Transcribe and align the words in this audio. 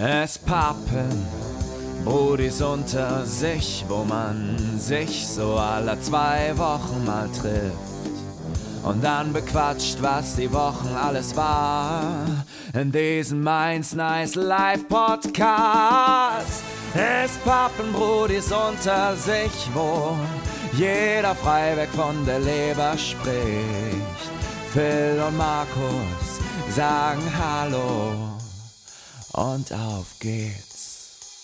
Es 0.00 0.38
pappen 0.38 1.26
Brudis 2.04 2.62
unter 2.62 3.26
sich, 3.26 3.84
wo 3.88 4.04
man 4.04 4.78
sich 4.78 5.26
so 5.26 5.56
alle 5.56 6.00
zwei 6.00 6.56
Wochen 6.56 7.04
mal 7.04 7.28
trifft. 7.30 7.74
Und 8.84 9.02
dann 9.02 9.32
bequatscht, 9.32 10.00
was 10.00 10.36
die 10.36 10.52
Wochen 10.52 10.94
alles 10.94 11.36
war. 11.36 12.24
In 12.74 12.92
diesem 12.92 13.42
Mainz 13.42 13.92
Nice 13.92 14.36
Live 14.36 14.86
Podcast. 14.88 16.62
Es 16.94 17.36
pappen 17.44 17.92
Brudis 17.92 18.52
unter 18.52 19.16
sich, 19.16 19.68
wo 19.74 20.16
jeder 20.74 21.34
frei 21.34 21.76
weg 21.76 21.88
von 21.96 22.24
der 22.24 22.38
Leber 22.38 22.96
spricht. 22.96 24.30
Phil 24.72 25.20
und 25.26 25.36
Markus 25.36 26.38
sagen 26.72 27.22
Hallo 27.36 28.37
und 29.38 29.72
auf 29.72 30.18
geht's. 30.18 31.36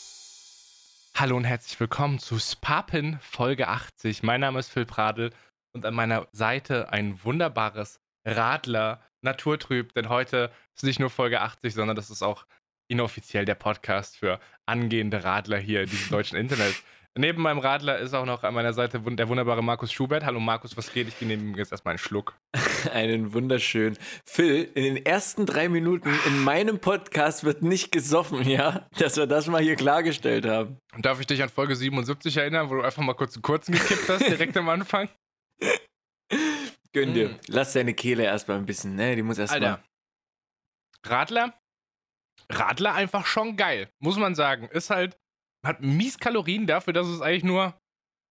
Hallo 1.15 1.37
und 1.37 1.45
herzlich 1.45 1.79
willkommen 1.79 2.19
zu 2.19 2.41
Spapin 2.41 3.21
Folge 3.21 3.69
80. 3.69 4.25
Mein 4.25 4.41
Name 4.41 4.59
ist 4.59 4.69
Phil 4.69 4.85
Pradl 4.85 5.31
und 5.73 5.87
an 5.87 5.95
meiner 5.95 6.27
Seite 6.33 6.93
ein 6.93 7.23
wunderbares 7.23 8.01
Radler 8.25 9.01
Naturtrüb, 9.23 9.95
denn 9.95 10.09
heute 10.09 10.51
ist 10.75 10.83
nicht 10.83 10.99
nur 10.99 11.09
Folge 11.09 11.41
80, 11.41 11.73
sondern 11.73 11.95
das 11.95 12.11
ist 12.11 12.23
auch 12.23 12.47
inoffiziell 12.89 13.45
der 13.45 13.55
Podcast 13.55 14.17
für 14.17 14.41
angehende 14.67 15.23
Radler 15.23 15.59
hier 15.59 15.83
in 15.83 15.91
diesem 15.91 16.11
deutschen 16.11 16.37
Internet. 16.41 16.75
Neben 17.17 17.43
meinem 17.43 17.61
Radler 17.61 18.01
ist 18.01 18.13
auch 18.13 18.27
noch 18.27 18.43
an 18.43 18.55
meiner 18.55 18.73
Seite 18.73 18.99
der 18.99 19.29
wunderbare 19.29 19.63
Markus 19.63 19.93
Schubert. 19.93 20.25
Hallo 20.25 20.41
Markus, 20.41 20.77
was 20.77 20.93
geht? 20.93 21.07
Ich 21.07 21.21
nehme 21.21 21.57
jetzt 21.57 21.71
erstmal 21.71 21.93
einen 21.93 21.99
Schluck. 21.99 22.37
Einen 22.93 23.33
wunderschönen. 23.33 23.97
Phil, 24.27 24.69
in 24.75 24.83
den 24.83 25.07
ersten 25.07 25.47
drei 25.47 25.69
Minuten 25.69 26.13
in 26.27 26.41
meinem 26.41 26.81
Podcast 26.81 27.45
wird 27.45 27.63
nicht 27.63 27.93
gesoffen, 27.93 28.47
ja? 28.49 28.89
Dass 28.99 29.17
wir 29.17 29.29
das 29.29 29.47
mal 29.47 29.63
hier 29.63 29.77
klargestellt 29.77 30.45
haben. 30.45 30.79
Darf 30.99 31.21
ich 31.21 31.27
dich 31.27 31.41
an 31.41 31.49
Folge 31.49 31.77
77 31.77 32.37
erinnern, 32.37 32.69
wo 32.69 32.75
du 32.75 32.83
einfach 32.83 33.03
mal 33.03 33.15
kurz 33.15 33.37
einen 33.37 33.43
kurzen 33.43 33.73
gekippt 33.73 34.09
hast, 34.09 34.29
direkt 34.29 34.57
am 34.57 34.69
Anfang? 34.69 35.09
Gönn 36.93 37.15
dir. 37.15 37.29
Mm. 37.29 37.39
Lass 37.47 37.75
deine 37.75 37.95
Kehle 37.95 38.25
erstmal 38.25 38.59
ein 38.59 38.67
bisschen, 38.67 38.97
ne? 38.97 39.15
Die 39.15 39.23
muss 39.23 39.39
erstmal. 39.39 39.83
Radler? 41.05 41.55
Radler 42.51 42.95
einfach 42.95 43.25
schon 43.25 43.57
geil, 43.57 43.89
muss 44.01 44.17
man 44.17 44.35
sagen. 44.35 44.69
Ist 44.69 44.91
halt 44.91 45.17
hat 45.65 45.83
mies 45.83 46.19
Kalorien 46.19 46.67
dafür, 46.67 46.93
dass 46.93 47.07
es 47.07 47.21
eigentlich 47.21 47.45
nur, 47.45 47.75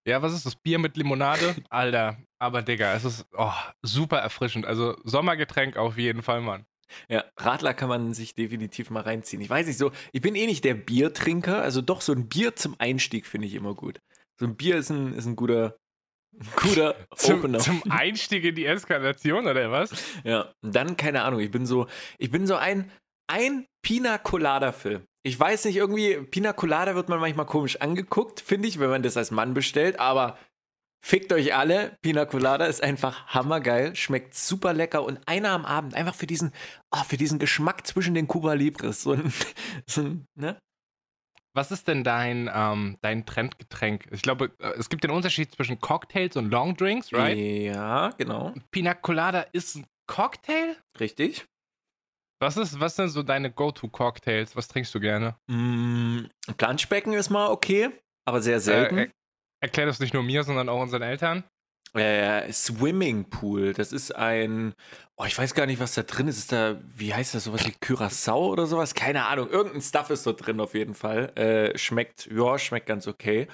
ja, 0.08 0.22
was 0.22 0.34
ist 0.34 0.45
das, 0.45 0.56
Bier 0.56 0.80
mit 0.80 0.98
Limonade? 0.98 1.56
Alter, 1.70 2.17
aber 2.40 2.62
Digga, 2.62 2.94
es 2.94 3.06
ist 3.06 3.25
oh, 3.38 3.52
super 3.81 4.20
erfrischend. 4.20 4.66
Also 4.66 4.95
Sommergetränk 5.03 5.78
auf 5.78 5.98
jeden 5.98 6.22
Fall, 6.22 6.42
Mann. 6.42 6.66
Ja, 7.09 7.23
Radler 7.38 7.73
kann 7.73 7.90
man 7.90 8.14
sich 8.14 8.36
definitiv 8.36 8.90
mal 8.90 9.02
reinziehen. 9.02 9.42
Ich 9.42 9.50
weiß 9.50 9.66
nicht 9.67 9.78
so, 9.78 9.92
ich 10.12 10.22
bin 10.22 10.36
eh 10.36 10.45
nicht 10.45 10.64
der 10.64 10.75
Biertrinker, 10.75 11.62
also 11.62 11.81
doch 11.81 12.02
so 12.02 12.14
ein 12.14 12.28
Bier 12.28 12.56
zum 12.56 12.75
Einstieg 12.80 13.25
finde 13.25 13.47
ich 13.47 13.56
immer 13.56 13.73
gut. 13.73 14.00
So 14.40 14.45
ein 14.45 14.56
Bier 14.56 14.78
ist 14.78 14.90
ein, 14.90 15.14
ist 15.14 15.25
ein 15.25 15.36
guter, 15.36 15.78
guter 16.56 16.95
zum, 17.16 17.40
Opener. 17.40 17.59
Zum 17.59 17.84
Einstieg 17.90 18.44
in 18.44 18.56
die 18.56 18.66
Eskalation 18.66 19.47
oder 19.47 19.72
was? 19.72 19.92
Ja, 20.23 20.53
dann 20.62 20.97
keine 20.97 21.23
Ahnung, 21.23 21.40
ich 21.40 21.52
bin 21.52 21.66
so, 21.66 21.88
ich 22.18 22.30
bin 22.30 22.45
so 22.45 22.56
ein, 22.56 22.92
ein 23.28 23.66
Pina 23.81 24.18
Colada 24.18 24.72
Film. 24.72 25.06
Ich 25.26 25.40
weiß 25.40 25.66
nicht, 25.66 25.78
irgendwie, 25.78 26.18
Pina 26.18 26.52
Colada 26.52 26.96
wird 26.96 27.08
man 27.08 27.20
manchmal 27.20 27.46
komisch 27.46 27.80
angeguckt, 27.80 28.42
finde 28.42 28.68
ich, 28.68 28.80
wenn 28.80 28.90
man 28.90 29.04
das 29.04 29.16
als 29.16 29.32
Mann 29.32 29.54
bestellt, 29.54 29.98
aber 30.00 30.38
fickt 31.04 31.32
euch 31.32 31.56
alle. 31.56 31.98
Pina 32.02 32.26
Colada 32.26 32.66
ist 32.66 32.84
einfach 32.84 33.28
hammergeil, 33.28 33.96
schmeckt 33.96 34.36
super 34.36 34.74
lecker 34.74 35.04
und 35.04 35.20
einer 35.26 35.52
am 35.52 35.66
Abend 35.66 35.94
einfach 35.94 36.16
für 36.16 36.28
diesen, 36.28 36.52
oh, 36.92 37.04
für 37.04 37.16
diesen 37.16 37.40
Geschmack 37.40 37.88
zwischen 37.88 38.14
den 38.16 38.28
Cuba 38.28 38.54
Libres. 38.54 39.04
So 39.04 39.14
ein, 39.14 39.34
so 39.88 40.02
ein, 40.02 40.26
ne? 40.36 40.58
Was 41.56 41.72
ist 41.72 41.88
denn 41.88 42.04
dein, 42.04 42.50
ähm, 42.54 42.98
dein 43.02 43.26
Trendgetränk? 43.26 44.08
Ich 44.12 44.24
glaube, 44.24 44.52
äh, 44.59 44.72
es 44.78 44.90
gibt 44.90 45.03
den 45.03 45.12
Unterschied 45.12 45.53
zwischen 45.53 45.80
Cocktails 45.80 46.36
und 46.36 46.50
Longdrinks, 46.50 47.14
right? 47.14 47.38
Ja, 47.38 48.09
genau. 48.18 48.53
Pina 48.72 48.94
Colada 48.94 49.42
ist 49.53 49.76
ein 49.76 49.86
Cocktail? 50.08 50.76
Richtig. 51.00 51.46
Was, 52.44 52.58
ist, 52.58 52.80
was 52.80 52.96
sind 52.96 53.09
so 53.09 53.24
deine 53.24 53.52
Go-To-Cocktails? 53.52 54.56
Was 54.56 54.68
trinkst 54.68 54.94
du 54.94 55.00
gerne? 55.00 55.36
Mm, 55.48 56.26
Planschbecken 56.58 57.14
ist 57.14 57.30
mal 57.30 57.48
okay, 57.48 57.90
aber 58.26 58.42
sehr 58.42 58.59
selten. 58.59 58.98
Äh, 58.98 59.02
er, 59.04 59.12
erklär 59.62 59.86
das 59.86 60.00
nicht 60.00 60.14
nur 60.14 60.24
mir, 60.24 60.44
sondern 60.44 60.68
auch 60.68 60.82
unseren 60.82 61.03
Eltern. 61.03 61.46
Äh, 61.94 62.52
Swimmingpool, 62.52 63.74
das 63.74 63.94
ist 63.94 64.16
ein, 64.16 64.74
oh, 65.16 65.26
ich 65.26 65.38
weiß 65.38 65.53
gar 65.53 65.68
nicht, 65.68 65.80
was 65.80 65.94
da 65.94 66.03
drin 66.03 66.28
ist. 66.28 66.38
Ist 66.38 66.52
da, 66.52 66.82
wie 66.98 67.14
heißt 67.14 67.34
das, 67.34 67.46
sowas 67.46 67.66
wie 67.66 67.74
Curacao 67.80 68.48
oder 68.48 68.66
sowas? 68.66 68.94
Keine 68.94 69.26
Ahnung. 69.26 69.50
Irgendein 69.50 69.82
Stuff 69.82 70.09
ist 70.09 70.26
da 70.28 70.34
drin 70.34 70.59
auf 70.59 70.74
jeden 70.74 70.96
Fall. 70.96 71.32
Äh, 71.38 71.78
schmeckt, 71.78 72.28
ja, 72.32 72.59
schmeckt 72.59 72.88
ganz 72.88 73.08
okay. 73.08 73.48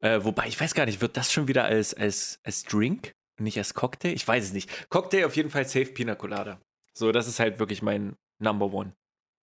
Äh, 0.00 0.24
wobei, 0.24 0.48
ich 0.48 0.60
weiß 0.60 0.74
gar 0.74 0.86
nicht, 0.86 1.00
wird 1.00 1.16
das 1.16 1.32
schon 1.32 1.46
wieder 1.46 1.64
als, 1.64 1.94
als, 1.94 2.40
als 2.42 2.64
Drink? 2.64 3.12
Nicht 3.40 3.58
als 3.58 3.74
Cocktail? 3.74 4.12
Ich 4.12 4.26
weiß 4.26 4.44
es 4.44 4.52
nicht. 4.52 4.88
Cocktail 4.88 5.26
auf 5.26 5.36
jeden 5.36 5.50
Fall 5.50 5.66
Safe 5.66 5.86
Pina 5.86 6.14
Colada. 6.14 6.60
So, 6.96 7.12
das 7.12 7.26
ist 7.26 7.40
halt 7.40 7.58
wirklich 7.58 7.82
mein, 7.82 8.16
Number 8.44 8.72
One. 8.72 8.94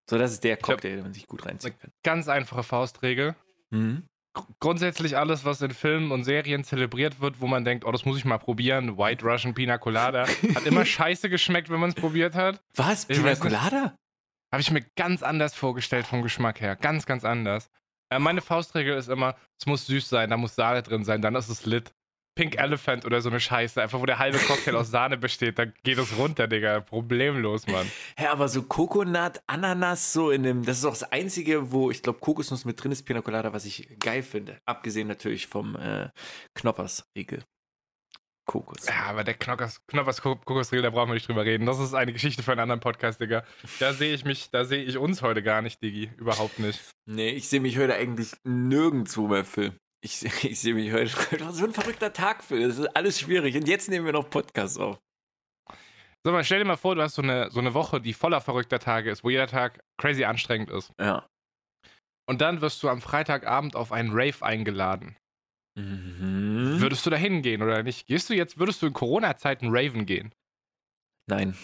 So, 0.09 0.17
das 0.17 0.31
ist 0.31 0.43
der 0.43 0.57
Cocktail, 0.57 0.95
den 0.95 1.03
man 1.03 1.13
sich 1.13 1.27
gut 1.27 1.45
reinziehen 1.45 1.77
kann. 1.79 1.91
Ganz 2.03 2.27
einfache 2.27 2.63
Faustregel. 2.63 3.35
Mhm. 3.69 4.07
Grundsätzlich 4.59 5.17
alles, 5.17 5.43
was 5.43 5.61
in 5.61 5.71
Filmen 5.71 6.11
und 6.11 6.23
Serien 6.23 6.63
zelebriert 6.63 7.19
wird, 7.19 7.41
wo 7.41 7.47
man 7.47 7.65
denkt, 7.65 7.83
oh, 7.85 7.91
das 7.91 8.05
muss 8.05 8.17
ich 8.17 8.23
mal 8.23 8.37
probieren. 8.37 8.97
White 8.97 9.25
Russian 9.25 9.53
Pina 9.53 9.77
Colada. 9.77 10.25
Hat 10.27 10.65
immer 10.65 10.85
scheiße 10.85 11.29
geschmeckt, 11.29 11.69
wenn 11.69 11.81
man 11.81 11.89
es 11.89 11.95
probiert 11.95 12.35
hat. 12.35 12.61
Was? 12.75 13.09
Ich 13.09 13.17
Pina 13.17 13.35
Colada? 13.35 13.95
Habe 14.51 14.61
ich 14.61 14.71
mir 14.71 14.85
ganz 14.95 15.23
anders 15.23 15.53
vorgestellt 15.53 16.05
vom 16.05 16.21
Geschmack 16.21 16.61
her. 16.61 16.75
Ganz, 16.77 17.05
ganz 17.05 17.25
anders. 17.25 17.69
Äh, 18.09 18.19
meine 18.19 18.41
Faustregel 18.41 18.97
ist 18.97 19.09
immer, 19.09 19.35
es 19.57 19.65
muss 19.65 19.87
süß 19.87 20.09
sein, 20.09 20.29
da 20.29 20.37
muss 20.37 20.55
Sahne 20.55 20.83
drin 20.83 21.03
sein, 21.03 21.21
dann 21.21 21.35
ist 21.35 21.49
es 21.49 21.65
lit. 21.65 21.93
Pink 22.35 22.57
Elephant 22.57 23.05
oder 23.05 23.21
so 23.21 23.29
eine 23.29 23.39
Scheiße, 23.39 23.81
einfach 23.81 23.99
wo 23.99 24.05
der 24.05 24.19
halbe 24.19 24.37
Cocktail 24.37 24.75
aus 24.75 24.89
Sahne 24.89 25.17
besteht, 25.17 25.59
da 25.59 25.65
geht 25.65 25.97
es 25.97 26.17
runter, 26.17 26.47
Digga. 26.47 26.79
Problemlos, 26.79 27.67
Mann. 27.67 27.85
Hä, 28.17 28.25
ja, 28.25 28.31
aber 28.31 28.47
so 28.47 28.63
Kokonat, 28.63 29.43
Ananas, 29.47 30.13
so 30.13 30.31
in 30.31 30.43
dem, 30.43 30.63
das 30.63 30.77
ist 30.79 30.85
auch 30.85 30.91
das 30.91 31.11
Einzige, 31.11 31.71
wo 31.71 31.91
ich 31.91 32.01
glaube 32.01 32.19
Kokosnuss 32.19 32.65
mit 32.65 32.81
drin 32.81 32.91
ist, 32.91 33.03
Pina 33.03 33.21
Colada, 33.21 33.51
was 33.53 33.65
ich 33.65 33.99
geil 33.99 34.23
finde. 34.23 34.59
Abgesehen 34.65 35.07
natürlich 35.07 35.47
vom 35.47 35.75
äh, 35.75 36.09
Knoppers-Riegel. 36.55 37.43
Kokos. 38.45 38.87
Ja, 38.87 39.05
aber 39.05 39.23
der 39.23 39.35
Knoppers, 39.35 39.81
Knoppers 39.87 40.21
Kokosriegel, 40.21 40.83
da 40.83 40.89
brauchen 40.89 41.09
wir 41.09 41.13
nicht 41.13 41.27
drüber 41.27 41.45
reden. 41.45 41.65
Das 41.65 41.79
ist 41.79 41.93
eine 41.93 42.11
Geschichte 42.11 42.43
für 42.43 42.51
einen 42.51 42.61
anderen 42.61 42.81
Podcast, 42.81 43.21
Digga. 43.21 43.45
Da 43.79 43.93
sehe 43.93 44.13
ich 44.13 44.25
mich, 44.25 44.49
da 44.51 44.65
sehe 44.65 44.83
ich 44.83 44.97
uns 44.97 45.21
heute 45.21 45.43
gar 45.43 45.61
nicht, 45.61 45.81
Diggi. 45.81 46.11
Überhaupt 46.17 46.59
nicht. 46.59 46.81
Nee, 47.05 47.29
ich 47.29 47.47
sehe 47.47 47.61
mich 47.61 47.77
heute 47.77 47.95
eigentlich 47.95 48.31
nirgendwo 48.43 49.27
mehr, 49.27 49.45
Phil. 49.45 49.73
Ich, 50.03 50.23
ich 50.43 50.59
sehe 50.59 50.73
mich 50.73 50.91
heute. 50.91 51.11
Das 51.37 51.57
so 51.57 51.65
ein 51.65 51.73
verrückter 51.73 52.11
Tag, 52.11 52.43
Phil. 52.43 52.67
Das 52.67 52.77
ist 52.77 52.95
alles 52.95 53.19
schwierig. 53.19 53.55
Und 53.55 53.67
jetzt 53.67 53.89
nehmen 53.89 54.05
wir 54.05 54.13
noch 54.13 54.29
Podcasts 54.29 54.77
auf. 54.77 54.99
So, 56.23 56.31
mal 56.31 56.43
stell 56.43 56.59
dir 56.59 56.65
mal 56.65 56.77
vor, 56.77 56.95
du 56.95 57.01
hast 57.01 57.15
so 57.15 57.21
eine, 57.23 57.49
so 57.49 57.59
eine 57.59 57.73
Woche, 57.73 57.99
die 57.99 58.13
voller 58.13 58.41
verrückter 58.41 58.77
Tage 58.77 59.09
ist, 59.09 59.23
wo 59.23 59.29
jeder 59.29 59.47
Tag 59.47 59.79
crazy 59.97 60.23
anstrengend 60.23 60.69
ist. 60.69 60.91
Ja. 60.99 61.27
Und 62.29 62.41
dann 62.41 62.61
wirst 62.61 62.83
du 62.83 62.89
am 62.89 63.01
Freitagabend 63.01 63.75
auf 63.75 63.91
einen 63.91 64.11
Rave 64.11 64.45
eingeladen. 64.45 65.17
Mhm. 65.75 66.79
Würdest 66.79 67.05
du 67.05 67.09
da 67.09 67.15
hingehen 67.15 67.63
oder 67.63 67.81
nicht? 67.81 68.07
Gehst 68.07 68.29
du 68.29 68.35
jetzt, 68.35 68.59
würdest 68.59 68.81
du 68.81 68.87
in 68.87 68.93
Corona-Zeiten 68.93 69.69
Raven 69.69 70.05
gehen? 70.05 70.33
Nein. 71.27 71.57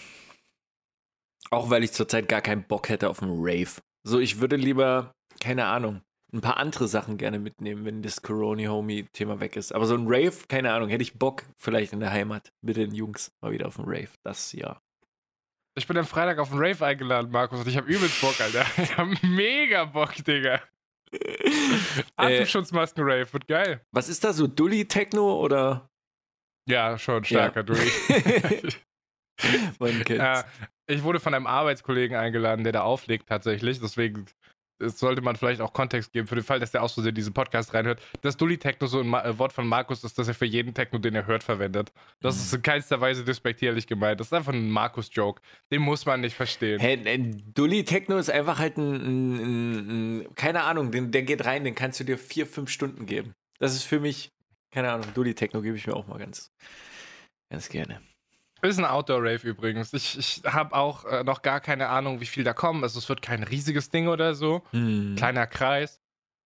Auch 1.50 1.70
weil 1.70 1.84
ich 1.84 1.92
zurzeit 1.92 2.28
gar 2.28 2.40
keinen 2.40 2.64
Bock 2.64 2.88
hätte 2.88 3.08
auf 3.10 3.22
einen 3.22 3.38
Rave. 3.38 3.80
So, 4.04 4.18
ich 4.18 4.40
würde 4.40 4.56
lieber, 4.56 5.12
keine 5.40 5.66
Ahnung, 5.66 6.02
ein 6.32 6.40
paar 6.40 6.58
andere 6.58 6.88
Sachen 6.88 7.16
gerne 7.16 7.38
mitnehmen, 7.38 7.84
wenn 7.84 8.02
das 8.02 8.22
Corona-Homie-Thema 8.22 9.40
weg 9.40 9.56
ist. 9.56 9.74
Aber 9.74 9.86
so 9.86 9.94
ein 9.94 10.06
Rave, 10.06 10.46
keine 10.48 10.72
Ahnung, 10.72 10.88
hätte 10.88 11.02
ich 11.02 11.18
Bock 11.18 11.44
vielleicht 11.56 11.92
in 11.92 12.00
der 12.00 12.10
Heimat 12.10 12.52
mit 12.60 12.76
den 12.76 12.94
Jungs 12.94 13.32
mal 13.40 13.52
wieder 13.52 13.66
auf 13.66 13.78
einen 13.78 13.88
Rave. 13.88 14.10
Das 14.22 14.52
ja. 14.52 14.80
Ich 15.76 15.86
bin 15.86 15.96
am 15.96 16.06
Freitag 16.06 16.38
auf 16.38 16.50
einen 16.50 16.60
Rave 16.60 16.84
eingeladen, 16.84 17.30
Markus, 17.30 17.60
und 17.60 17.68
ich 17.68 17.76
habe 17.76 17.88
übelst 17.88 18.20
Bock, 18.20 18.40
Alter. 18.40 18.66
Ich 18.82 18.96
habe 18.96 19.14
mega 19.22 19.84
Bock, 19.84 20.14
Digga. 20.16 20.60
Atemschutzmasken-Rave, 22.16 23.32
wird 23.32 23.46
geil. 23.46 23.80
Was 23.92 24.08
ist 24.08 24.24
da 24.24 24.32
so? 24.32 24.46
Dully-Techno 24.46 25.40
oder? 25.40 25.88
Ja, 26.68 26.98
schon 26.98 27.24
starker 27.24 27.60
ja. 27.60 27.62
Dully. 27.62 27.90
Man 29.78 30.04
kennt's. 30.04 30.22
Ja, 30.22 30.44
ich 30.86 31.02
wurde 31.02 31.20
von 31.20 31.32
einem 31.32 31.46
Arbeitskollegen 31.46 32.16
eingeladen, 32.16 32.64
der 32.64 32.72
da 32.72 32.82
auflegt 32.82 33.28
tatsächlich. 33.28 33.80
Deswegen 33.80 34.26
das 34.78 34.98
sollte 34.98 35.22
man 35.22 35.36
vielleicht 35.36 35.60
auch 35.60 35.72
Kontext 35.72 36.12
geben 36.12 36.26
für 36.26 36.34
den 36.34 36.44
Fall, 36.44 36.60
dass 36.60 36.70
der 36.70 36.82
aus 36.82 36.94
Versehen 36.94 37.14
diesen 37.14 37.32
Podcast 37.32 37.74
reinhört. 37.74 38.00
Das 38.22 38.36
Dully-Techno, 38.36 38.86
so 38.86 39.00
ein 39.00 39.12
äh, 39.12 39.38
Wort 39.38 39.52
von 39.52 39.66
Markus, 39.66 40.04
ist, 40.04 40.18
dass 40.18 40.28
er 40.28 40.34
für 40.34 40.44
jeden 40.44 40.74
Techno, 40.74 40.98
den 40.98 41.14
er 41.14 41.26
hört, 41.26 41.42
verwendet. 41.42 41.92
Das 42.20 42.36
ist 42.36 42.52
in 42.54 42.62
keinster 42.62 43.00
Weise 43.00 43.24
despektierlich 43.24 43.86
gemeint. 43.86 44.20
Das 44.20 44.28
ist 44.28 44.32
einfach 44.32 44.52
ein 44.52 44.70
Markus-Joke. 44.70 45.40
Den 45.72 45.82
muss 45.82 46.06
man 46.06 46.20
nicht 46.20 46.36
verstehen. 46.36 46.80
Hey, 46.80 46.98
Dully-Techno 47.54 48.16
ist 48.18 48.30
einfach 48.30 48.58
halt 48.58 48.76
ein, 48.76 48.94
ein, 48.94 49.36
ein, 49.36 50.20
ein 50.20 50.34
keine 50.34 50.62
Ahnung, 50.64 50.90
den, 50.90 51.10
der 51.10 51.22
geht 51.22 51.44
rein, 51.44 51.64
den 51.64 51.74
kannst 51.74 52.00
du 52.00 52.04
dir 52.04 52.18
vier, 52.18 52.46
fünf 52.46 52.70
Stunden 52.70 53.06
geben. 53.06 53.34
Das 53.58 53.74
ist 53.74 53.82
für 53.82 54.00
mich, 54.00 54.30
keine 54.70 54.92
Ahnung, 54.92 55.06
Dully-Techno 55.14 55.62
gebe 55.62 55.76
ich 55.76 55.86
mir 55.86 55.94
auch 55.94 56.06
mal 56.06 56.18
ganz, 56.18 56.52
ganz 57.50 57.68
gerne. 57.68 58.00
Ist 58.62 58.78
ein 58.78 58.84
Outdoor-Rave 58.84 59.46
übrigens. 59.46 59.92
Ich, 59.92 60.18
ich 60.18 60.42
habe 60.44 60.74
auch 60.74 61.04
äh, 61.04 61.22
noch 61.22 61.42
gar 61.42 61.60
keine 61.60 61.88
Ahnung, 61.88 62.20
wie 62.20 62.26
viel 62.26 62.44
da 62.44 62.52
kommen. 62.52 62.82
Also 62.82 62.98
es 62.98 63.08
wird 63.08 63.22
kein 63.22 63.42
riesiges 63.42 63.90
Ding 63.90 64.08
oder 64.08 64.34
so. 64.34 64.62
Hm. 64.72 65.14
Kleiner 65.16 65.46
Kreis. 65.46 66.00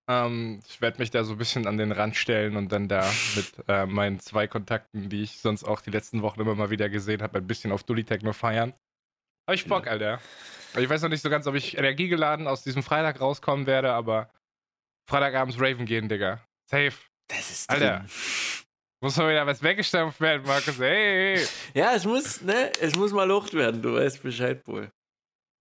Ähm, 0.09 0.61
ich 0.69 0.81
werde 0.81 0.99
mich 0.99 1.11
da 1.11 1.25
so 1.25 1.32
ein 1.32 1.38
bisschen 1.38 1.67
an 1.67 1.79
den 1.79 1.93
Rand 1.93 2.17
stellen 2.17 2.56
und 2.56 2.70
dann 2.73 2.88
da 2.88 3.11
mit 3.37 3.53
äh, 3.69 3.87
meinen 3.87 4.20
zwei 4.20 4.47
Kontakten, 4.47 5.09
die 5.09 5.23
ich 5.23 5.38
sonst 5.38 5.64
auch 5.64 5.81
die 5.81 5.91
letzten 5.91 6.23
Wochen 6.23 6.41
immer 6.41 6.55
mal 6.55 6.70
wieder 6.70 6.88
gesehen 6.88 7.23
habe, 7.23 7.38
ein 7.38 7.47
bisschen 7.47 7.73
auf 7.73 7.85
Dully 7.85 8.05
Techno 8.05 8.32
feiern. 8.32 8.75
Hab 9.47 9.55
ich 9.55 9.67
Bock, 9.67 9.87
Alter. 9.87 10.20
Ich 10.79 10.88
weiß 10.88 11.03
noch 11.03 11.08
nicht 11.08 11.23
so 11.23 11.31
ganz, 11.31 11.47
ob 11.47 11.55
ich 11.55 11.76
energiegeladen 11.76 12.47
aus 12.47 12.62
diesem 12.62 12.82
Freitag 12.82 13.20
rauskommen 13.20 13.67
werde, 13.67 13.93
aber 13.93 14.31
Freitagabends 15.08 15.61
Raven 15.61 15.87
gehen, 15.87 16.08
Digga. 16.08 16.41
Safe. 16.70 16.93
Das 17.29 17.50
ist 17.50 17.70
Alter. 17.70 18.05
Muss 19.03 19.17
mal 19.17 19.31
wieder 19.31 19.45
was 19.45 19.61
weggestampft 19.65 20.21
werden, 20.21 20.47
Markus. 20.47 20.79
Hey. 20.79 21.45
Ja, 21.75 21.93
es 21.93 22.05
muss, 22.05 22.41
ne, 22.41 22.71
es 22.81 22.95
muss 22.95 23.13
mal 23.13 23.27
Luft 23.27 23.53
werden, 23.53 23.83
du 23.83 23.95
weißt 23.95 24.23
Bescheid 24.23 24.63
wohl. 24.67 24.93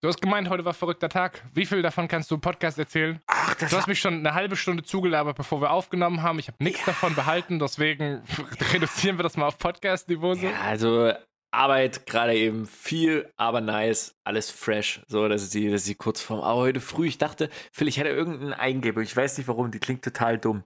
Du 0.04 0.10
hast 0.10 0.22
gemeint, 0.22 0.48
heute 0.48 0.64
war 0.64 0.76
verrückter 0.76 1.10
Tag. 1.10 1.44
Wie 1.52 1.66
viel 1.66 1.82
davon 1.82 2.08
kannst 2.08 2.30
du 2.30 2.36
im 2.36 2.42
Podcast 2.42 2.78
erzählen? 2.78 3.20
Ach, 3.26 3.56
das 3.56 3.72
Du 3.72 3.78
hast 3.78 3.88
mich 3.88 4.00
schon 4.00 4.14
eine 4.14 4.36
halbe 4.36 4.56
Stunde 4.56 4.84
zugelabert, 4.84 5.38
bevor 5.38 5.60
wir 5.60 5.72
aufgenommen 5.72 6.22
haben. 6.22 6.38
Ich 6.38 6.50
habe 6.50 6.64
nichts 6.64 6.86
davon 6.86 7.16
behalten, 7.16 7.58
deswegen 7.58 8.22
reduzieren 8.74 9.18
wir 9.18 9.24
das 9.24 9.38
mal 9.38 9.48
auf 9.48 9.58
Podcast-Niveau 9.58 10.36
so. 10.36 10.46
Ja, 10.46 10.62
also 10.62 11.12
Arbeit 11.50 12.06
gerade 12.06 12.36
eben 12.36 12.68
viel, 12.68 13.28
aber 13.38 13.60
nice, 13.60 14.14
alles 14.24 14.52
fresh. 14.52 15.02
So, 15.08 15.28
das 15.28 15.42
ist 15.42 15.56
die, 15.56 15.72
das 15.72 15.82
ist 15.82 15.90
die 15.90 15.96
Kurzform. 15.96 16.42
Aber 16.42 16.60
heute 16.60 16.80
früh, 16.80 17.08
ich 17.08 17.18
dachte, 17.18 17.50
Phil, 17.72 17.88
ich 17.88 17.98
hätte 17.98 18.10
irgendeine 18.10 18.60
Eingebung. 18.60 19.02
Ich 19.02 19.18
weiß 19.18 19.40
nicht 19.40 19.48
warum, 19.48 19.72
die 19.72 19.80
klingt 19.80 20.04
total 20.04 20.38
dumm. 20.38 20.64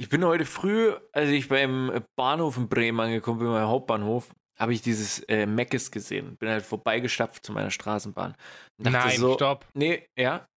Ich 0.00 0.08
bin 0.08 0.24
heute 0.24 0.44
früh, 0.44 0.94
als 1.12 1.28
ich 1.30 1.48
beim 1.48 2.04
Bahnhof 2.14 2.56
in 2.56 2.68
Bremen 2.68 3.00
angekommen 3.00 3.40
bin, 3.40 3.48
beim 3.48 3.66
Hauptbahnhof, 3.66 4.32
habe 4.56 4.72
ich 4.72 4.80
dieses 4.80 5.18
äh, 5.24 5.44
Meckes 5.44 5.90
gesehen. 5.90 6.36
Bin 6.36 6.48
halt 6.48 6.64
vorbeigestapft 6.64 7.44
zu 7.44 7.52
meiner 7.52 7.72
Straßenbahn. 7.72 8.36
Nein, 8.76 9.18
so, 9.18 9.34
stopp. 9.34 9.66
Nee, 9.74 10.08
ja. 10.16 10.48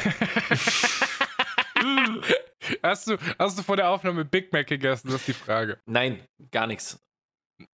hast, 2.84 3.07
du, 3.07 3.18
hast 3.38 3.60
du 3.60 3.63
vor 3.63 3.75
der 3.75 3.90
Aufnahme 3.90 4.24
Big 4.24 4.54
Mac 4.54 4.68
gegessen? 4.68 5.10
Das 5.10 5.18
ist 5.18 5.28
die 5.28 5.34
Frage. 5.34 5.81
Nein, 5.86 6.24
gar 6.52 6.68
nichts. 6.68 7.00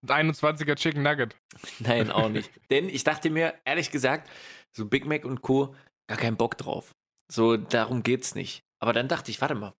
21er 0.07 0.75
Chicken 0.75 1.03
Nugget. 1.03 1.35
Nein, 1.79 2.09
auch 2.09 2.29
nicht. 2.29 2.49
Denn 2.71 2.89
ich 2.89 3.03
dachte 3.03 3.29
mir, 3.29 3.53
ehrlich 3.63 3.91
gesagt, 3.91 4.27
so 4.75 4.87
Big 4.87 5.05
Mac 5.05 5.23
und 5.23 5.43
Co. 5.43 5.75
gar 6.07 6.17
keinen 6.17 6.37
Bock 6.37 6.57
drauf. 6.57 6.95
So, 7.31 7.57
darum 7.57 8.01
geht's 8.01 8.33
nicht. 8.33 8.63
Aber 8.79 8.91
dann 8.93 9.07
dachte 9.07 9.29
ich, 9.29 9.39
warte 9.39 9.53
mal. 9.53 9.75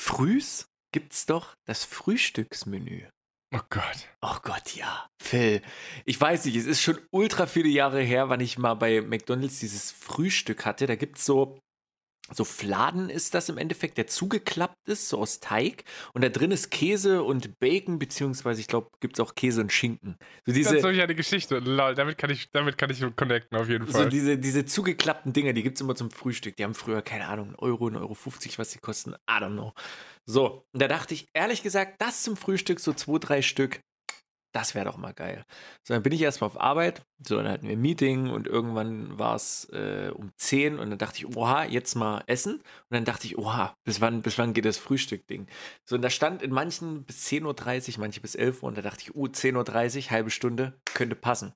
Frühs 0.00 0.64
gibt's 0.92 1.26
doch 1.26 1.54
das 1.66 1.84
Frühstücksmenü. 1.84 3.06
Oh 3.54 3.60
Gott. 3.68 4.08
Oh 4.22 4.36
Gott, 4.42 4.74
ja. 4.74 5.06
Phil, 5.22 5.60
ich 6.06 6.18
weiß 6.18 6.46
nicht, 6.46 6.56
es 6.56 6.64
ist 6.64 6.80
schon 6.80 6.98
ultra 7.10 7.46
viele 7.46 7.68
Jahre 7.68 8.00
her, 8.00 8.30
wann 8.30 8.40
ich 8.40 8.56
mal 8.56 8.74
bei 8.74 9.02
McDonalds 9.02 9.60
dieses 9.60 9.92
Frühstück 9.92 10.64
hatte. 10.64 10.86
Da 10.86 10.96
gibt's 10.96 11.26
so, 11.26 11.58
so 12.32 12.44
Fladen 12.44 13.10
ist 13.10 13.34
das 13.34 13.48
im 13.48 13.58
Endeffekt, 13.58 13.98
der 13.98 14.06
zugeklappt 14.06 14.88
ist, 14.88 15.08
so 15.08 15.18
aus 15.18 15.40
Teig. 15.40 15.84
Und 16.12 16.22
da 16.22 16.28
drin 16.28 16.50
ist 16.50 16.70
Käse 16.70 17.22
und 17.22 17.58
Bacon, 17.58 17.98
beziehungsweise 17.98 18.60
ich 18.60 18.68
glaube, 18.68 18.90
gibt's 19.00 19.20
auch 19.20 19.34
Käse 19.34 19.60
und 19.60 19.72
Schinken. 19.72 20.16
So 20.46 20.52
diese, 20.52 20.76
das 20.76 20.84
ist 20.84 20.90
ich 20.90 21.02
eine 21.02 21.14
Geschichte. 21.14 21.58
Lol, 21.58 21.94
damit 21.94 22.18
kann 22.18 22.30
ich, 22.30 22.50
damit 22.50 22.78
kann 22.78 22.90
ich 22.90 23.00
connecten 23.16 23.58
auf 23.58 23.68
jeden 23.68 23.86
so 23.86 23.92
Fall. 23.92 24.08
diese, 24.08 24.38
diese 24.38 24.64
zugeklappten 24.64 25.32
Dinger, 25.32 25.52
die 25.52 25.62
gibt's 25.62 25.80
immer 25.80 25.94
zum 25.94 26.10
Frühstück. 26.10 26.56
Die 26.56 26.64
haben 26.64 26.74
früher, 26.74 27.02
keine 27.02 27.26
Ahnung, 27.26 27.48
einen 27.48 27.56
Euro, 27.56 27.86
einen 27.86 27.96
Euro 27.96 28.14
50, 28.14 28.58
was 28.58 28.70
die 28.70 28.78
kosten. 28.78 29.14
I 29.28 29.34
don't 29.40 29.52
know. 29.52 29.72
So, 30.26 30.64
und 30.72 30.80
da 30.80 30.88
dachte 30.88 31.14
ich, 31.14 31.28
ehrlich 31.32 31.62
gesagt, 31.62 32.00
das 32.00 32.22
zum 32.22 32.36
Frühstück, 32.36 32.78
so 32.78 32.92
zwei, 32.92 33.18
drei 33.18 33.42
Stück, 33.42 33.80
das 34.52 34.74
wäre 34.74 34.84
doch 34.84 34.96
mal 34.96 35.12
geil. 35.12 35.44
So, 35.86 35.94
dann 35.94 36.02
bin 36.02 36.12
ich 36.12 36.22
erstmal 36.22 36.48
auf 36.48 36.60
Arbeit, 36.60 37.02
so, 37.24 37.36
dann 37.36 37.48
hatten 37.48 37.66
wir 37.66 37.76
ein 37.76 37.80
Meeting 37.80 38.30
und 38.30 38.46
irgendwann 38.46 39.18
war 39.18 39.36
es 39.36 39.68
äh, 39.72 40.10
um 40.14 40.32
10 40.36 40.78
und 40.78 40.90
dann 40.90 40.98
dachte 40.98 41.18
ich, 41.18 41.36
oha, 41.36 41.64
jetzt 41.64 41.94
mal 41.94 42.24
essen. 42.26 42.54
Und 42.54 42.64
dann 42.90 43.04
dachte 43.04 43.26
ich, 43.26 43.38
oha, 43.38 43.74
bis 43.84 44.00
wann, 44.00 44.22
bis 44.22 44.38
wann 44.38 44.52
geht 44.52 44.64
das 44.64 44.78
Frühstück-Ding? 44.78 45.46
So, 45.88 45.96
und 45.96 46.02
da 46.02 46.10
stand 46.10 46.42
in 46.42 46.50
manchen 46.50 47.04
bis 47.04 47.26
10.30 47.28 47.94
Uhr, 47.94 48.00
manche 48.00 48.20
bis 48.20 48.34
11 48.34 48.62
Uhr 48.62 48.68
und 48.68 48.78
da 48.78 48.82
dachte 48.82 49.02
ich, 49.02 49.14
oh, 49.14 49.26
10.30 49.26 50.04
Uhr, 50.04 50.10
halbe 50.10 50.30
Stunde, 50.30 50.80
könnte 50.84 51.16
passen. 51.16 51.52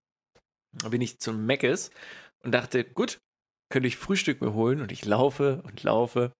Dann 0.72 0.90
bin 0.90 1.00
ich 1.00 1.18
zum 1.20 1.46
Meckes 1.46 1.90
und 2.44 2.52
dachte, 2.52 2.84
gut, 2.84 3.18
könnte 3.70 3.88
ich 3.88 3.96
Frühstück 3.96 4.40
mir 4.40 4.52
holen 4.52 4.80
und 4.80 4.92
ich 4.92 5.04
laufe 5.04 5.62
und 5.64 5.82
laufe. 5.82 6.32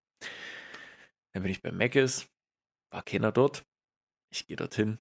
Dann 1.33 1.43
bin 1.43 1.51
ich 1.51 1.61
bei 1.61 1.71
Meckes, 1.71 2.27
war 2.91 3.03
keiner 3.03 3.31
dort. 3.31 3.63
Ich 4.31 4.47
gehe 4.47 4.55
dorthin, 4.55 4.99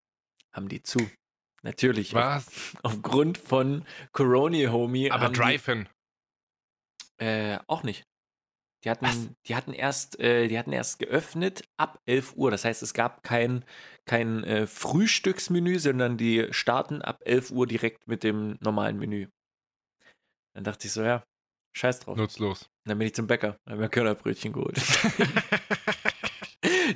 haben 0.53 0.69
die 0.69 0.83
zu. 0.83 0.99
Natürlich. 1.65 2.15
Auf, 2.15 2.23
Was? 2.23 2.47
aufgrund 2.83 3.39
von 3.39 3.85
Corona, 4.13 4.71
Homie. 4.71 5.11
Aber 5.11 5.31
Drive-In. 5.31 5.89
Äh, 7.17 7.59
auch 7.67 7.83
nicht. 7.83 8.05
Die 8.85 8.91
Was? 8.91 8.99
hatten, 9.01 9.37
die 9.47 9.57
hatten 9.57 9.73
erst, 9.73 10.21
äh, 10.21 10.47
die 10.49 10.59
hatten 10.59 10.73
erst 10.73 10.99
geöffnet 10.99 11.67
ab 11.79 12.03
11 12.05 12.37
Uhr. 12.37 12.51
Das 12.51 12.67
heißt, 12.67 12.83
es 12.83 12.93
gab 12.93 13.23
kein, 13.23 13.65
kein 14.05 14.45
äh, 14.45 14.67
Frühstücksmenü, 14.67 15.79
sondern 15.79 16.19
die 16.19 16.49
starten 16.51 17.01
ab 17.01 17.23
11 17.25 17.51
Uhr 17.51 17.67
direkt 17.67 18.07
mit 18.09 18.23
dem 18.23 18.59
normalen 18.61 18.99
Menü. 18.99 19.29
Dann 20.55 20.65
dachte 20.65 20.87
ich 20.87 20.93
so, 20.93 21.03
ja, 21.03 21.25
scheiß 21.75 22.01
drauf. 22.01 22.19
Nutzlos. 22.19 22.69
Dann 22.85 22.99
bin 22.99 23.07
ich 23.07 23.15
zum 23.15 23.27
Bäcker, 23.27 23.57
habe 23.67 23.81
mir 23.81 23.89
Körnerbrötchen 23.89 24.53
geholt. 24.53 24.77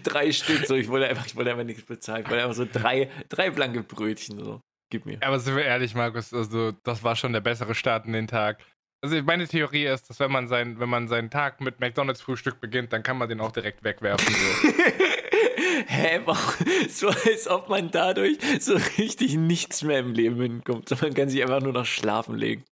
drei 0.09 0.33
Stück, 0.33 0.67
so 0.67 0.75
ich 0.75 0.89
wollte 0.89 1.09
einfach, 1.09 1.27
ich 1.27 1.37
wollte 1.37 1.51
einfach 1.51 1.65
nichts 1.65 1.85
bezahlen. 1.85 2.23
Ich 2.25 2.31
wollte 2.31 2.43
einfach 2.45 2.57
so 2.57 2.67
drei, 2.71 3.11
drei 3.29 3.51
blanke 3.51 3.83
Brötchen. 3.83 4.43
So. 4.43 4.61
Gib 4.91 5.07
mir. 5.07 5.19
Aber 5.23 5.39
sind 5.39 5.57
wir 5.57 5.65
ehrlich, 5.65 5.95
Markus, 5.95 6.33
also 6.33 6.73
das 6.83 7.03
war 7.03 7.15
schon 7.17 7.33
der 7.33 7.41
bessere 7.41 7.75
Start 7.75 8.07
in 8.07 8.13
den 8.13 8.27
Tag. 8.27 8.59
Also 9.01 9.23
meine 9.23 9.47
Theorie 9.47 9.85
ist, 9.85 10.11
dass 10.11 10.19
wenn 10.19 10.33
man, 10.33 10.49
sein, 10.49 10.81
wenn 10.81 10.89
man 10.89 11.07
seinen 11.09 11.31
Tag 11.31 11.61
mit 11.61 11.79
McDonalds 11.79 12.21
Frühstück 12.21 12.61
beginnt, 12.61 12.93
dann 12.93 13.03
kann 13.03 13.17
man 13.17 13.29
den 13.29 13.41
auch 13.41 13.53
direkt 13.53 13.85
wegwerfen. 13.85 14.35
So. 14.35 14.69
Hä, 15.87 16.21
warum? 16.25 16.67
So 16.89 17.09
als 17.09 17.47
ob 17.49 17.69
man 17.69 17.91
dadurch 17.91 18.39
so 18.61 18.75
richtig 18.97 19.37
nichts 19.37 19.83
mehr 19.83 20.01
im 20.01 20.13
Leben 20.15 20.41
hinkommt. 20.41 20.89
So, 20.89 20.97
man 21.01 21.15
kann 21.15 21.29
sich 21.29 21.43
einfach 21.43 21.61
nur 21.61 21.73
noch 21.73 21.87
schlafen 21.87 22.37
legen. 22.37 22.65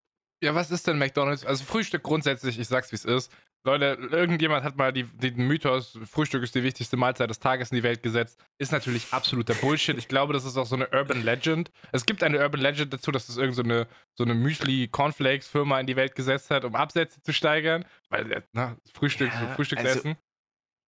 ja, 0.43 0.55
was 0.55 0.71
ist 0.71 0.87
denn 0.87 0.99
McDonalds? 0.99 1.44
Also 1.44 1.65
Frühstück 1.65 2.03
grundsätzlich, 2.03 2.59
ich 2.59 2.67
sag's 2.67 2.91
wie 2.91 2.97
es 2.97 3.05
ist. 3.05 3.31
Leute, 3.67 3.99
irgendjemand 4.13 4.63
hat 4.65 4.77
mal 4.77 4.93
die, 4.93 5.03
den 5.03 5.47
Mythos, 5.49 5.99
Frühstück 6.09 6.43
ist 6.45 6.55
die 6.55 6.63
wichtigste 6.63 6.97
Mahlzeit 6.97 7.29
des 7.29 7.41
Tages 7.41 7.73
in 7.73 7.77
die 7.77 7.83
Welt 7.83 8.01
gesetzt. 8.03 8.39
Ist 8.59 8.71
natürlich 8.71 9.13
absoluter 9.13 9.55
Bullshit. 9.55 9.99
Ich 9.99 10.07
glaube, 10.07 10.33
das 10.33 10.45
ist 10.45 10.57
auch 10.57 10.67
so 10.67 10.77
eine 10.77 10.89
Urban 10.91 11.23
Legend. 11.25 11.73
Es 11.91 12.07
gibt 12.07 12.23
eine 12.23 12.39
Urban 12.39 12.61
Legend 12.61 12.93
dazu, 12.93 13.11
dass 13.11 13.29
es 13.29 13.37
irgendeine 13.37 13.57
so 13.57 13.75
eine, 13.75 13.87
so 14.15 14.25
eine 14.25 14.35
Müsli-Cornflakes-Firma 14.35 15.81
in 15.81 15.87
die 15.88 15.97
Welt 15.97 16.14
gesetzt 16.14 16.50
hat, 16.50 16.64
um 16.64 16.76
Absätze 16.76 17.21
zu 17.23 17.33
steigern. 17.33 17.85
Weil, 18.09 18.31
äh, 18.31 18.43
na, 18.52 18.76
Frühstück, 18.95 19.33
Ja, 19.33 19.40
so 19.40 19.47
Frühstücksessen. 19.55 20.17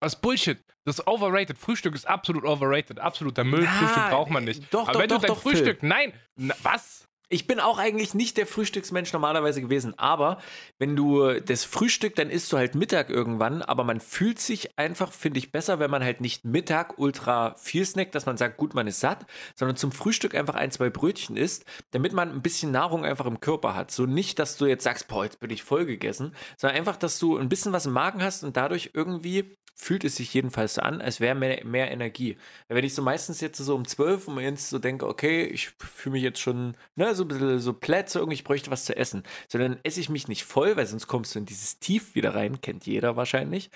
Das 0.01 0.15
ist 0.15 0.21
Bullshit. 0.21 0.65
Das 0.85 1.01
ist 1.01 1.07
overrated. 1.09 1.59
Frühstück 1.59 1.97
ist 1.97 2.07
absolut 2.07 2.45
overrated. 2.45 3.01
Absoluter 3.01 3.43
Müll. 3.43 3.65
Na, 3.65 3.73
Frühstück 3.73 4.09
braucht 4.11 4.31
man 4.31 4.45
nicht. 4.45 4.73
doch, 4.73 4.83
Aber 4.89 4.93
doch, 4.93 5.01
wenn 5.01 5.09
du 5.09 5.15
doch, 5.17 5.23
dein 5.23 5.29
doch, 5.29 5.43
Phil. 5.43 5.57
Frühstück. 5.57 5.83
Nein! 5.83 6.13
Na, 6.37 6.55
was? 6.63 7.08
Ich 7.31 7.47
bin 7.47 7.61
auch 7.61 7.77
eigentlich 7.77 8.15
nicht 8.15 8.39
der 8.39 8.47
Frühstücksmensch 8.47 9.13
normalerweise 9.13 9.61
gewesen, 9.61 9.93
aber 9.99 10.39
wenn 10.79 10.97
du 10.97 11.41
das 11.41 11.65
Frühstück, 11.65 12.17
dann 12.17 12.31
isst 12.31 12.51
du 12.51 12.57
halt 12.57 12.75
Mittag 12.75 13.11
irgendwann, 13.11 13.61
aber 13.61 13.85
man 13.85 14.01
fühlt 14.01 14.39
sich 14.39 14.79
einfach, 14.79 15.13
finde 15.13 15.39
ich, 15.39 15.53
besser, 15.53 15.79
wenn 15.79 15.91
man 15.91 16.03
halt 16.03 16.23
nicht 16.23 16.47
Mittag 16.47 16.99
ultra 16.99 17.55
viel 17.57 17.85
snackt, 17.85 18.15
dass 18.15 18.25
man 18.25 18.39
sagt, 18.39 18.57
gut, 18.57 18.73
man 18.73 18.87
ist 18.87 19.01
satt, 19.01 19.27
sondern 19.57 19.77
zum 19.77 19.93
Frühstück 19.93 20.35
einfach 20.35 20.55
ein, 20.55 20.71
zwei 20.71 20.89
Brötchen 20.89 21.37
isst, 21.37 21.67
damit 21.91 22.15
man 22.15 22.31
ein 22.31 22.41
bisschen 22.41 22.73
Nahrung 22.73 23.05
einfach 23.05 23.27
im 23.27 23.41
Körper 23.41 23.75
hat. 23.75 23.91
So 23.91 24.07
nicht, 24.07 24.39
dass 24.39 24.57
du 24.57 24.65
jetzt 24.65 24.85
sagst, 24.85 25.07
boah, 25.09 25.25
jetzt 25.25 25.39
bin 25.39 25.51
ich 25.51 25.63
voll 25.63 25.85
gegessen, 25.85 26.35
sondern 26.57 26.79
einfach, 26.79 26.97
dass 26.97 27.19
du 27.19 27.37
ein 27.37 27.51
bisschen 27.51 27.75
was 27.75 27.85
im 27.85 27.93
Magen 27.93 28.23
hast 28.23 28.43
und 28.43 28.57
dadurch 28.57 28.93
irgendwie 28.95 29.59
fühlt 29.81 30.05
es 30.05 30.17
sich 30.17 30.35
jedenfalls 30.35 30.79
an, 30.79 31.01
als 31.01 31.21
wäre 31.21 31.35
mehr, 31.35 31.65
mehr 31.65 31.91
Energie. 31.91 32.37
Wenn 32.69 32.85
ich 32.85 32.95
so 32.95 33.03
meistens 33.03 33.41
jetzt 33.41 33.59
so 33.59 33.75
um 33.75 33.87
12 33.87 34.29
Uhr 34.29 34.41
jetzt 34.41 34.71
so 34.71 34.79
denke, 34.79 35.07
okay, 35.07 35.45
ich 35.45 35.69
fühle 35.79 36.15
mich 36.15 36.23
jetzt 36.23 36.41
schon 36.41 36.77
ne, 36.97 37.15
so 37.15 37.25
ein 37.25 37.29
bisschen 37.29 37.61
so 37.61 37.73
Plätze, 37.73 38.19
irgendwie, 38.19 38.35
ich 38.35 38.45
bräuchte 38.45 38.71
was 38.71 38.85
zu 38.85 38.97
essen. 38.97 39.23
Sondern 39.49 39.79
esse 39.85 40.01
ich 40.01 40.09
mich 40.09 40.27
nicht 40.29 40.45
voll, 40.45 40.77
weil 40.77 40.87
sonst 40.87 41.07
kommst 41.07 41.35
du 41.35 41.39
in 41.39 41.47
dieses 41.47 41.79
Tief 41.79 42.15
wieder 42.15 42.35
rein, 42.35 42.61
kennt 42.61 42.87
jeder 42.87 43.17
wahrscheinlich. 43.17 43.71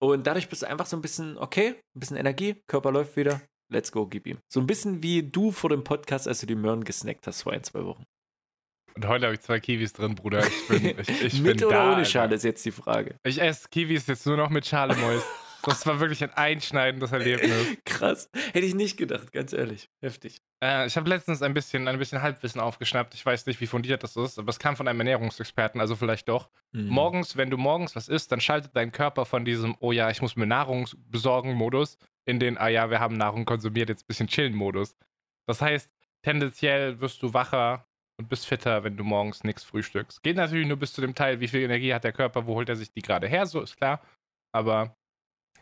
Und 0.00 0.26
dadurch 0.26 0.48
bist 0.48 0.62
du 0.62 0.68
einfach 0.68 0.86
so 0.86 0.96
ein 0.96 1.02
bisschen, 1.02 1.36
okay, 1.38 1.74
ein 1.94 2.00
bisschen 2.00 2.16
Energie, 2.16 2.62
Körper 2.66 2.92
läuft 2.92 3.16
wieder, 3.16 3.42
let's 3.68 3.92
go, 3.92 4.06
gib 4.06 4.26
ihm. 4.26 4.38
So 4.48 4.60
ein 4.60 4.66
bisschen 4.66 5.02
wie 5.02 5.22
du 5.22 5.50
vor 5.50 5.70
dem 5.70 5.84
Podcast, 5.84 6.28
als 6.28 6.40
du 6.40 6.46
die 6.46 6.54
Möhren 6.54 6.84
gesnackt 6.84 7.26
hast 7.26 7.42
vor 7.42 7.52
ein, 7.52 7.64
zwei 7.64 7.84
Wochen. 7.84 8.04
Und 8.94 9.06
heute 9.08 9.26
habe 9.26 9.34
ich 9.34 9.40
zwei 9.40 9.60
Kiwis 9.60 9.92
drin, 9.92 10.14
Bruder. 10.14 10.46
Ich 10.46 10.68
bin, 10.68 10.98
ich, 10.98 11.22
ich 11.22 11.40
Mit 11.40 11.58
bin 11.58 11.66
oder 11.66 11.76
da, 11.76 11.84
ohne 11.84 11.96
Alter. 11.96 12.04
Schale 12.04 12.34
ist 12.34 12.44
jetzt 12.44 12.64
die 12.64 12.72
Frage. 12.72 13.16
Ich 13.24 13.40
esse 13.40 13.68
Kiwis 13.68 14.06
jetzt 14.06 14.26
nur 14.26 14.36
noch 14.36 14.50
mit 14.50 14.66
Schale, 14.66 14.94
Mäus. 14.96 15.22
Das 15.64 15.86
war 15.86 16.00
wirklich 16.00 16.22
ein 16.24 16.32
einschneidendes 16.34 17.12
Erlebnis. 17.12 17.76
Krass. 17.84 18.28
Hätte 18.52 18.66
ich 18.66 18.74
nicht 18.74 18.96
gedacht, 18.96 19.32
ganz 19.32 19.52
ehrlich. 19.52 19.88
Heftig. 20.00 20.42
Äh, 20.62 20.86
ich 20.86 20.96
habe 20.96 21.08
letztens 21.08 21.40
ein 21.40 21.54
bisschen, 21.54 21.86
ein 21.86 21.98
bisschen 21.98 22.20
Halbwissen 22.20 22.60
aufgeschnappt. 22.60 23.14
Ich 23.14 23.24
weiß 23.24 23.46
nicht, 23.46 23.60
wie 23.60 23.66
fundiert 23.66 24.02
das 24.02 24.16
ist, 24.16 24.38
aber 24.38 24.48
es 24.48 24.58
kam 24.58 24.76
von 24.76 24.88
einem 24.88 25.00
Ernährungsexperten, 25.00 25.80
also 25.80 25.94
vielleicht 25.94 26.28
doch. 26.28 26.50
Mhm. 26.72 26.88
Morgens, 26.88 27.36
wenn 27.36 27.50
du 27.50 27.56
morgens 27.56 27.94
was 27.94 28.08
isst, 28.08 28.32
dann 28.32 28.40
schaltet 28.40 28.74
dein 28.74 28.90
Körper 28.90 29.24
von 29.24 29.44
diesem, 29.44 29.76
oh 29.78 29.92
ja, 29.92 30.10
ich 30.10 30.20
muss 30.20 30.36
mir 30.36 30.46
Nahrung 30.46 30.88
besorgen 31.08 31.54
Modus 31.54 31.96
in 32.24 32.40
den, 32.40 32.58
ah 32.58 32.68
ja, 32.68 32.90
wir 32.90 33.00
haben 33.00 33.16
Nahrung 33.16 33.44
konsumiert, 33.44 33.88
jetzt 33.88 34.02
ein 34.02 34.08
bisschen 34.08 34.28
chillen 34.28 34.54
Modus. 34.54 34.96
Das 35.46 35.60
heißt, 35.60 35.90
tendenziell 36.22 37.00
wirst 37.00 37.22
du 37.22 37.34
wacher 37.34 37.86
und 38.22 38.28
bist 38.28 38.46
fitter, 38.46 38.84
wenn 38.84 38.96
du 38.96 39.04
morgens 39.04 39.44
nichts 39.44 39.64
frühstückst. 39.64 40.22
Geht 40.22 40.36
natürlich 40.36 40.66
nur 40.66 40.76
bis 40.76 40.92
zu 40.92 41.00
dem 41.00 41.14
Teil, 41.14 41.40
wie 41.40 41.48
viel 41.48 41.62
Energie 41.62 41.92
hat 41.92 42.04
der 42.04 42.12
Körper, 42.12 42.46
wo 42.46 42.54
holt 42.54 42.68
er 42.68 42.76
sich 42.76 42.92
die 42.92 43.02
gerade 43.02 43.26
her, 43.26 43.46
so 43.46 43.60
ist 43.60 43.76
klar. 43.76 44.00
Aber 44.52 44.96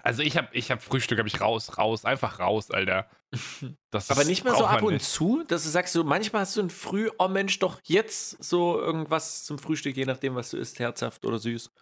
also 0.03 0.23
ich 0.23 0.37
habe 0.37 0.49
ich 0.53 0.71
hab 0.71 0.83
Frühstück, 0.83 1.19
habe 1.19 1.29
ich 1.29 1.41
raus, 1.41 1.79
raus, 1.79 2.05
einfach 2.05 2.39
raus, 2.39 2.71
Alter. 2.71 3.09
Das 3.91 4.11
Aber 4.11 4.25
nicht 4.25 4.45
mal 4.45 4.57
so 4.57 4.65
ab 4.65 4.83
und 4.83 4.95
nicht. 4.95 5.05
zu, 5.05 5.43
dass 5.45 5.65
du 5.65 5.69
sagst, 5.69 5.93
so 5.93 6.05
manchmal 6.05 6.43
hast 6.43 6.57
du 6.57 6.63
ein 6.63 6.71
Früh, 6.71 7.11
oh 7.19 7.27
Mensch, 7.27 7.59
doch 7.59 7.81
jetzt 7.85 8.43
so 8.43 8.81
irgendwas 8.81 9.45
zum 9.45 9.59
Frühstück, 9.59 9.97
je 9.97 10.05
nachdem, 10.05 10.37
was 10.37 10.51
du 10.51 10.59
isst, 10.59 10.79
herzhaft 10.79 11.25
oder 11.25 11.39
süß. 11.39 11.73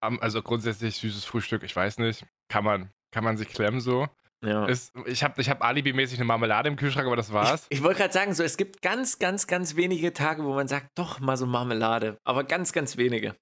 Also 0.00 0.42
grundsätzlich 0.42 0.96
süßes 0.96 1.24
Frühstück, 1.24 1.62
ich 1.62 1.74
weiß 1.74 1.98
nicht, 1.98 2.26
kann 2.48 2.64
man, 2.64 2.90
kann 3.12 3.22
man 3.24 3.36
sich 3.36 3.48
klemmen 3.48 3.80
so. 3.80 4.08
Ja. 4.44 4.66
Ist, 4.66 4.92
ich 5.06 5.24
habe 5.24 5.40
ich 5.40 5.50
hab 5.50 5.64
alibimäßig 5.64 6.18
eine 6.18 6.24
Marmelade 6.24 6.68
im 6.68 6.76
Kühlschrank, 6.76 7.06
aber 7.06 7.16
das 7.16 7.32
war's. 7.32 7.66
Ich, 7.70 7.78
ich 7.78 7.84
wollte 7.84 7.98
gerade 7.98 8.12
sagen, 8.14 8.34
so, 8.34 8.44
es 8.44 8.56
gibt 8.56 8.82
ganz, 8.82 9.18
ganz, 9.18 9.46
ganz 9.46 9.74
wenige 9.74 10.12
Tage, 10.12 10.44
wo 10.44 10.54
man 10.54 10.68
sagt, 10.68 10.90
doch 10.96 11.18
mal 11.18 11.36
so 11.36 11.46
Marmelade. 11.46 12.18
Aber 12.24 12.44
ganz, 12.44 12.72
ganz 12.72 12.96
wenige. 12.96 13.34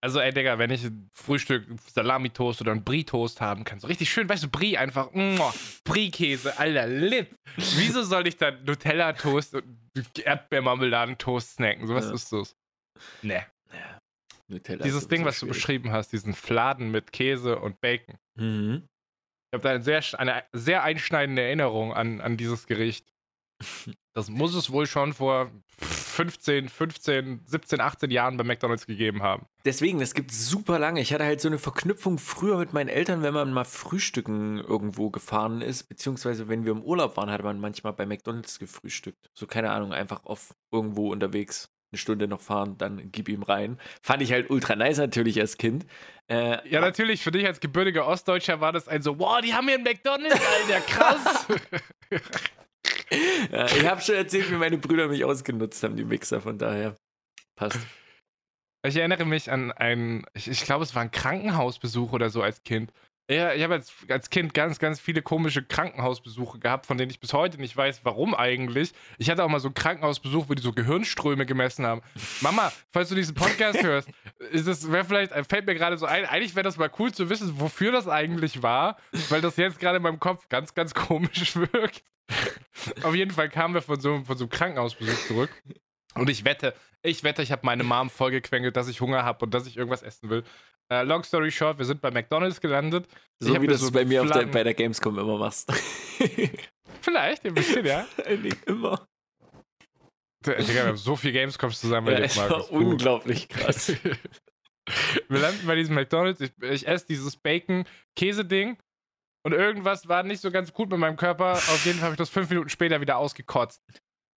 Also, 0.00 0.20
ey, 0.20 0.32
Digga, 0.32 0.58
wenn 0.58 0.70
ich 0.70 0.84
ein 0.84 1.10
Frühstück 1.12 1.66
Salami-Toast 1.92 2.60
oder 2.60 2.70
ein 2.70 2.84
Brie-Toast 2.84 3.40
haben 3.40 3.64
kann, 3.64 3.80
so 3.80 3.88
richtig 3.88 4.10
schön, 4.10 4.28
weißt 4.28 4.44
du, 4.44 4.48
Brie 4.48 4.76
einfach, 4.76 5.10
Brie-Käse, 5.84 6.56
alter, 6.58 6.86
lit. 6.86 7.34
Wieso 7.56 8.02
soll 8.04 8.28
ich 8.28 8.36
dann 8.36 8.62
Nutella-Toast 8.64 9.56
und 9.56 9.64
Erdbeermarmeladen-Toast 10.18 11.54
snacken? 11.54 11.86
So 11.88 11.94
was 11.94 12.06
ja. 12.06 12.14
ist 12.14 12.32
das? 12.32 12.56
Nee. 13.22 13.42
Ja. 13.72 13.98
Nutella 14.46 14.84
Dieses 14.84 15.08
Ding, 15.08 15.24
was 15.24 15.38
schwierig. 15.38 15.52
du 15.52 15.58
beschrieben 15.58 15.92
hast, 15.92 16.12
diesen 16.12 16.34
Fladen 16.34 16.90
mit 16.92 17.10
Käse 17.10 17.58
und 17.58 17.80
Bacon. 17.80 18.16
Mhm. 18.36 18.86
Ich 19.50 19.54
habe 19.54 19.62
da 19.62 19.70
eine 19.70 19.82
sehr, 19.82 20.02
eine 20.18 20.44
sehr 20.52 20.82
einschneidende 20.82 21.42
Erinnerung 21.42 21.94
an, 21.94 22.20
an 22.20 22.36
dieses 22.36 22.66
Gericht. 22.66 23.12
Das 24.12 24.28
muss 24.28 24.54
es 24.54 24.70
wohl 24.70 24.86
schon 24.86 25.14
vor 25.14 25.50
15, 25.78 26.68
15, 26.68 27.40
17, 27.44 27.80
18 27.80 28.10
Jahren 28.10 28.36
bei 28.36 28.44
McDonalds 28.44 28.86
gegeben 28.86 29.22
haben. 29.22 29.46
Deswegen, 29.64 30.00
das 30.00 30.14
gibt 30.14 30.32
super 30.32 30.78
lange. 30.78 31.00
Ich 31.00 31.14
hatte 31.14 31.24
halt 31.24 31.40
so 31.40 31.48
eine 31.48 31.58
Verknüpfung 31.58 32.18
früher 32.18 32.58
mit 32.58 32.72
meinen 32.72 32.88
Eltern, 32.88 33.22
wenn 33.22 33.32
man 33.32 33.52
mal 33.52 33.64
frühstücken 33.64 34.58
irgendwo 34.58 35.10
gefahren 35.10 35.60
ist, 35.60 35.84
beziehungsweise 35.84 36.48
wenn 36.48 36.64
wir 36.64 36.72
im 36.72 36.82
Urlaub 36.82 37.16
waren, 37.16 37.30
hatte 37.30 37.44
man 37.44 37.60
manchmal 37.60 37.92
bei 37.92 38.04
McDonalds 38.04 38.58
gefrühstückt. 38.58 39.30
So, 39.32 39.46
keine 39.46 39.70
Ahnung, 39.70 39.92
einfach 39.92 40.24
auf 40.24 40.54
irgendwo 40.72 41.10
unterwegs 41.12 41.70
eine 41.90 41.98
Stunde 41.98 42.28
noch 42.28 42.40
fahren, 42.40 42.76
dann 42.78 43.10
gib 43.10 43.28
ihm 43.28 43.42
rein. 43.42 43.78
Fand 44.02 44.22
ich 44.22 44.32
halt 44.32 44.50
ultra 44.50 44.76
nice 44.76 44.98
natürlich 44.98 45.40
als 45.40 45.56
Kind. 45.56 45.86
Äh, 46.28 46.68
ja, 46.68 46.80
natürlich, 46.80 47.22
für 47.22 47.30
dich 47.30 47.46
als 47.46 47.60
gebürtiger 47.60 48.06
Ostdeutscher 48.06 48.60
war 48.60 48.72
das 48.72 48.88
ein 48.88 49.02
so, 49.02 49.18
wow, 49.18 49.40
die 49.40 49.54
haben 49.54 49.66
hier 49.66 49.76
einen 49.76 49.84
McDonalds, 49.84 50.34
Alter, 50.34 50.80
krass. 50.80 51.46
ja, 53.50 53.66
ich 53.66 53.86
habe 53.86 54.00
schon 54.02 54.16
erzählt, 54.16 54.50
wie 54.50 54.56
meine 54.56 54.76
Brüder 54.76 55.08
mich 55.08 55.24
ausgenutzt 55.24 55.82
haben, 55.82 55.96
die 55.96 56.04
Mixer, 56.04 56.40
von 56.42 56.58
daher 56.58 56.96
passt. 57.56 57.80
Ich 58.86 58.96
erinnere 58.96 59.24
mich 59.24 59.50
an 59.50 59.72
einen, 59.72 60.24
ich, 60.34 60.48
ich 60.48 60.64
glaube, 60.64 60.84
es 60.84 60.94
war 60.94 61.02
ein 61.02 61.10
Krankenhausbesuch 61.10 62.12
oder 62.12 62.30
so 62.30 62.42
als 62.42 62.62
Kind. 62.62 62.92
Ja, 63.30 63.52
ich 63.52 63.62
habe 63.62 63.74
als, 63.74 63.92
als 64.08 64.30
Kind 64.30 64.54
ganz, 64.54 64.78
ganz 64.78 65.00
viele 65.00 65.20
komische 65.20 65.62
Krankenhausbesuche 65.62 66.58
gehabt, 66.58 66.86
von 66.86 66.96
denen 66.96 67.10
ich 67.10 67.20
bis 67.20 67.34
heute 67.34 67.60
nicht 67.60 67.76
weiß, 67.76 68.00
warum 68.04 68.34
eigentlich. 68.34 68.92
Ich 69.18 69.28
hatte 69.28 69.44
auch 69.44 69.48
mal 69.48 69.60
so 69.60 69.68
einen 69.68 69.74
Krankenhausbesuch, 69.74 70.48
wo 70.48 70.54
die 70.54 70.62
so 70.62 70.72
Gehirnströme 70.72 71.44
gemessen 71.44 71.84
haben. 71.84 72.00
Mama, 72.40 72.72
falls 72.90 73.10
du 73.10 73.14
diesen 73.14 73.34
Podcast 73.34 73.82
hörst, 73.82 74.08
ist 74.50 74.66
es, 74.66 74.86
vielleicht, 75.06 75.34
fällt 75.46 75.66
mir 75.66 75.74
gerade 75.74 75.98
so 75.98 76.06
ein, 76.06 76.24
eigentlich 76.24 76.54
wäre 76.54 76.64
das 76.64 76.78
mal 76.78 76.90
cool 76.98 77.12
zu 77.12 77.28
wissen, 77.28 77.60
wofür 77.60 77.92
das 77.92 78.08
eigentlich 78.08 78.62
war, 78.62 78.96
weil 79.28 79.42
das 79.42 79.56
jetzt 79.56 79.78
gerade 79.78 79.98
in 79.98 80.02
meinem 80.02 80.20
Kopf 80.20 80.48
ganz, 80.48 80.74
ganz 80.74 80.94
komisch 80.94 81.54
wirkt. 81.72 82.02
Auf 83.02 83.14
jeden 83.14 83.30
Fall 83.30 83.50
kamen 83.50 83.74
wir 83.74 83.82
von 83.82 84.00
so, 84.00 84.22
von 84.24 84.38
so 84.38 84.44
einem 84.44 84.50
Krankenhausbesuch 84.50 85.26
zurück. 85.26 85.50
Und 86.14 86.30
ich 86.30 86.44
wette, 86.44 86.74
ich 87.02 87.24
wette, 87.24 87.42
ich 87.42 87.52
habe 87.52 87.62
meine 87.64 87.84
Mom 87.84 88.10
vollgequengelt, 88.10 88.76
dass 88.76 88.88
ich 88.88 89.00
Hunger 89.00 89.24
habe 89.24 89.44
und 89.44 89.52
dass 89.52 89.66
ich 89.66 89.76
irgendwas 89.76 90.02
essen 90.02 90.30
will. 90.30 90.44
Uh, 90.90 91.02
long 91.02 91.22
story 91.22 91.50
short, 91.50 91.78
wir 91.78 91.84
sind 91.84 92.00
bei 92.00 92.10
McDonalds 92.10 92.60
gelandet. 92.60 93.06
So 93.40 93.60
wie 93.60 93.66
du 93.66 93.74
es 93.74 93.80
so 93.80 93.90
bei 93.90 94.06
mir 94.06 94.24
der, 94.24 94.46
bei 94.46 94.64
der 94.64 94.72
Gamescom 94.72 95.18
immer 95.18 95.36
machst. 95.36 95.70
Vielleicht, 97.02 97.44
ein 97.44 97.54
bisschen, 97.54 97.84
ja. 97.86 98.06
Nicht 98.42 98.64
immer. 98.64 99.06
Digga, 100.46 100.66
wir 100.66 100.86
haben 100.86 100.96
so 100.96 101.14
viel 101.14 101.32
Gamescoms 101.32 101.80
zusammen 101.80 102.08
erlebt, 102.08 102.36
ja, 102.36 102.48
Markus. 102.48 102.68
Unglaublich 102.70 103.48
krass. 103.48 103.92
wir 105.28 105.38
landen 105.38 105.66
bei 105.66 105.74
diesem 105.74 105.94
McDonalds. 105.94 106.40
Ich, 106.40 106.52
ich 106.62 106.88
esse 106.88 107.06
dieses 107.06 107.36
Bacon-Käse-Ding 107.36 108.78
und 109.44 109.52
irgendwas 109.52 110.08
war 110.08 110.22
nicht 110.22 110.40
so 110.40 110.50
ganz 110.50 110.72
gut 110.72 110.90
mit 110.90 110.98
meinem 110.98 111.16
Körper. 111.16 111.52
Auf 111.52 111.84
jeden 111.84 111.98
Fall 111.98 112.06
habe 112.06 112.14
ich 112.14 112.18
das 112.18 112.30
fünf 112.30 112.48
Minuten 112.48 112.70
später 112.70 113.00
wieder 113.00 113.18
ausgekotzt. 113.18 113.82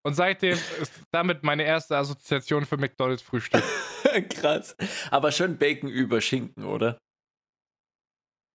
Und 0.04 0.16
seitdem 0.16 0.58
ist 0.82 0.94
damit 1.12 1.44
meine 1.44 1.64
erste 1.64 1.98
Assoziation 1.98 2.66
für 2.66 2.78
McDonalds 2.78 3.22
Frühstück. 3.22 3.64
Krass. 4.30 4.76
Aber 5.12 5.32
schon 5.32 5.58
Bacon 5.58 5.90
über 5.90 6.22
Schinken, 6.22 6.66
oder? 6.66 6.98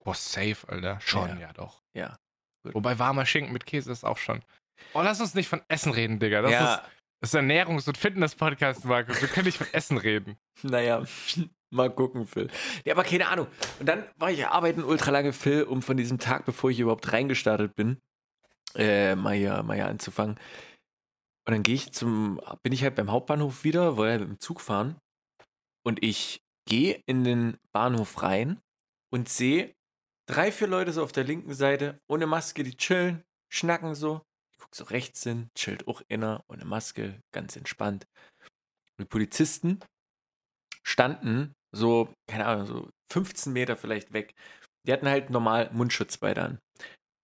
Boah, 0.05 0.15
safe, 0.15 0.69
Alter. 0.69 1.01
Schon, 1.01 1.31
ja, 1.31 1.49
ja 1.49 1.53
doch. 1.53 1.83
Ja. 1.95 2.19
Gut. 2.65 2.75
Wobei 2.75 2.99
warmer 2.99 3.27
Schinken 3.27 3.53
mit 3.53 3.65
Käse 3.65 3.93
ist 3.93 4.05
auch 4.05 4.19
schon. 4.19 4.43
Oh, 4.93 5.03
lass 5.03 5.21
uns 5.21 5.35
nicht 5.35 5.49
von 5.49 5.63
Essen 5.69 5.93
reden, 5.93 6.19
Digga. 6.19 6.43
Das 6.43 6.51
ja. 6.51 6.75
ist, 6.75 6.83
das 7.21 7.35
ist 7.35 7.41
Ernährungs- 7.41 7.89
und 7.89 7.97
Fitness-Podcast, 7.97 8.85
Markus. 8.85 9.21
Wir 9.21 9.29
können 9.29 9.47
nicht 9.47 9.59
von 9.59 9.69
Essen 9.73 9.99
reden. 9.99 10.37
Naja, 10.63 11.03
mal 11.71 11.91
gucken, 11.91 12.27
Phil. 12.27 12.49
Ja, 12.85 12.95
aber 12.95 13.05
keine 13.05 13.29
Ahnung. 13.29 13.47
Und 13.79 13.87
dann 13.87 14.05
war 14.17 14.31
ich 14.31 14.47
arbeiten 14.47 14.83
ultra 14.83 15.11
lange, 15.11 15.33
Phil, 15.33 15.65
um 15.65 15.83
von 15.83 15.97
diesem 15.97 16.19
Tag, 16.19 16.45
bevor 16.47 16.71
ich 16.71 16.81
überhaupt 16.81 17.13
reingestartet 17.13 17.75
bin, 17.77 18.01
äh, 18.75 19.15
mal 19.15 19.35
hier, 19.35 19.63
mal 19.63 19.75
hier 19.75 19.87
anzufangen. 19.87 20.39
Und 21.47 21.53
dann 21.53 21.63
gehe 21.63 21.77
ich 21.77 21.93
zum, 21.93 22.41
bin 22.63 22.73
ich 22.73 22.83
halt 22.83 22.97
beim 22.97 23.11
Hauptbahnhof 23.11 23.63
wieder, 23.63 23.97
weil 23.97 24.19
wir 24.19 24.27
mit 24.27 24.39
dem 24.39 24.41
Zug 24.41 24.61
fahren. 24.61 25.01
Und 25.85 26.03
ich 26.03 26.43
gehe 26.69 27.01
in 27.07 27.23
den 27.23 27.59
Bahnhof 27.73 28.23
rein 28.23 28.61
und 29.13 29.29
sehe 29.29 29.73
drei, 30.29 30.51
vier 30.51 30.67
Leute 30.67 30.93
so 30.93 31.05
auf 31.05 31.13
der 31.13 31.23
linken 31.23 31.55
Seite 31.55 32.01
ohne 32.09 32.27
Maske, 32.27 32.65
die 32.65 32.77
chillen, 32.77 33.23
schnacken 33.49 33.95
so. 33.95 34.23
Ich 34.53 34.59
gucke 34.59 34.77
so 34.77 34.85
rechts 34.85 35.23
hin, 35.23 35.51
chillt 35.55 35.87
auch 35.87 36.03
inner, 36.09 36.45
ohne 36.49 36.65
Maske, 36.65 37.21
ganz 37.33 37.55
entspannt. 37.55 38.09
Und 38.99 39.05
die 39.05 39.09
Polizisten 39.09 39.79
standen 40.83 41.55
so, 41.73 42.13
keine 42.27 42.47
Ahnung, 42.47 42.67
so 42.67 42.91
15 43.13 43.53
Meter 43.53 43.77
vielleicht 43.77 44.13
weg. 44.13 44.35
Die 44.85 44.93
hatten 44.93 45.09
halt 45.09 45.31
normal 45.31 45.71
Mundschutz 45.73 46.17
bei 46.17 46.35
dann. 46.35 46.59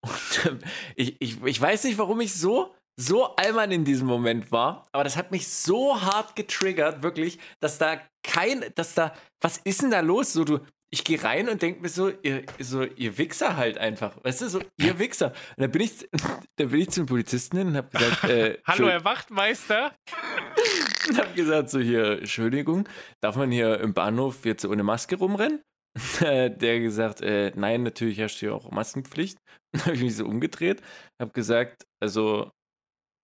Und 0.48 0.64
ich, 0.94 1.16
ich, 1.20 1.42
ich 1.42 1.60
weiß 1.60 1.84
nicht, 1.84 1.98
warum 1.98 2.20
ich 2.20 2.34
so 2.34 2.74
so 2.96 3.34
allmann 3.36 3.72
in 3.72 3.84
diesem 3.84 4.06
Moment 4.06 4.52
war, 4.52 4.86
aber 4.92 5.04
das 5.04 5.16
hat 5.16 5.30
mich 5.30 5.48
so 5.48 6.00
hart 6.00 6.36
getriggert, 6.36 7.02
wirklich, 7.02 7.38
dass 7.60 7.78
da 7.78 8.00
kein, 8.22 8.64
dass 8.74 8.94
da, 8.94 9.14
was 9.40 9.58
ist 9.58 9.82
denn 9.82 9.90
da 9.90 10.00
los? 10.00 10.32
So, 10.32 10.44
du, 10.44 10.60
ich 10.92 11.04
gehe 11.04 11.22
rein 11.22 11.48
und 11.48 11.62
denke 11.62 11.80
mir 11.80 11.88
so, 11.88 12.10
ihr, 12.22 12.44
so, 12.58 12.82
ihr 12.82 13.16
Wichser 13.16 13.56
halt 13.56 13.78
einfach, 13.78 14.22
weißt 14.22 14.42
du, 14.42 14.48
so, 14.48 14.60
ihr 14.76 14.98
Wichser. 14.98 15.28
Und 15.56 15.62
dann 15.62 15.70
bin 15.70 15.82
ich, 15.82 16.08
dann 16.56 16.68
bin 16.68 16.80
ich 16.80 16.90
zum 16.90 17.06
Polizisten 17.06 17.56
hin 17.56 17.68
und 17.68 17.76
hab 17.76 17.90
gesagt, 17.90 18.24
äh, 18.24 18.58
Hallo, 18.66 18.88
Herr 18.88 19.04
Wachtmeister. 19.04 19.94
und 21.08 21.18
hab 21.18 21.34
gesagt, 21.34 21.70
so 21.70 21.80
hier, 21.80 22.18
Entschuldigung, 22.18 22.86
darf 23.22 23.36
man 23.36 23.50
hier 23.50 23.80
im 23.80 23.94
Bahnhof 23.94 24.44
jetzt 24.44 24.66
ohne 24.66 24.82
Maske 24.82 25.16
rumrennen? 25.16 25.62
Der 26.20 26.80
gesagt, 26.80 27.20
äh, 27.20 27.52
nein, 27.54 27.82
natürlich 27.82 28.18
herrscht 28.18 28.38
hier 28.38 28.54
auch 28.54 28.70
Maskenpflicht. 28.70 29.38
Dann 29.72 29.84
habe 29.84 29.94
ich 29.94 30.02
mich 30.02 30.16
so 30.16 30.26
umgedreht, 30.26 30.82
habe 31.20 31.32
gesagt, 31.32 31.84
also 32.00 32.50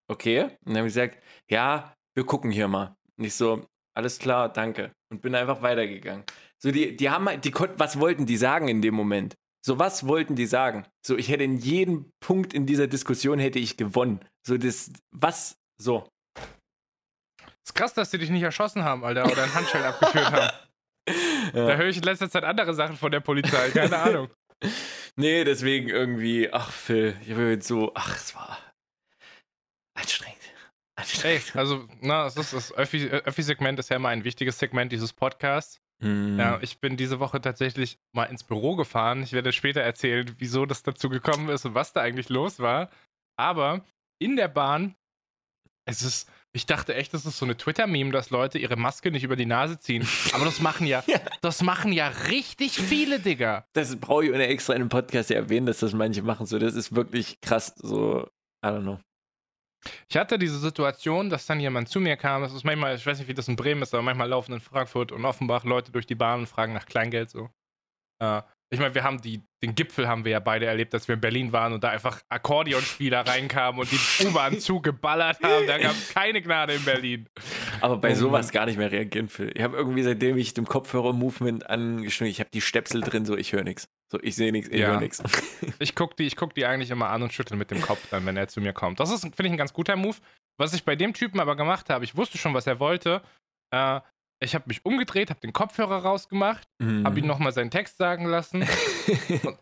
okay. 0.09 0.43
Und 0.43 0.53
dann 0.67 0.79
habe 0.79 0.89
ich 0.89 0.95
gesagt, 0.95 1.23
ja, 1.49 1.95
wir 2.15 2.25
gucken 2.25 2.51
hier 2.51 2.69
mal. 2.69 2.97
Nicht 3.17 3.35
so, 3.35 3.67
alles 3.95 4.19
klar, 4.19 4.53
danke. 4.53 4.93
Und 5.11 5.23
bin 5.23 5.35
einfach 5.35 5.63
weitergegangen. 5.63 6.25
So, 6.63 6.71
die, 6.71 6.97
die 6.97 7.11
haben 7.11 7.29
halt, 7.29 7.45
die 7.45 7.51
konnten, 7.51 7.79
was 7.79 8.01
wollten 8.01 8.27
die 8.27 8.37
sagen 8.37 8.69
in 8.69 8.83
dem 8.83 8.95
Moment? 8.95 9.35
So, 9.65 9.79
was 9.79 10.07
wollten 10.07 10.35
die 10.35 10.47
sagen? 10.47 10.87
So, 11.05 11.17
ich 11.17 11.29
hätte 11.29 11.45
in 11.45 11.57
jedem 11.57 12.11
Punkt 12.21 12.55
in 12.55 12.67
dieser 12.67 12.87
Diskussion 12.87 13.39
hätte 13.39 13.59
ich 13.59 13.77
gewonnen. 13.77 14.21
So, 14.47 14.57
das, 14.57 14.93
was, 15.11 15.57
so. 15.81 16.09
Ist 17.67 17.75
krass, 17.75 17.95
dass 17.95 18.11
die 18.11 18.19
dich 18.19 18.31
nicht 18.31 18.43
erschossen 18.43 18.85
haben, 18.85 19.05
Alter, 19.05 19.27
oder 19.31 19.43
ein 19.43 19.55
Handschellen 19.55 19.87
abgeführt 19.87 20.33
haben. 20.33 20.57
Ja. 21.55 21.69
Da 21.69 21.77
höre 21.77 21.87
ich 21.87 21.97
in 21.97 22.03
letzter 22.03 22.29
Zeit 22.29 22.45
andere 22.45 22.75
Sachen 22.75 22.99
von 22.99 23.11
der 23.11 23.21
Polizei, 23.21 23.71
keine 23.71 23.97
Ahnung. 24.03 24.29
nee, 25.17 25.43
deswegen 25.43 25.89
irgendwie, 25.89 26.53
ach 26.53 26.71
Phil, 26.71 27.17
ich 27.23 27.35
bin 27.35 27.49
jetzt 27.49 27.67
so, 27.67 27.93
ach, 27.95 28.15
es 28.15 28.35
war 28.35 28.59
Anstrengend. 29.99 30.39
Anstrengend. 30.97 31.53
Ey, 31.55 31.59
also, 31.59 31.89
na, 32.01 32.27
es 32.27 32.37
ist 32.37 32.53
das 32.53 32.73
Öffi-Segment 32.73 33.79
ist 33.79 33.91
ja 33.91 33.97
immer 33.97 34.11
ein 34.11 34.25
wichtiges 34.25 34.59
Segment 34.59 34.93
dieses 34.93 35.13
Podcasts. 35.13 35.81
Hm. 36.01 36.39
Ja, 36.39 36.59
ich 36.63 36.79
bin 36.79 36.97
diese 36.97 37.19
Woche 37.19 37.41
tatsächlich 37.41 37.99
mal 38.13 38.25
ins 38.25 38.45
Büro 38.45 38.77
gefahren. 38.77 39.23
Ich 39.23 39.33
werde 39.33 39.53
später 39.53 39.81
erzählen, 39.81 40.33
wieso 40.39 40.65
das 40.67 40.83
dazu 40.83 41.09
gekommen 41.09 41.49
ist 41.49 41.65
und 41.65 41.75
was 41.75 41.93
da 41.93 42.01
eigentlich 42.01 42.29
los 42.29 42.61
war. 42.61 42.91
Aber 43.37 43.85
in 44.21 44.37
der 44.37 44.49
Bahn, 44.49 44.95
es 45.85 46.03
ist, 46.03 46.31
ich 46.53 46.67
dachte 46.67 46.95
echt, 46.95 47.15
das 47.15 47.27
ist 47.27 47.39
so 47.39 47.45
eine 47.45 47.57
Twitter-Meme, 47.57 48.13
dass 48.13 48.31
Leute 48.31 48.59
ihre 48.59 48.77
Maske 48.77 49.11
nicht 49.11 49.25
über 49.25 49.35
die 49.35 49.47
Nase 49.47 49.81
ziehen. 49.81 50.07
Aber 50.33 50.45
das 50.45 50.61
machen 50.61 50.87
ja, 50.87 51.03
ja. 51.09 51.19
das 51.41 51.63
machen 51.63 51.93
ja 51.93 52.09
richtig 52.29 52.79
viele, 52.79 53.19
Digga. 53.19 53.67
Das 53.73 53.97
brauche 53.97 54.27
ich 54.27 54.33
extra 54.33 54.75
in 54.75 54.83
einem 54.83 54.89
Podcast 54.89 55.31
ja 55.31 55.37
erwähnen, 55.37 55.67
dass 55.67 55.81
das 55.81 55.93
manche 55.95 56.23
machen. 56.23 56.47
So, 56.47 56.61
das 56.61 56.75
ist 56.75 56.95
wirklich 56.95 57.41
krass. 57.41 57.75
So, 57.77 58.29
I 58.65 58.69
don't 58.69 58.83
know. 58.83 59.01
Ich 60.09 60.17
hatte 60.17 60.39
diese 60.39 60.59
Situation, 60.59 61.31
dass 61.31 61.47
dann 61.47 61.61
jemand 61.61 61.89
zu 61.89 62.01
mir 62.01 62.17
kam. 62.17 62.43
Das 62.43 62.53
ist 62.53 62.65
manchmal, 62.65 62.97
ich 62.97 63.07
weiß 63.07 63.19
nicht, 63.19 63.29
wie 63.29 63.35
das 63.35 63.49
in 63.49 63.57
Bremen 63.57 63.83
ist, 63.83 63.95
aber 63.95 64.03
manchmal 64.03 64.29
laufen 64.29 64.53
in 64.53 64.61
Frankfurt 64.61 65.13
und 65.13 65.25
Offenbach 65.25 65.65
Leute 65.65 65.93
durch 65.93 66.07
die 66.07 66.15
Bahn 66.15 66.41
und 66.41 66.47
fragen 66.47 66.73
nach 66.73 66.87
Kleingeld 66.87 67.31
so. 67.31 67.49
Äh, 68.21 68.43
ich 68.71 68.79
meine, 68.79 68.95
wir 68.95 69.03
haben 69.03 69.21
die, 69.23 69.43
den 69.63 69.75
Gipfel 69.75 70.07
haben 70.07 70.25
wir 70.25 70.33
ja 70.33 70.41
beide 70.41 70.67
erlebt, 70.67 70.93
dass 70.93 71.09
wir 71.09 71.15
in 71.15 71.21
Berlin 71.23 71.53
waren 71.53 71.73
und 71.73 71.83
da 71.83 71.89
einfach 71.89 72.21
Akkordeonspieler 72.29 73.21
reinkamen 73.27 73.81
und 73.81 73.91
die 73.91 74.27
U-Bahn 74.27 74.61
zugeballert 74.61 75.43
haben. 75.43 75.67
Da 75.67 75.79
gab 75.79 75.93
es 75.93 76.13
keine 76.13 76.43
Gnade 76.43 76.75
in 76.75 76.85
Berlin. 76.85 77.29
Aber 77.81 77.97
bei 77.99 78.13
Oh 78.13 78.15
sowas 78.15 78.51
gar 78.53 78.67
nicht 78.67 78.77
mehr 78.79 78.91
reagieren, 78.91 79.29
Phil. 79.29 79.51
Ich 79.55 79.63
habe 79.63 79.77
irgendwie, 79.77 80.03
seitdem 80.03 80.37
ich 80.37 80.55
dem 80.55 80.67
Kopfhörer-Movement 80.67 81.69
angeschnitten, 81.69 82.31
ich 82.31 82.41
habe 82.41 82.51
die 82.53 82.61
Stöpsel 82.61 83.01
drin, 83.01 83.25
so 83.27 83.37
ich 83.37 83.53
höre 83.53 83.65
nichts. 83.65 83.89
So, 84.11 84.19
ich 84.23 84.37
sehe 84.37 84.53
nichts, 84.53 84.71
ich 84.71 84.81
Ja. 84.81 84.89
höre 84.89 85.01
nichts. 85.01 85.23
Ich 85.81 85.95
gucke 85.95 86.17
die, 86.17 86.25
ich 86.27 86.35
guck 86.37 86.55
die 86.55 86.67
eigentlich 86.67 86.91
immer 86.91 87.09
an 87.11 87.23
und 87.23 87.33
schüttel 87.33 87.57
mit 87.57 87.71
dem 87.71 87.81
Kopf 87.81 88.01
dann, 88.11 88.27
wenn 88.27 88.37
er 88.37 88.49
zu 88.49 88.61
mir 88.61 88.73
kommt. 88.73 88.99
Das 89.01 89.11
ist, 89.11 89.21
finde 89.23 89.45
ich, 89.47 89.51
ein 89.53 89.57
ganz 89.57 89.73
guter 89.73 89.95
Move. 89.97 90.17
Was 90.59 90.73
ich 90.75 90.85
bei 90.85 90.97
dem 90.97 91.15
Typen 91.15 91.39
aber 91.41 91.55
gemacht 91.57 91.89
habe, 91.91 92.05
ich 92.05 92.17
wusste 92.17 92.37
schon, 92.39 92.53
was 92.55 92.67
er 92.67 92.81
wollte. 92.81 93.23
Äh, 93.73 94.01
ich 94.41 94.55
habe 94.55 94.65
mich 94.69 94.85
umgedreht, 94.85 95.31
habe 95.31 95.41
den 95.41 95.53
Kopfhörer 95.53 95.99
rausgemacht, 96.03 96.67
Mhm. 96.81 97.05
habe 97.05 97.19
ihn 97.21 97.27
nochmal 97.27 97.53
seinen 97.53 97.71
Text 97.71 97.97
sagen 97.99 98.25
lassen. 98.25 98.67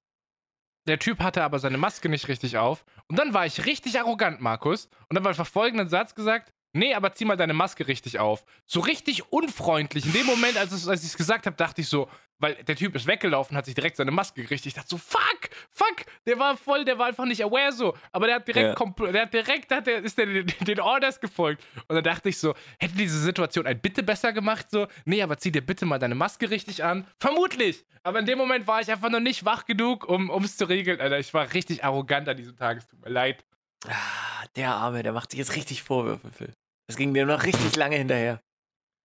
Der 0.89 0.99
Typ 1.01 1.19
hatte 1.21 1.43
aber 1.43 1.59
seine 1.59 1.79
Maske 1.79 2.09
nicht 2.09 2.29
richtig 2.29 2.59
auf. 2.59 2.85
Und 3.09 3.19
dann 3.19 3.35
war 3.35 3.45
ich 3.45 3.67
richtig 3.67 3.99
arrogant, 3.99 4.41
Markus. 4.41 4.87
Und 5.09 5.15
dann 5.17 5.25
war 5.25 5.31
einfach 5.31 5.47
folgenden 5.47 5.89
Satz 5.89 6.15
gesagt: 6.15 6.53
Nee, 6.77 6.95
aber 6.95 7.13
zieh 7.13 7.25
mal 7.25 7.37
deine 7.37 7.55
Maske 7.55 7.87
richtig 7.89 8.19
auf. 8.19 8.45
So 8.67 8.81
richtig 8.81 9.33
unfreundlich. 9.33 10.05
In 10.07 10.13
dem 10.13 10.27
Moment, 10.27 10.57
als, 10.57 10.73
es- 10.73 10.87
als 10.89 11.03
ich 11.03 11.09
es 11.11 11.17
gesagt 11.17 11.47
habe, 11.47 11.57
dachte 11.57 11.81
ich 11.81 11.89
so, 11.89 12.09
weil 12.39 12.55
der 12.65 12.77
Typ 12.77 12.95
ist 12.95 13.07
weggelaufen, 13.07 13.57
hat 13.57 13.65
sich 13.65 13.75
direkt 13.75 13.97
seine 13.97 14.11
Maske 14.11 14.43
gerichtet. 14.43 14.67
Ich 14.67 14.75
dachte 14.75 14.89
so, 14.91 14.99
fuck, 14.99 15.49
fuck, 15.71 16.05
der 16.27 16.39
war 16.39 16.55
voll, 16.57 16.85
der 16.85 16.99
war 16.99 17.07
einfach 17.07 17.25
nicht 17.25 17.43
aware 17.43 17.73
so. 17.73 17.97
Aber 18.13 18.27
der 18.27 18.37
hat 18.37 18.47
direkt, 18.47 18.79
Ja. 18.79 18.85
kompl- 18.87 19.11
der 19.11 19.23
hat 19.23 19.33
direkt, 19.33 19.73
hat 19.73 19.87
der, 19.87 20.05
ist 20.05 20.19
der 20.19 20.27
den, 20.27 20.47
den 20.61 20.81
Orders 20.81 21.19
gefolgt. 21.19 21.65
Und 21.89 21.95
dann 21.97 22.05
dachte 22.05 22.29
ich 22.29 22.39
so, 22.39 22.55
hätte 22.79 22.95
diese 22.95 23.19
Situation 23.21 23.67
ein 23.67 23.81
Bitte 23.81 24.03
besser 24.03 24.33
gemacht, 24.35 24.67
so, 24.71 24.87
nee, 25.07 25.23
aber 25.23 25.39
zieh 25.39 25.51
dir 25.51 25.63
bitte 25.63 25.87
mal 25.87 25.99
deine 25.99 26.15
Maske 26.15 26.51
richtig 26.51 26.85
an. 26.85 27.07
Vermutlich. 27.19 27.85
Aber 28.03 28.19
in 28.19 28.27
dem 28.27 28.37
Moment 28.39 28.67
war 28.67 28.81
ich 28.83 28.91
einfach 28.91 29.09
noch 29.11 29.21
nicht 29.21 29.45
wach 29.47 29.65
genug, 29.65 30.07
um 30.07 30.45
es 30.45 30.57
zu 30.59 30.67
regeln. 30.69 31.01
Alter, 31.01 31.19
ich 31.19 31.33
war 31.33 31.53
richtig 31.55 31.85
arrogant 31.85 32.29
an 32.29 32.37
diesem 32.37 32.55
Tag. 32.57 32.77
Es 32.79 32.87
tut 32.87 33.01
mir 33.03 33.11
leid. 33.11 33.45
Ah, 33.89 34.45
der 34.57 34.75
Arme, 34.75 35.03
der 35.03 35.13
macht 35.13 35.31
sich 35.31 35.39
jetzt 35.39 35.57
richtig 35.57 35.83
Vorwürfe, 35.83 36.31
Phil. 36.33 36.53
Das 36.87 36.97
ging 36.97 37.15
dem 37.15 37.29
noch 37.29 37.45
richtig 37.45 37.77
lange 37.77 37.97
hinterher. 37.97 38.41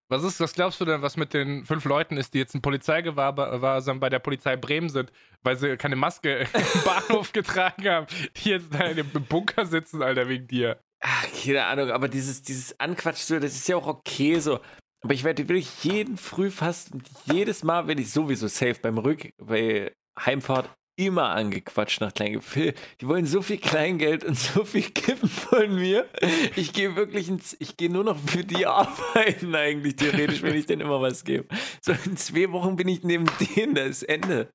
Was 0.10 0.24
ist, 0.24 0.42
was 0.42 0.54
glaubst 0.54 0.82
du 0.82 0.86
denn, 0.86 1.02
was 1.02 1.16
mit 1.16 1.34
den 1.34 1.66
fünf 1.66 1.86
Leuten 1.86 2.18
ist, 2.18 2.34
die 2.34 2.40
jetzt 2.40 2.54
ein 2.54 2.62
Polizeigewahrsam 2.62 4.02
bei 4.02 4.10
der 4.10 4.20
Polizei 4.20 4.58
Bremen 4.58 4.90
sind, 4.90 5.10
weil 5.42 5.56
sie 5.56 5.78
keine 5.78 5.96
Maske 5.96 6.40
im 6.54 6.84
Bahnhof 6.84 7.32
getragen 7.34 7.88
haben, 7.88 8.08
die 8.36 8.50
jetzt 8.50 8.74
da 8.74 8.88
in 8.88 8.98
dem 8.98 9.10
Bunker 9.10 9.66
sitzen, 9.66 10.04
Alter, 10.04 10.28
wegen 10.28 10.48
dir? 10.48 10.82
Ach, 11.00 11.26
keine 11.44 11.66
Ahnung, 11.66 11.92
aber 11.92 12.10
dieses, 12.10 12.42
dieses 12.42 12.78
Anquatsch, 12.78 13.32
das 13.32 13.56
ist 13.56 13.68
ja 13.70 13.78
auch 13.78 13.88
okay 13.88 14.38
so. 14.40 14.60
Aber 15.02 15.14
ich 15.14 15.24
werde 15.24 15.48
wirklich 15.48 15.84
jeden 15.84 16.18
früh 16.18 16.52
fast, 16.52 16.92
jedes 17.26 17.64
Mal 17.64 17.88
werde 17.88 18.02
ich 18.02 18.12
sowieso 18.12 18.48
safe 18.48 18.80
beim 18.82 18.98
Rück, 18.98 19.30
bei 19.38 19.96
Heimfahrt 20.20 20.70
immer 21.06 21.30
angequatscht 21.30 22.02
nach 22.02 22.14
Kleingeld. 22.14 22.44
Phil, 22.44 22.74
die 23.00 23.08
wollen 23.08 23.26
so 23.26 23.42
viel 23.42 23.58
Kleingeld 23.58 24.24
und 24.24 24.38
so 24.38 24.66
viel 24.66 24.90
Kippen 24.90 25.30
von 25.30 25.74
mir. 25.76 26.08
Ich 26.56 26.74
gehe 26.74 26.96
wirklich 26.96 27.30
ins, 27.30 27.56
ich 27.60 27.78
gehe 27.78 27.90
nur 27.90 28.04
noch 28.04 28.18
für 28.18 28.44
die 28.44 28.66
arbeiten 28.66 29.56
eigentlich, 29.56 29.96
theoretisch, 29.96 30.42
wenn 30.42 30.56
ich 30.56 30.66
denen 30.66 30.82
immer 30.82 31.02
was 31.02 31.24
gebe. 31.24 31.48
So 31.82 31.94
in 32.06 32.18
zwei 32.18 32.52
Wochen 32.52 32.76
bin 32.76 32.88
ich 32.88 33.04
neben 33.04 33.26
denen, 33.56 33.76
da 33.76 33.84
ist 33.84 34.04
Ende. 34.04 34.50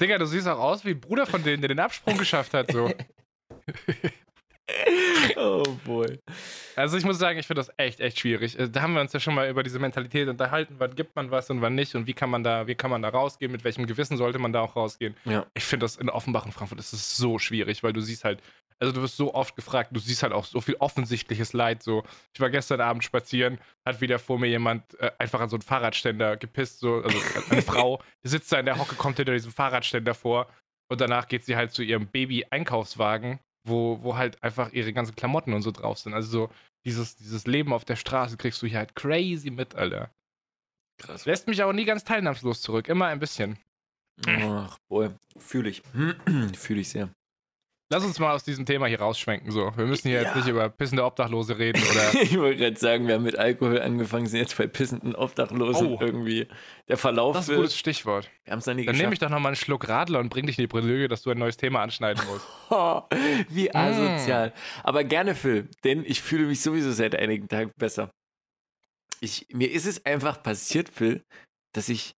Digga, 0.00 0.18
du 0.18 0.26
siehst 0.26 0.48
auch 0.48 0.58
aus 0.58 0.84
wie 0.84 0.90
ein 0.90 1.00
Bruder 1.00 1.26
von 1.26 1.42
denen, 1.42 1.62
der 1.62 1.68
den 1.68 1.80
Absprung 1.80 2.18
geschafft 2.18 2.54
hat, 2.54 2.72
so. 2.72 2.90
Oh 5.36 5.62
boy. 5.84 6.18
Also 6.76 6.96
ich 6.96 7.04
muss 7.04 7.18
sagen, 7.18 7.38
ich 7.38 7.46
finde 7.46 7.60
das 7.60 7.72
echt, 7.76 8.00
echt 8.00 8.18
schwierig. 8.18 8.58
Äh, 8.58 8.68
Da 8.68 8.82
haben 8.82 8.94
wir 8.94 9.00
uns 9.00 9.12
ja 9.12 9.20
schon 9.20 9.34
mal 9.34 9.48
über 9.48 9.62
diese 9.62 9.78
Mentalität 9.78 10.28
unterhalten, 10.28 10.76
wann 10.78 10.94
gibt 10.94 11.16
man 11.16 11.30
was 11.30 11.50
und 11.50 11.60
wann 11.62 11.74
nicht 11.74 11.94
und 11.94 12.06
wie 12.06 12.12
kann 12.14 12.30
man 12.30 12.44
da, 12.44 12.66
wie 12.66 12.74
kann 12.74 12.90
man 12.90 13.02
da 13.02 13.08
rausgehen, 13.08 13.50
mit 13.52 13.64
welchem 13.64 13.86
Gewissen 13.86 14.16
sollte 14.16 14.38
man 14.38 14.52
da 14.52 14.60
auch 14.60 14.76
rausgehen. 14.76 15.16
Ja. 15.24 15.46
Ich 15.54 15.64
finde 15.64 15.84
das 15.84 15.96
in 15.96 16.08
Offenbach 16.10 16.44
und 16.44 16.52
Frankfurt 16.52 16.78
ist 16.78 16.92
es 16.92 17.16
so 17.16 17.38
schwierig, 17.38 17.82
weil 17.82 17.92
du 17.92 18.00
siehst 18.00 18.24
halt, 18.24 18.40
also 18.80 18.92
du 18.92 19.02
wirst 19.02 19.16
so 19.16 19.34
oft 19.34 19.56
gefragt, 19.56 19.90
du 19.92 20.00
siehst 20.00 20.22
halt 20.22 20.32
auch 20.32 20.44
so 20.44 20.60
viel 20.60 20.76
offensichtliches 20.78 21.52
Leid. 21.52 21.82
So, 21.82 22.02
ich 22.34 22.40
war 22.40 22.50
gestern 22.50 22.80
Abend 22.80 23.04
spazieren, 23.04 23.58
hat 23.84 24.00
wieder 24.00 24.18
vor 24.18 24.38
mir 24.38 24.48
jemand 24.48 24.98
äh, 25.00 25.10
einfach 25.18 25.40
an 25.40 25.48
so 25.48 25.56
einen 25.56 25.62
Fahrradständer 25.62 26.36
gepisst, 26.36 26.80
so, 26.80 26.96
also 27.02 27.18
eine 27.50 27.62
Frau, 27.62 28.02
die 28.24 28.28
sitzt 28.28 28.52
da 28.52 28.58
in 28.58 28.66
der 28.66 28.78
Hocke, 28.78 28.96
kommt 28.96 29.16
hinter 29.16 29.32
diesem 29.32 29.52
Fahrradständer 29.52 30.14
vor 30.14 30.48
und 30.88 31.00
danach 31.00 31.28
geht 31.28 31.44
sie 31.44 31.56
halt 31.56 31.72
zu 31.72 31.82
ihrem 31.82 32.08
Baby-Einkaufswagen, 32.08 33.38
wo, 33.64 34.02
wo 34.02 34.16
halt 34.16 34.42
einfach 34.42 34.72
ihre 34.72 34.92
ganzen 34.92 35.16
Klamotten 35.16 35.52
und 35.52 35.62
so 35.62 35.70
drauf 35.70 35.98
sind. 35.98 36.14
Also 36.14 36.30
so 36.30 36.50
dieses, 36.84 37.16
dieses 37.16 37.46
Leben 37.46 37.72
auf 37.72 37.84
der 37.84 37.96
Straße 37.96 38.36
kriegst 38.36 38.60
du 38.62 38.66
hier 38.66 38.78
halt 38.78 38.94
crazy 38.94 39.50
mit, 39.50 39.74
Alter. 39.74 40.10
Krass. 40.98 41.26
Lässt 41.26 41.48
mich 41.48 41.62
aber 41.62 41.72
nie 41.72 41.84
ganz 41.84 42.04
teilnahmslos 42.04 42.60
zurück, 42.60 42.88
immer 42.88 43.06
ein 43.06 43.18
bisschen. 43.18 43.58
Ach, 44.26 44.78
boy. 44.88 45.10
Fühle 45.36 45.70
ich. 45.70 45.82
Fühle 46.56 46.80
ich 46.80 46.88
sehr. 46.88 47.10
Lass 47.90 48.02
uns 48.02 48.18
mal 48.18 48.32
aus 48.32 48.42
diesem 48.44 48.64
Thema 48.64 48.86
hier 48.86 48.98
rausschwenken. 48.98 49.50
So. 49.52 49.70
Wir 49.76 49.84
müssen 49.84 50.08
hier 50.08 50.20
jetzt 50.22 50.30
Ja. 50.30 50.36
nicht 50.36 50.48
über 50.48 50.68
pissende 50.70 51.04
Obdachlose 51.04 51.58
reden 51.58 51.82
oder. 51.90 52.14
Ich 52.22 52.36
wollte 52.38 52.56
gerade 52.58 52.76
sagen, 52.78 53.06
wir 53.06 53.14
haben 53.14 53.22
mit 53.22 53.36
Alkohol 53.38 53.80
angefangen, 53.80 54.26
sind 54.26 54.40
jetzt 54.40 54.56
bei 54.56 54.66
pissenden 54.66 55.14
Obdachlosen 55.14 55.88
Oh. 55.88 55.98
irgendwie. 56.00 56.48
Der 56.88 56.96
Verlauf 56.96 57.36
Das 57.36 57.44
ist 57.44 57.50
ein 57.50 57.56
gutes 57.56 57.76
Stichwort. 57.78 58.30
wir 58.44 58.52
haben 58.52 58.60
es 58.60 58.66
noch 58.66 58.74
nie 58.74 58.86
Dann 58.86 58.96
nehme 58.96 59.12
ich 59.12 59.18
doch 59.18 59.28
nochmal 59.28 59.50
einen 59.50 59.56
Schluck 59.56 59.86
Radler 59.88 60.18
und 60.20 60.30
bring 60.30 60.46
dich 60.46 60.58
in 60.58 60.62
die 60.62 60.66
Bredouille, 60.66 61.08
dass 61.08 61.22
du 61.22 61.30
ein 61.30 61.38
neues 61.38 61.56
Thema 61.58 61.82
anschneiden 61.82 62.24
musst. 62.26 62.46
Oh, 62.70 63.02
wie 63.50 63.66
Mm. 63.68 63.76
asozial. 63.76 64.52
Aber 64.82 65.04
gerne, 65.04 65.34
Phil, 65.34 65.68
denn 65.84 66.04
ich 66.06 66.22
fühle 66.22 66.46
mich 66.46 66.62
sowieso 66.62 66.90
seit 66.90 67.14
einigen 67.14 67.48
Tagen 67.48 67.70
besser. 67.76 68.10
Ich, 69.20 69.46
mir 69.52 69.70
ist 69.70 69.84
es 69.86 70.04
einfach 70.06 70.42
passiert, 70.42 70.88
Phil, 70.88 71.22
dass 71.74 71.88
ich 71.90 72.14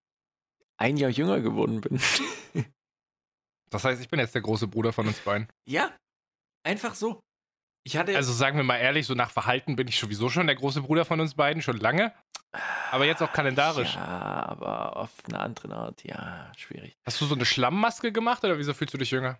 ein 0.78 0.96
Jahr 0.96 1.10
jünger 1.10 1.40
geworden 1.40 1.80
bin. 1.80 1.98
Das 3.70 3.84
heißt, 3.84 4.00
ich 4.00 4.08
bin 4.08 4.20
jetzt 4.20 4.34
der 4.34 4.42
große 4.42 4.68
Bruder 4.68 4.92
von 4.92 5.06
uns 5.06 5.18
beiden. 5.20 5.48
ja, 5.66 5.90
einfach 6.64 6.94
so. 6.94 7.20
Ich 7.84 7.96
hatte. 7.96 8.16
Also 8.16 8.32
sagen 8.32 8.56
wir 8.56 8.64
mal 8.64 8.78
ehrlich, 8.78 9.06
so 9.06 9.14
nach 9.14 9.30
Verhalten 9.30 9.76
bin 9.76 9.86
ich 9.86 9.98
sowieso 9.98 10.28
schon 10.28 10.46
der 10.48 10.56
große 10.56 10.82
Bruder 10.82 11.04
von 11.04 11.20
uns 11.20 11.34
beiden, 11.34 11.62
schon 11.62 11.76
lange. 11.76 12.12
Aber 12.90 13.04
jetzt 13.04 13.22
auch 13.22 13.32
kalendarisch. 13.32 13.94
Ja, 13.94 14.46
aber 14.48 14.96
auf 14.96 15.10
eine 15.28 15.38
andere 15.38 15.74
Art, 15.74 16.02
ja, 16.04 16.50
schwierig. 16.56 16.96
Hast 17.04 17.20
du 17.20 17.26
so 17.26 17.34
eine 17.34 17.44
Schlammmaske 17.44 18.12
gemacht 18.12 18.44
oder 18.44 18.58
wieso 18.58 18.74
fühlst 18.74 18.94
du 18.94 18.98
dich 18.98 19.10
jünger? 19.10 19.38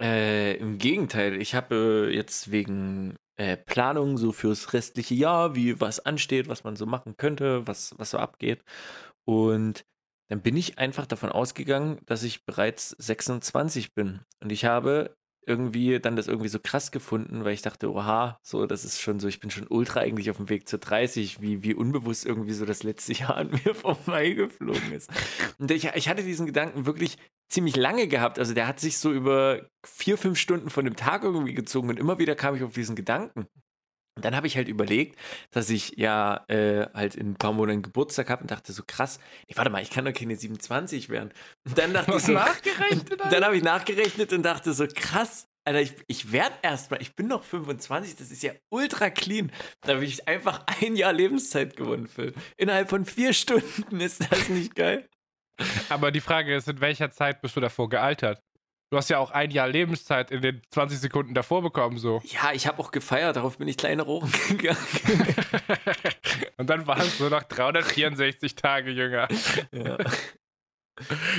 Äh, 0.00 0.56
Im 0.56 0.78
Gegenteil, 0.78 1.40
ich 1.40 1.54
habe 1.54 2.08
äh, 2.10 2.14
jetzt 2.14 2.50
wegen 2.50 3.16
äh, 3.36 3.56
Planung 3.56 4.16
so 4.16 4.32
fürs 4.32 4.72
restliche 4.72 5.14
Jahr, 5.14 5.54
wie 5.54 5.80
was 5.80 6.00
ansteht, 6.00 6.48
was 6.48 6.64
man 6.64 6.76
so 6.76 6.86
machen 6.86 7.16
könnte, 7.16 7.66
was, 7.66 7.94
was 7.98 8.10
so 8.10 8.18
abgeht. 8.18 8.62
Und 9.24 9.84
dann 10.32 10.40
bin 10.40 10.56
ich 10.56 10.78
einfach 10.78 11.04
davon 11.04 11.30
ausgegangen, 11.30 11.98
dass 12.06 12.22
ich 12.22 12.46
bereits 12.46 12.96
26 12.96 13.92
bin. 13.92 14.20
Und 14.40 14.50
ich 14.50 14.64
habe 14.64 15.14
irgendwie 15.46 16.00
dann 16.00 16.16
das 16.16 16.26
irgendwie 16.26 16.48
so 16.48 16.58
krass 16.58 16.90
gefunden, 16.90 17.44
weil 17.44 17.52
ich 17.52 17.60
dachte, 17.60 17.92
oha, 17.92 18.38
so, 18.42 18.64
das 18.64 18.86
ist 18.86 18.98
schon 18.98 19.20
so, 19.20 19.28
ich 19.28 19.40
bin 19.40 19.50
schon 19.50 19.66
ultra 19.68 20.00
eigentlich 20.00 20.30
auf 20.30 20.38
dem 20.38 20.48
Weg 20.48 20.66
zu 20.70 20.78
30, 20.78 21.42
wie, 21.42 21.62
wie 21.62 21.74
unbewusst 21.74 22.24
irgendwie 22.24 22.54
so 22.54 22.64
das 22.64 22.82
letzte 22.82 23.12
Jahr 23.18 23.36
an 23.36 23.50
mir 23.50 23.74
vorbeigeflogen 23.74 24.92
ist. 24.92 25.10
Und 25.58 25.70
ich, 25.70 25.90
ich 25.94 26.08
hatte 26.08 26.22
diesen 26.22 26.46
Gedanken 26.46 26.86
wirklich 26.86 27.18
ziemlich 27.50 27.76
lange 27.76 28.08
gehabt. 28.08 28.38
Also 28.38 28.54
der 28.54 28.66
hat 28.66 28.80
sich 28.80 28.96
so 28.96 29.12
über 29.12 29.68
vier, 29.84 30.16
fünf 30.16 30.38
Stunden 30.38 30.70
von 30.70 30.86
dem 30.86 30.96
Tag 30.96 31.24
irgendwie 31.24 31.52
gezogen 31.52 31.90
und 31.90 31.98
immer 31.98 32.18
wieder 32.18 32.36
kam 32.36 32.56
ich 32.56 32.62
auf 32.62 32.72
diesen 32.72 32.96
Gedanken. 32.96 33.48
Und 34.14 34.24
dann 34.24 34.36
habe 34.36 34.46
ich 34.46 34.56
halt 34.56 34.68
überlegt, 34.68 35.18
dass 35.52 35.70
ich 35.70 35.94
ja 35.96 36.44
äh, 36.48 36.86
halt 36.92 37.14
in 37.14 37.30
ein 37.30 37.36
paar 37.36 37.52
Monaten 37.52 37.80
Geburtstag 37.80 38.28
habe 38.28 38.42
und 38.42 38.50
dachte 38.50 38.72
so 38.72 38.82
krass, 38.86 39.18
nee, 39.48 39.56
warte 39.56 39.70
mal, 39.70 39.82
ich 39.82 39.90
kann 39.90 40.04
doch 40.04 40.12
keine 40.12 40.36
27 40.36 41.08
werden. 41.08 41.32
Und 41.66 41.78
dann 41.78 41.94
dachte 41.94 42.14
ich 42.16 42.22
so, 42.22 42.32
nachgerechnet? 42.32 43.18
dann 43.30 43.44
habe 43.44 43.56
ich 43.56 43.62
nachgerechnet 43.62 44.32
und 44.32 44.42
dachte 44.42 44.74
so, 44.74 44.86
krass, 44.86 45.46
Alter, 45.64 45.80
ich, 45.80 45.94
ich 46.08 46.32
werde 46.32 46.56
erstmal, 46.62 47.00
ich 47.00 47.14
bin 47.14 47.28
noch 47.28 47.44
25, 47.44 48.16
das 48.16 48.30
ist 48.30 48.42
ja 48.42 48.52
ultra 48.68 49.10
clean. 49.10 49.52
Da 49.82 49.94
habe 49.94 50.04
ich 50.04 50.26
einfach 50.28 50.64
ein 50.66 50.96
Jahr 50.96 51.12
Lebenszeit 51.12 51.76
gewonnen, 51.76 52.08
Phil. 52.08 52.34
Innerhalb 52.56 52.90
von 52.90 53.04
vier 53.04 53.32
Stunden 53.32 54.00
ist 54.00 54.30
das 54.30 54.48
nicht 54.48 54.74
geil. 54.74 55.08
Aber 55.88 56.10
die 56.10 56.20
Frage 56.20 56.54
ist, 56.56 56.68
in 56.68 56.80
welcher 56.80 57.10
Zeit 57.10 57.40
bist 57.40 57.56
du 57.56 57.60
davor 57.60 57.88
gealtert? 57.88 58.42
Du 58.92 58.98
hast 58.98 59.08
ja 59.08 59.16
auch 59.16 59.30
ein 59.30 59.50
Jahr 59.50 59.68
Lebenszeit 59.68 60.30
in 60.30 60.42
den 60.42 60.60
20 60.70 60.98
Sekunden 60.98 61.32
davor 61.32 61.62
bekommen, 61.62 61.96
so. 61.96 62.20
Ja, 62.26 62.52
ich 62.52 62.66
habe 62.66 62.78
auch 62.78 62.90
gefeiert, 62.90 63.36
darauf 63.36 63.56
bin 63.56 63.66
ich 63.66 63.78
kleine 63.78 64.02
Rohren 64.02 64.30
gegangen. 64.50 64.76
Und 66.58 66.68
dann 66.68 66.86
waren 66.86 67.00
es 67.00 67.18
nur 67.18 67.30
noch 67.30 67.42
364 67.42 68.54
Tage 68.54 68.90
jünger. 68.90 69.28
ja. 69.72 69.96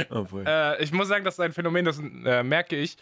Obwohl. 0.10 0.46
Äh, 0.48 0.82
ich 0.84 0.92
muss 0.94 1.08
sagen, 1.08 1.24
das 1.24 1.36
ist 1.36 1.42
ein 1.42 1.54
Phänomen, 1.54 1.86
das 1.86 2.00
äh, 2.00 2.42
merke 2.42 2.76
ich. 2.76 2.98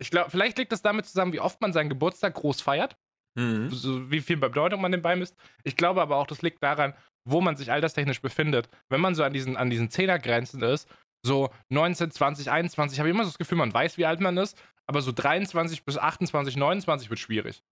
Ich 0.00 0.10
glaube, 0.10 0.28
vielleicht 0.30 0.58
liegt 0.58 0.74
es 0.74 0.82
damit 0.82 1.06
zusammen, 1.06 1.32
wie 1.32 1.40
oft 1.40 1.62
man 1.62 1.72
seinen 1.72 1.88
Geburtstag 1.88 2.34
groß 2.34 2.60
feiert, 2.60 2.94
Mhm. 3.38 3.70
so 3.70 4.10
wie 4.10 4.20
viel 4.20 4.36
Bedeutung 4.36 4.82
man 4.82 4.92
dem 4.92 5.00
beimisst. 5.00 5.34
Ich 5.64 5.76
glaube 5.78 6.02
aber 6.02 6.16
auch, 6.16 6.26
das 6.26 6.42
liegt 6.42 6.62
daran, 6.62 6.92
wo 7.24 7.40
man 7.40 7.56
sich 7.56 7.72
alterstechnisch 7.72 8.20
befindet. 8.20 8.68
Wenn 8.90 9.00
man 9.00 9.14
so 9.14 9.22
an 9.24 9.32
diesen, 9.32 9.56
an 9.56 9.70
diesen 9.70 9.88
Zehnergrenzen 9.88 10.62
ist, 10.62 10.86
so 11.22 11.50
19, 11.68 12.10
20, 12.10 12.50
21, 12.50 12.98
habe 12.98 13.08
ich 13.08 13.14
immer 13.14 13.24
so 13.24 13.30
das 13.30 13.38
Gefühl, 13.38 13.58
man 13.58 13.72
weiß, 13.72 13.98
wie 13.98 14.06
alt 14.06 14.20
man 14.20 14.36
ist. 14.36 14.56
aber 14.86 15.02
so 15.02 15.12
23 15.12 15.84
bis 15.84 15.98
28, 15.98 16.56
29 16.56 17.10
wird 17.10 17.20
schwierig. 17.20 17.62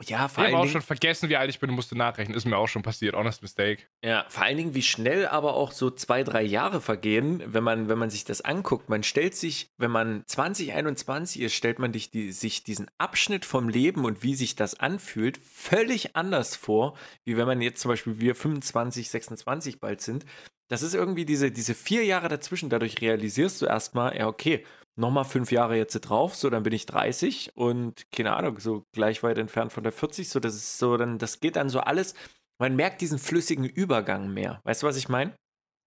Ja, 0.00 0.28
vor 0.28 0.44
Ich 0.44 0.52
habe 0.52 0.62
auch 0.62 0.68
schon 0.68 0.82
vergessen, 0.82 1.28
wie 1.28 1.36
alt 1.36 1.50
ich 1.50 1.60
bin 1.60 1.70
und 1.70 1.76
musste 1.76 1.96
nachrechnen. 1.96 2.36
Ist 2.36 2.44
mir 2.44 2.56
auch 2.56 2.68
schon 2.68 2.82
passiert. 2.82 3.14
Honest 3.14 3.42
mistake. 3.42 3.82
ja, 4.04 4.24
vor 4.28 4.44
allen 4.44 4.56
Dingen, 4.56 4.74
wie 4.74 4.82
schnell 4.82 5.26
aber 5.26 5.54
auch 5.54 5.70
so 5.72 5.90
zwei, 5.90 6.24
drei 6.24 6.42
Jahre 6.42 6.80
vergehen, 6.80 7.42
wenn 7.46 7.62
man, 7.62 7.88
wenn 7.88 7.98
man 7.98 8.10
sich 8.10 8.24
das 8.24 8.40
anguckt. 8.40 8.88
Man 8.88 9.02
stellt 9.02 9.34
sich, 9.34 9.70
wenn 9.78 9.90
man 9.90 10.24
2021 10.26 11.42
ist, 11.42 11.54
stellt 11.54 11.78
man 11.78 11.92
die, 11.92 12.32
sich 12.32 12.64
diesen 12.64 12.90
Abschnitt 12.98 13.44
vom 13.44 13.68
Leben 13.68 14.04
und 14.04 14.22
wie 14.22 14.34
sich 14.34 14.56
das 14.56 14.78
anfühlt, 14.78 15.38
völlig 15.38 16.16
anders 16.16 16.56
vor, 16.56 16.96
wie 17.24 17.36
wenn 17.36 17.46
man 17.46 17.60
jetzt 17.60 17.80
zum 17.80 17.90
Beispiel 17.90 18.18
wir 18.18 18.34
25, 18.34 19.10
26 19.10 19.80
bald 19.80 20.00
sind. 20.00 20.24
Das 20.68 20.82
ist 20.82 20.94
irgendwie 20.94 21.26
diese, 21.26 21.50
diese 21.50 21.74
vier 21.74 22.04
Jahre 22.04 22.28
dazwischen. 22.28 22.70
Dadurch 22.70 23.00
realisierst 23.02 23.60
du 23.60 23.66
erstmal, 23.66 24.16
ja, 24.16 24.26
okay, 24.26 24.64
nochmal 24.96 25.24
fünf 25.24 25.50
Jahre 25.52 25.76
jetzt 25.76 25.98
drauf, 26.00 26.34
so 26.34 26.50
dann 26.50 26.62
bin 26.62 26.72
ich 26.72 26.86
30 26.86 27.52
und 27.54 28.10
keine 28.12 28.34
Ahnung, 28.36 28.58
so 28.58 28.84
gleich 28.92 29.22
weit 29.22 29.38
entfernt 29.38 29.72
von 29.72 29.82
der 29.82 29.92
40, 29.92 30.28
so 30.28 30.38
das 30.40 30.54
ist 30.54 30.78
so, 30.78 30.96
dann, 30.96 31.18
das 31.18 31.40
geht 31.40 31.56
dann 31.56 31.68
so 31.70 31.80
alles, 31.80 32.14
man 32.58 32.76
merkt 32.76 33.00
diesen 33.00 33.18
flüssigen 33.18 33.64
Übergang 33.64 34.32
mehr. 34.32 34.60
Weißt 34.64 34.82
du, 34.82 34.86
was 34.86 34.96
ich 34.96 35.08
meine? 35.08 35.34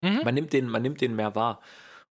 Mhm. 0.04 0.22
Man 0.24 0.34
nimmt 0.34 0.54
den, 0.54 0.68
man 0.68 0.82
nimmt 0.82 1.02
den 1.02 1.16
mehr 1.16 1.36
wahr. 1.36 1.62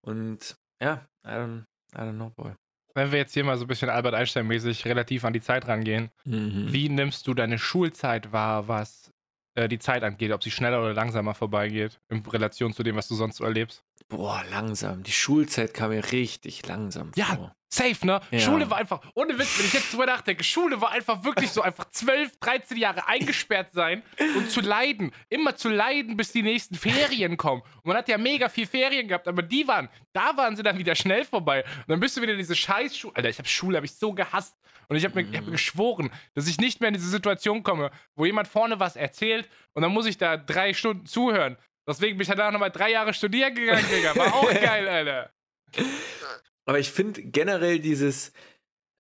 Und 0.02 0.56
ja, 0.82 1.06
I 1.26 1.30
don't, 1.30 1.64
I 1.94 1.98
don't 1.98 2.14
know, 2.14 2.30
boy. 2.30 2.52
Wenn 2.94 3.10
wir 3.10 3.18
jetzt 3.18 3.34
hier 3.34 3.44
mal 3.44 3.58
so 3.58 3.64
ein 3.64 3.68
bisschen 3.68 3.90
Albert 3.90 4.14
Einstein-mäßig 4.14 4.84
relativ 4.84 5.24
an 5.24 5.32
die 5.32 5.40
Zeit 5.40 5.66
rangehen, 5.66 6.10
Mhm. 6.24 6.72
wie 6.72 6.88
nimmst 6.88 7.26
du 7.26 7.34
deine 7.34 7.58
Schulzeit 7.58 8.32
wahr, 8.32 8.68
was 8.68 9.10
äh, 9.56 9.68
die 9.68 9.80
Zeit 9.80 10.04
angeht? 10.04 10.30
Ob 10.30 10.42
sie 10.44 10.52
schneller 10.52 10.80
oder 10.80 10.94
langsamer 10.94 11.34
vorbeigeht 11.34 11.98
in 12.08 12.20
Relation 12.24 12.72
zu 12.72 12.82
dem, 12.84 12.94
was 12.96 13.08
du 13.08 13.16
sonst 13.16 13.38
so 13.38 13.44
erlebst? 13.44 13.82
Boah, 14.08 14.44
langsam. 14.50 15.02
Die 15.02 15.12
Schulzeit 15.12 15.74
kam 15.74 15.90
mir 15.90 16.12
richtig 16.12 16.66
langsam 16.66 17.12
Ja. 17.16 17.26
vor. 17.26 17.56
Safe, 17.68 18.06
ne? 18.06 18.20
Ja. 18.30 18.38
Schule 18.38 18.70
war 18.70 18.78
einfach, 18.78 19.00
ohne 19.14 19.36
Witz, 19.36 19.58
wenn 19.58 19.66
ich 19.66 19.72
jetzt 19.72 19.92
drüber 19.92 20.06
nachdenke, 20.06 20.44
Schule 20.44 20.80
war 20.80 20.92
einfach 20.92 21.24
wirklich 21.24 21.50
so 21.50 21.60
einfach 21.60 21.90
12, 21.90 22.38
13 22.38 22.76
Jahre 22.76 23.08
eingesperrt 23.08 23.72
sein 23.72 24.04
und 24.36 24.48
zu 24.48 24.60
leiden. 24.60 25.10
Immer 25.28 25.56
zu 25.56 25.68
leiden, 25.70 26.16
bis 26.16 26.30
die 26.30 26.42
nächsten 26.42 26.76
Ferien 26.76 27.36
kommen. 27.36 27.62
Und 27.62 27.86
man 27.86 27.96
hat 27.96 28.08
ja 28.08 28.16
mega 28.16 28.48
viel 28.48 28.66
Ferien 28.68 29.08
gehabt, 29.08 29.26
aber 29.26 29.42
die 29.42 29.66
waren, 29.66 29.88
da 30.12 30.36
waren 30.36 30.54
sie 30.54 30.62
dann 30.62 30.78
wieder 30.78 30.94
schnell 30.94 31.24
vorbei. 31.24 31.64
Und 31.64 31.88
dann 31.88 31.98
bist 31.98 32.16
du 32.16 32.22
wieder 32.22 32.32
in 32.32 32.38
diese 32.38 32.54
Scheißschule. 32.54 33.16
Alter, 33.16 33.28
ich 33.28 33.38
habe 33.38 33.48
Schule, 33.48 33.76
habe 33.78 33.86
ich 33.86 33.94
so 33.96 34.12
gehasst. 34.12 34.54
Und 34.86 34.94
ich 34.96 35.04
habe 35.04 35.20
mir, 35.20 35.28
ich 35.28 35.36
hab 35.36 35.44
mir 35.44 35.50
geschworen, 35.52 36.10
dass 36.34 36.46
ich 36.46 36.58
nicht 36.58 36.80
mehr 36.80 36.88
in 36.88 36.94
diese 36.94 37.08
Situation 37.08 37.64
komme, 37.64 37.90
wo 38.14 38.24
jemand 38.24 38.46
vorne 38.46 38.78
was 38.78 38.94
erzählt 38.94 39.48
und 39.72 39.82
dann 39.82 39.90
muss 39.90 40.06
ich 40.06 40.18
da 40.18 40.36
drei 40.36 40.74
Stunden 40.74 41.06
zuhören. 41.06 41.56
Deswegen 41.86 42.16
bin 42.16 42.22
ich 42.22 42.28
danach 42.28 42.50
nochmal 42.50 42.70
drei 42.70 42.90
Jahre 42.90 43.12
studieren 43.12 43.54
gegangen, 43.54 43.84
Digga. 43.90 44.16
War 44.16 44.34
auch 44.34 44.50
geil, 44.62 44.88
Alter. 44.88 45.30
Aber 46.64 46.78
ich 46.78 46.90
finde 46.90 47.22
generell 47.22 47.78
dieses, 47.78 48.32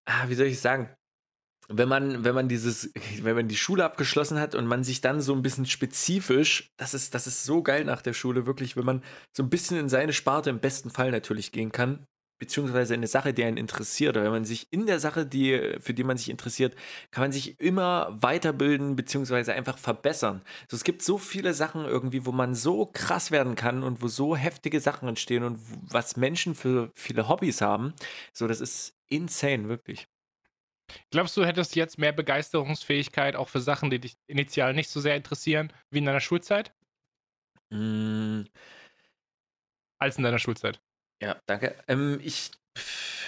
ah, 0.04 0.28
wie 0.28 0.34
soll 0.34 0.46
ich 0.46 0.60
sagen, 0.60 0.94
wenn 1.68 1.88
man, 1.88 2.24
wenn 2.24 2.34
man 2.34 2.48
dieses, 2.48 2.92
wenn 3.22 3.36
man 3.36 3.48
die 3.48 3.56
Schule 3.56 3.84
abgeschlossen 3.84 4.38
hat 4.38 4.54
und 4.54 4.66
man 4.66 4.84
sich 4.84 5.00
dann 5.00 5.20
so 5.20 5.34
ein 5.34 5.42
bisschen 5.42 5.66
spezifisch, 5.66 6.72
das 6.76 6.92
ist, 6.92 7.14
das 7.14 7.26
ist 7.26 7.44
so 7.44 7.62
geil 7.62 7.84
nach 7.84 8.02
der 8.02 8.12
Schule, 8.12 8.44
wirklich, 8.44 8.76
wenn 8.76 8.84
man 8.84 9.02
so 9.32 9.42
ein 9.42 9.50
bisschen 9.50 9.78
in 9.78 9.88
seine 9.88 10.12
Sparte 10.12 10.50
im 10.50 10.60
besten 10.60 10.90
Fall 10.90 11.10
natürlich 11.10 11.52
gehen 11.52 11.72
kann, 11.72 12.06
beziehungsweise 12.38 12.94
in 12.94 13.00
eine 13.00 13.06
Sache, 13.06 13.32
die 13.34 13.44
einen 13.44 13.56
interessiert. 13.56 14.16
Oder 14.16 14.24
wenn 14.24 14.32
man 14.32 14.44
sich 14.44 14.72
in 14.72 14.86
der 14.86 15.00
Sache, 15.00 15.26
die, 15.26 15.76
für 15.80 15.94
die 15.94 16.04
man 16.04 16.16
sich 16.16 16.30
interessiert, 16.30 16.74
kann 17.10 17.22
man 17.22 17.32
sich 17.32 17.58
immer 17.60 18.16
weiterbilden, 18.20 18.96
beziehungsweise 18.96 19.54
einfach 19.54 19.78
verbessern. 19.78 20.42
So, 20.68 20.76
es 20.76 20.84
gibt 20.84 21.02
so 21.02 21.18
viele 21.18 21.54
Sachen 21.54 21.84
irgendwie, 21.84 22.26
wo 22.26 22.32
man 22.32 22.54
so 22.54 22.86
krass 22.86 23.30
werden 23.30 23.54
kann 23.54 23.82
und 23.82 24.02
wo 24.02 24.08
so 24.08 24.36
heftige 24.36 24.80
Sachen 24.80 25.08
entstehen 25.08 25.44
und 25.44 25.60
was 25.90 26.16
Menschen 26.16 26.54
für 26.54 26.90
viele 26.94 27.28
Hobbys 27.28 27.60
haben. 27.60 27.94
So, 28.32 28.46
das 28.46 28.60
ist 28.60 28.94
insane, 29.08 29.68
wirklich. 29.68 30.06
Glaubst 31.10 31.34
du, 31.36 31.40
du 31.40 31.46
hättest 31.46 31.76
jetzt 31.76 31.98
mehr 31.98 32.12
Begeisterungsfähigkeit 32.12 33.36
auch 33.36 33.48
für 33.48 33.60
Sachen, 33.60 33.88
die 33.90 34.00
dich 34.00 34.16
initial 34.26 34.74
nicht 34.74 34.90
so 34.90 35.00
sehr 35.00 35.16
interessieren, 35.16 35.72
wie 35.90 35.98
in 35.98 36.04
deiner 36.04 36.20
Schulzeit? 36.20 36.74
Mm, 37.70 38.44
Als 39.98 40.18
in 40.18 40.22
deiner 40.22 40.38
Schulzeit. 40.38 40.80
Ja, 41.22 41.36
danke. 41.46 41.74
Ähm, 41.88 42.20
ich 42.22 42.50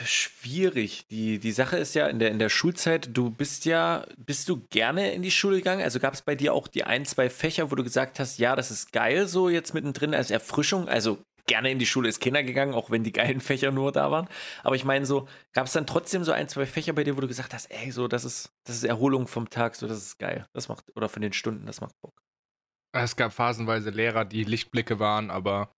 schwierig. 0.05 1.07
Die, 1.09 1.38
die 1.38 1.53
Sache 1.53 1.79
ist 1.79 1.94
ja 1.94 2.07
in 2.09 2.18
der, 2.18 2.31
in 2.31 2.38
der 2.38 2.49
Schulzeit, 2.49 3.16
du 3.16 3.31
bist 3.31 3.64
ja, 3.64 4.05
bist 4.16 4.49
du 4.49 4.66
gerne 4.70 5.12
in 5.12 5.22
die 5.22 5.31
Schule 5.31 5.57
gegangen? 5.57 5.83
Also 5.83 6.01
gab 6.01 6.14
es 6.14 6.22
bei 6.22 6.35
dir 6.35 6.53
auch 6.53 6.68
die 6.68 6.85
ein, 6.85 7.05
zwei 7.05 7.31
Fächer, 7.31 7.70
wo 7.70 7.75
du 7.75 7.85
gesagt 7.85 8.18
hast, 8.18 8.38
ja, 8.38 8.57
das 8.57 8.70
ist 8.70 8.92
geil, 8.92 9.27
so 9.27 9.49
jetzt 9.49 9.75
mittendrin 9.75 10.14
als 10.14 10.31
Erfrischung. 10.31 10.88
Also 10.88 11.18
gerne 11.46 11.70
in 11.70 11.79
die 11.79 11.87
Schule 11.87 12.09
ist 12.09 12.20
Kinder 12.20 12.42
gegangen, 12.42 12.75
auch 12.75 12.90
wenn 12.90 13.05
die 13.05 13.12
geilen 13.12 13.40
Fächer 13.40 13.70
nur 13.70 13.92
da 13.92 14.11
waren. 14.11 14.29
Aber 14.62 14.77
ich 14.77 14.85
meine, 14.85 15.07
so, 15.07 15.29
gab 15.53 15.66
es 15.66 15.72
dann 15.72 15.87
trotzdem 15.87 16.25
so 16.25 16.33
ein, 16.33 16.49
zwei 16.49 16.66
Fächer 16.66 16.92
bei 16.92 17.05
dir, 17.05 17.16
wo 17.16 17.20
du 17.20 17.29
gesagt 17.29 17.55
hast, 17.55 17.70
ey, 17.70 17.90
so, 17.90 18.09
das 18.09 18.25
ist, 18.25 18.53
das 18.64 18.77
ist 18.77 18.85
Erholung 18.85 19.27
vom 19.27 19.49
Tag, 19.49 19.77
so, 19.77 19.87
das 19.87 19.99
ist 19.99 20.18
geil. 20.18 20.46
Das 20.53 20.68
macht, 20.68 20.85
oder 20.94 21.09
von 21.09 21.22
den 21.22 21.33
Stunden, 21.33 21.66
das 21.66 21.81
macht 21.81 21.94
Bock. 22.01 22.20
Es 22.92 23.16
gab 23.16 23.33
phasenweise 23.33 23.90
Lehrer, 23.90 24.25
die 24.25 24.44
Lichtblicke 24.44 24.99
waren, 24.99 25.31
aber 25.31 25.76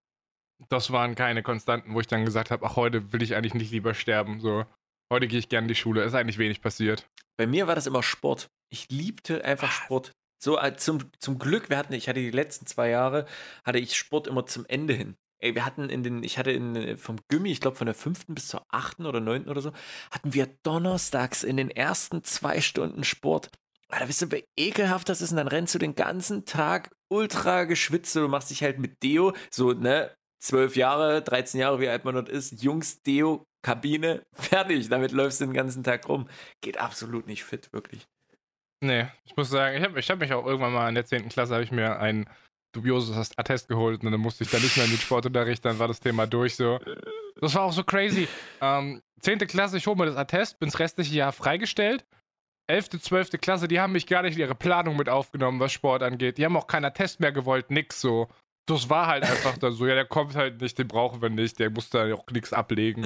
das 0.68 0.90
waren 0.90 1.14
keine 1.14 1.42
Konstanten, 1.42 1.94
wo 1.94 2.00
ich 2.00 2.06
dann 2.06 2.24
gesagt 2.24 2.50
habe, 2.50 2.66
ach, 2.66 2.76
heute 2.76 3.12
will 3.12 3.22
ich 3.22 3.34
eigentlich 3.34 3.54
nicht 3.54 3.70
lieber 3.70 3.94
sterben. 3.94 4.40
So, 4.40 4.64
heute 5.12 5.28
gehe 5.28 5.38
ich 5.38 5.48
gerne 5.48 5.64
in 5.64 5.68
die 5.68 5.74
Schule. 5.74 6.02
Ist 6.02 6.14
eigentlich 6.14 6.38
wenig 6.38 6.60
passiert. 6.60 7.08
Bei 7.36 7.46
mir 7.46 7.66
war 7.66 7.74
das 7.74 7.86
immer 7.86 8.02
Sport. 8.02 8.50
Ich 8.70 8.88
liebte 8.90 9.44
einfach 9.44 9.70
Sport. 9.70 10.12
So 10.42 10.58
äh, 10.58 10.76
zum, 10.76 11.10
zum 11.18 11.38
Glück, 11.38 11.70
wir 11.70 11.78
hatten, 11.78 11.92
ich 11.92 12.08
hatte 12.08 12.20
die 12.20 12.30
letzten 12.30 12.66
zwei 12.66 12.90
Jahre, 12.90 13.26
hatte 13.64 13.78
ich 13.78 13.96
Sport 13.96 14.26
immer 14.26 14.46
zum 14.46 14.66
Ende 14.66 14.94
hin. 14.94 15.16
Ey, 15.40 15.54
wir 15.54 15.64
hatten 15.64 15.88
in 15.88 16.02
den, 16.02 16.22
ich 16.22 16.38
hatte 16.38 16.50
in, 16.50 16.76
äh, 16.76 16.96
vom 16.96 17.16
Gimmi, 17.28 17.50
ich 17.50 17.60
glaube 17.60 17.76
von 17.76 17.86
der 17.86 17.94
fünften 17.94 18.34
bis 18.34 18.48
zur 18.48 18.62
achten 18.68 19.06
oder 19.06 19.20
neunten 19.20 19.50
oder 19.50 19.60
so, 19.60 19.72
hatten 20.10 20.34
wir 20.34 20.46
donnerstags 20.62 21.44
in 21.44 21.56
den 21.56 21.70
ersten 21.70 22.24
zwei 22.24 22.60
Stunden 22.60 23.04
Sport. 23.04 23.50
Alter, 23.88 24.08
wisst 24.08 24.22
ihr, 24.22 24.32
wie 24.32 24.44
ekelhaft 24.56 25.08
das 25.08 25.22
ist? 25.22 25.30
Und 25.30 25.38
dann 25.38 25.48
rennst 25.48 25.74
du 25.74 25.78
den 25.78 25.94
ganzen 25.94 26.44
Tag 26.44 26.90
ultra 27.08 27.64
geschwitzt. 27.64 28.14
Du 28.14 28.28
machst 28.28 28.50
dich 28.50 28.62
halt 28.62 28.78
mit 28.78 29.02
Deo, 29.02 29.32
so, 29.50 29.72
ne, 29.72 30.14
zwölf 30.38 30.76
Jahre, 30.76 31.22
13 31.22 31.60
Jahre, 31.60 31.80
wie 31.80 31.88
alt 31.88 32.04
man 32.04 32.14
dort 32.14 32.28
ist, 32.28 32.62
Jungs, 32.62 33.02
Deo, 33.02 33.46
Kabine, 33.62 34.24
fertig. 34.32 34.88
Damit 34.88 35.12
läufst 35.12 35.40
du 35.40 35.46
den 35.46 35.54
ganzen 35.54 35.82
Tag 35.82 36.08
rum. 36.08 36.28
Geht 36.60 36.78
absolut 36.78 37.26
nicht 37.26 37.44
fit, 37.44 37.72
wirklich. 37.72 38.06
Nee, 38.80 39.08
ich 39.24 39.36
muss 39.36 39.50
sagen, 39.50 39.76
ich 39.76 39.82
habe 39.82 39.98
ich 39.98 40.08
hab 40.08 40.20
mich 40.20 40.32
auch 40.32 40.46
irgendwann 40.46 40.72
mal 40.72 40.88
in 40.88 40.94
der 40.94 41.04
10. 41.04 41.28
Klasse 41.28 41.54
habe 41.54 41.64
ich 41.64 41.72
mir 41.72 41.98
ein 41.98 42.28
dubioses 42.72 43.36
Attest 43.36 43.68
geholt 43.68 44.04
und 44.04 44.12
dann 44.12 44.20
musste 44.20 44.44
ich 44.44 44.50
da 44.50 44.58
nicht 44.58 44.76
mehr 44.76 44.84
in 44.84 44.92
den 44.92 45.00
Sportunterricht, 45.00 45.64
dann 45.64 45.78
war 45.78 45.88
das 45.88 46.00
Thema 46.00 46.26
durch 46.26 46.54
so. 46.54 46.78
Das 47.40 47.54
war 47.54 47.62
auch 47.62 47.72
so 47.72 47.82
crazy. 47.82 48.28
Ähm, 48.60 49.02
10. 49.20 49.38
Klasse, 49.40 49.78
ich 49.78 49.86
hole 49.86 49.96
mir 49.96 50.06
das 50.06 50.16
Attest, 50.16 50.60
bin 50.60 50.68
das 50.68 50.78
restliche 50.78 51.14
Jahr 51.14 51.32
freigestellt. 51.32 52.04
11., 52.68 53.00
12. 53.00 53.30
Klasse, 53.40 53.66
die 53.66 53.80
haben 53.80 53.94
mich 53.94 54.06
gar 54.06 54.22
nicht 54.22 54.34
in 54.34 54.40
ihre 54.40 54.54
Planung 54.54 54.96
mit 54.96 55.08
aufgenommen, 55.08 55.58
was 55.58 55.72
Sport 55.72 56.02
angeht. 56.02 56.38
Die 56.38 56.44
haben 56.44 56.56
auch 56.56 56.66
keinen 56.66 56.84
Attest 56.84 57.18
mehr 57.18 57.32
gewollt, 57.32 57.70
nix 57.70 58.00
so. 58.00 58.28
Das 58.68 58.90
war 58.90 59.06
halt 59.06 59.24
einfach 59.24 59.56
dann 59.56 59.72
so, 59.72 59.86
ja, 59.86 59.94
der 59.94 60.04
kommt 60.04 60.36
halt 60.36 60.60
nicht, 60.60 60.78
den 60.78 60.86
brauchen 60.86 61.22
wir 61.22 61.30
nicht, 61.30 61.58
der 61.58 61.70
muss 61.70 61.88
da 61.88 62.12
auch 62.12 62.26
nichts 62.30 62.52
ablegen. 62.52 63.04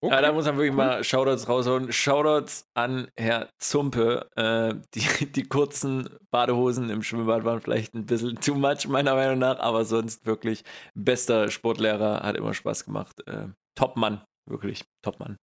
So. 0.00 0.08
Ja, 0.08 0.20
da 0.20 0.32
muss 0.32 0.44
man 0.44 0.56
wirklich 0.56 0.72
mal 0.72 1.02
Shoutouts 1.02 1.48
raushauen. 1.48 1.92
Shoutouts 1.92 2.70
an 2.74 3.08
Herr 3.16 3.48
Zumpe. 3.58 4.30
Äh, 4.36 4.74
die, 4.94 5.32
die 5.32 5.42
kurzen 5.42 6.08
Badehosen 6.30 6.90
im 6.90 7.02
Schwimmbad 7.02 7.44
waren 7.44 7.60
vielleicht 7.60 7.94
ein 7.94 8.06
bisschen 8.06 8.36
too 8.36 8.54
much, 8.54 8.86
meiner 8.86 9.14
Meinung 9.16 9.38
nach, 9.38 9.58
aber 9.58 9.84
sonst 9.84 10.26
wirklich 10.26 10.62
bester 10.94 11.50
Sportlehrer, 11.50 12.20
hat 12.22 12.36
immer 12.36 12.54
Spaß 12.54 12.84
gemacht. 12.84 13.26
Äh, 13.26 13.48
Top-Mann, 13.74 14.22
wirklich, 14.46 14.84
Top-Mann. 15.02 15.36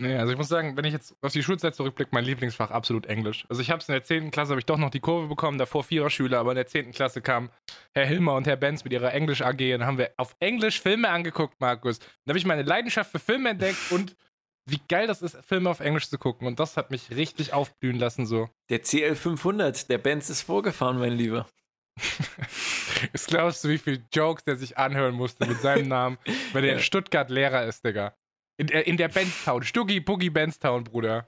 Nee, 0.00 0.16
also 0.16 0.32
ich 0.32 0.38
muss 0.38 0.48
sagen, 0.48 0.78
wenn 0.78 0.86
ich 0.86 0.94
jetzt 0.94 1.14
auf 1.20 1.32
die 1.32 1.42
Schulzeit 1.42 1.74
zurückblicke, 1.74 2.08
mein 2.14 2.24
Lieblingsfach 2.24 2.70
absolut 2.70 3.04
Englisch. 3.04 3.44
Also 3.50 3.60
ich 3.60 3.70
habe 3.70 3.82
es 3.82 3.88
in 3.90 3.92
der 3.92 4.02
10. 4.02 4.30
Klasse, 4.30 4.52
habe 4.52 4.60
ich 4.60 4.64
doch 4.64 4.78
noch 4.78 4.88
die 4.88 5.00
Kurve 5.00 5.28
bekommen, 5.28 5.58
davor 5.58 5.84
Viererschüler, 5.84 6.38
aber 6.38 6.52
in 6.52 6.56
der 6.56 6.66
10. 6.66 6.92
Klasse 6.92 7.20
kamen 7.20 7.50
Herr 7.92 8.06
Hilmer 8.06 8.34
und 8.34 8.46
Herr 8.46 8.56
Benz 8.56 8.82
mit 8.82 8.94
ihrer 8.94 9.12
Englisch 9.12 9.42
AG 9.42 9.60
und 9.74 9.84
haben 9.84 9.98
wir 9.98 10.12
auf 10.16 10.34
Englisch 10.40 10.80
Filme 10.80 11.10
angeguckt, 11.10 11.60
Markus. 11.60 11.98
Da 11.98 12.30
habe 12.30 12.38
ich 12.38 12.46
meine 12.46 12.62
Leidenschaft 12.62 13.10
für 13.10 13.18
Filme 13.18 13.50
entdeckt 13.50 13.76
und 13.90 14.16
wie 14.64 14.80
geil 14.88 15.06
das 15.06 15.20
ist, 15.20 15.36
Filme 15.44 15.68
auf 15.68 15.80
Englisch 15.80 16.08
zu 16.08 16.16
gucken 16.16 16.46
und 16.46 16.58
das 16.58 16.78
hat 16.78 16.90
mich 16.90 17.10
richtig 17.10 17.52
aufblühen 17.52 17.98
lassen 17.98 18.24
so. 18.24 18.48
Der 18.70 18.82
CL500, 18.82 19.88
der 19.88 19.98
Benz 19.98 20.30
ist 20.30 20.40
vorgefahren, 20.40 20.98
mein 20.98 21.12
Lieber. 21.12 21.46
Jetzt 23.12 23.28
glaubst 23.28 23.64
du, 23.64 23.68
wie 23.68 23.76
viel 23.76 24.02
Jokes 24.14 24.44
der 24.44 24.56
sich 24.56 24.78
anhören 24.78 25.14
musste 25.14 25.46
mit 25.46 25.60
seinem 25.60 25.88
Namen, 25.88 26.16
wenn 26.54 26.64
er 26.64 26.72
in 26.72 26.80
Stuttgart 26.80 27.28
Lehrer 27.28 27.66
ist, 27.66 27.84
Digga. 27.84 28.14
In, 28.60 28.66
der- 28.66 28.86
in 28.86 28.96
der 28.98 29.08
Benztown, 29.08 29.62
Stuggi 29.62 30.00
Boogie 30.00 30.28
Benztown, 30.30 30.84
Bruder. 30.84 31.26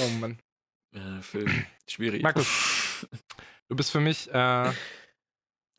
Oh 0.00 0.08
Mann. 0.20 0.38
Ja, 0.94 1.20
Film. 1.22 1.64
Schwierig. 1.88 2.22
Markus, 2.22 3.06
Du 3.68 3.76
bist 3.76 3.90
für 3.90 4.00
mich, 4.00 4.28
äh, 4.30 4.72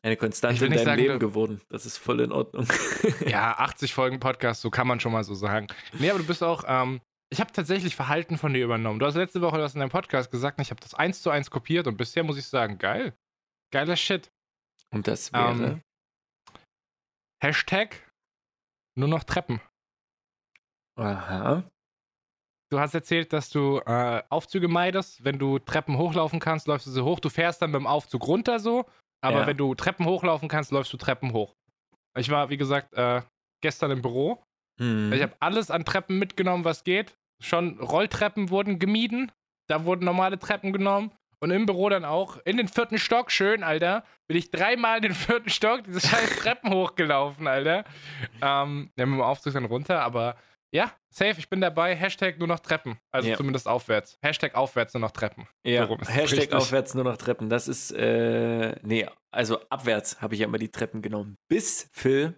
Eine 0.02 0.16
Konstante 0.16 0.64
in 0.64 0.72
deinem 0.72 0.84
sagen, 0.84 1.00
Leben 1.02 1.18
geworden. 1.18 1.60
Das 1.68 1.86
ist 1.86 1.98
voll 1.98 2.20
in 2.20 2.32
Ordnung. 2.32 2.66
ja, 3.26 3.58
80 3.58 3.92
Folgen 3.94 4.18
Podcast, 4.18 4.60
so 4.62 4.70
kann 4.70 4.86
man 4.86 4.98
schon 5.00 5.12
mal 5.12 5.22
so 5.24 5.34
sagen. 5.34 5.66
Nee, 5.98 6.10
aber 6.10 6.18
du 6.18 6.26
bist 6.26 6.42
auch, 6.42 6.64
ähm, 6.66 7.00
ich 7.32 7.40
habe 7.40 7.52
tatsächlich 7.52 7.94
Verhalten 7.94 8.38
von 8.38 8.52
dir 8.52 8.64
übernommen. 8.64 8.98
Du 8.98 9.06
hast 9.06 9.14
letzte 9.16 9.40
Woche 9.42 9.58
das 9.58 9.74
in 9.74 9.80
deinem 9.80 9.90
Podcast 9.90 10.30
gesagt 10.32 10.58
und 10.58 10.62
ich 10.62 10.70
habe 10.70 10.80
das 10.80 10.94
eins 10.94 11.22
zu 11.22 11.30
eins 11.30 11.50
kopiert 11.50 11.86
und 11.86 11.96
bisher 11.96 12.24
muss 12.24 12.38
ich 12.38 12.46
sagen, 12.46 12.78
geil. 12.78 13.14
Geiler 13.72 13.96
Shit. 13.96 14.30
Und 14.92 15.06
das 15.06 15.32
wäre. 15.32 15.50
Ähm, 15.52 15.82
Hashtag 17.42 18.10
nur 18.96 19.08
noch 19.08 19.24
Treppen. 19.24 19.60
Aha. 20.96 21.62
du 22.70 22.78
hast 22.78 22.94
erzählt, 22.94 23.32
dass 23.32 23.50
du 23.50 23.78
äh, 23.84 24.22
Aufzüge 24.28 24.68
meidest. 24.68 25.24
Wenn 25.24 25.38
du 25.38 25.58
Treppen 25.58 25.96
hochlaufen 25.98 26.38
kannst, 26.40 26.66
läufst 26.68 26.86
du 26.86 26.90
sie 26.90 27.02
hoch. 27.04 27.18
Du 27.20 27.28
fährst 27.28 27.62
dann 27.62 27.72
beim 27.72 27.86
Aufzug 27.86 28.26
runter 28.26 28.60
so. 28.60 28.86
Aber 29.22 29.40
Ja. 29.40 29.46
wenn 29.46 29.56
du 29.56 29.74
Treppen 29.74 30.06
hochlaufen 30.06 30.48
kannst, 30.48 30.70
läufst 30.72 30.92
du 30.92 30.96
Treppen 30.96 31.32
hoch. 31.32 31.54
Ich 32.18 32.30
war, 32.30 32.48
wie 32.50 32.56
gesagt, 32.56 32.92
äh, 32.94 33.22
gestern 33.62 33.90
im 33.90 34.02
Büro. 34.02 34.42
Hm. 34.80 35.12
Ich 35.12 35.22
habe 35.22 35.34
alles 35.40 35.70
an 35.70 35.84
Treppen 35.84 36.18
mitgenommen, 36.18 36.64
was 36.64 36.84
geht. 36.84 37.14
Schon 37.42 37.78
Rolltreppen 37.80 38.50
wurden 38.50 38.78
gemieden. 38.78 39.32
Da 39.68 39.84
wurden 39.84 40.04
normale 40.04 40.38
Treppen 40.38 40.72
genommen. 40.72 41.12
Und 41.42 41.50
im 41.52 41.64
Büro 41.66 41.88
dann 41.88 42.04
auch. 42.04 42.36
In 42.44 42.56
den 42.58 42.68
vierten 42.68 42.98
Stock, 42.98 43.30
schön, 43.30 43.62
Alter. 43.62 44.04
Bin 44.28 44.36
ich 44.36 44.50
dreimal 44.50 45.00
den 45.00 45.14
vierten 45.14 45.48
Stock 45.48 45.84
diese 45.84 46.00
scheiß 46.06 46.36
Treppen 46.40 46.70
hochgelaufen, 46.74 47.46
Alter. 47.46 47.84
Ähm, 48.42 48.90
ja, 48.96 49.06
mit 49.06 49.14
dem 49.16 49.20
Aufzug 49.22 49.54
dann 49.54 49.64
runter, 49.64 50.02
aber 50.02 50.36
ja, 50.72 50.92
safe, 51.12 51.34
ich 51.38 51.48
bin 51.48 51.60
dabei. 51.60 51.94
Hashtag 51.96 52.38
nur 52.38 52.48
noch 52.48 52.60
Treppen. 52.60 52.98
Also 53.12 53.28
Ja. 53.28 53.36
zumindest 53.36 53.66
aufwärts. 53.66 54.18
Hashtag 54.22 54.54
aufwärts 54.54 54.94
nur 54.94 55.00
noch 55.00 55.10
Treppen. 55.10 55.48
Ja, 55.64 55.84
es 56.00 56.08
Hashtag 56.08 56.38
richtig. 56.38 56.52
aufwärts 56.54 56.94
nur 56.94 57.04
noch 57.04 57.16
Treppen. 57.16 57.48
Das 57.50 57.66
ist, 57.68 57.90
äh, 57.92 58.76
nee, 58.82 59.08
also 59.32 59.60
abwärts 59.68 60.20
habe 60.20 60.34
ich 60.34 60.40
ja 60.40 60.46
immer 60.46 60.58
die 60.58 60.70
Treppen 60.70 61.02
genommen. 61.02 61.36
Bis 61.48 61.88
Phil, 61.92 62.36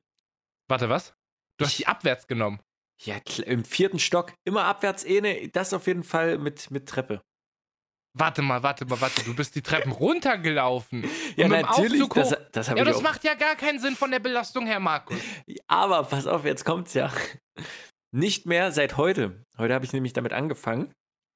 Warte, 0.69 0.89
was? 0.89 1.15
Du 1.59 1.67
hast 1.67 1.79
die 1.79 1.87
abwärts 1.87 2.27
genommen. 2.27 2.61
ja, 3.03 3.17
im 3.45 3.65
vierten 3.65 3.99
Stock, 3.99 4.33
immer 4.45 4.65
abwärts, 4.65 5.05
eh, 5.05 5.49
das 5.49 5.75
auf 5.75 5.87
jeden 5.87 6.05
Fall 6.05 6.39
mit, 6.39 6.71
mit 6.71 6.89
Treppe. 6.89 7.21
Warte 8.15 8.43
mal, 8.43 8.63
warte 8.63 8.85
mal, 8.85 9.01
warte. 9.01 9.25
Du 9.25 9.35
bist 9.35 9.55
die 9.55 9.63
Treppen 9.63 9.91
runtergelaufen. 9.93 11.05
Ja, 11.37 11.49
natürlich, 11.49 12.07
das, 12.11 12.37
das 12.53 12.69
Ja, 12.69 12.85
das 12.85 13.01
macht 13.03 13.25
ja 13.25 13.35
gar 13.35 13.57
keinen 13.57 13.79
Sinn 13.81 13.97
von 13.97 14.11
der 14.11 14.19
Belastung 14.21 14.67
her, 14.67 14.81
Markus. 14.81 15.19
Aber 15.67 16.05
pass 16.05 16.27
auf, 16.27 16.45
jetzt 16.45 16.65
kommt's 16.65 16.95
ja. 16.95 17.11
Nicht 18.15 18.47
mehr 18.47 18.73
seit 18.73 18.97
heute. 18.97 19.45
Heute 19.57 19.75
habe 19.75 19.85
ich 19.85 19.93
nämlich 19.93 20.13
damit 20.13 20.33
angefangen, 20.33 20.93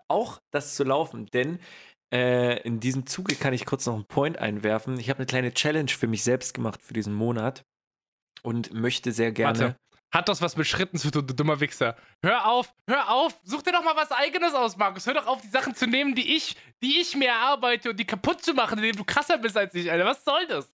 auch 0.08 0.38
das 0.52 0.74
zu 0.74 0.84
laufen, 0.84 1.26
denn 1.26 1.58
äh, 2.12 2.60
in 2.62 2.80
diesem 2.80 3.06
Zuge 3.06 3.34
kann 3.34 3.54
ich 3.54 3.66
kurz 3.66 3.86
noch 3.86 3.94
einen 3.94 4.06
Point 4.06 4.38
einwerfen. 4.38 5.00
Ich 5.00 5.10
habe 5.10 5.18
eine 5.18 5.26
kleine 5.26 5.52
Challenge 5.52 5.88
für 5.88 6.06
mich 6.06 6.22
selbst 6.22 6.54
gemacht 6.54 6.82
für 6.82 6.94
diesen 6.94 7.14
Monat 7.14 7.64
und 8.42 8.72
möchte 8.72 9.10
sehr 9.12 9.32
gerne. 9.32 9.58
Warte. 9.58 9.76
Hat 10.12 10.28
das 10.28 10.40
was 10.40 10.56
mit 10.56 10.66
Schritten 10.66 10.98
zu 10.98 11.10
tun, 11.10 11.26
du 11.26 11.34
dummer 11.34 11.60
Wichser? 11.60 11.96
Hör 12.22 12.46
auf, 12.46 12.72
hör 12.88 13.10
auf, 13.10 13.34
such 13.44 13.62
dir 13.62 13.72
doch 13.72 13.82
mal 13.82 13.96
was 13.96 14.12
Eigenes 14.12 14.54
aus, 14.54 14.76
Markus. 14.76 15.06
Hör 15.06 15.14
doch 15.14 15.26
auf, 15.26 15.42
die 15.42 15.48
Sachen 15.48 15.74
zu 15.74 15.86
nehmen, 15.86 16.14
die 16.14 16.36
ich, 16.36 16.56
die 16.82 17.00
ich 17.00 17.16
mir 17.16 17.28
erarbeite 17.28 17.90
und 17.90 17.98
die 17.98 18.04
kaputt 18.04 18.42
zu 18.42 18.54
machen, 18.54 18.78
indem 18.78 18.96
du 18.96 19.04
krasser 19.04 19.36
bist 19.38 19.56
als 19.56 19.74
ich, 19.74 19.90
Alter. 19.90 20.04
Was 20.04 20.24
soll 20.24 20.46
das? 20.46 20.72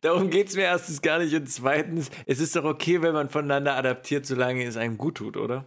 Darum 0.00 0.30
geht 0.30 0.48
es 0.48 0.56
mir 0.56 0.62
erstens 0.64 1.00
gar 1.00 1.20
nicht. 1.20 1.34
Und 1.34 1.46
zweitens, 1.46 2.10
es 2.26 2.40
ist 2.40 2.56
doch 2.56 2.64
okay, 2.64 3.00
wenn 3.02 3.14
man 3.14 3.28
voneinander 3.28 3.76
adaptiert, 3.76 4.26
solange 4.26 4.64
es 4.64 4.76
einem 4.76 4.98
gut 4.98 5.16
tut, 5.16 5.36
oder? 5.36 5.64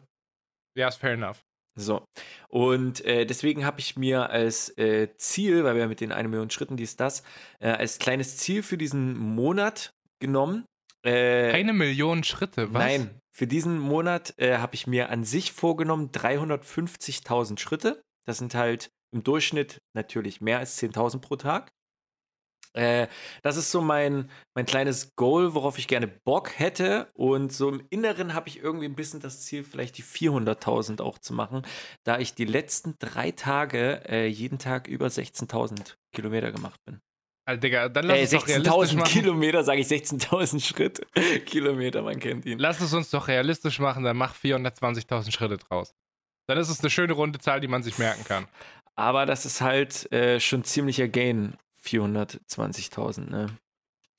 Ja, 0.76 0.90
ist 0.90 0.98
fair 0.98 1.14
enough. 1.14 1.42
So. 1.78 2.06
Und 2.48 3.04
äh, 3.06 3.26
deswegen 3.26 3.66
habe 3.66 3.80
ich 3.80 3.98
mir 3.98 4.30
als 4.30 4.70
äh, 4.78 5.10
Ziel, 5.18 5.64
weil 5.64 5.76
wir 5.76 5.88
mit 5.88 6.00
den 6.00 6.12
1 6.12 6.30
Million 6.30 6.50
Schritten, 6.50 6.78
dies, 6.78 6.96
das, 6.96 7.24
äh, 7.60 7.70
als 7.70 8.00
kleines 8.00 8.38
Ziel 8.38 8.64
für 8.64 8.78
diesen 8.78 9.18
Monat 9.18 9.94
genommen. 10.20 10.66
Äh, 11.06 11.52
Eine 11.52 11.74
Million 11.74 12.24
Schritte, 12.24 12.74
was? 12.74 12.84
Nein, 12.84 13.22
für 13.32 13.48
diesen 13.48 13.80
Monat 13.80 14.34
äh, 14.38 14.58
habe 14.58 14.76
ich 14.76 14.88
mir 14.88 15.10
an 15.10 15.24
sich 15.24 15.52
vorgenommen 15.52 16.10
350.000 16.12 17.60
Schritte. 17.60 18.02
Das 18.26 18.40
sind 18.40 18.56
halt 18.56 18.92
im 19.12 19.24
Durchschnitt 19.24 19.82
natürlich 19.94 20.42
mehr 20.42 20.60
als 20.60 20.82
10.000 20.82 21.20
pro 21.20 21.36
Tag. 21.36 21.72
Äh, 22.74 23.08
das 23.42 23.56
ist 23.56 23.72
so 23.72 23.82
mein, 23.82 24.30
mein 24.54 24.66
kleines 24.66 25.16
Goal, 25.16 25.54
worauf 25.54 25.78
ich 25.78 25.88
gerne 25.88 26.08
Bock 26.08 26.60
hätte. 26.60 27.08
Und 27.14 27.54
so 27.54 27.70
im 27.70 27.86
Inneren 27.90 28.34
habe 28.34 28.50
ich 28.50 28.60
irgendwie 28.60 28.86
ein 28.86 28.96
bisschen 28.96 29.22
das 29.22 29.42
Ziel, 29.42 29.64
vielleicht 29.64 29.98
die 29.98 30.04
400.000 30.04 31.02
auch 31.02 31.18
zu 31.18 31.34
machen, 31.34 31.62
da 32.04 32.20
ich 32.20 32.36
die 32.36 32.46
letzten 32.46 32.96
drei 33.00 33.32
Tage 33.32 34.04
äh, 34.10 34.28
jeden 34.28 34.60
Tag 34.60 34.88
über 34.88 35.08
16.000 35.08 35.96
Kilometer 36.14 36.52
gemacht 36.52 36.80
bin. 36.86 37.00
Alter, 37.48 37.62
Digga, 37.62 37.90
dann 37.90 38.06
lass 38.06 38.34
Äh, 38.34 38.38
realistisch 38.38 38.56
16.000 38.56 38.96
machen. 38.96 39.08
Kilometer, 39.12 39.64
sage 39.64 39.80
ich 39.82 39.88
16.000 39.88 40.66
Schritte. 40.66 41.06
Kilometer, 41.46 42.02
man 42.02 42.20
kennt 42.20 42.46
ihn. 42.46 42.58
Lass 42.58 42.82
es 42.82 42.94
uns 42.94 43.10
doch 43.12 43.28
realistisch 43.28 43.80
machen, 43.80 44.04
dann 44.04 44.18
mach 44.18 44.36
420.000 44.36 45.32
Schritte 45.32 45.58
draus. 45.58 45.94
Dann 46.48 46.58
ist 46.58 46.70
es 46.70 46.80
eine 46.82 46.90
schöne 46.90 47.14
runde 47.14 47.40
Zahl, 47.40 47.60
die 47.60 47.68
man 47.68 47.84
sich 47.84 47.98
merken 47.98 48.24
kann. 48.24 48.48
Aber 48.96 49.26
das 49.26 49.46
ist 49.46 49.62
halt 49.62 50.12
äh, 50.12 50.40
schon 50.40 50.64
ziemlicher 50.64 51.08
Gain, 51.08 51.56
420.000, 51.84 53.30
ne? 53.30 53.48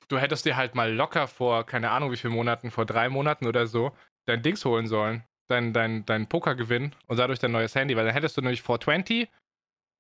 Du 0.09 0.19
hättest 0.19 0.45
dir 0.45 0.57
halt 0.57 0.77
mal 0.77 0.93
locker 0.93 1.27
vor, 1.27 1.65
keine 1.67 1.91
Ahnung 1.91 2.13
wie 2.13 2.17
vielen 2.17 2.35
Monaten, 2.35 2.71
vor 2.71 2.87
drei 2.87 3.09
Monaten 3.09 3.47
oder 3.47 3.67
so, 3.67 3.91
dein 4.27 4.43
Dings 4.43 4.65
holen 4.65 4.87
sollen. 4.87 5.25
Dein, 5.49 5.73
dein, 5.73 6.05
dein 6.07 6.29
Pokergewinn 6.29 6.95
und 7.07 7.19
dadurch 7.19 7.39
dein 7.39 7.53
neues 7.53 7.75
Handy, 7.75 7.97
weil 7.97 8.05
dann 8.05 8.15
hättest 8.15 8.37
du 8.37 8.41
nämlich 8.41 8.63
vor 8.63 8.81
20, 8.81 9.29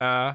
äh, 0.00 0.34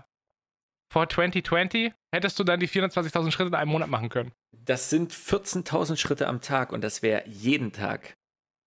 vor 0.92 1.08
2020 1.08 1.94
hättest 2.14 2.38
du 2.38 2.44
dann 2.44 2.60
die 2.60 2.68
420.000 2.68 3.32
Schritte 3.32 3.48
in 3.48 3.56
einem 3.56 3.72
Monat 3.72 3.90
machen 3.90 4.10
können. 4.10 4.34
Das 4.52 4.90
sind 4.90 5.14
14.000 5.14 5.96
Schritte 5.96 6.28
am 6.28 6.42
Tag 6.42 6.74
und 6.74 6.84
das 6.84 7.02
wäre 7.02 7.24
jeden 7.28 7.72
Tag 7.72 8.18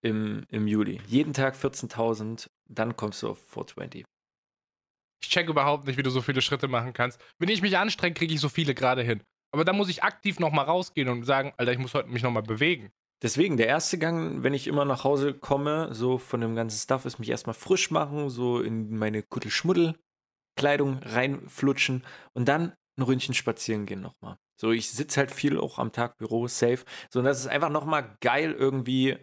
im, 0.01 0.43
im 0.49 0.67
Juli. 0.67 0.99
Jeden 1.07 1.33
Tag 1.33 1.55
14.000, 1.55 2.47
dann 2.67 2.97
kommst 2.97 3.21
du 3.21 3.29
auf 3.29 3.39
420. 3.49 4.05
Ich 5.21 5.29
check 5.29 5.47
überhaupt 5.47 5.85
nicht, 5.85 5.97
wie 5.97 6.03
du 6.03 6.09
so 6.09 6.21
viele 6.21 6.41
Schritte 6.41 6.67
machen 6.67 6.93
kannst. 6.93 7.21
Wenn 7.37 7.49
ich 7.49 7.61
mich 7.61 7.77
anstrenge, 7.77 8.15
kriege 8.15 8.33
ich 8.33 8.41
so 8.41 8.49
viele 8.49 8.73
gerade 8.73 9.03
hin. 9.03 9.21
Aber 9.53 9.63
dann 9.63 9.77
muss 9.77 9.89
ich 9.89 10.03
aktiv 10.03 10.39
nochmal 10.39 10.65
rausgehen 10.65 11.09
und 11.09 11.23
sagen, 11.25 11.53
Alter, 11.57 11.73
ich 11.73 11.77
muss 11.79 11.93
heute 11.93 12.09
mich 12.09 12.23
nochmal 12.23 12.43
bewegen. 12.43 12.91
Deswegen, 13.21 13.55
der 13.55 13.67
erste 13.67 13.99
Gang, 13.99 14.41
wenn 14.41 14.53
ich 14.55 14.67
immer 14.67 14.83
nach 14.83 15.03
Hause 15.03 15.35
komme, 15.35 15.93
so 15.93 16.17
von 16.17 16.41
dem 16.41 16.55
ganzen 16.55 16.79
Stuff, 16.79 17.05
ist 17.05 17.19
mich 17.19 17.29
erstmal 17.29 17.53
frisch 17.53 17.91
machen, 17.91 18.29
so 18.29 18.61
in 18.61 18.97
meine 18.97 19.21
Kuttelschmuddel-Kleidung 20.55 20.99
reinflutschen 21.03 22.03
und 22.33 22.45
dann 22.47 22.73
ein 22.97 23.03
Ründchen 23.03 23.33
spazieren 23.33 23.85
gehen 23.85 24.01
nochmal. 24.01 24.37
So, 24.59 24.71
ich 24.71 24.89
sitze 24.89 25.19
halt 25.19 25.31
viel 25.31 25.59
auch 25.59 25.79
am 25.79 25.91
Tag 25.91 26.17
Büro, 26.17 26.47
safe. 26.47 26.85
So, 27.09 27.19
und 27.19 27.25
das 27.25 27.39
ist 27.39 27.47
einfach 27.47 27.69
nochmal 27.69 28.15
geil, 28.21 28.53
irgendwie 28.57 29.17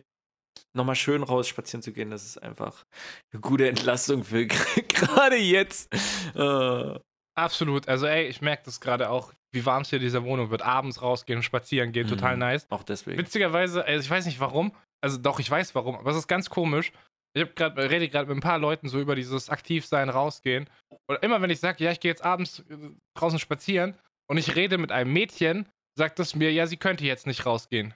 nochmal 0.74 0.96
schön 0.96 1.22
raus 1.22 1.48
spazieren 1.48 1.82
zu 1.82 1.92
gehen. 1.92 2.10
Das 2.10 2.24
ist 2.24 2.42
einfach 2.42 2.84
eine 3.32 3.40
gute 3.40 3.66
Entlastung 3.68 4.24
für 4.24 4.46
gerade 4.88 5.36
jetzt. 5.36 5.92
Äh, 6.34 6.98
Absolut. 7.34 7.88
Also, 7.88 8.04
ey, 8.06 8.26
ich 8.26 8.42
merke 8.42 8.64
das 8.66 8.78
gerade 8.78 9.08
auch, 9.08 9.32
wie 9.54 9.64
warm 9.64 9.82
es 9.82 9.88
hier 9.88 9.98
in 9.98 10.04
dieser 10.04 10.22
Wohnung 10.22 10.50
wird. 10.50 10.60
Abends 10.60 11.00
rausgehen 11.00 11.38
und 11.38 11.42
spazieren 11.42 11.90
gehen, 11.92 12.06
total 12.06 12.34
Mhm. 12.34 12.40
nice. 12.40 12.66
auch 12.68 12.82
deswegen. 12.82 13.16
Witzigerweise, 13.16 13.86
also 13.86 14.04
ich 14.04 14.10
weiß 14.10 14.26
nicht 14.26 14.38
warum, 14.38 14.74
also 15.00 15.16
doch, 15.16 15.40
ich 15.40 15.50
weiß 15.50 15.74
warum, 15.74 15.96
aber 15.96 16.10
es 16.10 16.18
ist 16.18 16.28
ganz 16.28 16.50
komisch. 16.50 16.92
Ich 17.34 17.54
grad, 17.54 17.78
rede 17.78 18.08
gerade 18.08 18.28
mit 18.28 18.36
ein 18.36 18.48
paar 18.48 18.58
Leuten 18.58 18.88
so 18.88 19.00
über 19.00 19.14
dieses 19.14 19.48
Aktivsein, 19.48 20.08
rausgehen. 20.08 20.68
Und 21.06 21.22
immer 21.22 21.40
wenn 21.40 21.50
ich 21.50 21.60
sage, 21.60 21.82
ja, 21.82 21.92
ich 21.92 22.00
gehe 22.00 22.10
jetzt 22.10 22.24
abends 22.24 22.60
äh, 22.68 22.76
draußen 23.14 23.38
spazieren 23.38 23.96
und 24.28 24.36
ich 24.36 24.54
rede 24.54 24.78
mit 24.78 24.92
einem 24.92 25.12
Mädchen, 25.12 25.66
sagt 25.96 26.20
es 26.20 26.34
mir, 26.34 26.52
ja, 26.52 26.66
sie 26.66 26.76
könnte 26.76 27.04
jetzt 27.04 27.26
nicht 27.26 27.46
rausgehen. 27.46 27.94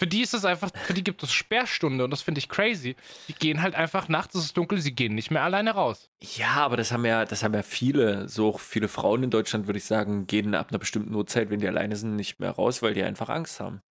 Für 0.00 0.08
die 0.08 0.22
ist 0.22 0.34
es 0.34 0.44
einfach, 0.44 0.70
für 0.74 0.92
die 0.94 1.04
gibt 1.04 1.22
es 1.22 1.32
Sperrstunde 1.32 2.04
und 2.04 2.10
das 2.10 2.22
finde 2.22 2.40
ich 2.40 2.48
crazy. 2.48 2.96
Die 3.28 3.32
gehen 3.32 3.62
halt 3.62 3.76
einfach 3.76 4.08
nachts, 4.08 4.34
es 4.34 4.46
ist 4.46 4.56
dunkel, 4.56 4.80
sie 4.80 4.94
gehen 4.94 5.14
nicht 5.14 5.30
mehr 5.30 5.42
alleine 5.42 5.70
raus. 5.70 6.10
Ja, 6.20 6.54
aber 6.56 6.76
das 6.76 6.90
haben 6.90 7.04
ja, 7.04 7.24
das 7.24 7.44
haben 7.44 7.54
ja 7.54 7.62
viele, 7.62 8.28
so 8.28 8.48
auch 8.48 8.60
viele 8.60 8.88
Frauen 8.88 9.22
in 9.22 9.30
Deutschland, 9.30 9.66
würde 9.66 9.78
ich 9.78 9.84
sagen, 9.84 10.26
gehen 10.26 10.54
ab 10.56 10.70
einer 10.70 10.80
bestimmten 10.80 11.14
Uhrzeit, 11.14 11.48
wenn 11.50 11.60
die 11.60 11.68
alleine 11.68 11.94
sind, 11.94 12.16
nicht 12.16 12.40
mehr 12.40 12.50
raus, 12.50 12.82
weil 12.82 12.94
die 12.94 13.04
einfach 13.04 13.28
Angst 13.28 13.60
haben. 13.60 13.82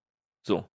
So. 0.45 0.67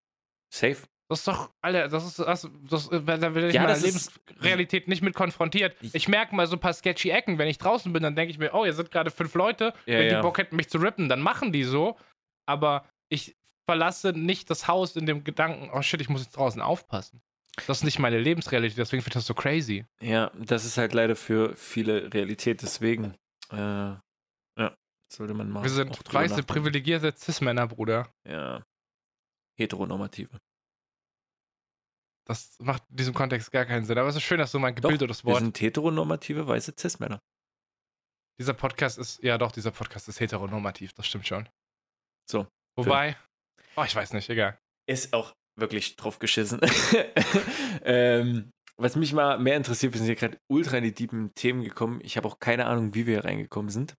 Safe. 0.53 0.79
Das 1.09 1.21
ist 1.21 1.29
doch, 1.29 1.51
Alter, 1.63 1.89
das 1.89 2.05
ist, 2.07 2.19
das, 2.19 2.49
das, 2.69 2.89
da 2.91 3.07
werde 3.07 3.49
ich 3.49 3.55
Ja, 3.55 3.63
mal 3.63 3.69
das 3.69 3.83
ist- 3.83 4.13
Lebensrealität 4.29 4.89
nicht 4.89 5.01
mit 5.03 5.15
konfrontiert. 5.15 5.75
Ich- 5.81 5.95
Ich 5.95 6.07
merke 6.09 6.35
mal 6.37 6.47
so 6.47 6.57
ein 6.57 6.61
paar 6.61 6.75
sketchy 6.75 7.11
Ecken, 7.11 7.39
wenn 7.39 7.49
ich 7.49 7.57
draußen 7.59 7.93
bin, 7.93 8.03
dann 8.03 8.15
denke 8.15 8.31
ich 8.31 8.39
mir, 8.39 8.53
oh, 8.53 8.65
hier 8.65 8.75
sind 8.75 8.91
gerade 8.91 9.11
fünf 9.11 9.35
Leute, 9.35 9.73
Ja, 9.87 9.99
wenn 9.99 10.07
ja. 10.09 10.17
die 10.17 10.23
Bock 10.23 10.37
hätten, 10.37 10.57
mich 10.57 10.69
zu 10.69 10.77
rippen, 10.79 11.09
dann 11.09 11.21
machen 11.23 11.51
die 11.53 11.65
so. 11.65 11.97
Aber 12.47 12.85
ich 13.09 13.37
verlasse 13.67 14.13
nicht 14.13 14.51
das 14.51 14.69
Haus 14.69 14.97
in 14.97 15.07
dem 15.07 15.25
Gedanken, 15.25 15.71
oh 15.73 15.81
shit, 15.83 16.01
ich 16.01 16.09
muss 16.11 16.23
jetzt 16.25 16.37
draußen 16.37 16.61
aufpassen. 16.61 17.23
Das 17.67 17.79
ist 17.79 17.85
nicht 17.85 17.99
meine 17.99 18.19
Lebensrealität, 18.19 18.79
deswegen 18.79 19.03
finde 19.03 19.13
ich 19.19 19.21
das 19.21 19.27
so 19.27 19.35
crazy. 19.35 19.85
Ja, 20.01 20.31
das 20.39 20.65
ist 20.67 20.77
halt 20.79 20.93
leider 20.93 21.17
für 21.17 21.57
viele 21.57 22.13
Realität, 22.13 22.61
deswegen. 22.63 23.15
Äh, 23.51 23.57
ja, 23.57 24.77
sollte 25.11 25.35
man 25.35 25.51
mal. 25.51 25.63
Wir 25.63 25.71
sind 25.71 25.99
weiße, 26.13 26.43
privilegierte 26.45 27.13
Cis-Männer, 27.17 27.67
Bruder. 27.67 28.09
Ja. 28.29 28.63
Heteronormative. 29.59 30.39
Das 32.29 32.59
macht 32.61 32.83
in 32.91 32.97
diesem 32.97 33.15
Kontext 33.15 33.51
gar 33.51 33.65
keinen 33.65 33.87
Sinn. 33.87 33.97
Aber 33.97 34.09
es 34.09 34.17
ist 34.17 34.23
schön, 34.23 34.39
dass 34.39 34.53
du 34.53 34.59
mal 34.59 34.73
Doch, 34.73 34.83
gebildetes 34.83 35.25
Wir 35.25 35.33
Wort. 35.33 35.41
sind 35.41 35.59
heteronormative 35.61 36.47
weiße 36.47 36.75
Cis-Männer. 36.79 37.21
Dieser 38.39 38.53
Podcast 38.53 38.99
ist, 38.99 39.23
ja 39.23 39.39
doch, 39.39 39.51
dieser 39.51 39.71
Podcast 39.71 40.09
ist 40.09 40.21
heteronormativ, 40.21 40.93
das 40.93 41.07
stimmt 41.07 41.27
schon. 41.27 41.49
So, 42.31 42.47
Wobei, 42.77 43.17
oh, 43.77 43.83
ich 43.83 43.97
weiß 43.97 44.13
nicht, 44.13 44.29
egal. 44.29 44.59
Ist 44.87 45.13
auch 45.13 45.35
wirklich 45.57 45.97
drauf 45.97 46.19
geschissen. 46.19 46.61
ähm, 47.83 48.53
was 48.77 48.95
mich 48.95 49.13
mal 49.13 49.39
mehr 49.39 49.57
interessiert, 49.57 49.93
wir 49.93 49.99
sind 49.99 50.07
hier 50.07 50.15
gerade 50.15 50.39
ultra 50.49 50.77
in 50.77 50.85
die 50.85 50.95
tiefen 50.95 51.35
Themen 51.35 51.65
gekommen. 51.65 52.01
Ich 52.05 52.17
habe 52.17 52.29
auch 52.29 52.39
keine 52.39 52.67
Ahnung, 52.67 52.95
wie 52.95 53.07
wir 53.07 53.15
hier 53.15 53.25
reingekommen 53.25 53.71
sind. 53.71 53.95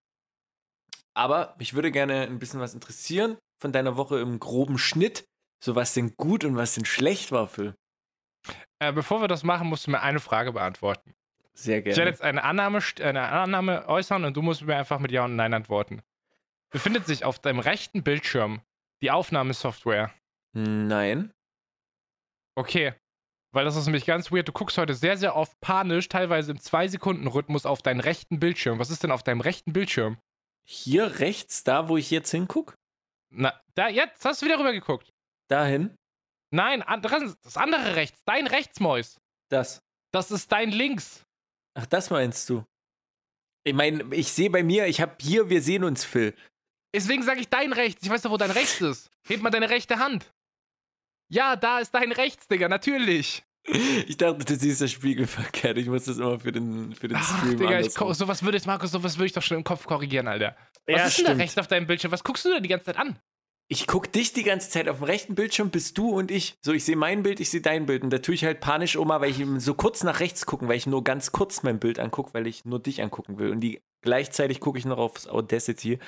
Aber 1.16 1.56
mich 1.60 1.74
würde 1.74 1.92
gerne 1.92 2.22
ein 2.22 2.40
bisschen 2.40 2.62
was 2.62 2.74
interessieren 2.74 3.38
von 3.60 3.74
deiner 3.74 3.98
Woche 3.98 4.20
im 4.20 4.40
groben 4.40 4.78
Schnitt. 4.78 5.26
So 5.62 5.76
was 5.76 5.94
denn 5.94 6.16
gut 6.16 6.46
und 6.46 6.56
was 6.56 6.76
denn 6.76 6.86
schlecht 6.86 7.34
war, 7.34 7.48
Phil. 7.48 7.76
Äh, 8.80 8.94
bevor 8.94 9.22
wir 9.22 9.28
das 9.28 9.44
machen, 9.44 9.68
musst 9.68 9.88
du 9.88 9.92
mir 9.92 10.02
eine 10.02 10.20
Frage 10.20 10.54
beantworten. 10.54 11.14
Sehr 11.54 11.80
Ich 11.80 11.86
werde 11.86 11.96
gerne. 11.98 12.10
jetzt 12.12 12.22
eine 12.22 12.44
Annahme, 12.44 12.80
st- 12.80 13.02
eine 13.04 13.28
Annahme 13.28 13.88
äußern 13.88 14.24
und 14.24 14.38
du 14.38 14.42
musst 14.42 14.62
mir 14.62 14.78
einfach 14.78 15.00
mit 15.00 15.12
Ja 15.12 15.26
und 15.26 15.36
Nein 15.36 15.54
antworten. 15.54 16.02
Befindet 16.72 17.06
sich 17.06 17.26
auf 17.26 17.40
deinem 17.40 17.60
rechten 17.60 18.04
Bildschirm 18.04 18.62
die 19.02 19.12
Aufnahmesoftware? 19.12 20.12
Nein. 20.54 21.32
Okay. 22.56 22.94
Weil 23.52 23.66
das 23.66 23.76
ist 23.76 23.86
nämlich 23.88 24.06
ganz 24.06 24.32
weird. 24.32 24.48
Du 24.48 24.52
guckst 24.52 24.78
heute 24.78 24.94
sehr, 24.94 25.18
sehr 25.18 25.36
oft 25.36 25.60
panisch, 25.60 26.08
teilweise 26.08 26.52
im 26.52 26.60
2-Sekunden-Rhythmus 26.60 27.66
auf 27.66 27.82
deinen 27.82 28.00
rechten 28.00 28.40
Bildschirm. 28.40 28.78
Was 28.80 28.92
ist 28.92 29.04
denn 29.04 29.12
auf 29.12 29.24
deinem 29.24 29.42
rechten 29.42 29.74
Bildschirm? 29.74 30.18
Hier 30.66 31.20
rechts, 31.20 31.64
da 31.64 31.90
wo 31.90 31.98
ich 31.98 32.12
jetzt 32.12 32.30
hinguck, 32.30 32.76
Na, 33.32 33.60
da, 33.74 33.90
jetzt 33.90 34.24
hast 34.24 34.42
du 34.42 34.46
wieder 34.46 34.60
rübergeguckt. 34.60 35.10
dahin, 35.48 35.96
Nein, 36.52 36.82
an- 36.82 37.02
das 37.02 37.58
andere 37.58 37.96
rechts. 37.96 38.22
Dein 38.26 38.48
Rechtsmäus. 38.48 39.20
das. 39.50 39.82
Das 40.12 40.32
ist 40.32 40.52
dein 40.52 40.72
Links. 40.72 41.24
Ach, 41.76 41.86
das 41.86 42.10
meinst 42.10 42.50
du? 42.50 42.66
Ich 43.64 43.76
meine, 43.76 44.04
ich 44.16 44.32
sehe 44.32 44.50
bei 44.50 44.64
mir, 44.64 44.88
ich 44.88 45.02
habe 45.02 45.16
hier, 45.22 45.50
wir 45.52 45.62
sehen 45.62 45.84
uns, 45.84 46.04
Phil. 46.04 46.34
Deswegen 46.96 47.22
sage 47.22 47.42
ich 47.42 47.50
dein 47.50 47.74
rechts. 47.74 48.02
Ich 48.02 48.10
weiß 48.10 48.24
doch, 48.24 48.32
wo 48.32 48.38
dein 48.38 48.50
rechts 48.50 48.82
ist. 48.82 49.12
Heb 49.28 49.42
mal 49.44 49.52
deine 49.52 49.70
rechte 49.70 50.00
Hand. 50.00 50.34
Ja, 51.32 51.56
da 51.56 51.78
ist 51.78 51.92
dein 51.94 52.12
rechts, 52.12 52.48
Digga, 52.48 52.68
natürlich. 52.70 53.44
Ich 54.08 54.18
dachte, 54.18 54.44
du 54.46 54.56
siehst 54.56 54.82
das 54.82 54.92
Spiegel 54.92 55.28
verkehrt. 55.28 55.78
Ich 55.78 55.86
muss 55.86 56.06
das 56.06 56.18
immer 56.18 56.40
für 56.40 56.52
den, 56.52 56.96
für 56.96 57.08
den 57.08 57.18
Ach, 57.18 57.38
Stream 57.38 57.58
Digga, 57.60 57.80
ich, 57.82 57.92
sowas 57.94 58.42
würde 58.42 58.58
jetzt, 58.58 58.66
Markus, 58.66 58.90
sowas 58.90 59.18
würde 59.18 59.28
ich 59.28 59.34
doch 59.34 59.44
schon 59.44 59.58
im 59.58 59.64
Kopf 59.64 59.86
korrigieren, 59.86 60.28
Alter. 60.28 60.56
Was 60.88 60.96
Ja, 60.98 61.06
ist 61.06 61.18
denn 61.20 61.26
da 61.26 61.30
stimmt. 61.32 61.42
rechts 61.42 61.58
auf 61.60 61.68
deinem 61.68 61.86
Bildschirm? 61.86 62.12
Was 62.12 62.24
guckst 62.24 62.46
du 62.46 62.50
da 62.50 62.60
die 62.60 62.70
ganze 62.70 62.86
Zeit 62.88 62.98
an? 62.98 63.20
Ich 63.72 63.86
guck 63.86 64.12
dich 64.12 64.34
die 64.34 64.42
ganze 64.42 64.72
Zeit 64.72 64.90
auf 64.90 64.98
dem 64.98 65.04
rechten 65.04 65.36
Bildschirm, 65.36 65.70
bist 65.70 65.96
du 66.00 66.10
und 66.10 66.32
ich. 66.32 66.58
So, 66.60 66.74
ich 66.74 66.84
sehe 66.84 66.96
mein 66.96 67.22
Bild, 67.22 67.40
ich 67.40 67.52
sehe 67.52 67.62
dein 67.62 67.86
Bild. 67.86 68.04
Und 68.04 68.10
da 68.10 68.18
tue 68.18 68.34
ich 68.34 68.44
halt 68.44 68.62
panisch 68.62 68.98
Oma, 68.98 69.22
weil 69.22 69.30
ich 69.30 69.46
so 69.64 69.76
kurz 69.76 70.04
nach 70.04 70.22
rechts 70.22 70.48
gucken, 70.48 70.68
weil 70.68 70.78
ich 70.78 70.88
nur 70.88 71.04
ganz 71.04 71.32
kurz 71.32 71.62
mein 71.62 71.80
Bild 71.80 72.00
angucke, 72.00 72.34
weil 72.34 72.48
ich 72.48 72.66
nur 72.66 72.80
dich 72.80 73.04
angucken 73.04 73.38
will. 73.38 73.52
Und 73.52 73.60
die 73.60 73.80
gleichzeitig 74.02 74.60
gucke 74.60 74.80
ich 74.80 74.86
noch 74.86 74.98
aufs 74.98 75.28
Audacity, 75.28 76.00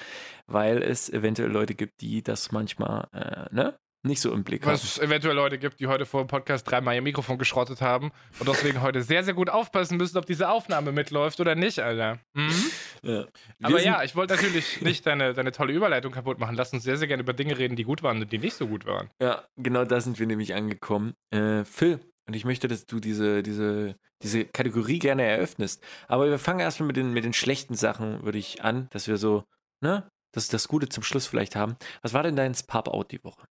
weil 0.47 0.81
es 0.81 1.07
eventuell 1.07 1.51
Leute 1.51 1.75
gibt, 1.75 2.01
die 2.01 2.23
das 2.23 2.51
manchmal, 2.51 3.07
äh, 3.13 3.53
ne? 3.53 3.77
Nicht 4.03 4.19
so 4.19 4.33
im 4.33 4.43
Blick 4.43 4.65
Was 4.65 4.81
haben. 4.81 4.87
es 4.87 4.99
eventuell 4.99 5.35
Leute 5.35 5.59
gibt, 5.59 5.79
die 5.79 5.85
heute 5.85 6.07
vor 6.07 6.23
dem 6.23 6.27
Podcast 6.27 6.69
dreimal 6.69 6.95
ihr 6.95 7.03
Mikrofon 7.03 7.37
geschrottet 7.37 7.81
haben 7.81 8.11
und 8.39 8.49
deswegen 8.49 8.81
heute 8.81 9.03
sehr, 9.03 9.23
sehr 9.23 9.35
gut 9.35 9.49
aufpassen 9.49 9.97
müssen, 9.97 10.17
ob 10.17 10.25
diese 10.25 10.49
Aufnahme 10.49 10.91
mitläuft 10.91 11.39
oder 11.39 11.53
nicht, 11.53 11.79
Alter. 11.79 12.17
Mhm. 12.33 12.71
Ja. 13.03 13.25
Aber 13.61 13.79
ja, 13.79 14.03
ich 14.03 14.15
wollte 14.15 14.35
natürlich 14.35 14.81
nicht 14.81 15.05
deine, 15.05 15.33
deine 15.33 15.51
tolle 15.51 15.73
Überleitung 15.73 16.11
kaputt 16.11 16.39
machen. 16.39 16.55
Lass 16.55 16.73
uns 16.73 16.83
sehr, 16.83 16.97
sehr 16.97 17.07
gerne 17.07 17.21
über 17.21 17.33
Dinge 17.33 17.57
reden, 17.57 17.75
die 17.75 17.83
gut 17.83 18.01
waren 18.01 18.19
und 18.21 18.31
die 18.31 18.39
nicht 18.39 18.55
so 18.55 18.67
gut 18.67 18.87
waren. 18.87 19.09
Ja, 19.21 19.43
genau 19.57 19.85
da 19.85 20.01
sind 20.01 20.19
wir 20.19 20.25
nämlich 20.25 20.55
angekommen. 20.55 21.13
Äh, 21.29 21.63
Phil, 21.63 21.99
und 22.27 22.35
ich 22.35 22.45
möchte, 22.45 22.67
dass 22.67 22.85
du 22.85 22.99
diese, 22.99 23.43
diese, 23.43 23.95
diese 24.23 24.45
Kategorie 24.45 24.99
gerne 24.99 25.23
eröffnest. 25.23 25.83
Aber 26.07 26.27
wir 26.27 26.39
fangen 26.39 26.59
erstmal 26.59 26.87
mit 26.87 26.95
den, 26.95 27.13
mit 27.13 27.23
den 27.23 27.33
schlechten 27.33 27.75
Sachen, 27.75 28.23
würde 28.23 28.37
ich 28.37 28.63
an, 28.63 28.87
dass 28.91 29.07
wir 29.07 29.17
so, 29.17 29.43
ne, 29.81 30.09
dass 30.33 30.47
das 30.47 30.67
Gute 30.67 30.89
zum 30.89 31.03
Schluss 31.03 31.27
vielleicht 31.27 31.55
haben. 31.55 31.75
Was 32.01 32.13
war 32.13 32.23
denn 32.23 32.35
dein 32.35 32.55
Pop-Out 32.67 33.11
die 33.11 33.23
Woche? 33.23 33.45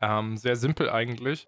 Ähm, 0.00 0.36
sehr 0.36 0.56
simpel 0.56 0.90
eigentlich. 0.90 1.46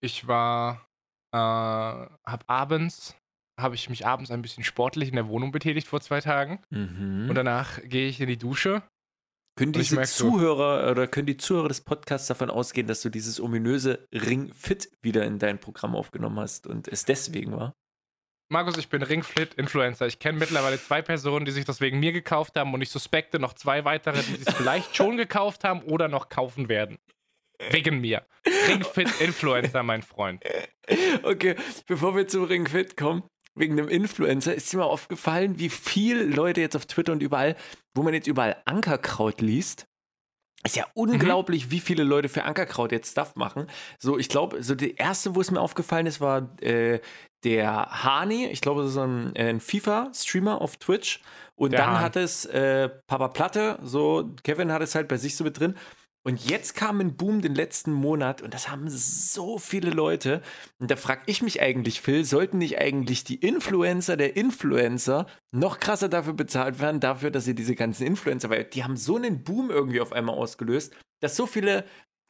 Ich 0.00 0.26
war, 0.26 0.86
äh, 1.32 1.38
hab 1.38 2.44
abends, 2.46 3.16
habe 3.58 3.74
ich 3.74 3.88
mich 3.88 4.06
abends 4.06 4.30
ein 4.30 4.42
bisschen 4.42 4.64
sportlich 4.64 5.08
in 5.08 5.14
der 5.14 5.28
Wohnung 5.28 5.52
betätigt 5.52 5.88
vor 5.88 6.00
zwei 6.00 6.20
Tagen. 6.20 6.60
Mhm. 6.70 7.26
Und 7.28 7.34
danach 7.34 7.80
gehe 7.82 8.08
ich 8.08 8.20
in 8.20 8.28
die 8.28 8.36
Dusche. 8.36 8.82
können 9.58 9.72
diese 9.72 10.02
Zuhörer 10.02 10.90
oder 10.90 11.06
können 11.06 11.26
die 11.26 11.38
Zuhörer 11.38 11.68
des 11.68 11.80
Podcasts 11.80 12.28
davon 12.28 12.50
ausgehen, 12.50 12.86
dass 12.86 13.00
du 13.00 13.08
dieses 13.08 13.40
ominöse 13.40 14.06
Ring 14.12 14.52
Fit 14.52 14.90
wieder 15.02 15.24
in 15.24 15.38
dein 15.38 15.58
Programm 15.58 15.96
aufgenommen 15.96 16.38
hast 16.38 16.66
und 16.66 16.88
es 16.88 17.06
deswegen 17.06 17.56
war? 17.56 17.72
Markus, 18.48 18.76
ich 18.76 18.88
bin 18.88 19.02
Ringflit-Influencer. 19.02 20.06
Ich 20.06 20.20
kenne 20.20 20.38
mittlerweile 20.38 20.80
zwei 20.80 21.02
Personen, 21.02 21.44
die 21.46 21.50
sich 21.50 21.64
das 21.64 21.80
wegen 21.80 21.98
mir 21.98 22.12
gekauft 22.12 22.56
haben 22.56 22.74
und 22.74 22.80
ich 22.80 22.90
suspekte 22.90 23.40
noch 23.40 23.54
zwei 23.54 23.84
weitere, 23.84 24.22
die 24.22 24.36
sich 24.36 24.54
vielleicht 24.54 24.94
schon 24.96 25.16
gekauft 25.16 25.64
haben 25.64 25.82
oder 25.82 26.06
noch 26.06 26.28
kaufen 26.28 26.68
werden. 26.68 26.98
Wegen 27.70 28.00
mir. 28.00 28.26
Ringfit-Influencer, 28.68 29.82
mein 29.82 30.02
Freund. 30.02 30.42
Okay, 31.22 31.56
bevor 31.86 32.14
wir 32.16 32.28
zum 32.28 32.44
Ring 32.44 32.66
Fit 32.66 32.96
kommen, 32.96 33.24
wegen 33.54 33.76
dem 33.76 33.88
Influencer, 33.88 34.54
ist 34.54 34.72
dir 34.72 34.78
mal 34.78 34.84
aufgefallen, 34.84 35.58
wie 35.58 35.70
viele 35.70 36.24
Leute 36.24 36.60
jetzt 36.60 36.76
auf 36.76 36.86
Twitter 36.86 37.12
und 37.12 37.22
überall, 37.22 37.56
wo 37.94 38.02
man 38.02 38.14
jetzt 38.14 38.26
überall 38.26 38.56
Ankerkraut 38.66 39.40
liest, 39.40 39.86
ist 40.64 40.76
ja 40.76 40.86
unglaublich, 40.94 41.70
wie 41.70 41.80
viele 41.80 42.02
Leute 42.02 42.28
für 42.28 42.44
Ankerkraut 42.44 42.92
jetzt 42.92 43.12
Stuff 43.12 43.36
machen. 43.36 43.66
So, 43.98 44.18
ich 44.18 44.28
glaube, 44.28 44.62
so 44.62 44.74
die 44.74 44.96
erste, 44.96 45.34
wo 45.34 45.40
es 45.40 45.50
mir 45.50 45.60
aufgefallen 45.60 46.06
ist, 46.06 46.20
war 46.20 46.60
äh, 46.60 47.00
der 47.44 48.04
Hani. 48.04 48.46
Ich 48.46 48.60
glaube, 48.60 48.82
das 48.82 48.92
ist 48.92 48.98
ein, 48.98 49.34
äh, 49.36 49.48
ein 49.48 49.60
FIFA-Streamer 49.60 50.60
auf 50.60 50.76
Twitch. 50.76 51.20
Und 51.54 51.72
Der 51.72 51.80
dann 51.80 51.94
Hahn. 51.94 52.00
hat 52.00 52.16
es 52.16 52.44
äh, 52.46 52.88
Papa 53.06 53.28
Platte, 53.28 53.78
so 53.82 54.34
Kevin 54.42 54.72
hat 54.72 54.82
es 54.82 54.94
halt 54.94 55.08
bei 55.08 55.16
sich 55.16 55.36
so 55.36 55.44
mit 55.44 55.58
drin. 55.58 55.74
Und 56.26 56.44
jetzt 56.44 56.74
kam 56.74 57.00
ein 57.00 57.16
Boom 57.16 57.40
den 57.40 57.54
letzten 57.54 57.92
Monat 57.92 58.42
und 58.42 58.52
das 58.52 58.68
haben 58.68 58.88
so 58.88 59.58
viele 59.58 59.90
Leute. 59.90 60.42
Und 60.80 60.90
da 60.90 60.96
frage 60.96 61.22
ich 61.26 61.40
mich 61.40 61.62
eigentlich, 61.62 62.00
Phil, 62.00 62.24
sollten 62.24 62.58
nicht 62.58 62.78
eigentlich 62.78 63.22
die 63.22 63.36
Influencer 63.36 64.16
der 64.16 64.36
Influencer 64.36 65.26
noch 65.52 65.78
krasser 65.78 66.08
dafür 66.08 66.32
bezahlt 66.32 66.80
werden, 66.80 66.98
dafür, 66.98 67.30
dass 67.30 67.44
sie 67.44 67.54
diese 67.54 67.76
ganzen 67.76 68.08
Influencer, 68.08 68.50
weil 68.50 68.64
die 68.64 68.82
haben 68.82 68.96
so 68.96 69.14
einen 69.14 69.44
Boom 69.44 69.70
irgendwie 69.70 70.00
auf 70.00 70.12
einmal 70.12 70.34
ausgelöst, 70.34 70.96
dass 71.20 71.36
so 71.36 71.46
viele, 71.46 71.84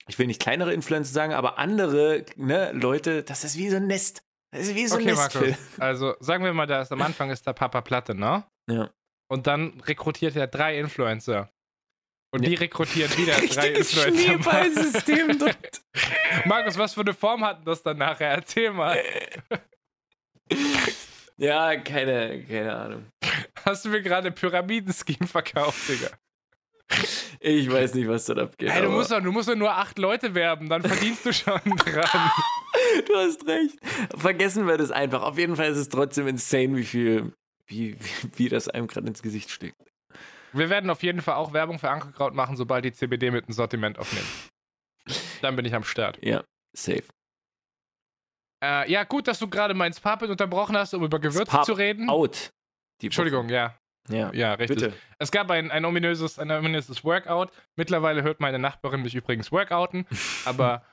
ich 0.07 0.19
will 0.19 0.27
nicht 0.27 0.43
kleinere 0.43 0.75
Influencer 0.75 1.15
sagen, 1.15 1.33
aber 1.33 1.57
andere 1.57 2.27
ne, 2.37 2.73
Leute, 2.73 3.23
das 3.23 3.45
ist 3.45 3.57
wie 3.57 3.71
so 3.71 3.77
ein 3.77 3.87
Nest. 3.87 4.23
Das 4.51 4.69
ist 4.69 4.75
wie 4.75 4.87
so 4.89 4.97
ein 4.97 5.01
Okay, 5.01 5.11
Nest, 5.13 5.35
Markus. 5.35 5.41
Phil. 5.41 5.57
Also 5.79 6.15
sagen 6.21 6.45
wir 6.45 6.53
mal, 6.53 6.67
da 6.67 6.83
ist 6.83 6.93
am 6.93 7.01
Anfang 7.01 7.31
ist 7.31 7.47
der 7.47 7.55
Papa 7.55 7.81
Platte, 7.81 8.15
ne? 8.15 8.45
Ja. 8.71 8.91
Und 9.29 9.47
dann 9.47 9.81
rekrutiert 9.81 10.37
er 10.37 10.49
drei 10.49 10.79
Influencer. 10.79 11.51
Und 12.37 12.43
Ja. 12.43 12.51
die 12.51 12.55
rekrutieren 12.57 13.11
wieder 13.17 13.35
drei. 13.49 13.83
Schneeballsystem 13.83 15.39
dort. 15.39 15.81
Markus, 16.45 16.77
was 16.77 16.95
für 16.95 17.01
eine 17.01 17.15
Form 17.15 17.43
hatten 17.45 17.65
das 17.65 17.83
dann 17.83 17.99
nachher? 17.99 18.29
Erzähl 18.31 18.73
mal. 18.73 18.99
Ja, 21.39 21.77
keine, 21.77 22.43
keine 22.47 22.75
Ahnung. 22.75 23.07
Hast 23.65 23.85
du 23.85 23.91
mir 23.91 24.01
gerade 24.01 24.31
Pyramidenscheme 24.33 25.27
verkauft, 25.27 25.87
Digga? 25.89 26.09
Ich 27.41 27.71
weiß 27.71 27.93
nicht, 27.95 28.09
was 28.09 28.25
dort 28.25 28.39
abgeht. 28.39 28.71
Ey, 28.71 28.81
du 28.81 28.89
musst 28.89 29.11
doch, 29.11 29.21
du 29.21 29.31
musst 29.33 29.49
doch 29.49 29.55
nur 29.55 29.71
acht 29.71 29.99
Leute 29.99 30.35
werben, 30.35 30.71
dann 30.71 30.83
verdienst 30.83 31.27
du 31.27 31.33
schon 31.35 31.61
dran. 31.77 32.31
Du 33.07 33.15
hast 33.17 33.47
recht. 33.47 33.77
Vergessen 34.17 34.67
wir 34.67 34.79
das 34.79 34.91
einfach. 34.91 35.23
Auf 35.23 35.37
jeden 35.37 35.57
Fall 35.57 35.71
ist 35.71 35.77
es 35.79 35.89
trotzdem 35.91 36.27
insane, 36.27 36.77
wie 36.77 36.85
viel, 36.85 37.33
wie, 37.67 37.97
wie, 38.01 38.31
wie 38.37 38.49
das 38.49 38.69
einem 38.69 38.87
gerade 38.87 39.09
ins 39.09 39.21
Gesicht 39.23 39.51
steckt. 39.51 39.77
Wir 40.53 40.71
werden 40.71 40.91
auf 40.91 41.03
jeden 41.03 41.21
Fall 41.21 41.35
auch 41.35 41.53
Werbung 41.53 41.79
für 41.79 41.91
Ankerkraut 41.91 42.35
machen, 42.35 42.57
sobald 42.57 42.85
die 42.85 42.93
CBD 42.93 43.31
mit 43.31 43.47
dem 43.47 43.53
Sortiment 43.53 43.99
aufnehmen. 43.99 44.27
Dann 45.43 45.57
bin 45.57 45.65
ich 45.65 45.75
am 45.75 45.85
Start. 45.85 46.19
Ja, 46.23 46.45
safe. 46.77 47.05
Äh, 48.65 48.91
ja, 48.91 49.05
gut, 49.05 49.29
dass 49.29 49.39
du 49.39 49.49
gerade 49.49 49.75
mein 49.75 49.93
Sparpit 49.93 50.31
unterbrochen 50.31 50.77
hast, 50.77 50.95
um 50.95 51.05
über 51.05 51.19
Gewürze 51.19 51.51
Spap 51.51 51.65
zu 51.65 51.75
reden. 51.75 52.09
Out. 52.09 52.51
Entschuldigung, 53.03 53.49
ja. 53.49 53.79
Ja, 54.09 54.33
Ja, 54.33 54.55
richtig. 54.55 54.79
bitte. 54.79 54.97
Es 55.19 55.31
gab 55.31 55.51
ein, 55.51 55.71
ein, 55.71 55.85
ominöses, 55.85 56.39
ein 56.39 56.51
ominöses 56.51 57.05
Workout. 57.05 57.51
Mittlerweile 57.75 58.23
hört 58.23 58.41
meine 58.41 58.59
Nachbarin 58.59 59.03
mich 59.03 59.15
übrigens 59.15 59.51
workouten, 59.51 60.07
aber 60.45 60.85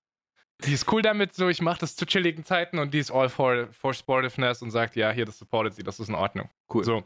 die 0.65 0.73
ist 0.73 0.91
cool 0.91 1.01
damit, 1.01 1.33
so 1.33 1.47
ich 1.47 1.61
mache 1.61 1.79
das 1.79 1.95
zu 1.95 2.05
chilligen 2.05 2.43
Zeiten 2.43 2.79
und 2.79 2.93
die 2.93 2.99
ist 2.99 3.11
all 3.11 3.29
for, 3.29 3.67
for 3.71 3.93
Sportiveness 3.93 4.61
und 4.61 4.71
sagt, 4.71 4.95
ja, 4.95 5.11
hier, 5.11 5.25
das 5.25 5.37
supportet 5.37 5.75
sie, 5.75 5.83
das 5.83 5.99
ist 5.99 6.09
in 6.09 6.15
Ordnung. 6.15 6.49
Cool. 6.73 6.83
So. 6.83 7.03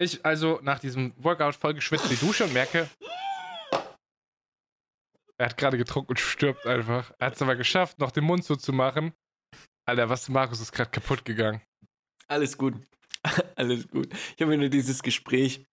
Ich 0.00 0.24
also 0.24 0.60
nach 0.62 0.78
diesem 0.78 1.12
Workout 1.16 1.56
voll 1.56 1.74
geschwitzt 1.74 2.10
die 2.10 2.16
Dusche 2.16 2.44
und 2.44 2.52
merke, 2.52 2.88
er 5.36 5.46
hat 5.46 5.56
gerade 5.56 5.78
getrunken 5.78 6.10
und 6.10 6.20
stirbt 6.20 6.66
einfach. 6.66 7.12
Er 7.18 7.26
hat 7.28 7.34
es 7.34 7.42
aber 7.42 7.56
geschafft, 7.56 7.98
noch 7.98 8.10
den 8.10 8.24
Mund 8.24 8.44
zuzumachen. 8.44 9.12
Alter, 9.86 10.08
was, 10.08 10.28
Markus 10.28 10.60
ist 10.60 10.72
gerade 10.72 10.90
kaputt 10.90 11.24
gegangen. 11.24 11.62
Alles 12.26 12.58
gut. 12.58 12.74
Alles 13.56 13.88
gut. 13.88 14.08
Ich 14.12 14.42
habe 14.42 14.50
mir 14.50 14.58
nur 14.58 14.68
dieses 14.68 15.02
Gespräch 15.02 15.64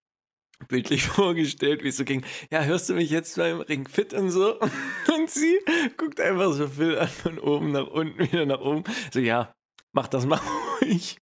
bildlich 0.68 1.04
vorgestellt, 1.08 1.84
wie 1.84 1.90
es 1.90 1.98
so 1.98 2.06
ging. 2.06 2.24
Ja, 2.50 2.64
hörst 2.64 2.90
du 2.90 2.94
mich 2.94 3.10
jetzt 3.10 3.36
beim 3.36 3.62
Ring 3.62 3.88
fit 3.88 4.14
und 4.14 4.32
so? 4.32 4.60
Und 5.16 5.30
sie 5.30 5.60
guckt 5.98 6.20
einfach 6.20 6.54
so 6.54 6.68
Phil 6.68 6.98
an, 6.98 7.08
von 7.08 7.40
oben 7.40 7.72
nach 7.72 7.88
unten, 7.88 8.20
wieder 8.20 8.46
nach 8.46 8.60
oben. 8.60 8.84
So, 9.12 9.20
ja, 9.20 9.54
mach 9.94 10.08
das 10.08 10.26
mal 10.26 10.40
ruhig. 10.86 11.18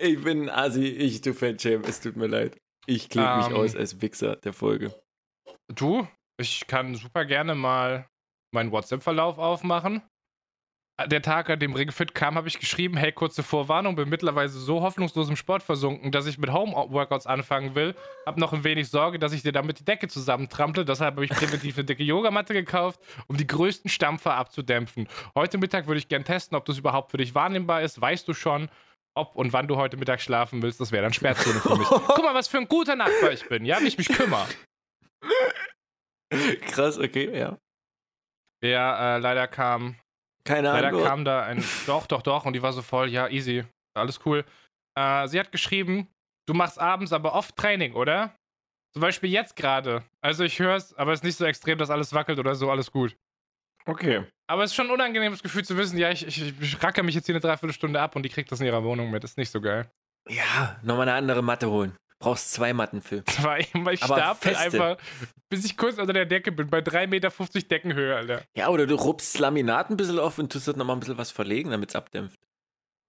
Ich 0.00 0.22
bin 0.22 0.50
Asi, 0.50 0.86
ich 0.86 1.20
tu 1.20 1.32
Fettshame, 1.32 1.82
es 1.86 2.00
tut 2.00 2.16
mir 2.16 2.26
leid. 2.26 2.56
Ich 2.86 3.08
klebe 3.08 3.36
mich 3.38 3.46
Ähm. 3.48 3.56
aus 3.56 3.74
als 3.74 4.00
Wichser 4.00 4.36
der 4.36 4.52
Folge. 4.52 4.94
Du, 5.68 6.06
ich 6.40 6.66
kann 6.66 6.94
super 6.94 7.24
gerne 7.24 7.54
mal 7.54 8.06
meinen 8.52 8.70
WhatsApp-Verlauf 8.70 9.38
aufmachen. 9.38 10.02
Der 11.08 11.20
Tag, 11.20 11.50
an 11.50 11.58
dem 11.58 11.74
Ringfit 11.74 12.14
kam, 12.14 12.36
habe 12.36 12.48
ich 12.48 12.58
geschrieben, 12.58 12.96
hey, 12.96 13.12
kurze 13.12 13.42
Vorwarnung, 13.42 13.96
bin 13.96 14.08
mittlerweile 14.08 14.48
so 14.48 14.80
hoffnungslos 14.80 15.28
im 15.28 15.36
Sport 15.36 15.62
versunken, 15.62 16.10
dass 16.10 16.24
ich 16.24 16.38
mit 16.38 16.50
Home-Workouts 16.50 17.26
anfangen 17.26 17.74
will. 17.74 17.94
Hab 18.24 18.38
noch 18.38 18.54
ein 18.54 18.64
wenig 18.64 18.88
Sorge, 18.88 19.18
dass 19.18 19.34
ich 19.34 19.42
dir 19.42 19.52
damit 19.52 19.78
die 19.80 19.84
Decke 19.84 20.08
zusammentrample. 20.08 20.86
Deshalb 20.86 21.16
habe 21.16 21.24
ich 21.26 21.30
präventiv 21.30 21.76
eine 21.76 21.84
dicke 21.84 22.02
Yogamatte 22.02 22.54
gekauft, 22.54 22.98
um 23.26 23.36
die 23.36 23.46
größten 23.46 23.90
Stampfer 23.90 24.36
abzudämpfen. 24.36 25.06
Heute 25.34 25.58
Mittag 25.58 25.86
würde 25.86 25.98
ich 25.98 26.08
gern 26.08 26.24
testen, 26.24 26.56
ob 26.56 26.64
das 26.64 26.78
überhaupt 26.78 27.10
für 27.10 27.18
dich 27.18 27.34
wahrnehmbar 27.34 27.82
ist. 27.82 28.00
Weißt 28.00 28.26
du 28.26 28.32
schon. 28.32 28.70
Ob 29.16 29.34
und 29.36 29.52
wann 29.52 29.66
du 29.68 29.76
heute 29.76 29.96
Mittag 29.96 30.20
schlafen 30.20 30.62
willst, 30.62 30.80
das 30.80 30.92
wäre 30.92 31.02
dann 31.02 31.12
Sperrzone 31.12 31.60
für 31.60 31.76
mich. 31.76 31.88
Guck 31.88 32.22
mal, 32.22 32.34
was 32.34 32.48
für 32.48 32.58
ein 32.58 32.68
guter 32.68 32.96
Nachbar 32.96 33.32
ich 33.32 33.48
bin, 33.48 33.64
ja, 33.64 33.80
wie 33.80 33.86
ich 33.86 33.98
mich 33.98 34.08
kümmere. 34.08 34.46
Krass, 36.62 36.98
okay, 36.98 37.36
ja. 37.36 37.58
Ja, 38.62 39.16
äh, 39.16 39.18
leider 39.18 39.46
kam, 39.48 39.96
Keine 40.44 40.68
leider 40.68 40.88
Ahnung. 40.88 41.04
kam 41.04 41.24
da 41.24 41.42
ein, 41.44 41.64
doch, 41.86 42.06
doch, 42.06 42.22
doch, 42.22 42.44
und 42.44 42.52
die 42.52 42.62
war 42.62 42.72
so 42.72 42.82
voll, 42.82 43.08
ja, 43.08 43.28
easy, 43.28 43.64
alles 43.94 44.20
cool. 44.26 44.44
Äh, 44.98 45.28
sie 45.28 45.38
hat 45.38 45.52
geschrieben, 45.52 46.08
du 46.46 46.54
machst 46.54 46.78
abends 46.78 47.12
aber 47.12 47.34
oft 47.34 47.56
Training, 47.56 47.94
oder? 47.94 48.34
Zum 48.94 49.02
Beispiel 49.02 49.30
jetzt 49.30 49.56
gerade. 49.56 50.04
Also 50.22 50.42
ich 50.44 50.58
höre 50.58 50.76
es, 50.76 50.94
aber 50.94 51.12
es 51.12 51.20
ist 51.20 51.24
nicht 51.24 51.36
so 51.36 51.44
extrem, 51.44 51.76
dass 51.78 51.90
alles 51.90 52.14
wackelt 52.14 52.38
oder 52.38 52.54
so, 52.54 52.70
alles 52.70 52.90
gut. 52.90 53.14
Okay. 53.84 54.24
Aber 54.48 54.62
es 54.64 54.70
ist 54.70 54.74
schon 54.76 54.86
ein 54.86 54.92
unangenehmes 54.92 55.42
Gefühl 55.42 55.64
zu 55.64 55.76
wissen, 55.76 55.98
ja, 55.98 56.10
ich, 56.10 56.26
ich, 56.26 56.54
ich 56.60 56.82
racke 56.82 57.02
mich 57.02 57.14
jetzt 57.14 57.26
hier 57.26 57.34
eine 57.34 57.40
Dreiviertelstunde 57.40 58.00
ab 58.00 58.14
und 58.16 58.22
die 58.22 58.28
kriegt 58.28 58.50
das 58.52 58.60
in 58.60 58.66
ihrer 58.66 58.84
Wohnung 58.84 59.10
mit. 59.10 59.24
Das 59.24 59.32
ist 59.32 59.38
nicht 59.38 59.50
so 59.50 59.60
geil. 59.60 59.90
Ja, 60.28 60.78
nochmal 60.82 61.08
eine 61.08 61.14
andere 61.18 61.42
Matte 61.42 61.70
holen. 61.70 61.96
Brauchst 62.18 62.52
zwei 62.52 62.72
Matten 62.72 63.02
für. 63.02 63.22
Weil 63.42 63.66
weil 63.74 63.94
ich 63.94 64.00
feste. 64.00 64.58
einfach, 64.58 64.96
bis 65.50 65.64
ich 65.64 65.76
kurz 65.76 65.98
unter 65.98 66.12
der 66.12 66.26
Decke 66.26 66.50
bin, 66.50 66.68
bei 66.70 66.78
3,50 66.78 67.06
Meter 67.08 67.30
Deckenhöhe, 67.68 68.16
Alter. 68.16 68.42
Ja, 68.56 68.68
oder 68.68 68.86
du 68.86 68.94
rupst 68.94 69.34
das 69.34 69.40
Laminat 69.40 69.90
ein 69.90 69.96
bisschen 69.96 70.18
auf 70.18 70.38
und 70.38 70.50
tust 70.52 70.66
dort 70.66 70.76
nochmal 70.76 70.96
ein 70.96 71.00
bisschen 71.00 71.18
was 71.18 71.30
verlegen, 71.30 71.70
damit 71.70 71.90
es 71.90 71.96
abdämpft. 71.96 72.38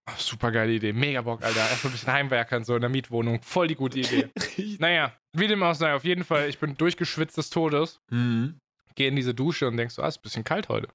Ach, 0.10 0.20
super 0.20 0.52
geile 0.52 0.72
Idee, 0.74 0.94
mega 0.94 1.22
Bock, 1.22 1.44
Alter. 1.44 1.60
Erstmal 1.60 1.92
ein 1.92 1.94
bisschen 1.94 2.14
Heimwerkern 2.14 2.64
so 2.64 2.76
in 2.76 2.82
der 2.82 2.90
Mietwohnung. 2.90 3.42
Voll 3.42 3.68
die 3.68 3.76
gute 3.76 4.00
Idee. 4.00 4.30
naja, 4.80 5.14
wie 5.34 5.48
dem 5.48 5.64
auch 5.64 5.76
sei, 5.76 5.94
auf 5.94 6.04
jeden 6.04 6.24
Fall, 6.24 6.50
ich 6.50 6.60
bin 6.60 6.76
durchgeschwitzt 6.78 7.38
des 7.38 7.50
Todes, 7.50 8.00
Mhm. 8.10 8.60
gehe 8.96 9.08
in 9.10 9.16
diese 9.16 9.34
Dusche 9.34 9.68
und 9.68 9.78
denk 9.78 9.92
so, 9.92 10.02
ah, 10.02 10.08
ist 10.08 10.20
ein 10.20 10.22
bisschen 10.24 10.44
kalt 10.44 10.70
heute. 10.70 10.88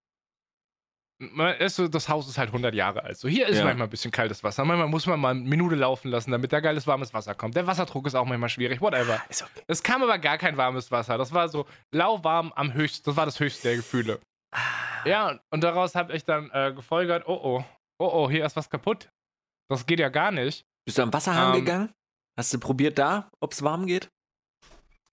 Das 1.90 2.08
Haus 2.08 2.28
ist 2.28 2.38
halt 2.38 2.48
100 2.50 2.74
Jahre 2.74 3.04
alt. 3.04 3.16
So, 3.16 3.28
hier 3.28 3.46
ist 3.48 3.58
Ja. 3.58 3.64
manchmal 3.64 3.86
ein 3.86 3.90
bisschen 3.90 4.10
kaltes 4.10 4.42
Wasser. 4.42 4.64
Manchmal 4.64 4.88
muss 4.88 5.06
man 5.06 5.20
mal 5.20 5.30
eine 5.30 5.40
Minute 5.40 5.74
laufen 5.76 6.08
lassen, 6.10 6.30
damit 6.30 6.52
da 6.52 6.60
geiles 6.60 6.86
warmes 6.86 7.14
Wasser 7.14 7.34
kommt. 7.34 7.54
Der 7.56 7.66
Wasserdruck 7.66 8.06
ist 8.06 8.14
auch 8.14 8.24
manchmal 8.26 8.48
schwierig, 8.48 8.80
whatever. 8.80 9.20
Okay. 9.30 9.44
Es 9.66 9.82
kam 9.82 10.02
aber 10.02 10.18
gar 10.18 10.38
kein 10.38 10.56
warmes 10.56 10.90
Wasser. 10.90 11.18
Das 11.18 11.32
war 11.32 11.48
so 11.48 11.66
lauwarm 11.92 12.52
am 12.54 12.72
höchsten. 12.74 13.04
Das 13.04 13.16
war 13.16 13.26
das 13.26 13.38
höchste 13.40 13.68
der 13.68 13.76
Gefühle. 13.76 14.20
Ah. 14.54 14.60
Ja, 15.04 15.40
und 15.50 15.62
daraus 15.64 15.94
habe 15.94 16.14
ich 16.14 16.24
dann 16.24 16.50
äh, 16.52 16.72
gefolgert, 16.74 17.24
oh 17.26 17.40
oh, 17.42 17.64
oh 17.98 18.10
oh, 18.12 18.30
hier 18.30 18.44
ist 18.44 18.54
was 18.56 18.68
kaputt. 18.70 19.08
Das 19.68 19.86
geht 19.86 19.98
ja 20.00 20.08
gar 20.10 20.30
nicht. 20.30 20.64
Bist 20.84 20.98
du 20.98 21.02
am 21.02 21.12
Wasserhahn 21.12 21.54
Ähm. 21.54 21.64
gegangen? 21.64 21.92
Hast 22.38 22.52
du 22.54 22.58
probiert 22.58 22.98
da, 22.98 23.30
ob 23.40 23.52
es 23.52 23.62
warm 23.62 23.86
geht? 23.86 24.08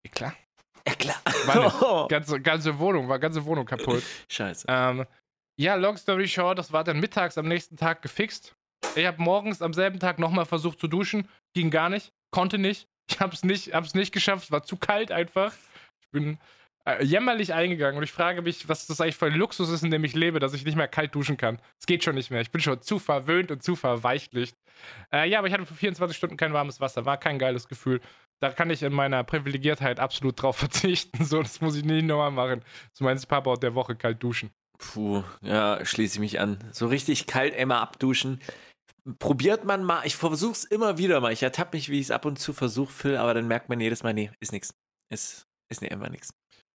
Ja, 0.06 0.12
klar. 0.12 0.34
Ja, 0.88 0.94
klar. 0.96 1.16
War 1.46 1.64
nicht. 1.66 2.10
Ganze, 2.10 2.40
ganze 2.42 2.80
Wohnung, 2.80 3.08
war 3.10 3.20
ganze 3.20 3.44
Wohnung 3.46 3.66
kaputt. 3.66 4.02
Scheiße. 4.30 4.66
Ähm, 4.70 5.06
ja, 5.60 5.76
long 5.76 5.98
story 5.98 6.26
short, 6.26 6.58
das 6.58 6.72
war 6.72 6.86
dann 6.86 7.02
mittags 7.02 7.38
am 7.38 7.46
nächsten 7.46 7.76
Tag 7.76 8.02
gefixt. 8.02 8.56
Ich 8.96 9.06
habe 9.06 9.22
morgens 9.22 9.62
am 9.62 9.74
selben 9.74 10.00
Tag 10.00 10.18
nochmal 10.18 10.46
versucht 10.46 10.80
zu 10.80 10.88
duschen. 10.88 11.28
Ging 11.54 11.70
gar 11.70 11.90
nicht. 11.90 12.14
Konnte 12.32 12.58
nicht. 12.58 12.88
Ich 13.10 13.20
habe 13.20 13.34
es 13.34 13.44
nicht, 13.44 13.74
hab's 13.74 13.94
nicht 13.94 14.14
geschafft. 14.14 14.46
Es 14.46 14.52
war 14.52 14.64
zu 14.64 14.78
kalt 14.78 15.12
einfach. 15.12 15.54
Ich 16.00 16.10
bin 16.12 16.38
äh, 16.86 17.04
jämmerlich 17.04 17.54
eingegangen 17.54 17.98
und 17.98 18.04
ich 18.04 18.12
frage 18.14 18.42
mich, 18.42 18.70
was 18.70 18.88
das 18.88 19.02
eigentlich 19.02 19.18
für 19.18 19.26
ein 19.26 19.34
Luxus 19.34 19.70
ist, 19.70 19.84
in 19.84 19.92
dem 19.92 20.06
ich 20.06 20.16
lebe, 20.16 20.40
dass 20.40 20.54
ich 20.54 20.64
nicht 20.64 20.78
mehr 20.78 20.88
kalt 20.88 21.14
duschen 21.14 21.36
kann. 21.36 21.60
Es 21.78 21.86
geht 21.86 22.06
schon 22.06 22.16
nicht 22.16 22.32
mehr. 22.32 22.40
Ich 22.40 22.52
bin 22.52 22.62
schon 22.62 22.82
zu 22.82 22.98
verwöhnt 22.98 23.52
und 23.52 23.62
zu 23.62 23.76
verweichlicht. 23.76 24.56
Äh, 25.12 25.28
ja, 25.28 25.40
aber 25.40 25.50
ich 25.50 25.54
hatte 25.54 25.66
für 25.66 25.76
24 25.76 26.16
Stunden 26.16 26.38
kein 26.38 26.54
warmes 26.54 26.80
Wasser. 26.80 27.06
War 27.06 27.18
kein 27.18 27.38
geiles 27.38 27.68
Gefühl. 27.68 28.00
Da 28.40 28.50
kann 28.52 28.70
ich 28.70 28.82
in 28.82 28.94
meiner 28.94 29.26
Privilegiertheit 29.26 30.00
absolut 30.00 30.42
drauf 30.42 30.56
verzichten. 30.58 31.26
So, 31.26 31.42
das 31.42 31.60
muss 31.60 31.76
ich 31.76 31.84
nie 31.84 32.02
nochmal 32.02 32.32
machen. 32.32 32.64
Meins 33.02 33.26
Papa 33.26 33.56
der 33.56 33.76
Woche 33.76 33.98
kalt 33.98 34.24
duschen. 34.24 34.52
Puh, 34.80 35.24
ja, 35.42 35.86
schließe 35.86 36.16
ich 36.16 36.20
mich 36.20 36.40
an. 36.40 36.58
So 36.72 36.88
richtig 36.88 37.28
kalt 37.28 37.54
einmal 37.54 37.80
abduschen. 37.80 38.42
Probiert 39.20 39.66
man 39.66 39.84
mal, 39.84 40.06
ich 40.06 40.16
versuch's 40.16 40.64
immer 40.64 40.98
wieder 40.98 41.20
mal. 41.20 41.34
Ich 41.34 41.44
ertappe 41.44 41.76
mich, 41.76 41.90
wie 41.90 42.00
ich 42.00 42.08
es 42.08 42.12
ab 42.12 42.26
und 42.26 42.40
zu 42.40 42.54
versuche, 42.54 42.92
Phil, 42.92 43.18
aber 43.18 43.34
dann 43.34 43.48
merkt 43.48 43.70
man 43.70 43.80
jedes 43.80 44.04
Mal, 44.04 44.14
nee, 44.14 44.32
ist 44.40 44.52
nix. 44.52 44.74
Ist, 45.12 45.46
ist 45.70 45.82
nee, 45.82 45.88
immer 45.88 46.10
nix. 46.10 46.30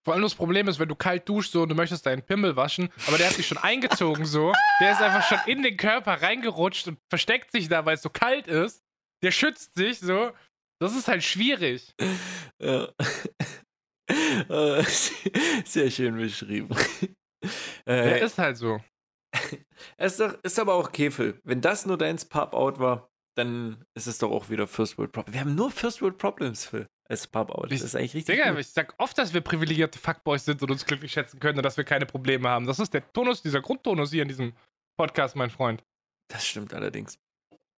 Vor 0.05 0.13
allem 0.13 0.23
das 0.23 0.35
Problem 0.35 0.69
ist, 0.69 0.79
wenn 0.79 0.89
du 0.89 0.95
kalt 0.95 1.27
duschst 1.29 1.53
so 1.53 1.63
und 1.63 1.71
du 1.71 1.75
möchtest 1.75 2.05
deinen 2.05 2.23
Pimmel 2.23 2.57
waschen, 2.57 2.91
aber 3.07 3.17
der 3.17 3.29
hat 3.29 3.35
sich 3.35 3.47
schon 3.47 3.59
eingezogen 3.59 4.27
so, 4.27 4.53
der 4.81 4.93
ist 4.93 5.01
einfach 5.01 5.27
schon 5.27 5.39
in 5.47 5.63
den 5.63 5.79
Körper 5.79 6.21
reingerutscht 6.21 6.87
und 6.89 6.99
versteckt 7.09 7.53
sich 7.53 7.69
da, 7.69 7.87
weil 7.87 7.95
es 7.95 8.03
so 8.03 8.11
kalt 8.11 8.47
ist. 8.47 8.83
Der 9.23 9.31
schützt 9.31 9.75
sich 9.75 10.01
so. 10.01 10.33
Das 10.79 10.95
ist 10.95 11.09
halt 11.09 11.25
schwierig. 11.25 11.95
Ja. 12.61 12.89
Äh, 14.07 14.83
Sehr 15.65 15.91
schön 15.91 16.19
beschrieben. 16.19 16.69
Äh, 17.87 18.25
ist 18.25 18.39
halt 18.39 18.57
so. 18.57 18.81
ist, 19.99 20.21
doch, 20.21 20.35
ist 20.43 20.59
aber 20.59 20.75
auch 20.75 20.93
Kefel. 20.93 21.41
Wenn 21.45 21.61
das 21.61 21.87
nur 21.87 21.99
dein 21.99 22.17
Pop-Out 22.17 22.79
war, 22.79 23.11
dann 23.37 23.85
ist 23.95 24.07
es 24.07 24.19
doch 24.19 24.31
auch 24.31 24.49
wieder 24.49 24.67
First 24.67 24.97
World 24.97 25.13
Problems. 25.13 25.35
Wir 25.35 25.41
haben 25.41 25.55
nur 25.55 25.71
First 25.71 26.03
World 26.03 26.19
Problems, 26.19 26.67
Phil, 26.67 26.87
als 27.09 27.27
Pop-Out. 27.27 27.73
Das 27.73 27.83
ist 27.83 27.95
eigentlich 27.95 28.15
richtig 28.15 28.37
Digga, 28.37 28.51
gut. 28.51 28.61
ich 28.61 28.69
sag 28.69 28.95
oft, 28.99 29.19
dass 29.19 29.35
wir 29.35 29.41
privilegierte 29.41 29.99
Fuckboys 29.99 30.45
sind 30.45 30.63
und 30.63 30.71
uns 30.71 30.87
glücklich 30.87 31.13
schätzen 31.13 31.41
können 31.41 31.59
und 31.59 31.65
dass 31.65 31.77
wir 31.77 31.85
keine 31.85 32.07
Probleme 32.07 32.49
haben. 32.49 32.67
Das 32.67 32.79
ist 32.79 32.95
der 32.95 33.13
Tonus, 33.13 33.43
dieser 33.43 33.61
Grundtonus 33.61 34.11
hier 34.11 34.23
in 34.23 34.29
diesem 34.29 34.55
Podcast, 34.97 35.37
mein 35.37 35.51
Freund. 35.51 35.83
Das 36.29 36.47
stimmt 36.47 36.73
allerdings. 36.73 37.19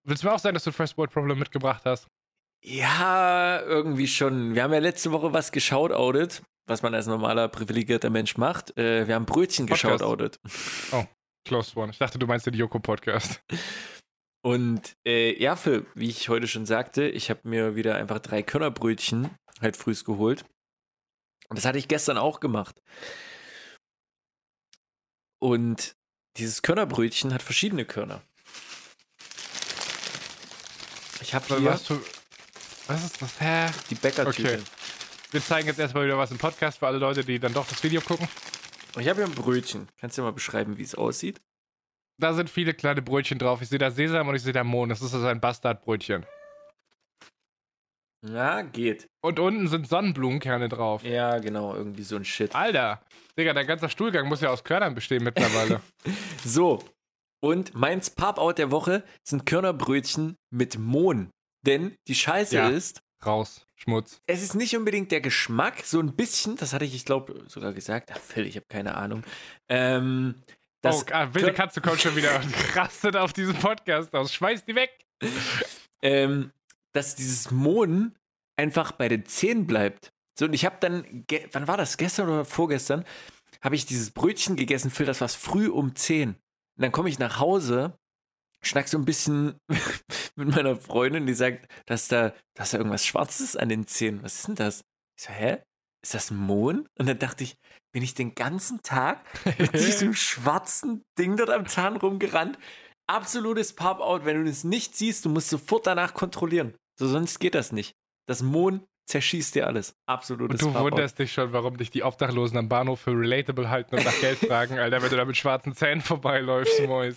Willst 0.04 0.24
du 0.24 0.28
mir 0.28 0.34
auch 0.34 0.40
sagen, 0.40 0.54
dass 0.54 0.66
du 0.66 0.72
First 0.72 0.98
World 0.98 1.12
Problem 1.12 1.40
mitgebracht 1.40 1.84
hast? 1.86 2.08
Ja, 2.64 3.62
irgendwie 3.62 4.08
schon. 4.08 4.56
Wir 4.56 4.64
haben 4.64 4.74
ja 4.74 4.80
letzte 4.80 5.12
Woche 5.12 5.34
was 5.34 5.52
geschautoutet, 5.52 6.44
was 6.66 6.82
man 6.82 6.94
als 6.94 7.08
normaler 7.08 7.48
privilegierter 7.48 8.10
Mensch 8.10 8.38
macht. 8.38 8.78
Äh, 8.78 9.08
wir 9.08 9.16
haben 9.16 9.26
Brötchen 9.26 9.66
Podcast. 9.66 9.84
geschautoutet. 9.94 10.40
Close 11.46 11.78
one. 11.78 11.92
Ich 11.92 12.00
dachte, 12.00 12.18
du 12.18 12.26
meinst 12.26 12.46
den 12.48 12.56
Joko-Podcast. 12.56 13.42
Und 14.44 14.96
äh, 15.08 15.40
ja, 15.42 15.56
Phil, 15.56 15.86
wie 15.96 16.10
ich 16.10 16.30
heute 16.30 16.48
schon 16.48 16.66
sagte, 16.66 17.08
ich 17.08 17.30
habe 17.30 17.42
mir 17.44 17.76
wieder 17.76 17.96
einfach 17.96 18.20
drei 18.20 18.44
Körnerbrötchen 18.44 19.30
halt 19.62 19.78
frühs 19.78 20.06
geholt. 20.06 20.44
Und 21.50 21.58
das 21.58 21.66
hatte 21.66 21.78
ich 21.78 21.88
gestern 21.88 22.18
auch 22.18 22.40
gemacht. 22.40 22.82
Und 25.40 25.96
dieses 26.38 26.62
Körnerbrötchen 26.62 27.34
hat 27.34 27.42
verschiedene 27.44 27.86
Körner. 27.86 28.22
Ich 31.22 31.34
habe 31.34 31.46
hier 31.58 31.66
Was, 31.66 31.88
für, 31.88 32.02
was 32.88 33.04
ist 33.04 33.22
das? 33.22 33.40
Hä? 33.40 33.68
die 33.90 33.96
Bäckertüte. 33.96 34.54
Okay. 34.56 34.64
Wir 35.32 35.42
zeigen 35.42 35.68
jetzt 35.68 35.80
erstmal 35.80 36.06
wieder 36.06 36.18
was 36.18 36.32
im 36.32 36.38
Podcast 36.38 36.80
für 36.80 36.88
alle 36.88 36.98
Leute, 36.98 37.24
die 37.24 37.40
dann 37.40 37.54
doch 37.54 37.68
das 37.68 37.84
Video 37.84 38.02
gucken. 38.02 38.28
Ich 38.98 39.08
habe 39.10 39.18
hier 39.22 39.26
ein 39.26 39.36
Brötchen. 39.36 39.90
Kannst 40.00 40.18
du 40.18 40.22
mal 40.22 40.32
beschreiben, 40.32 40.78
wie 40.78 40.84
es 40.84 40.96
aussieht? 40.96 41.42
Da 42.18 42.34
sind 42.34 42.50
viele 42.50 42.74
kleine 42.74 43.02
Brötchen 43.02 43.38
drauf. 43.40 43.62
Ich 43.62 43.68
sehe 43.70 43.80
da 43.80 43.92
Sesam 43.92 44.28
und 44.30 44.36
ich 44.36 44.42
sehe 44.44 44.54
da 44.54 44.64
Mohn. 44.64 44.90
Das 44.90 45.02
ist 45.02 45.14
also 45.14 45.28
ein 45.28 45.42
Bastardbrötchen. 45.42 46.26
Ja, 48.26 48.62
geht. 48.62 49.08
Und 49.22 49.40
unten 49.40 49.68
sind 49.68 49.88
Sonnenblumenkerne 49.88 50.70
drauf. 50.70 51.04
Ja, 51.04 51.38
genau, 51.40 51.76
irgendwie 51.76 52.04
so 52.04 52.16
ein 52.16 52.26
Shit. 52.26 52.56
Alter, 52.56 53.04
Digga, 53.38 53.54
dein 53.54 53.68
ganzer 53.68 53.90
Stuhlgang 53.90 54.28
muss 54.28 54.42
ja 54.42 54.50
aus 54.50 54.64
Körnern 54.64 54.96
bestehen 54.96 55.24
mittlerweile. 55.24 55.82
So, 56.44 56.84
und 57.44 57.74
meins 57.74 58.12
Pop-Out 58.12 58.60
der 58.60 58.70
Woche 58.70 59.04
sind 59.24 59.48
Körnerbrötchen 59.48 60.36
mit 60.52 60.78
Mohn. 60.78 61.32
Denn 61.66 61.96
die 62.08 62.14
Scheiße 62.14 62.56
Ja. 62.56 62.70
ist, 62.70 63.02
Raus, 63.24 63.66
Schmutz. 63.76 64.22
es 64.28 64.42
ist 64.42 64.56
nicht 64.56 64.76
unbedingt 64.76 65.12
der 65.12 65.22
Geschmack, 65.22 65.84
so 65.84 66.00
ein 66.00 66.16
bisschen, 66.16 66.56
das 66.58 66.74
hatte 66.74 66.86
ich, 66.86 66.96
ich 66.96 67.06
glaube, 67.06 67.44
sogar 67.48 67.74
gesagt. 67.74 68.12
Ach, 68.14 68.20
Phil, 68.20 68.46
ich 68.46 68.56
habe 68.56 68.66
keine 68.68 68.96
Ahnung. 68.96 69.24
Ähm, 69.70 70.36
das, 70.82 71.04
oh, 71.04 71.12
ah, 71.12 71.34
wilde 71.34 71.54
Katze 71.54 71.82
kommt 71.82 72.02
schon 72.02 72.16
wieder 72.16 72.36
und 72.36 72.54
rastet 72.76 73.16
auf 73.16 73.34
diesem 73.34 73.56
Podcast 73.56 74.14
aus. 74.14 74.34
Schmeiß 74.34 74.66
die 74.66 74.76
weg. 74.76 74.92
ähm, 76.02 76.52
dass 76.94 77.16
dieses 77.16 77.52
Mohn 77.52 78.16
einfach 78.56 78.92
bei 78.92 79.10
den 79.10 79.26
Zähnen 79.26 79.66
bleibt. 79.66 80.14
So, 80.38 80.46
und 80.46 80.54
ich 80.54 80.66
habe 80.66 80.78
dann, 80.80 81.26
wann 81.52 81.68
war 81.68 81.78
das? 81.78 81.98
Gestern 81.98 82.30
oder 82.30 82.46
vorgestern? 82.46 83.06
Habe 83.62 83.76
ich 83.76 83.86
dieses 83.86 84.12
Brötchen 84.12 84.56
gegessen, 84.56 84.92
Phil, 84.92 85.06
das 85.06 85.22
war 85.22 85.30
früh 85.30 85.70
um 85.70 85.96
10. 85.96 86.30
Und 86.30 86.38
dann 86.78 86.92
komme 86.92 87.10
ich 87.10 87.20
nach 87.20 87.40
Hause, 87.40 87.98
schnack 88.66 88.88
so 88.88 88.98
ein 88.98 89.06
bisschen 89.06 89.60
mit 90.36 90.50
meiner 90.50 90.76
Freundin, 90.76 91.26
die 91.26 91.34
sagt, 91.34 91.68
dass 91.86 92.08
da, 92.08 92.34
dass 92.56 92.72
da 92.72 92.78
irgendwas 92.78 93.06
Schwarzes 93.06 93.56
an 93.56 93.70
den 93.70 93.88
Zähnen. 93.88 94.24
Was 94.24 94.36
ist 94.36 94.48
denn 94.48 94.56
das? 94.56 94.82
Ich 95.18 95.26
so, 95.26 95.34
hä? 95.34 95.62
Ist 96.04 96.14
das 96.14 96.32
Mohn? 96.32 96.88
Und 97.00 97.08
dann 97.08 97.18
dachte 97.18 97.44
ich, 97.44 97.56
bin 97.92 98.04
ich 98.04 98.14
den 98.14 98.36
ganzen 98.36 98.82
Tag 98.84 99.26
mit 99.58 99.74
diesem 99.74 100.14
schwarzen 100.14 101.04
Ding 101.18 101.38
dort 101.38 101.50
am 101.50 101.68
Zahn 101.68 101.98
rumgerannt? 101.98 102.60
Absolutes 103.08 103.74
Pop-Out. 103.74 104.26
Wenn 104.26 104.44
du 104.44 104.50
das 104.50 104.64
nicht 104.64 104.96
siehst, 104.96 105.26
du 105.26 105.30
musst 105.30 105.50
sofort 105.50 105.88
danach 105.88 106.14
kontrollieren. 106.14 106.76
So, 107.00 107.08
sonst 107.08 107.40
geht 107.40 107.56
das 107.56 107.72
nicht. 107.72 107.94
Das 108.28 108.42
Mohn 108.42 108.86
zerschießt 109.06 109.56
dir 109.56 109.68
alles. 109.68 109.96
Absolutes 110.06 110.62
Und 110.62 110.70
du 110.70 110.74
Pop-Out. 110.74 110.92
wunderst 110.92 111.20
dich 111.20 111.32
schon, 111.32 111.54
warum 111.54 111.78
dich 111.78 111.92
die 111.92 112.04
Obdachlosen 112.04 112.58
am 112.58 112.70
Bahnhof 112.70 113.02
für 113.02 113.12
relatable 113.12 113.70
halten 113.70 113.96
und 113.96 114.04
nach 114.06 114.20
Geld 114.20 114.40
fragen, 114.40 114.80
Alter, 114.80 115.02
wenn 115.02 115.10
du 115.10 115.16
da 115.18 115.26
mit 115.26 115.38
schwarzen 115.38 115.76
Zähnen 115.76 116.02
vorbeiläufst, 116.02 116.82
Mois. 116.88 117.16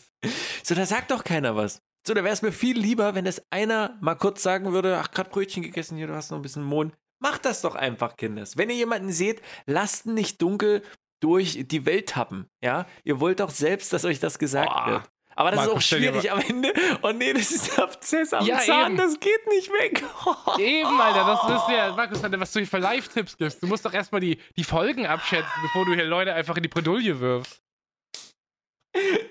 So, 0.62 0.74
da 0.74 0.84
sagt 0.86 1.10
doch 1.10 1.24
keiner 1.24 1.56
was. 1.56 1.82
So, 2.06 2.14
da 2.14 2.22
wäre 2.24 2.32
es 2.32 2.42
mir 2.42 2.52
viel 2.52 2.78
lieber, 2.78 3.14
wenn 3.14 3.24
das 3.24 3.42
einer 3.50 3.96
mal 4.00 4.14
kurz 4.14 4.42
sagen 4.42 4.72
würde, 4.72 4.98
ach, 4.98 5.10
gerade 5.10 5.30
Brötchen 5.30 5.62
gegessen, 5.62 5.96
hier, 5.96 6.06
du 6.06 6.14
hast 6.14 6.30
noch 6.30 6.38
ein 6.38 6.42
bisschen 6.42 6.62
Mohn. 6.62 6.92
Macht 7.20 7.44
das 7.44 7.62
doch 7.62 7.74
einfach, 7.74 8.16
Kinders. 8.16 8.56
Wenn 8.56 8.70
ihr 8.70 8.76
jemanden 8.76 9.10
seht, 9.10 9.42
lasst 9.66 10.06
ihn 10.06 10.14
nicht 10.14 10.40
dunkel 10.40 10.82
durch 11.20 11.64
die 11.66 11.84
Welt 11.84 12.10
tappen. 12.10 12.48
Ja, 12.62 12.86
ihr 13.04 13.18
wollt 13.18 13.40
doch 13.40 13.50
selbst, 13.50 13.92
dass 13.92 14.04
euch 14.04 14.20
das 14.20 14.38
gesagt 14.38 14.68
Boah. 14.70 14.86
wird. 14.86 15.10
Aber 15.38 15.52
das 15.52 15.58
Marco, 15.58 15.76
ist 15.76 15.76
auch 15.76 15.96
schwierig 15.96 16.32
am 16.32 16.40
Ende. 16.40 16.72
Oh 17.00 17.12
nee, 17.12 17.32
das 17.32 17.52
ist 17.52 17.78
Abzess 17.78 18.32
am 18.32 18.44
Ja, 18.44 18.58
Zahn, 18.58 18.86
eben. 18.86 18.96
das 18.96 19.20
geht 19.20 19.46
nicht 19.46 19.70
weg. 19.70 20.02
Eben, 20.58 21.00
Alter, 21.00 21.24
das 21.24 21.62
ist 21.62 21.68
ja, 21.68 21.92
Markus, 21.94 22.20
was 22.24 22.52
du 22.52 22.58
hier 22.58 22.66
für 22.66 22.78
Live-Tipps 22.78 23.36
gibst. 23.36 23.62
Du 23.62 23.68
musst 23.68 23.84
doch 23.84 23.94
erstmal 23.94 24.20
die, 24.20 24.38
die 24.56 24.64
Folgen 24.64 25.06
abschätzen, 25.06 25.52
bevor 25.62 25.84
du 25.84 25.94
hier 25.94 26.06
Leute 26.06 26.34
einfach 26.34 26.56
in 26.56 26.64
die 26.64 26.68
Bredouille 26.68 27.20
wirfst. 27.20 27.62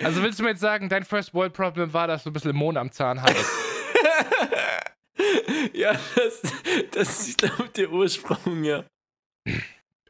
Also 0.01 0.24
willst 0.24 0.39
du 0.39 0.43
mir 0.43 0.51
jetzt 0.51 0.62
sagen, 0.62 0.88
dein 0.88 1.03
First 1.03 1.34
World 1.34 1.51
Problem 1.51 1.91
war, 1.91 2.08
dass 2.08 2.24
du 2.24 2.30
ein 2.30 2.34
bisschen 2.34 2.55
Mond 2.55 2.78
am 2.78 2.89
Zahn 2.89 3.22
hattest? 3.22 3.51
ja, 5.74 5.91
das, 6.16 6.41
das 6.91 7.28
ist, 7.28 7.38
glaube 7.39 7.66
ich, 7.66 7.72
der 7.72 7.91
Ursprung, 7.91 8.64
ja. 8.64 8.86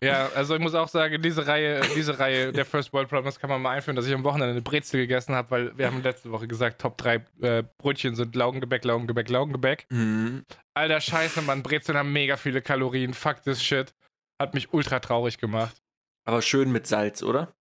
Ja, 0.01 0.29
also 0.35 0.55
ich 0.55 0.61
muss 0.61 0.75
auch 0.75 0.87
sagen, 0.87 1.21
diese 1.21 1.47
Reihe, 1.47 1.81
diese 1.95 2.19
Reihe 2.19 2.51
der 2.51 2.65
First 2.65 2.93
World 2.93 3.09
Problems 3.09 3.39
kann 3.39 3.49
man 3.49 3.61
mal 3.61 3.71
einführen, 3.71 3.95
dass 3.95 4.05
ich 4.05 4.13
am 4.13 4.23
Wochenende 4.23 4.51
eine 4.51 4.61
Brezel 4.61 5.01
gegessen 5.01 5.33
habe, 5.33 5.49
weil 5.49 5.77
wir 5.77 5.87
haben 5.87 6.03
letzte 6.03 6.31
Woche 6.31 6.47
gesagt, 6.47 6.81
Top 6.81 6.97
3 6.97 7.25
äh, 7.41 7.63
Brötchen 7.77 8.15
sind 8.15 8.35
Laugengebäck, 8.35 8.85
Laugengebäck, 8.85 9.29
Laugengebäck. 9.29 9.87
Mhm. 9.89 10.45
Alter 10.75 11.01
Scheiße, 11.01 11.41
Mann, 11.41 11.63
Brezeln 11.63 11.97
haben 11.97 12.13
mega 12.13 12.37
viele 12.37 12.61
Kalorien. 12.61 13.13
Fuck 13.13 13.43
this 13.43 13.63
shit. 13.63 13.95
Hat 14.39 14.53
mich 14.53 14.71
ultra 14.73 14.99
traurig 14.99 15.39
gemacht. 15.39 15.81
Aber 16.25 16.41
schön 16.41 16.71
mit 16.71 16.85
Salz, 16.85 17.23
oder? 17.23 17.55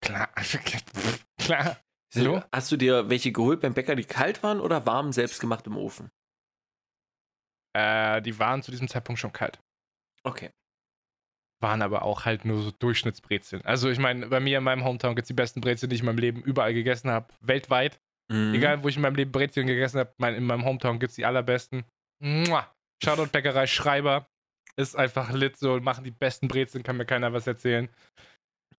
Klar. 0.00 0.30
Klar. 1.38 1.76
So? 2.12 2.42
Hast 2.52 2.72
du 2.72 2.76
dir 2.76 3.08
welche 3.08 3.32
geholt 3.32 3.60
beim 3.60 3.74
Bäcker, 3.74 3.94
die 3.94 4.04
kalt 4.04 4.42
waren 4.42 4.60
oder 4.60 4.86
warm 4.86 5.12
selbst 5.12 5.40
gemacht 5.40 5.66
im 5.66 5.76
Ofen? 5.76 6.10
Äh, 7.72 8.20
die 8.22 8.38
waren 8.38 8.62
zu 8.62 8.70
diesem 8.70 8.88
Zeitpunkt 8.88 9.20
schon 9.20 9.32
kalt. 9.32 9.60
Okay. 10.24 10.50
Waren 11.60 11.82
aber 11.82 12.02
auch 12.02 12.24
halt 12.24 12.44
nur 12.44 12.62
so 12.62 12.70
Durchschnittsbrezeln. 12.70 13.62
Also 13.64 13.90
ich 13.90 13.98
meine, 13.98 14.28
bei 14.28 14.40
mir 14.40 14.58
in 14.58 14.64
meinem 14.64 14.84
Hometown 14.84 15.14
gibt 15.14 15.24
es 15.24 15.28
die 15.28 15.34
besten 15.34 15.60
Brezeln, 15.60 15.90
die 15.90 15.96
ich 15.96 16.00
in 16.00 16.06
meinem 16.06 16.18
Leben 16.18 16.42
überall 16.42 16.72
gegessen 16.72 17.10
habe. 17.10 17.26
Weltweit. 17.40 18.00
Mhm. 18.28 18.54
Egal, 18.54 18.82
wo 18.82 18.88
ich 18.88 18.96
in 18.96 19.02
meinem 19.02 19.16
Leben 19.16 19.32
Brezeln 19.32 19.66
gegessen 19.66 19.98
habe, 19.98 20.12
mein, 20.16 20.34
in 20.34 20.44
meinem 20.44 20.64
Hometown 20.64 20.98
gibt 20.98 21.10
es 21.10 21.16
die 21.16 21.26
allerbesten. 21.26 21.84
Mua. 22.20 22.70
Shoutout 23.02 23.26
Bäckerei 23.26 23.66
Schreiber. 23.66 24.26
Ist 24.76 24.96
einfach 24.96 25.32
lit 25.32 25.58
so, 25.58 25.78
machen 25.80 26.04
die 26.04 26.10
besten 26.10 26.48
Brezeln, 26.48 26.82
kann 26.82 26.96
mir 26.96 27.04
keiner 27.04 27.32
was 27.32 27.46
erzählen. 27.46 27.88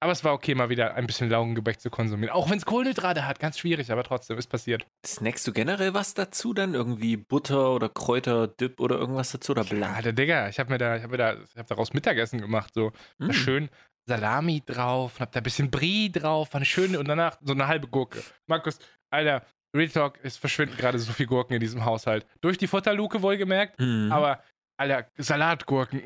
Aber 0.04 0.12
es 0.14 0.24
war 0.24 0.34
okay, 0.34 0.56
mal 0.56 0.70
wieder 0.70 0.96
ein 0.96 1.06
bisschen 1.06 1.30
Laugengebäck 1.30 1.80
zu 1.80 1.92
konsumieren. 1.92 2.34
Auch 2.34 2.50
wenn 2.50 2.58
es 2.58 2.66
Kohlenhydrate 2.66 3.28
hat, 3.28 3.40
ganz 3.40 3.60
schwierig, 3.60 3.92
aber 3.92 4.04
trotzdem, 4.04 4.36
ist 4.40 4.48
passiert. 4.48 4.88
Snackst 5.06 5.46
du 5.48 5.54
generell 5.54 5.94
was 5.94 6.16
dazu 6.16 6.54
dann? 6.56 6.74
Irgendwie 6.74 7.18
Butter 7.18 7.72
oder 7.72 7.88
Kräuter, 7.88 8.48
Dip 8.48 8.80
oder 8.80 8.98
irgendwas 8.98 9.32
dazu 9.32 9.52
oder 9.52 9.62
Ja, 9.62 9.70
blank? 9.70 10.02
der 10.02 10.14
Digga, 10.14 10.50
ich 10.50 10.60
habe 10.60 10.72
mir 10.72 10.80
da, 10.80 10.96
ich 10.96 11.04
habe 11.04 11.12
mir 11.12 11.18
da, 11.18 11.34
ich 11.36 11.56
habe 11.56 11.68
daraus 11.70 11.94
Mittagessen 11.94 12.42
gemacht, 12.42 12.74
so. 12.74 12.92
Mm. 13.20 13.32
schön 13.32 13.70
Salami 14.08 14.64
drauf, 14.66 15.20
hab 15.20 15.32
da 15.34 15.40
ein 15.40 15.44
bisschen 15.44 15.70
Brie 15.70 16.12
drauf, 16.12 16.52
war 16.54 16.58
eine 16.58 16.66
schöne 16.66 16.98
und 17.00 17.08
danach 17.08 17.38
so 17.44 17.54
eine 17.54 17.68
halbe 17.68 17.88
Gurke. 17.88 18.24
Markus, 18.48 18.80
Alter, 19.12 19.46
Real 19.76 19.88
Talk, 19.90 20.18
es 20.24 20.36
verschwinden 20.36 20.76
gerade 20.78 20.98
so 20.98 21.14
viel 21.14 21.28
Gurken 21.28 21.54
in 21.54 21.60
diesem 21.60 21.86
Haushalt. 21.86 22.26
Durch 22.42 22.58
die 22.58 22.66
Futterluke 22.66 23.22
wohlgemerkt, 23.22 23.80
Mhm. 23.80 24.12
aber, 24.12 24.42
Alter, 24.78 25.06
Salatgurken, 25.18 26.02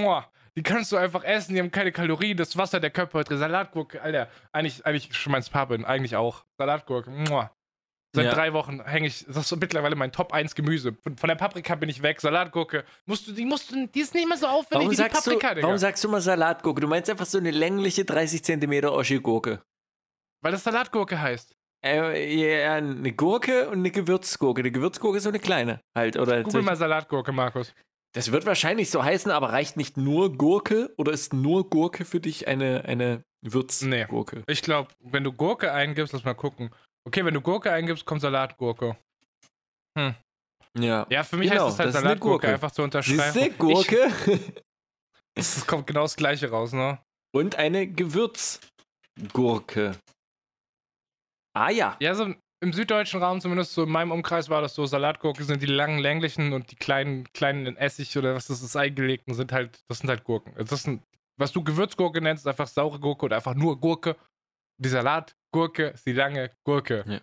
muah, 0.00 0.30
die 0.56 0.62
kannst 0.62 0.90
du 0.92 0.96
einfach 0.96 1.24
essen, 1.24 1.54
die 1.54 1.60
haben 1.60 1.70
keine 1.70 1.92
Kalorien, 1.92 2.36
das 2.36 2.56
Wasser 2.56 2.80
der 2.80 2.90
Köpfe 2.90 3.22
drin. 3.24 3.38
Salatgurke, 3.38 4.02
Alter, 4.02 4.28
eigentlich, 4.52 4.84
eigentlich 4.86 5.14
schon 5.14 5.32
mein 5.32 5.44
Papen, 5.44 5.84
eigentlich 5.84 6.16
auch. 6.16 6.44
Salatgurke, 6.58 7.10
muah. 7.10 7.50
Seit 8.12 8.24
Ja. 8.24 8.32
drei 8.34 8.52
Wochen 8.52 8.84
hänge 8.84 9.06
ich, 9.06 9.24
das 9.26 9.36
ist 9.36 9.48
so 9.48 9.56
mittlerweile 9.56 9.94
mein 9.94 10.10
Top 10.10 10.32
1 10.32 10.56
Gemüse. 10.56 10.94
Von, 11.02 11.16
von 11.16 11.28
der 11.28 11.36
Paprika 11.36 11.76
bin 11.76 11.88
ich 11.88 12.02
weg, 12.02 12.20
Salatgurke. 12.20 12.84
Musst 13.06 13.28
du, 13.28 13.32
die 13.32 13.44
musst 13.44 13.70
du, 13.70 13.86
die 13.86 14.00
ist 14.00 14.14
nicht 14.14 14.26
mehr 14.26 14.36
so 14.36 14.46
aufwendig 14.48 14.70
Warum 14.72 14.86
wie 14.86 14.90
die 14.90 14.96
sagst, 14.96 15.24
du, 15.26 15.30
Paprika, 15.30 15.54
Digga. 15.54 15.62
warum 15.66 15.78
sagst 15.78 16.02
du 16.02 16.08
mal 16.08 16.20
Salatgurke? 16.20 16.80
Du 16.80 16.88
meinst 16.88 17.08
einfach 17.08 17.26
so 17.26 17.38
eine 17.38 17.52
längliche 17.52 18.04
30 18.04 18.42
cm 18.42 18.84
Oschi-Gurke. 18.86 19.62
Weil 20.42 20.50
das 20.52 20.64
Salatgurke 20.64 21.20
heißt. 21.20 21.54
Äh, 21.84 22.34
ja, 22.62 22.74
eine 22.74 23.12
Gurke 23.12 23.68
und 23.68 23.78
eine 23.78 23.90
Gewürzgurke. 23.92 24.60
Eine 24.60 24.72
Gewürzgurke 24.72 25.18
ist 25.18 25.22
so 25.24 25.28
eine 25.30 25.38
kleine 25.38 25.80
halt. 25.96 26.16
Oder 26.18 26.42
Google 26.42 26.62
mal 26.62 26.76
Salatgurke, 26.76 27.30
Markus. 27.32 27.72
Das 28.12 28.32
wird 28.32 28.44
wahrscheinlich 28.44 28.90
so 28.90 29.04
heißen, 29.04 29.30
aber 29.30 29.52
reicht 29.52 29.76
nicht 29.76 29.96
nur 29.96 30.36
Gurke 30.36 30.92
oder 30.96 31.12
ist 31.12 31.32
nur 31.32 31.70
Gurke 31.70 32.04
für 32.04 32.20
dich 32.20 32.48
eine, 32.48 32.84
eine 32.84 33.22
Würzgurke? 33.42 34.42
Ich 34.48 34.62
glaube, 34.62 34.90
wenn 35.00 35.22
du 35.22 35.32
Gurke 35.32 35.72
eingibst, 35.72 36.12
lass 36.12 36.24
mal 36.24 36.34
gucken. 36.34 36.70
Okay, 37.06 37.24
wenn 37.24 37.34
du 37.34 37.40
Gurke 37.40 37.70
eingibst, 37.72 38.04
kommt 38.04 38.20
Salatgurke. 38.20 38.96
Ja. 40.78 41.06
Ja, 41.08 41.24
für 41.24 41.36
mich 41.36 41.50
Genau, 41.50 41.66
heißt 41.66 41.74
es 41.74 41.78
halt 41.78 41.88
das 41.88 41.96
eine 41.96 42.04
Salatgurke, 42.04 42.46
Gurke. 42.46 42.54
einfach 42.54 42.70
zu 42.72 42.82
unterschreiben. 42.82 43.32
Siehste, 43.32 43.50
Gurke 43.52 44.10
es 45.34 45.66
kommt 45.66 45.86
genau 45.86 46.02
das 46.02 46.16
gleiche 46.16 46.50
raus, 46.50 46.72
ne? 46.72 46.98
und 47.32 47.56
eine 47.56 47.86
Gewürzgurke. 47.86 49.96
Ah 51.54 51.70
ja. 51.70 51.96
Ja, 52.00 52.14
so 52.14 52.34
im 52.60 52.72
süddeutschen 52.72 53.22
Raum, 53.22 53.40
zumindest 53.40 53.72
so 53.72 53.84
in 53.84 53.90
meinem 53.90 54.12
Umkreis, 54.12 54.48
war 54.48 54.60
das 54.60 54.74
so: 54.74 54.86
Salatgurke 54.86 55.44
sind 55.44 55.62
die 55.62 55.66
langen, 55.66 55.98
länglichen 55.98 56.52
und 56.52 56.70
die 56.70 56.76
kleinen, 56.76 57.30
kleinen 57.32 57.66
in 57.66 57.76
Essig 57.76 58.16
oder 58.16 58.34
was 58.34 58.46
das 58.46 58.62
ist, 58.62 58.76
eingelegten 58.76 59.34
sind 59.34 59.52
halt, 59.52 59.82
das 59.88 59.98
sind 59.98 60.08
halt 60.10 60.24
Gurken. 60.24 60.52
Also 60.56 60.70
Das 60.70 60.82
sind, 60.82 61.02
was 61.38 61.52
du 61.52 61.64
Gewürzgurke 61.64 62.20
nennst, 62.20 62.44
ist 62.44 62.48
einfach 62.48 62.68
saure 62.68 63.00
Gurke 63.00 63.24
oder 63.24 63.36
einfach 63.36 63.54
nur 63.54 63.80
Gurke. 63.80 64.16
Die 64.78 64.88
Salatgurke 64.88 65.88
ist 65.88 66.06
die 66.06 66.12
lange 66.12 66.50
Gurke. 66.64 67.22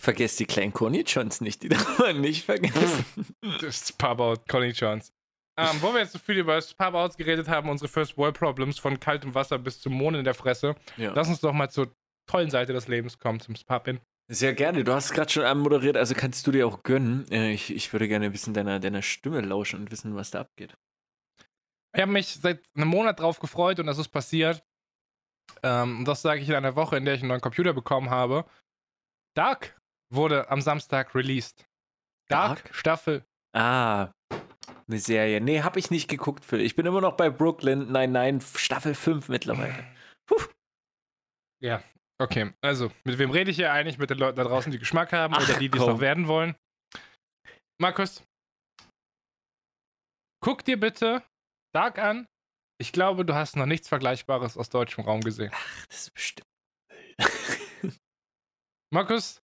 Vergesst 0.00 0.38
die 0.40 0.46
kleinen 0.46 0.72
Cornichons 0.72 1.40
nicht, 1.40 1.62
die 1.62 1.68
darf 1.70 1.98
man 1.98 2.20
nicht 2.20 2.44
vergessen. 2.44 3.04
Das 3.60 3.62
ist 3.82 3.98
Pub-Out, 3.98 4.48
Conny 4.48 4.72
Chance. 4.72 5.12
Ähm, 5.56 5.76
wo 5.80 5.92
wir 5.92 6.00
jetzt 6.00 6.12
so 6.12 6.18
viel 6.18 6.38
über 6.38 6.56
das 6.56 6.74
Pub-Outs 6.74 7.16
geredet 7.16 7.48
haben, 7.48 7.68
unsere 7.68 7.88
First 7.88 8.18
World 8.18 8.36
Problems 8.36 8.78
von 8.78 8.98
kaltem 8.98 9.34
Wasser 9.34 9.58
bis 9.58 9.80
zum 9.80 9.92
Mond 9.92 10.16
in 10.16 10.24
der 10.24 10.34
Fresse, 10.34 10.74
ja. 10.96 11.12
lass 11.14 11.28
uns 11.28 11.40
doch 11.40 11.52
mal 11.52 11.70
zur 11.70 11.94
tollen 12.26 12.50
Seite 12.50 12.72
des 12.72 12.88
Lebens 12.88 13.18
kommen, 13.18 13.38
zum 13.38 13.54
Spap-In. 13.54 14.00
Sehr 14.28 14.54
gerne. 14.54 14.84
Du 14.84 14.92
hast 14.94 15.12
gerade 15.12 15.30
schon 15.30 15.44
anmoderiert, 15.44 15.96
also 15.96 16.14
kannst 16.14 16.46
du 16.46 16.52
dir 16.52 16.66
auch 16.66 16.82
gönnen. 16.82 17.30
Äh, 17.30 17.52
Ich, 17.52 17.74
ich 17.74 17.92
würde 17.92 18.08
gerne 18.08 18.26
ein 18.26 18.32
bisschen 18.32 18.54
deiner, 18.54 18.80
deiner 18.80 19.02
Stimme 19.02 19.40
lauschen 19.42 19.80
und 19.80 19.90
wissen, 19.90 20.16
was 20.16 20.30
da 20.30 20.40
abgeht. 20.40 20.76
Ich 21.94 22.00
habe 22.00 22.10
mich 22.10 22.34
seit 22.34 22.64
einem 22.74 22.88
Monat 22.88 23.20
drauf 23.20 23.38
gefreut 23.38 23.78
und 23.78 23.86
das 23.86 23.98
ist 23.98 24.08
passiert. 24.08 24.64
Ähm, 25.62 25.98
und 25.98 26.04
das 26.06 26.22
sage 26.22 26.40
ich 26.40 26.48
in 26.48 26.54
einer 26.54 26.74
Woche, 26.74 26.96
in 26.96 27.04
der 27.04 27.14
ich 27.14 27.20
einen 27.20 27.28
neuen 27.28 27.40
Computer 27.40 27.72
bekommen 27.74 28.10
habe. 28.10 28.44
Dark 29.36 29.78
wurde 30.12 30.50
am 30.50 30.60
Samstag 30.60 31.14
released. 31.14 31.66
Dark, 32.28 32.64
Dark? 32.64 32.74
Staffel. 32.74 33.24
Ah, 33.54 34.10
eine 34.88 34.98
Serie. 34.98 35.40
Nee, 35.40 35.62
hab 35.62 35.76
ich 35.76 35.90
nicht 35.90 36.08
geguckt, 36.08 36.44
Phil. 36.44 36.60
Ich 36.60 36.74
bin 36.76 36.86
immer 36.86 37.00
noch 37.00 37.16
bei 37.16 37.30
Brooklyn. 37.30 37.92
Nein, 37.92 38.12
nein, 38.12 38.40
Staffel 38.40 38.94
5 38.94 39.28
mittlerweile. 39.28 39.84
Ja, 41.60 41.82
okay. 42.20 42.52
Also, 42.62 42.90
mit 43.04 43.18
wem 43.18 43.30
rede 43.30 43.50
ich 43.50 43.56
hier 43.56 43.72
eigentlich? 43.72 43.98
Mit 43.98 44.10
den 44.10 44.18
Leuten 44.18 44.36
da 44.36 44.44
draußen, 44.44 44.72
die 44.72 44.78
Geschmack 44.78 45.12
haben 45.12 45.34
Ach, 45.34 45.42
oder 45.42 45.58
die, 45.58 45.68
die 45.68 45.78
es 45.78 45.86
noch 45.86 46.00
werden 46.00 46.28
wollen? 46.28 46.56
Markus, 47.80 48.22
guck 50.42 50.64
dir 50.64 50.78
bitte 50.78 51.22
Dark 51.74 51.98
an. 51.98 52.26
Ich 52.80 52.92
glaube, 52.92 53.24
du 53.24 53.34
hast 53.34 53.56
noch 53.56 53.66
nichts 53.66 53.88
Vergleichbares 53.88 54.56
aus 54.56 54.68
deutschem 54.68 55.04
Raum 55.04 55.20
gesehen. 55.20 55.50
Ach, 55.54 55.86
das 55.88 56.02
ist 56.02 56.14
bestimmt. 56.14 56.46
Markus, 58.92 59.40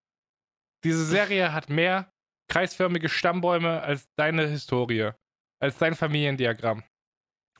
diese 0.84 1.04
Serie 1.04 1.52
hat 1.52 1.68
mehr 1.68 2.10
kreisförmige 2.50 3.08
Stammbäume 3.08 3.80
als 3.82 4.08
deine 4.18 4.46
Historie, 4.46 5.12
als 5.62 5.78
dein 5.78 5.94
Familiendiagramm. 5.94 6.82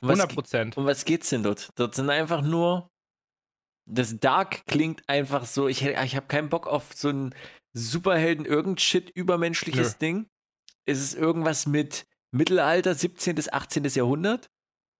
Um 0.01 0.09
was, 0.09 0.19
100 0.19 0.33
Prozent. 0.33 0.77
um 0.77 0.85
was 0.85 1.05
geht's 1.05 1.29
denn 1.29 1.43
dort? 1.43 1.69
Dort 1.75 1.95
sind 1.95 2.09
einfach 2.09 2.41
nur. 2.41 2.89
Das 3.85 4.19
Dark 4.19 4.65
klingt 4.67 5.07
einfach 5.07 5.45
so. 5.45 5.67
Ich, 5.67 5.83
ich 5.83 6.15
habe 6.15 6.27
keinen 6.27 6.49
Bock 6.49 6.67
auf 6.67 6.93
so 6.93 7.09
ein 7.09 7.35
Superhelden, 7.73 8.45
irgend 8.45 8.81
Shit, 8.81 9.09
übermenschliches 9.09 9.93
Nö. 9.93 9.97
Ding. 9.99 10.29
Ist 10.85 11.01
es 11.01 11.13
irgendwas 11.13 11.67
mit 11.67 12.05
Mittelalter, 12.31 12.95
17. 12.95 13.35
bis 13.35 13.49
18. 13.49 13.83
Jahrhundert? 13.85 14.49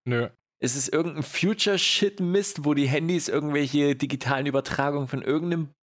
Nö. 0.06 0.28
Ist 0.60 0.76
es 0.76 0.88
irgendein 0.88 1.22
Future-Shit-Mist, 1.22 2.64
wo 2.64 2.74
die 2.74 2.86
Handys 2.86 3.28
irgendwelche 3.28 3.96
digitalen 3.96 4.46
Übertragungen 4.46 5.08
von 5.08 5.22
irgendeinem 5.22 5.74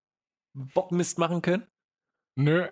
Bockmist 0.53 1.17
machen 1.17 1.41
können? 1.41 1.67
Nö. 2.35 2.67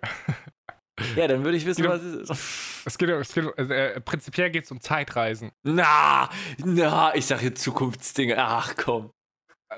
Ja, 1.16 1.28
dann 1.28 1.44
würde 1.44 1.56
ich 1.56 1.66
wissen, 1.66 1.84
was 1.84 2.02
es 2.02 2.30
ist. 2.30 2.86
Es 2.86 2.98
geht, 2.98 3.08
es 3.08 3.32
geht, 3.32 3.44
also, 3.56 3.72
äh, 3.72 4.00
prinzipiell 4.00 4.50
geht 4.50 4.64
es 4.64 4.70
um 4.70 4.80
Zeitreisen. 4.80 5.52
Na, 5.62 6.28
na, 6.58 7.14
ich 7.14 7.26
sag 7.26 7.40
hier 7.40 7.54
Zukunftsdinge. 7.54 8.36
Ach 8.38 8.74
komm. 8.76 9.12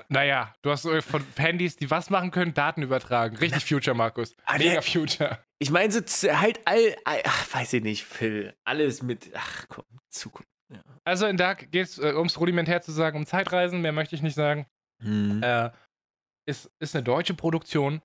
Naja, 0.09 0.53
du 0.61 0.71
hast 0.71 0.83
so 0.83 1.01
von 1.01 1.25
Handys, 1.37 1.75
die 1.75 1.91
was 1.91 2.09
machen 2.09 2.31
können, 2.31 2.53
Daten 2.53 2.81
übertragen. 2.81 3.35
Richtig 3.37 3.65
Future, 3.65 3.95
Markus. 3.95 4.35
Ah, 4.45 4.57
Mega 4.57 4.73
der- 4.73 4.81
Future. 4.81 5.39
Ich 5.59 5.69
meine, 5.69 5.91
so 5.91 5.99
halt 6.39 6.59
all, 6.65 6.95
all, 7.05 7.21
ach, 7.25 7.53
weiß 7.53 7.73
ich 7.73 7.83
nicht, 7.83 8.03
Phil. 8.05 8.53
Alles 8.63 9.03
mit, 9.03 9.29
ach 9.35 9.65
komm, 9.67 9.85
Zukunft. 10.09 10.49
Also 11.03 11.25
in 11.27 11.35
Dark 11.37 11.71
geht 11.71 11.87
es, 11.87 11.97
äh, 11.97 12.13
um 12.13 12.27
es 12.27 12.39
rudimentär 12.39 12.81
zu 12.81 12.91
sagen, 12.91 13.17
um 13.17 13.25
Zeitreisen, 13.25 13.81
mehr 13.81 13.91
möchte 13.91 14.15
ich 14.15 14.21
nicht 14.21 14.35
sagen. 14.35 14.65
Hm. 15.03 15.43
Äh, 15.43 15.69
ist, 16.47 16.71
ist 16.79 16.95
eine 16.95 17.03
deutsche 17.03 17.33
Produktion. 17.33 18.01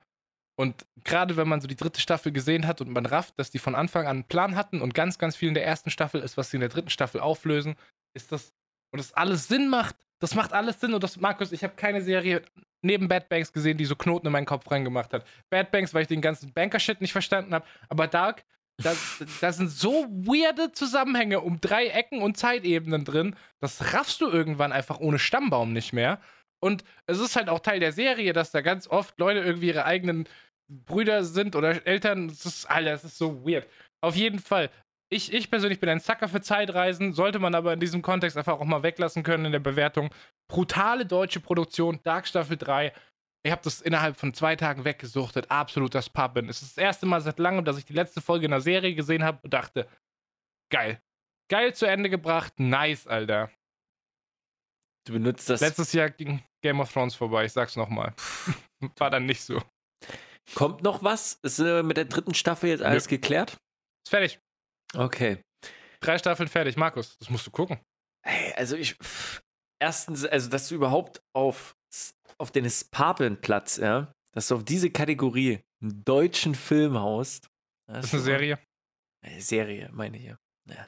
Und 0.59 0.87
gerade 1.05 1.37
wenn 1.37 1.49
man 1.49 1.61
so 1.61 1.69
die 1.69 1.77
dritte 1.77 2.01
Staffel 2.01 2.33
gesehen 2.33 2.67
hat 2.67 2.81
und 2.81 2.91
man 2.91 3.07
rafft, 3.07 3.39
dass 3.39 3.51
die 3.51 3.59
von 3.59 3.75
Anfang 3.75 4.07
an 4.07 4.17
einen 4.17 4.25
Plan 4.25 4.57
hatten 4.57 4.81
und 4.81 4.95
ganz, 4.95 5.19
ganz 5.19 5.37
viel 5.37 5.49
in 5.49 5.55
der 5.55 5.67
ersten 5.67 5.91
Staffel 5.91 6.21
ist, 6.23 6.37
was 6.37 6.51
sie 6.51 6.57
in 6.57 6.63
der 6.63 6.71
dritten 6.71 6.91
Staffel 6.91 7.21
auflösen, 7.21 7.77
ist 8.15 8.33
das, 8.33 8.53
und 8.93 8.99
das 8.99 9.13
alles 9.13 9.49
Sinn 9.49 9.69
macht, 9.69 9.97
das 10.21 10.35
macht 10.35 10.53
alles 10.53 10.81
Sinn 10.81 10.95
und 10.95 11.03
das, 11.03 11.19
Markus, 11.19 11.53
ich 11.53 11.63
habe 11.63 11.75
keine 11.75 12.01
Serie 12.01 12.43
neben 12.83 13.09
Bad 13.09 13.29
Banks 13.29 13.53
gesehen, 13.53 13.77
die 13.77 13.85
so 13.85 13.97
Knoten 13.97 14.27
in 14.27 14.33
meinen 14.33 14.47
Kopf 14.47 14.71
reingemacht 14.71 15.13
hat. 15.13 15.27
Bad 15.51 15.71
Banks, 15.71 15.93
weil 15.93 16.03
ich 16.03 16.09
den 16.09 16.21
ganzen 16.21 16.53
Banker-Shit 16.53 17.01
nicht 17.01 17.13
verstanden 17.13 17.55
habe. 17.55 17.67
Aber 17.89 18.07
Dark, 18.07 18.45
da, 18.83 18.95
da 19.41 19.53
sind 19.53 19.69
so 19.69 20.07
weirde 20.09 20.73
Zusammenhänge 20.73 21.41
um 21.41 21.61
drei 21.61 21.89
Ecken 21.89 22.23
und 22.23 22.37
Zeitebenen 22.37 23.05
drin. 23.05 23.37
Das 23.61 23.95
raffst 23.95 24.21
du 24.21 24.29
irgendwann 24.29 24.73
einfach 24.73 25.01
ohne 25.01 25.19
Stammbaum 25.19 25.73
nicht 25.73 25.93
mehr. 25.93 26.21
Und 26.61 26.85
es 27.07 27.19
ist 27.19 27.37
halt 27.37 27.49
auch 27.49 27.61
Teil 27.61 27.81
der 27.81 27.93
Serie, 27.93 28.33
dass 28.33 28.51
da 28.51 28.61
ganz 28.61 28.89
oft 28.89 29.19
Leute 29.19 29.41
irgendwie 29.41 29.69
ihre 29.69 29.85
eigenen 29.85 30.27
Brüder 30.69 31.25
sind 31.25 31.55
oder 31.55 31.87
Eltern. 31.87 32.29
Das 32.29 32.47
ist, 32.47 32.67
Alter, 32.67 32.93
das 32.93 33.05
ist 33.05 33.19
so 33.19 33.47
weird. 33.47 33.69
Auf 34.01 34.17
jeden 34.17 34.39
Fall. 34.39 34.71
Ich, 35.09 35.33
ich 35.33 35.51
persönlich 35.51 35.79
bin 35.79 35.89
ein 35.89 36.01
Zacker 36.01 36.29
für 36.29 36.41
Zeitreisen, 36.41 37.13
sollte 37.13 37.39
man 37.39 37.55
aber 37.55 37.73
in 37.73 37.81
diesem 37.81 38.03
Kontext 38.03 38.37
einfach 38.37 38.59
auch 38.59 38.65
mal 38.65 38.83
weglassen 38.83 39.23
können 39.23 39.45
in 39.45 39.53
der 39.53 39.61
Bewertung. 39.61 40.13
Brutale 40.49 41.07
deutsche 41.07 41.41
Produktion, 41.41 42.01
Dark 42.03 42.27
Staffel 42.27 42.57
3. 42.57 42.93
Ich 43.45 43.53
habe 43.53 43.63
das 43.63 43.81
innerhalb 43.81 44.17
von 44.17 44.35
zwei 44.35 44.57
Tagen 44.57 44.85
weggesuchtet. 44.85 45.51
Absolut 45.51 45.95
das 45.95 46.11
Pappen. 46.11 46.49
Es 46.49 46.63
ist 46.63 46.77
das 46.77 46.83
erste 46.83 47.07
Mal 47.07 47.21
seit 47.21 47.39
langem, 47.39 47.65
dass 47.65 47.79
ich 47.79 47.85
die 47.85 47.93
letzte 47.93 48.21
Folge 48.21 48.47
in 48.47 48.51
der 48.51 48.61
Serie 48.61 48.95
gesehen 48.95 49.23
habe 49.23 49.39
und 49.45 49.55
dachte, 49.55 49.89
geil. 50.73 51.01
Geil 51.49 51.73
zu 51.73 51.87
Ende 51.87 52.11
gebracht. 52.11 52.59
Nice, 52.59 53.07
Alter. 53.07 53.51
Du 55.07 55.13
benutzt 55.13 55.49
das. 55.49 55.61
Letztes 55.61 55.93
Jahr 55.93 56.11
ging 56.11 56.43
Game 56.63 56.81
of 56.81 56.93
Thrones 56.93 57.15
vorbei, 57.15 57.45
ich 57.45 57.53
sag's 57.53 57.77
nochmal. 57.77 58.13
War 58.97 59.11
dann 59.11 59.27
nicht 59.27 59.45
so. 59.45 59.63
Kommt 60.57 60.83
noch 60.83 61.05
was? 61.05 61.35
Ist 61.45 61.61
äh, 61.61 61.85
mit 61.85 61.97
der 61.97 62.07
dritten 62.07 62.35
Staffel 62.35 62.71
jetzt 62.71 62.83
alles 62.83 63.05
Nö. 63.05 63.11
geklärt? 63.11 63.53
Ist 64.05 64.11
fertig. 64.11 64.41
Okay. 64.97 65.43
Drei 66.01 66.19
Staffeln 66.19 66.49
fertig. 66.49 66.77
Markus, 66.77 67.17
das 67.19 67.31
musst 67.31 67.47
du 67.47 67.51
gucken. 67.51 67.79
Ey, 68.23 68.53
also 68.55 68.77
ich. 68.77 68.95
pff, 68.95 69.43
Erstens, 69.79 70.25
also 70.25 70.49
dass 70.49 70.69
du 70.69 70.75
überhaupt 70.75 71.23
auf, 71.35 71.77
auf 72.39 72.51
den 72.51 72.71
Papelplatz, 72.91 73.77
ja, 73.77 74.13
dass 74.33 74.49
du 74.49 74.57
auf 74.57 74.65
diese 74.65 74.91
Kategorie 74.91 75.61
einen 75.83 76.03
deutschen 76.05 76.55
Film 76.55 76.99
haust. 76.99 77.49
Das 77.87 78.07
ist 78.07 78.15
eine 78.15 78.23
Serie. 78.23 78.59
Eine 79.23 79.41
Serie, 79.41 79.91
meine 79.93 80.17
ich 80.17 80.25
ja. 80.25 80.39
ja. 80.69 80.87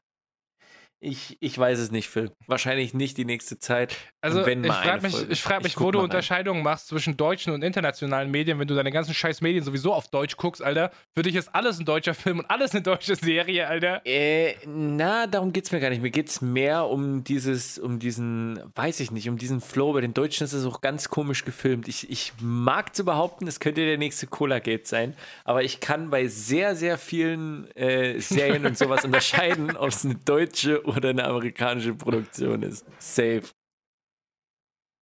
Ich, 1.00 1.36
ich 1.38 1.56
weiß 1.56 1.78
es 1.78 1.92
nicht, 1.92 2.08
Phil. 2.08 2.32
Wahrscheinlich 2.48 2.92
nicht 2.92 3.16
die 3.18 3.24
nächste 3.24 3.58
Zeit. 3.60 3.96
Also 4.20 4.44
wenn 4.44 4.64
ich 4.64 4.72
frage 4.72 5.02
mich, 5.02 5.30
ich 5.30 5.40
frag 5.40 5.62
mich 5.62 5.76
guck 5.76 5.86
wo 5.86 5.90
du. 5.92 6.00
Unterscheidungen 6.00 6.64
machst 6.64 6.88
zwischen 6.88 7.16
deutschen 7.16 7.52
und 7.52 7.62
internationalen 7.62 8.32
Medien, 8.32 8.58
wenn 8.58 8.66
du 8.66 8.74
deine 8.74 8.90
ganzen 8.90 9.14
scheiß 9.14 9.40
Medien 9.40 9.62
sowieso 9.62 9.92
auf 9.92 10.08
Deutsch 10.08 10.36
guckst, 10.36 10.60
Alter. 10.60 10.90
Für 11.14 11.22
dich 11.22 11.36
ist 11.36 11.54
alles 11.54 11.78
ein 11.78 11.84
deutscher 11.84 12.14
Film 12.14 12.40
und 12.40 12.50
alles 12.50 12.72
eine 12.72 12.82
deutsche 12.82 13.14
Serie, 13.14 13.68
Alter. 13.68 14.02
Äh, 14.04 14.56
na, 14.66 15.28
darum 15.28 15.52
geht's 15.52 15.70
mir 15.70 15.78
gar 15.78 15.90
nicht. 15.90 16.02
Mir 16.02 16.10
geht's 16.10 16.40
mehr 16.40 16.88
um 16.88 17.22
dieses, 17.22 17.78
um 17.78 18.00
diesen, 18.00 18.60
weiß 18.74 18.98
ich 18.98 19.12
nicht, 19.12 19.28
um 19.28 19.38
diesen 19.38 19.60
Flow. 19.60 19.92
Bei 19.92 20.00
den 20.00 20.14
Deutschen 20.14 20.44
ist 20.44 20.52
es 20.52 20.66
auch 20.66 20.80
ganz 20.80 21.10
komisch 21.10 21.44
gefilmt. 21.44 21.86
Ich, 21.86 22.10
ich 22.10 22.32
mag 22.40 22.96
zu 22.96 23.04
behaupten, 23.04 23.46
es 23.46 23.60
könnte 23.60 23.84
der 23.86 23.98
nächste 23.98 24.26
Cola 24.26 24.58
Gate 24.58 24.88
sein, 24.88 25.14
aber 25.44 25.62
ich 25.62 25.78
kann 25.78 26.10
bei 26.10 26.26
sehr, 26.26 26.74
sehr 26.74 26.98
vielen 26.98 27.70
äh, 27.76 28.18
Serien 28.18 28.66
und 28.66 28.76
sowas 28.76 29.04
unterscheiden, 29.04 29.76
ob 29.76 29.90
es 29.90 30.04
eine 30.04 30.16
deutsche 30.16 30.87
oder 30.88 31.10
eine 31.10 31.24
amerikanische 31.24 31.94
Produktion 31.94 32.62
ist. 32.62 32.84
Safe. 32.98 33.42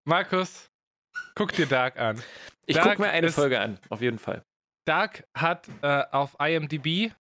Markus, 0.07 0.71
guck 1.35 1.53
dir 1.53 1.67
Dark 1.67 1.99
an. 1.99 2.23
Ich 2.67 2.77
Dark 2.77 2.89
gucke 2.91 3.03
mir 3.03 3.11
eine 3.11 3.29
ist- 3.29 3.35
Folge 3.35 3.61
an, 3.61 3.79
auf 3.89 4.01
jeden 4.01 4.19
Fall. 4.19 4.43
Dark 4.87 5.25
hat 5.37 5.69
äh, 5.83 6.05
auf 6.13 6.37
IMDb 6.41 7.13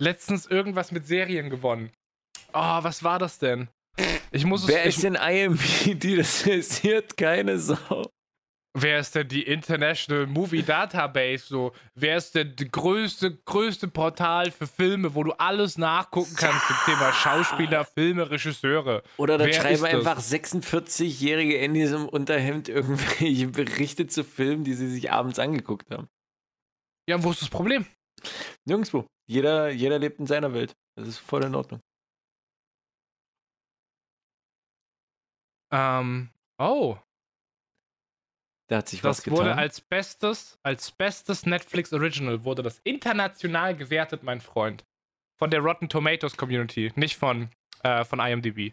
letztens 0.00 0.46
irgendwas 0.46 0.92
mit 0.92 1.06
Serien 1.06 1.48
gewonnen. 1.48 1.90
Oh, 2.52 2.82
was 2.82 3.02
war 3.02 3.18
das 3.18 3.38
denn? 3.38 3.68
Ich 4.30 4.44
muss 4.44 4.62
es. 4.64 4.68
Wer 4.68 4.82
ich, 4.86 4.96
ist 4.96 5.02
denn 5.04 5.14
IMDb? 5.14 6.16
Das 6.18 6.42
interessiert 6.42 7.16
keine 7.16 7.58
Sau. 7.58 8.10
Wer 8.78 8.98
ist 9.00 9.14
denn 9.14 9.26
die 9.26 9.42
International 9.42 10.26
Movie 10.26 10.62
Database? 10.62 11.46
So, 11.46 11.72
wer 11.94 12.18
ist 12.18 12.34
denn 12.34 12.54
die 12.56 12.70
größte, 12.70 13.34
größte 13.46 13.88
Portal 13.88 14.50
für 14.50 14.66
Filme, 14.66 15.14
wo 15.14 15.24
du 15.24 15.32
alles 15.32 15.78
nachgucken 15.78 16.34
kannst 16.36 16.66
zum 16.66 16.76
Thema 16.84 17.10
Schauspieler, 17.14 17.86
Filme, 17.86 18.30
Regisseure? 18.30 19.02
Oder 19.16 19.38
dann 19.38 19.46
Wer 19.46 19.54
schreiben 19.54 19.80
das? 19.80 19.94
einfach 19.94 20.18
46-Jährige 20.20 21.56
in 21.56 21.72
diesem 21.72 22.06
Unterhemd 22.06 22.68
irgendwelche 22.68 23.48
Berichte 23.48 24.08
zu 24.08 24.24
Filmen, 24.24 24.64
die 24.64 24.74
sie 24.74 24.90
sich 24.90 25.10
abends 25.10 25.38
angeguckt 25.38 25.90
haben. 25.90 26.08
Ja, 27.08 27.22
wo 27.24 27.30
ist 27.30 27.40
das 27.40 27.48
Problem? 27.48 27.86
Nirgendwo. 28.66 29.06
Jeder, 29.26 29.70
jeder 29.70 29.98
lebt 29.98 30.20
in 30.20 30.26
seiner 30.26 30.52
Welt. 30.52 30.76
Das 30.96 31.08
ist 31.08 31.18
voll 31.18 31.44
in 31.44 31.54
Ordnung. 31.54 31.80
Ähm, 35.72 36.28
oh, 36.58 36.98
Da 38.68 38.78
hat 38.78 38.88
sich 38.88 39.04
was 39.04 39.18
das 39.18 39.24
getan. 39.24 39.38
wurde 39.38 39.54
als 39.56 39.80
bestes, 39.80 40.58
als 40.64 40.90
bestes 40.90 41.46
Netflix 41.46 41.92
Original 41.92 42.44
wurde 42.44 42.62
das 42.62 42.80
international 42.84 43.76
gewertet, 43.76 44.22
mein 44.24 44.40
Freund. 44.40 44.84
Von 45.38 45.50
der 45.50 45.60
Rotten 45.60 45.88
Tomatoes 45.88 46.36
Community, 46.36 46.92
nicht 46.96 47.16
von, 47.16 47.50
äh, 47.82 48.04
von 48.04 48.18
IMDb. 48.18 48.72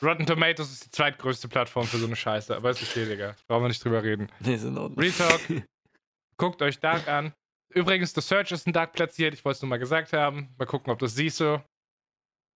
Rotten 0.00 0.26
Tomatoes 0.26 0.70
ist 0.72 0.84
die 0.86 0.90
zweitgrößte 0.90 1.48
Plattform 1.48 1.84
für 1.86 1.98
so 1.98 2.06
eine 2.06 2.14
Scheiße, 2.16 2.54
aber 2.56 2.70
ist 2.70 2.82
okay, 2.82 3.04
Digga. 3.04 3.34
Brauchen 3.48 3.64
wir 3.64 3.68
nicht 3.68 3.84
drüber 3.84 4.02
reden. 4.02 4.30
nee, 4.40 4.54
ist 4.54 4.62
in 4.62 4.78
Ordnung. 4.78 4.98
Real 5.00 5.12
Talk. 5.12 5.40
Guckt 6.38 6.62
euch 6.62 6.78
Dark 6.78 7.08
an. 7.08 7.32
Übrigens, 7.74 8.14
The 8.14 8.20
Search 8.20 8.52
ist 8.52 8.66
in 8.66 8.72
Dark 8.72 8.92
platziert. 8.92 9.34
Ich 9.34 9.44
wollte 9.44 9.56
es 9.56 9.62
nur 9.62 9.68
mal 9.68 9.78
gesagt 9.78 10.12
haben. 10.12 10.54
Mal 10.56 10.66
gucken, 10.66 10.92
ob 10.92 11.00
du 11.00 11.06
es 11.06 11.14
siehst 11.16 11.38
so. 11.38 11.60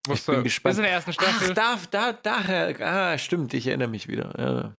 Musst 0.07 0.27
bin 0.27 0.35
du- 0.35 0.43
gespannt. 0.43 0.73
Ist 0.73 0.77
in 0.77 0.83
der 0.83 0.91
ersten 0.93 1.09
Ach, 1.11 1.13
Staffel. 1.15 1.53
da, 1.55 1.79
da, 1.89 2.13
daher. 2.13 2.79
Ah, 2.79 3.17
stimmt, 3.17 3.53
ich 3.55 3.65
erinnere 3.67 3.89
mich 3.89 4.07
wieder. 4.07 4.33
Ja. 4.37 4.73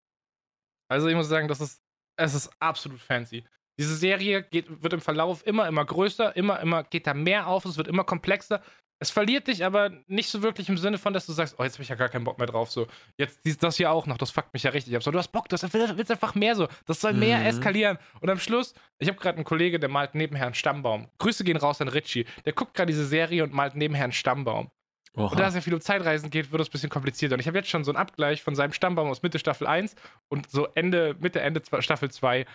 Also 0.92 1.08
ich 1.08 1.14
muss 1.16 1.28
sagen, 1.28 1.48
das 1.48 1.60
ist, 1.60 1.82
es 2.16 2.34
ist 2.34 2.50
absolut 2.60 3.00
fancy. 3.00 3.44
Diese 3.78 3.96
Serie 3.96 4.42
geht, 4.42 4.82
wird 4.82 4.92
im 4.92 5.00
Verlauf 5.00 5.46
immer, 5.46 5.66
immer 5.66 5.84
größer, 5.84 6.36
immer, 6.36 6.60
immer 6.60 6.84
geht 6.84 7.06
da 7.06 7.14
mehr 7.14 7.46
auf, 7.46 7.64
es 7.64 7.76
wird 7.76 7.88
immer 7.88 8.04
komplexer. 8.04 8.62
Es 8.98 9.10
verliert 9.10 9.48
dich 9.48 9.64
aber 9.64 9.90
nicht 10.06 10.28
so 10.28 10.42
wirklich 10.42 10.68
im 10.68 10.78
Sinne 10.78 10.96
von, 10.96 11.12
dass 11.12 11.26
du 11.26 11.32
sagst, 11.32 11.56
oh, 11.58 11.64
jetzt 11.64 11.74
habe 11.74 11.82
ich 11.82 11.88
ja 11.88 11.96
gar 11.96 12.08
keinen 12.08 12.22
Bock 12.22 12.38
mehr 12.38 12.46
drauf. 12.46 12.70
So, 12.70 12.86
jetzt 13.16 13.44
dies, 13.44 13.58
das 13.58 13.76
hier 13.76 13.90
auch 13.90 14.06
noch, 14.06 14.16
das 14.16 14.30
fuckt 14.30 14.52
mich 14.52 14.62
ja 14.62 14.70
richtig 14.70 14.94
ab. 14.94 15.02
So, 15.02 15.10
du 15.10 15.18
hast 15.18 15.32
Bock, 15.32 15.48
du 15.48 15.56
willst 15.60 16.10
einfach 16.12 16.36
mehr 16.36 16.54
so. 16.54 16.68
Das 16.86 17.00
soll 17.00 17.12
mehr 17.14 17.38
Mhm. 17.38 17.46
eskalieren. 17.46 17.98
Und 18.20 18.30
am 18.30 18.38
Schluss, 18.38 18.74
ich 18.98 19.08
habe 19.08 19.18
gerade 19.18 19.36
einen 19.36 19.44
Kollege, 19.44 19.80
der 19.80 19.88
malt 19.88 20.14
nebenher 20.14 20.46
einen 20.46 20.54
Stammbaum. 20.54 21.08
Grüße 21.18 21.42
gehen 21.42 21.56
raus 21.56 21.80
an 21.80 21.88
Richie. 21.88 22.26
Der 22.44 22.52
guckt 22.52 22.74
gerade 22.74 22.92
diese 22.92 23.04
Serie 23.06 23.42
und 23.42 23.52
malt 23.52 23.74
nebenher 23.74 24.04
einen 24.04 24.12
Stammbaum. 24.12 24.70
Und 25.14 25.38
da 25.38 25.48
es 25.48 25.54
ja 25.54 25.60
viel 25.60 25.74
um 25.74 25.80
Zeitreisen 25.80 26.30
geht, 26.30 26.52
wird 26.52 26.62
es 26.62 26.68
ein 26.68 26.72
bisschen 26.72 26.90
komplizierter. 26.90 27.34
Und 27.34 27.40
ich 27.40 27.46
habe 27.46 27.58
jetzt 27.58 27.68
schon 27.68 27.84
so 27.84 27.90
einen 27.90 27.98
Abgleich 27.98 28.42
von 28.42 28.54
seinem 28.54 28.72
Stammbaum 28.72 29.08
aus 29.08 29.22
Mitte 29.22 29.38
Staffel 29.38 29.66
1 29.66 29.94
und 30.28 30.50
so 30.50 30.68
Ende, 30.74 31.16
Mitte, 31.20 31.40
Ende 31.40 31.62
Staffel 31.80 32.10
2. 32.10 32.46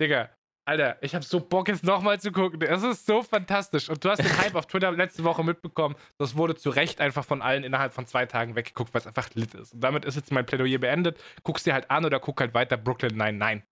Digga, 0.00 0.30
Alter, 0.68 0.96
ich 1.00 1.14
habe 1.14 1.24
so 1.24 1.38
Bock, 1.40 1.68
jetzt 1.68 1.84
nochmal 1.84 2.18
zu 2.18 2.32
gucken. 2.32 2.60
Es 2.62 2.82
ist 2.82 3.06
so 3.06 3.22
fantastisch. 3.22 3.88
Und 3.88 4.04
du 4.04 4.10
hast 4.10 4.18
den 4.18 4.36
Hype 4.38 4.56
auf 4.56 4.66
Twitter 4.66 4.90
letzte 4.90 5.22
Woche 5.22 5.44
mitbekommen. 5.44 5.94
Das 6.18 6.36
wurde 6.36 6.56
zu 6.56 6.70
Recht 6.70 7.00
einfach 7.00 7.24
von 7.24 7.40
allen 7.40 7.62
innerhalb 7.62 7.92
von 7.92 8.06
zwei 8.06 8.26
Tagen 8.26 8.56
weggeguckt, 8.56 8.92
weil 8.92 9.00
es 9.00 9.06
einfach 9.06 9.32
lit 9.34 9.54
ist. 9.54 9.74
Und 9.74 9.80
damit 9.80 10.04
ist 10.04 10.16
jetzt 10.16 10.32
mein 10.32 10.44
Plädoyer 10.44 10.78
beendet. 10.78 11.22
Guckst 11.44 11.66
dir 11.66 11.74
halt 11.74 11.90
an 11.90 12.04
oder 12.04 12.18
guck 12.18 12.40
halt 12.40 12.52
weiter 12.54 12.76
Brooklyn 12.76 13.16
Nein, 13.16 13.38
nein. 13.38 13.62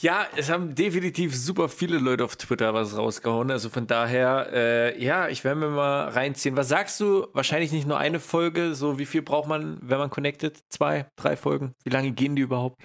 Ja, 0.00 0.26
es 0.36 0.50
haben 0.50 0.74
definitiv 0.74 1.34
super 1.36 1.68
viele 1.68 1.98
Leute 1.98 2.24
auf 2.24 2.36
Twitter 2.36 2.74
was 2.74 2.96
rausgehauen. 2.96 3.50
Also 3.50 3.70
von 3.70 3.86
daher, 3.86 4.50
äh, 4.52 5.02
ja, 5.02 5.28
ich 5.28 5.42
werde 5.44 5.60
mir 5.60 5.70
mal 5.70 6.08
reinziehen. 6.08 6.56
Was 6.56 6.68
sagst 6.68 7.00
du? 7.00 7.28
Wahrscheinlich 7.32 7.72
nicht 7.72 7.86
nur 7.86 7.98
eine 7.98 8.20
Folge. 8.20 8.74
So, 8.74 8.98
wie 8.98 9.06
viel 9.06 9.22
braucht 9.22 9.48
man, 9.48 9.78
wenn 9.82 9.98
man 9.98 10.10
connected? 10.10 10.60
Zwei, 10.70 11.08
drei 11.16 11.36
Folgen? 11.36 11.72
Wie 11.84 11.90
lange 11.90 12.12
gehen 12.12 12.36
die 12.36 12.42
überhaupt? 12.42 12.76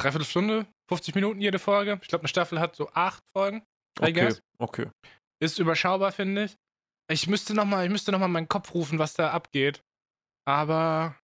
Dreiviertel 0.00 0.26
Stunde, 0.26 0.66
50 0.88 1.14
Minuten 1.14 1.40
jede 1.40 1.58
Folge. 1.58 1.98
Ich 2.02 2.08
glaube, 2.08 2.22
eine 2.22 2.28
Staffel 2.28 2.58
hat 2.58 2.74
so 2.74 2.90
acht 2.92 3.22
Folgen. 3.36 3.58
I 4.00 4.04
Okay, 4.04 4.12
guess. 4.12 4.40
okay. 4.58 4.90
Ist 5.40 5.58
überschaubar, 5.58 6.12
finde 6.12 6.44
ich. 6.44 6.56
Ich 7.10 7.26
müsste 7.28 7.54
nochmal, 7.54 7.84
ich 7.84 7.90
müsste 7.92 8.10
noch 8.10 8.18
mal 8.18 8.28
meinen 8.28 8.48
Kopf 8.48 8.74
rufen, 8.74 8.98
was 8.98 9.14
da 9.14 9.30
abgeht. 9.30 9.80
Aber. 10.46 11.16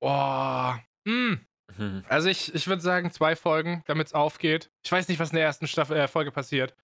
Boah. 0.00 0.82
Hm. 1.06 1.44
Hm. 1.76 2.04
Also 2.08 2.28
ich, 2.28 2.54
ich 2.54 2.66
würde 2.66 2.82
sagen, 2.82 3.10
zwei 3.10 3.36
Folgen, 3.36 3.82
damit 3.86 4.08
es 4.08 4.14
aufgeht. 4.14 4.70
Ich 4.84 4.92
weiß 4.92 5.08
nicht, 5.08 5.18
was 5.18 5.30
in 5.30 5.36
der 5.36 5.44
ersten 5.44 5.66
Staffel, 5.66 5.96
äh, 5.96 6.08
Folge 6.08 6.30
passiert. 6.30 6.74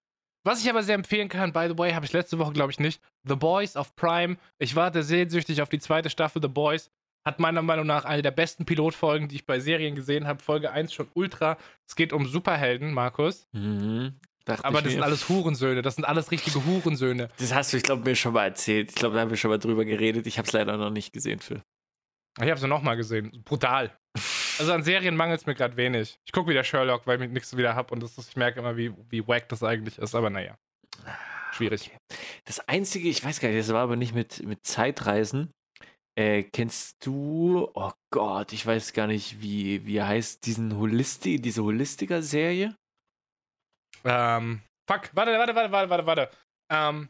Was 0.43 0.61
ich 0.61 0.69
aber 0.69 0.83
sehr 0.83 0.95
empfehlen 0.95 1.27
kann, 1.27 1.51
by 1.51 1.67
the 1.67 1.77
way, 1.77 1.93
habe 1.93 2.05
ich 2.05 2.13
letzte 2.13 2.39
Woche, 2.39 2.53
glaube 2.53 2.71
ich, 2.71 2.79
nicht. 2.79 3.01
The 3.23 3.35
Boys 3.35 3.75
auf 3.75 3.95
Prime. 3.95 4.37
Ich 4.57 4.75
warte 4.75 5.03
sehnsüchtig 5.03 5.61
auf 5.61 5.69
die 5.69 5.79
zweite 5.79 6.09
Staffel 6.09 6.41
The 6.41 6.47
Boys. 6.47 6.91
Hat 7.25 7.39
meiner 7.39 7.61
Meinung 7.61 7.85
nach 7.85 8.05
eine 8.05 8.21
der 8.21 8.31
besten 8.31 8.65
Pilotfolgen, 8.65 9.27
die 9.27 9.35
ich 9.35 9.45
bei 9.45 9.59
Serien 9.59 9.95
gesehen 9.95 10.25
habe. 10.25 10.41
Folge 10.41 10.71
1 10.71 10.93
schon 10.93 11.09
ultra. 11.13 11.57
Es 11.85 11.95
geht 11.95 12.13
um 12.13 12.25
Superhelden, 12.25 12.93
Markus. 12.93 13.47
Mhm. 13.51 14.15
Dachte 14.45 14.65
Aber 14.65 14.81
das 14.81 14.93
sind 14.93 15.03
alles 15.03 15.27
Hurensöhne. 15.27 15.81
Das 15.81 15.95
sind 15.95 16.05
alles 16.05 16.31
richtige 16.31 16.65
Hurensöhne. 16.65 17.29
Das 17.37 17.53
hast 17.53 17.73
du, 17.73 17.77
ich 17.77 17.83
glaube, 17.83 18.03
mir 18.03 18.15
schon 18.15 18.33
mal 18.33 18.45
erzählt. 18.45 18.89
Ich 18.89 18.95
glaube, 18.95 19.15
da 19.15 19.21
haben 19.21 19.29
wir 19.29 19.37
schon 19.37 19.51
mal 19.51 19.59
drüber 19.59 19.83
geredet. 19.83 20.25
Ich 20.25 20.37
habe 20.37 20.47
es 20.47 20.53
leider 20.53 20.77
noch 20.77 20.89
nicht 20.89 21.11
gesehen, 21.11 21.39
Phil. 21.39 21.61
Ich 22.41 22.49
habe 22.49 22.59
sie 22.59 22.67
nochmal 22.67 22.95
gesehen. 22.95 23.43
Brutal. 23.43 23.91
Also 24.59 24.73
an 24.73 24.83
Serien 24.83 25.15
mangelt 25.15 25.39
es 25.39 25.45
mir 25.45 25.55
gerade 25.55 25.77
wenig. 25.77 26.19
Ich 26.25 26.33
gucke 26.33 26.49
wieder 26.49 26.65
Sherlock, 26.65 27.07
weil 27.07 27.21
ich 27.21 27.29
nichts 27.29 27.55
wieder 27.55 27.75
habe 27.75 27.93
und 27.93 28.03
das 28.03 28.17
ist, 28.17 28.29
ich 28.29 28.35
merke 28.35 28.59
immer, 28.59 28.75
wie, 28.75 28.93
wie 29.09 29.25
wack 29.25 29.47
das 29.47 29.63
eigentlich 29.63 29.97
ist. 29.97 30.15
Aber 30.15 30.29
naja. 30.29 30.57
Schwierig. 31.53 31.91
Das 32.43 32.59
Einzige, 32.67 33.07
ich 33.07 33.23
weiß 33.23 33.39
gar 33.39 33.49
nicht, 33.49 33.59
das 33.59 33.73
war 33.73 33.83
aber 33.83 33.95
nicht 33.95 34.13
mit, 34.13 34.43
mit 34.43 34.65
Zeitreisen. 34.65 35.51
Äh, 36.17 36.43
kennst 36.43 37.05
du, 37.05 37.71
oh 37.73 37.91
Gott, 38.11 38.51
ich 38.51 38.65
weiß 38.65 38.91
gar 38.91 39.07
nicht, 39.07 39.41
wie, 39.41 39.85
wie 39.85 40.01
heißt, 40.01 40.45
diesen 40.45 40.77
Holisti, 40.77 41.39
diese 41.39 41.63
Holistiker-Serie? 41.63 42.75
Ähm, 44.03 44.61
fuck, 44.89 45.09
warte, 45.13 45.31
warte, 45.37 45.55
warte, 45.55 45.71
warte, 45.71 45.89
warte, 45.89 46.05
warte. 46.05 46.29
Ähm, 46.71 47.09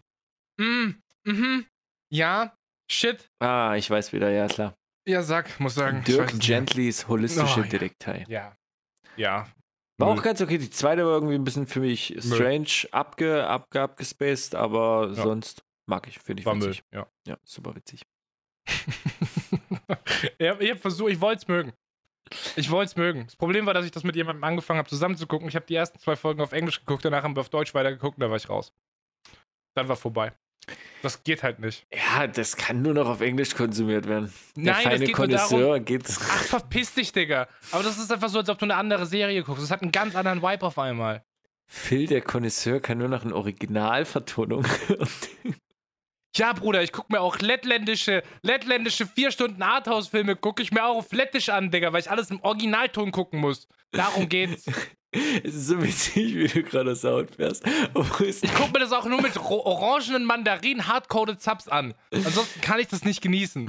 mm, 0.60 1.02
mhm, 1.26 1.66
ja, 2.14 2.56
shit. 2.92 3.28
Ah, 3.42 3.74
ich 3.76 3.90
weiß 3.90 4.14
wieder, 4.14 4.30
ja 4.30 4.48
klar. 4.48 4.76
Ja, 5.10 5.24
sag, 5.24 5.60
muss 5.60 5.76
sagen. 5.76 6.04
Dirk. 6.04 6.40
Gentlys 6.40 7.08
holistische 7.08 7.60
Oh, 7.62 7.64
ja. 7.64 7.68
Detektei. 7.70 8.26
Ja. 8.28 8.56
Ja. 9.16 9.48
War 9.98 10.10
Müll. 10.10 10.20
auch 10.20 10.24
ganz 10.24 10.40
okay. 10.42 10.58
Die 10.58 10.70
zweite 10.70 11.06
war 11.06 11.14
irgendwie 11.14 11.36
ein 11.36 11.44
bisschen 11.44 11.68
für 11.68 11.80
mich 11.82 12.16
strange 12.20 12.88
abge, 12.92 13.46
abge, 13.48 13.82
abgespaced, 13.82 14.56
aber 14.56 15.08
Ja. 15.14 15.24
sonst 15.24 15.64
mag 15.88 16.08
ich, 16.08 16.20
finde 16.20 16.42
ich 16.42 16.46
War 16.46 16.56
Müll, 16.56 16.70
witzig. 16.70 16.84
ja. 16.94 17.08
Ja, 17.28 17.38
super 17.44 17.76
witzig. 17.76 18.02
ja, 20.40 20.60
ich 20.60 20.70
habe 20.70 20.80
versucht, 20.80 21.12
ich 21.12 21.20
wollte 21.22 21.40
es 21.42 21.48
mögen. 21.48 21.74
Ich 22.56 22.70
wollte 22.70 22.90
es 22.92 22.96
mögen. 22.96 23.26
Das 23.26 23.36
Problem 23.36 23.66
war, 23.66 23.74
dass 23.74 23.86
ich 23.86 23.92
das 23.92 24.04
mit 24.04 24.16
jemandem 24.16 24.44
angefangen 24.44 24.78
habe, 24.78 24.88
zusammen 24.90 25.18
zu 25.18 25.26
gucken. 25.26 25.48
Ich 25.48 25.56
habe 25.56 25.66
die 25.66 25.76
ersten 25.76 25.98
zwei 26.00 26.16
Folgen 26.16 26.42
auf 26.42 26.52
Englisch 26.52 26.80
geguckt, 26.80 27.04
danach 27.04 27.24
haben 27.24 27.36
wir 27.36 27.42
auf 27.42 27.50
Deutsch 27.50 27.74
weitergeguckt 27.74 28.18
und 28.18 28.22
da 28.22 28.30
war 28.30 28.38
ich 28.38 28.48
raus. 28.50 28.72
Dann 29.76 29.88
war 29.88 29.96
vorbei. 29.96 30.32
Das 31.02 31.24
geht 31.24 31.44
halt 31.44 31.60
nicht. 31.60 31.86
Ja, 31.94 32.28
das 32.28 32.58
kann 32.58 32.82
nur 32.82 32.94
noch 32.94 33.08
auf 33.08 33.22
Englisch 33.22 33.56
konsumiert 33.56 34.08
werden. 34.08 34.34
Der 34.56 34.74
Nein, 34.74 34.84
das 34.84 34.94
feine. 35.00 35.12
Connoisseur 35.12 35.80
geht. 35.80 36.04
Ach, 36.08 36.44
verpiss 36.44 36.94
dich, 36.94 37.12
Digga. 37.12 37.48
Aber 37.72 37.84
das 37.84 37.98
ist 37.98 38.12
einfach 38.12 38.30
so, 38.30 38.40
als 38.40 38.50
ob 38.50 38.60
du 38.60 38.66
eine 38.66 38.76
andere 38.76 39.06
Serie 39.06 39.42
guckst. 39.44 39.64
Das 39.64 39.72
hat 39.72 39.82
einen 39.82 39.92
ganz 39.92 40.16
anderen 40.16 40.42
Vibe 40.42 40.66
auf 40.66 40.78
einmal. 40.78 41.24
Phil, 41.66 42.08
der 42.08 42.22
Connoisseur, 42.22 42.80
kann 42.80 42.98
nur 42.98 43.08
noch 43.08 43.24
in 43.24 43.32
Originalvertonung. 43.32 44.66
Ja, 46.36 46.54
Bruder, 46.54 46.84
ich 46.84 46.92
guck 46.92 47.10
mir 47.10 47.22
auch 47.22 47.40
lettländische, 47.40 48.24
lettländische 48.44 49.08
vier 49.08 49.32
Stunden 49.32 49.62
Arthouse-Filme, 49.62 50.36
gucke 50.36 50.62
ich 50.62 50.72
mir 50.72 50.86
auch 50.86 50.98
auf 50.98 51.12
Lettisch 51.12 51.50
an, 51.50 51.72
Digga, 51.72 51.92
weil 51.92 52.02
ich 52.02 52.12
alles 52.12 52.30
im 52.30 52.40
Originalton 52.42 53.12
gucken 53.12 53.40
muss. 53.40 53.68
Darum 53.92 54.30
geht's. 54.30 54.66
es 55.12 55.56
ist 55.56 55.68
so 55.68 55.82
witzig, 55.82 56.36
wie 56.36 56.48
du 56.48 56.64
gerade 56.64 56.96
Sound 56.96 57.36
fährst. 57.36 57.64
Ich 57.66 58.54
guck 58.54 58.72
mir 58.74 58.80
das 58.80 58.92
auch 58.92 59.06
nur 59.06 59.22
mit 59.22 59.36
orangenen 59.38 60.26
Mandarinen 60.26 60.88
hardcoded 60.88 61.42
Subs 61.42 61.68
an. 61.68 61.94
Ansonsten 62.14 62.62
kann 62.62 62.80
ich 62.80 62.88
das 62.88 63.04
nicht 63.04 63.22
genießen. 63.22 63.68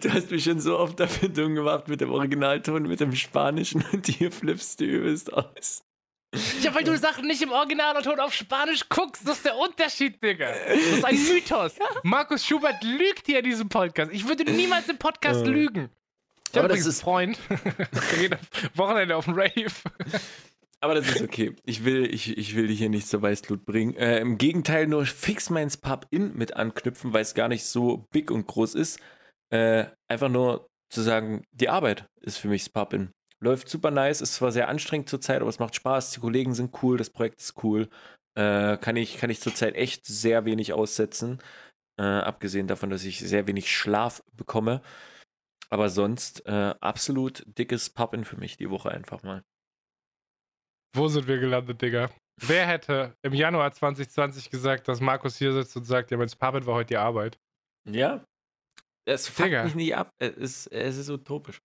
Du 0.00 0.12
hast 0.12 0.30
mich 0.30 0.42
schon 0.44 0.58
so 0.58 0.78
oft 0.78 0.98
dafür 0.98 1.28
dumm 1.28 1.54
gemacht 1.54 1.86
mit 1.88 2.00
dem 2.00 2.10
Originalton, 2.10 2.84
mit 2.84 2.98
dem 3.00 3.14
Spanischen 3.14 3.84
und 3.92 4.06
hier 4.06 4.32
flippst 4.32 4.80
du 4.80 4.84
übelst 4.84 5.32
aus. 5.32 5.82
Ja, 6.62 6.74
weil 6.74 6.84
du 6.84 6.96
Sachen 6.96 7.26
nicht 7.26 7.42
im 7.42 7.50
Originalton 7.52 8.18
auf 8.20 8.32
Spanisch 8.32 8.88
guckst. 8.88 9.26
Das 9.28 9.36
ist 9.38 9.44
der 9.44 9.56
Unterschied, 9.56 10.22
Digga. 10.22 10.46
Das 10.66 10.78
ist 10.98 11.04
ein 11.04 11.22
Mythos. 11.28 11.74
Markus 12.04 12.46
Schubert 12.46 12.82
lügt 12.82 13.26
hier 13.26 13.40
in 13.40 13.44
diesem 13.44 13.68
Podcast. 13.68 14.10
Ich 14.12 14.26
würde 14.26 14.44
niemals 14.50 14.88
im 14.88 14.96
Podcast 14.96 15.44
Äh. 15.44 15.50
lügen. 15.50 15.90
Aber 16.56 16.68
das 16.68 16.86
ist- 16.86 17.00
Freund. 17.02 17.38
Wochenende 18.74 19.16
auf 19.16 19.24
dem 19.26 19.34
Rave. 19.34 19.70
Aber 20.80 20.94
das 20.94 21.08
ist 21.08 21.20
okay. 21.22 21.54
Ich 21.64 21.84
will, 21.84 22.12
ich, 22.12 22.36
ich 22.38 22.56
will 22.56 22.68
dich 22.68 22.78
hier 22.78 22.88
nicht 22.88 23.06
zur 23.08 23.20
Weißglut 23.22 23.64
bringen. 23.66 23.94
Äh, 23.96 24.20
Im 24.20 24.38
Gegenteil, 24.38 24.86
nur 24.86 25.04
fix 25.04 25.50
meins 25.50 25.76
Pub-In 25.76 26.34
mit 26.36 26.56
anknüpfen, 26.56 27.12
weil 27.12 27.22
es 27.22 27.34
gar 27.34 27.48
nicht 27.48 27.64
so 27.64 28.06
big 28.12 28.30
und 28.30 28.46
groß 28.46 28.74
ist. 28.74 28.98
Äh, 29.50 29.86
einfach 30.08 30.28
nur 30.28 30.66
zu 30.90 31.02
sagen, 31.02 31.44
die 31.52 31.68
Arbeit 31.68 32.06
ist 32.22 32.38
für 32.38 32.48
mich 32.48 32.62
das 32.64 32.70
Pub-In. 32.70 33.10
Läuft 33.42 33.68
super 33.68 33.90
nice, 33.90 34.20
ist 34.20 34.34
zwar 34.34 34.52
sehr 34.52 34.68
anstrengend 34.68 35.08
zurzeit, 35.08 35.40
aber 35.40 35.50
es 35.50 35.58
macht 35.58 35.74
Spaß. 35.74 36.12
Die 36.12 36.20
Kollegen 36.20 36.54
sind 36.54 36.82
cool, 36.82 36.96
das 36.96 37.10
Projekt 37.10 37.40
ist 37.40 37.62
cool. 37.62 37.88
Äh, 38.34 38.76
kann, 38.78 38.96
ich, 38.96 39.18
kann 39.18 39.30
ich 39.30 39.40
zurzeit 39.40 39.74
echt 39.76 40.06
sehr 40.06 40.44
wenig 40.44 40.72
aussetzen. 40.72 41.40
Äh, 41.98 42.02
abgesehen 42.04 42.66
davon, 42.68 42.88
dass 42.90 43.04
ich 43.04 43.18
sehr 43.20 43.46
wenig 43.46 43.70
Schlaf 43.70 44.22
bekomme. 44.32 44.80
Aber 45.72 45.88
sonst 45.88 46.44
äh, 46.46 46.74
absolut 46.80 47.44
dickes 47.46 47.90
Pub-In 47.90 48.24
für 48.24 48.36
mich 48.36 48.56
die 48.56 48.70
Woche 48.70 48.90
einfach 48.90 49.22
mal. 49.22 49.44
Wo 50.94 51.06
sind 51.08 51.28
wir 51.28 51.38
gelandet, 51.38 51.80
Digga? 51.80 52.10
Wer 52.42 52.66
hätte 52.66 53.14
im 53.22 53.34
Januar 53.34 53.72
2020 53.72 54.50
gesagt, 54.50 54.88
dass 54.88 55.00
Markus 55.00 55.36
hier 55.36 55.52
sitzt 55.52 55.76
und 55.76 55.84
sagt, 55.84 56.10
ja, 56.10 56.16
mein 56.16 56.28
Sparbit 56.28 56.66
war 56.66 56.74
heute 56.74 56.88
die 56.88 56.96
Arbeit? 56.96 57.38
Ja. 57.88 58.24
Es 59.06 59.28
fuckt 59.28 59.48
Digga. 59.48 59.64
mich 59.64 59.74
nicht 59.74 59.94
ab. 59.94 60.10
Es 60.18 60.36
ist, 60.36 60.66
es 60.68 60.96
ist 60.96 61.10
utopisch. 61.10 61.60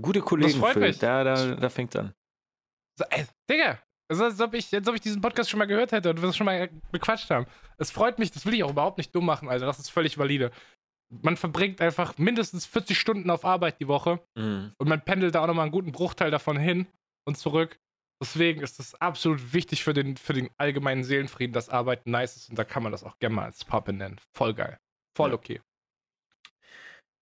Gute 0.00 0.20
Kollegen, 0.20 0.58
freut 0.58 0.74
Phil. 0.74 0.82
mich. 0.82 0.98
Da, 0.98 1.24
da, 1.24 1.54
da 1.54 1.68
fängt's 1.68 1.96
an. 1.96 2.12
So, 2.98 3.04
ey, 3.10 3.26
Digga, 3.50 3.80
es 4.10 4.18
ist, 4.18 4.22
als 4.22 4.40
ob, 4.40 4.54
ich, 4.54 4.74
als 4.74 4.88
ob 4.88 4.94
ich 4.94 5.00
diesen 5.00 5.20
Podcast 5.20 5.48
schon 5.48 5.58
mal 5.58 5.66
gehört 5.66 5.92
hätte 5.92 6.10
und 6.10 6.20
wir 6.20 6.26
das 6.26 6.36
schon 6.36 6.44
mal 6.44 6.68
bequatscht 6.90 7.30
haben. 7.30 7.46
Es 7.78 7.90
freut 7.90 8.18
mich, 8.18 8.32
das 8.32 8.44
will 8.44 8.54
ich 8.54 8.64
auch 8.64 8.70
überhaupt 8.70 8.98
nicht 8.98 9.14
dumm 9.14 9.24
machen, 9.24 9.48
Alter. 9.48 9.66
Das 9.66 9.78
ist 9.78 9.90
völlig 9.90 10.18
valide. 10.18 10.50
Man 11.10 11.36
verbringt 11.36 11.80
einfach 11.80 12.16
mindestens 12.18 12.66
40 12.66 12.98
Stunden 12.98 13.30
auf 13.30 13.44
Arbeit 13.44 13.80
die 13.80 13.88
Woche 13.88 14.20
Mhm. 14.36 14.72
und 14.78 14.88
man 14.88 15.04
pendelt 15.04 15.34
da 15.34 15.42
auch 15.42 15.46
nochmal 15.46 15.64
einen 15.64 15.72
guten 15.72 15.92
Bruchteil 15.92 16.30
davon 16.30 16.56
hin 16.56 16.86
und 17.26 17.36
zurück. 17.36 17.78
Deswegen 18.22 18.60
ist 18.62 18.78
es 18.78 18.94
absolut 18.96 19.52
wichtig 19.54 19.82
für 19.82 19.94
den, 19.94 20.16
für 20.16 20.34
den 20.34 20.50
allgemeinen 20.58 21.04
Seelenfrieden, 21.04 21.54
dass 21.54 21.68
Arbeiten 21.70 22.10
nice 22.10 22.36
ist 22.36 22.50
und 22.50 22.58
da 22.58 22.64
kann 22.64 22.82
man 22.82 22.92
das 22.92 23.02
auch 23.02 23.18
gerne 23.18 23.34
mal 23.34 23.44
als 23.46 23.64
Pappe 23.64 23.92
nennen. 23.92 24.20
Voll 24.36 24.54
geil. 24.54 24.78
Voll 25.16 25.30
Ja. 25.30 25.34
okay. 25.36 25.60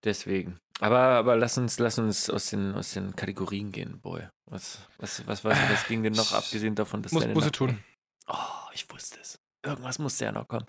Deswegen. 0.04 0.58
Aber, 0.80 0.98
aber 0.98 1.36
lass 1.36 1.58
uns, 1.58 1.78
lass 1.78 1.98
uns 1.98 2.30
aus 2.30 2.50
den, 2.50 2.74
aus 2.74 2.92
den 2.92 3.16
Kategorien 3.16 3.72
gehen, 3.72 4.00
Boy. 4.00 4.28
Was, 4.46 4.86
was, 4.98 5.26
was, 5.26 5.44
was, 5.44 5.58
was 5.70 5.86
ging 5.88 6.02
denn 6.02 6.12
noch, 6.12 6.32
abgesehen 6.32 6.74
davon, 6.74 7.02
dass 7.02 7.12
Muss 7.12 7.22
deine 7.22 7.34
Busse 7.34 7.50
tun. 7.52 7.82
Oh, 8.28 8.36
ich 8.72 8.88
wusste 8.90 9.18
es. 9.20 9.38
Irgendwas 9.64 9.98
musste 9.98 10.26
ja 10.26 10.32
noch 10.32 10.46
kommen. 10.46 10.66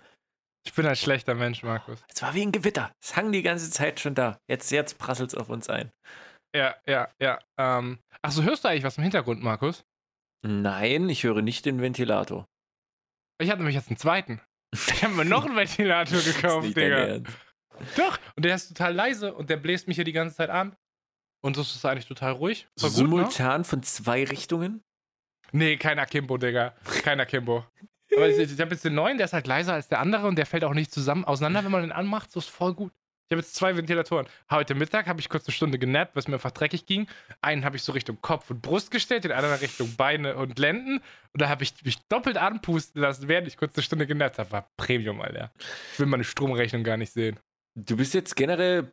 Ich 0.66 0.74
bin 0.74 0.86
ein 0.86 0.95
schlechter 0.95 1.36
Mensch, 1.36 1.64
Markus. 1.64 2.03
Es 2.14 2.22
war 2.22 2.34
wie 2.34 2.41
ein 2.41 2.51
Gewitter. 2.51 2.91
Es 3.01 3.16
hang 3.16 3.32
die 3.32 3.41
ganze 3.41 3.70
Zeit 3.72 3.99
schon 3.99 4.16
da. 4.16 4.38
Jetzt, 4.49 4.72
jetzt 4.72 4.97
prasselt's 4.97 5.36
auf 5.36 5.49
uns 5.49 5.70
ein. 5.70 5.91
Ja, 6.55 6.76
ja, 6.88 7.10
ja. 7.22 7.39
Ähm, 7.57 7.99
Achso, 8.22 8.43
hörst 8.43 8.64
du 8.64 8.70
eigentlich 8.70 8.84
was 8.84 8.97
im 8.97 9.03
Hintergrund, 9.03 9.41
Markus? 9.41 9.84
Nein, 10.41 11.10
ich 11.10 11.24
höre 11.24 11.41
nicht 11.41 11.66
den 11.66 11.82
Ventilator. 11.82 12.45
Ich 13.41 13.49
habe 13.49 13.60
nämlich 13.60 13.76
jetzt 13.76 13.89
einen 13.89 13.97
zweiten. 13.97 14.41
Ich 14.74 15.03
habe 15.03 15.14
mir 15.14 15.26
noch 15.26 15.45
einen 15.45 15.55
Ventilator 15.55 16.22
gekauft, 16.24 16.76
Digga. 16.76 17.20
Doch, 17.95 18.20
und 18.36 18.43
der 18.43 18.55
ist 18.55 18.68
total 18.68 18.93
leise 18.93 19.34
und 19.34 19.49
der 19.49 19.57
bläst 19.57 19.88
mich 19.88 19.95
hier 19.95 20.03
die 20.03 20.12
ganze 20.12 20.36
Zeit 20.36 20.49
an. 20.49 20.76
Und 21.41 21.57
das 21.57 21.74
ist 21.74 21.86
eigentlich 21.86 22.07
total 22.07 22.34
ruhig. 22.34 22.68
Gut, 22.76 22.84
ne? 22.84 22.89
Simultan 22.89 23.64
von 23.64 23.82
zwei 23.84 24.26
Richtungen? 24.26 24.84
Nee, 25.51 25.78
kein 25.78 25.97
Akimbo, 25.97 26.38
Digga. 26.38 26.76
Kein 27.03 27.20
Akimbo. 27.20 27.66
Aber 28.24 28.30
ich, 28.30 28.60
habe 28.60 28.72
jetzt 28.72 28.86
den 28.86 28.96
neuen, 28.96 29.18
der 29.18 29.26
ist 29.26 29.34
halt 29.34 29.48
leiser 29.48 29.74
als 29.74 29.88
der 29.88 30.00
andere 30.00 30.28
und 30.28 30.36
der 30.38 30.46
fällt 30.46 30.64
auch 30.64 30.74
nicht 30.74 30.92
zusammen 30.92 31.26
auseinander, 31.26 31.64
wenn 31.64 31.72
man 31.72 31.82
den 31.82 31.92
anmacht. 31.92 32.32
So 32.32 32.40
ist 32.40 32.50
voll 32.50 32.74
gut. 32.74 32.92
Ich 33.30 33.32
habe 33.32 33.42
jetzt 33.42 33.54
zwei 33.54 33.78
Ventilatoren. 33.78 34.26
Heute 34.50 34.74
Mittag 34.74 35.06
habe 35.06 35.20
ich 35.20 35.30
kurz 35.30 35.46
eine 35.46 35.54
Stunde 35.54 35.78
genappt, 35.78 36.16
was 36.16 36.28
mir 36.28 36.34
einfach 36.34 36.50
dreckig 36.50 36.88
ging. 36.88 37.08
Einen 37.42 37.64
habe 37.64 37.76
ich 37.76 37.84
so 37.84 37.92
Richtung 37.92 38.18
Kopf 38.22 38.50
und 38.50 38.64
Brust 38.64 38.90
gestellt, 38.90 39.24
den 39.24 39.32
anderen 39.32 39.60
Richtung 39.60 39.96
Beine 39.96 40.36
und 40.36 40.58
Lenden. 40.58 40.98
Und 41.32 41.42
da 41.42 41.48
habe 41.48 41.62
ich 41.62 41.76
mich 41.84 42.00
doppelt 42.08 42.38
anpusten 42.38 43.00
lassen, 43.00 43.28
während 43.28 43.48
ich 43.48 43.56
kurz 43.56 43.76
eine 43.76 43.84
Stunde 43.84 44.08
genappt 44.08 44.40
habe. 44.40 44.52
War 44.52 44.68
Premium, 44.78 45.22
Alter. 45.22 45.52
Ich 45.94 46.00
will 46.00 46.08
meine 46.08 46.24
Stromrechnung 46.24 46.84
gar 46.84 46.98
nicht 46.98 47.14
sehen. 47.14 47.40
Du 47.76 47.98
bist 47.98 48.16
jetzt 48.16 48.36
generell 48.36 48.92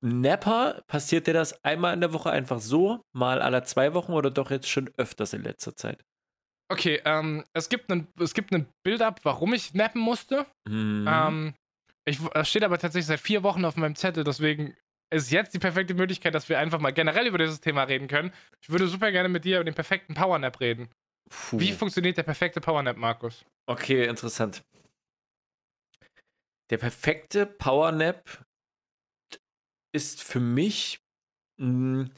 Napper. 0.00 0.82
Passiert 0.88 1.28
dir 1.28 1.34
das 1.34 1.64
einmal 1.64 1.94
in 1.94 2.00
der 2.00 2.12
Woche 2.12 2.30
einfach 2.30 2.58
so, 2.58 3.02
mal 3.12 3.40
alle 3.40 3.62
zwei 3.62 3.94
Wochen 3.94 4.12
oder 4.12 4.32
doch 4.32 4.50
jetzt 4.50 4.68
schon 4.68 4.90
öfters 4.96 5.34
in 5.34 5.44
letzter 5.44 5.76
Zeit? 5.76 6.04
Okay, 6.70 7.00
ähm, 7.04 7.44
es 7.54 7.68
gibt 7.68 7.90
einen, 7.90 8.08
es 8.20 8.34
gibt 8.34 8.52
einen 8.52 8.68
Build-up, 8.82 9.20
warum 9.24 9.54
ich 9.54 9.74
nappen 9.74 10.00
musste. 10.00 10.46
Mhm. 10.68 11.06
Ähm, 11.08 11.54
ich, 12.04 12.18
das 12.20 12.48
steht 12.48 12.64
aber 12.64 12.78
tatsächlich 12.78 13.06
seit 13.06 13.20
vier 13.20 13.42
Wochen 13.42 13.64
auf 13.64 13.76
meinem 13.76 13.96
Zettel, 13.96 14.24
deswegen 14.24 14.76
ist 15.10 15.30
jetzt 15.30 15.54
die 15.54 15.58
perfekte 15.58 15.94
Möglichkeit, 15.94 16.34
dass 16.34 16.48
wir 16.48 16.58
einfach 16.58 16.80
mal 16.80 16.92
generell 16.92 17.26
über 17.26 17.38
dieses 17.38 17.60
Thema 17.60 17.84
reden 17.84 18.08
können. 18.08 18.32
Ich 18.60 18.68
würde 18.68 18.86
super 18.88 19.10
gerne 19.10 19.28
mit 19.30 19.44
dir 19.44 19.56
über 19.56 19.64
den 19.64 19.74
perfekten 19.74 20.14
Powernap 20.14 20.60
reden. 20.60 20.90
Puh. 21.30 21.58
Wie 21.58 21.72
funktioniert 21.72 22.16
der 22.16 22.22
perfekte 22.22 22.60
Powernap, 22.60 22.96
Markus? 22.96 23.44
Okay, 23.66 24.06
interessant. 24.06 24.62
Der 26.70 26.76
perfekte 26.76 27.46
Powernap 27.46 28.44
ist 29.94 30.22
für 30.22 30.40
mich 30.40 31.00
mh, 31.58 32.08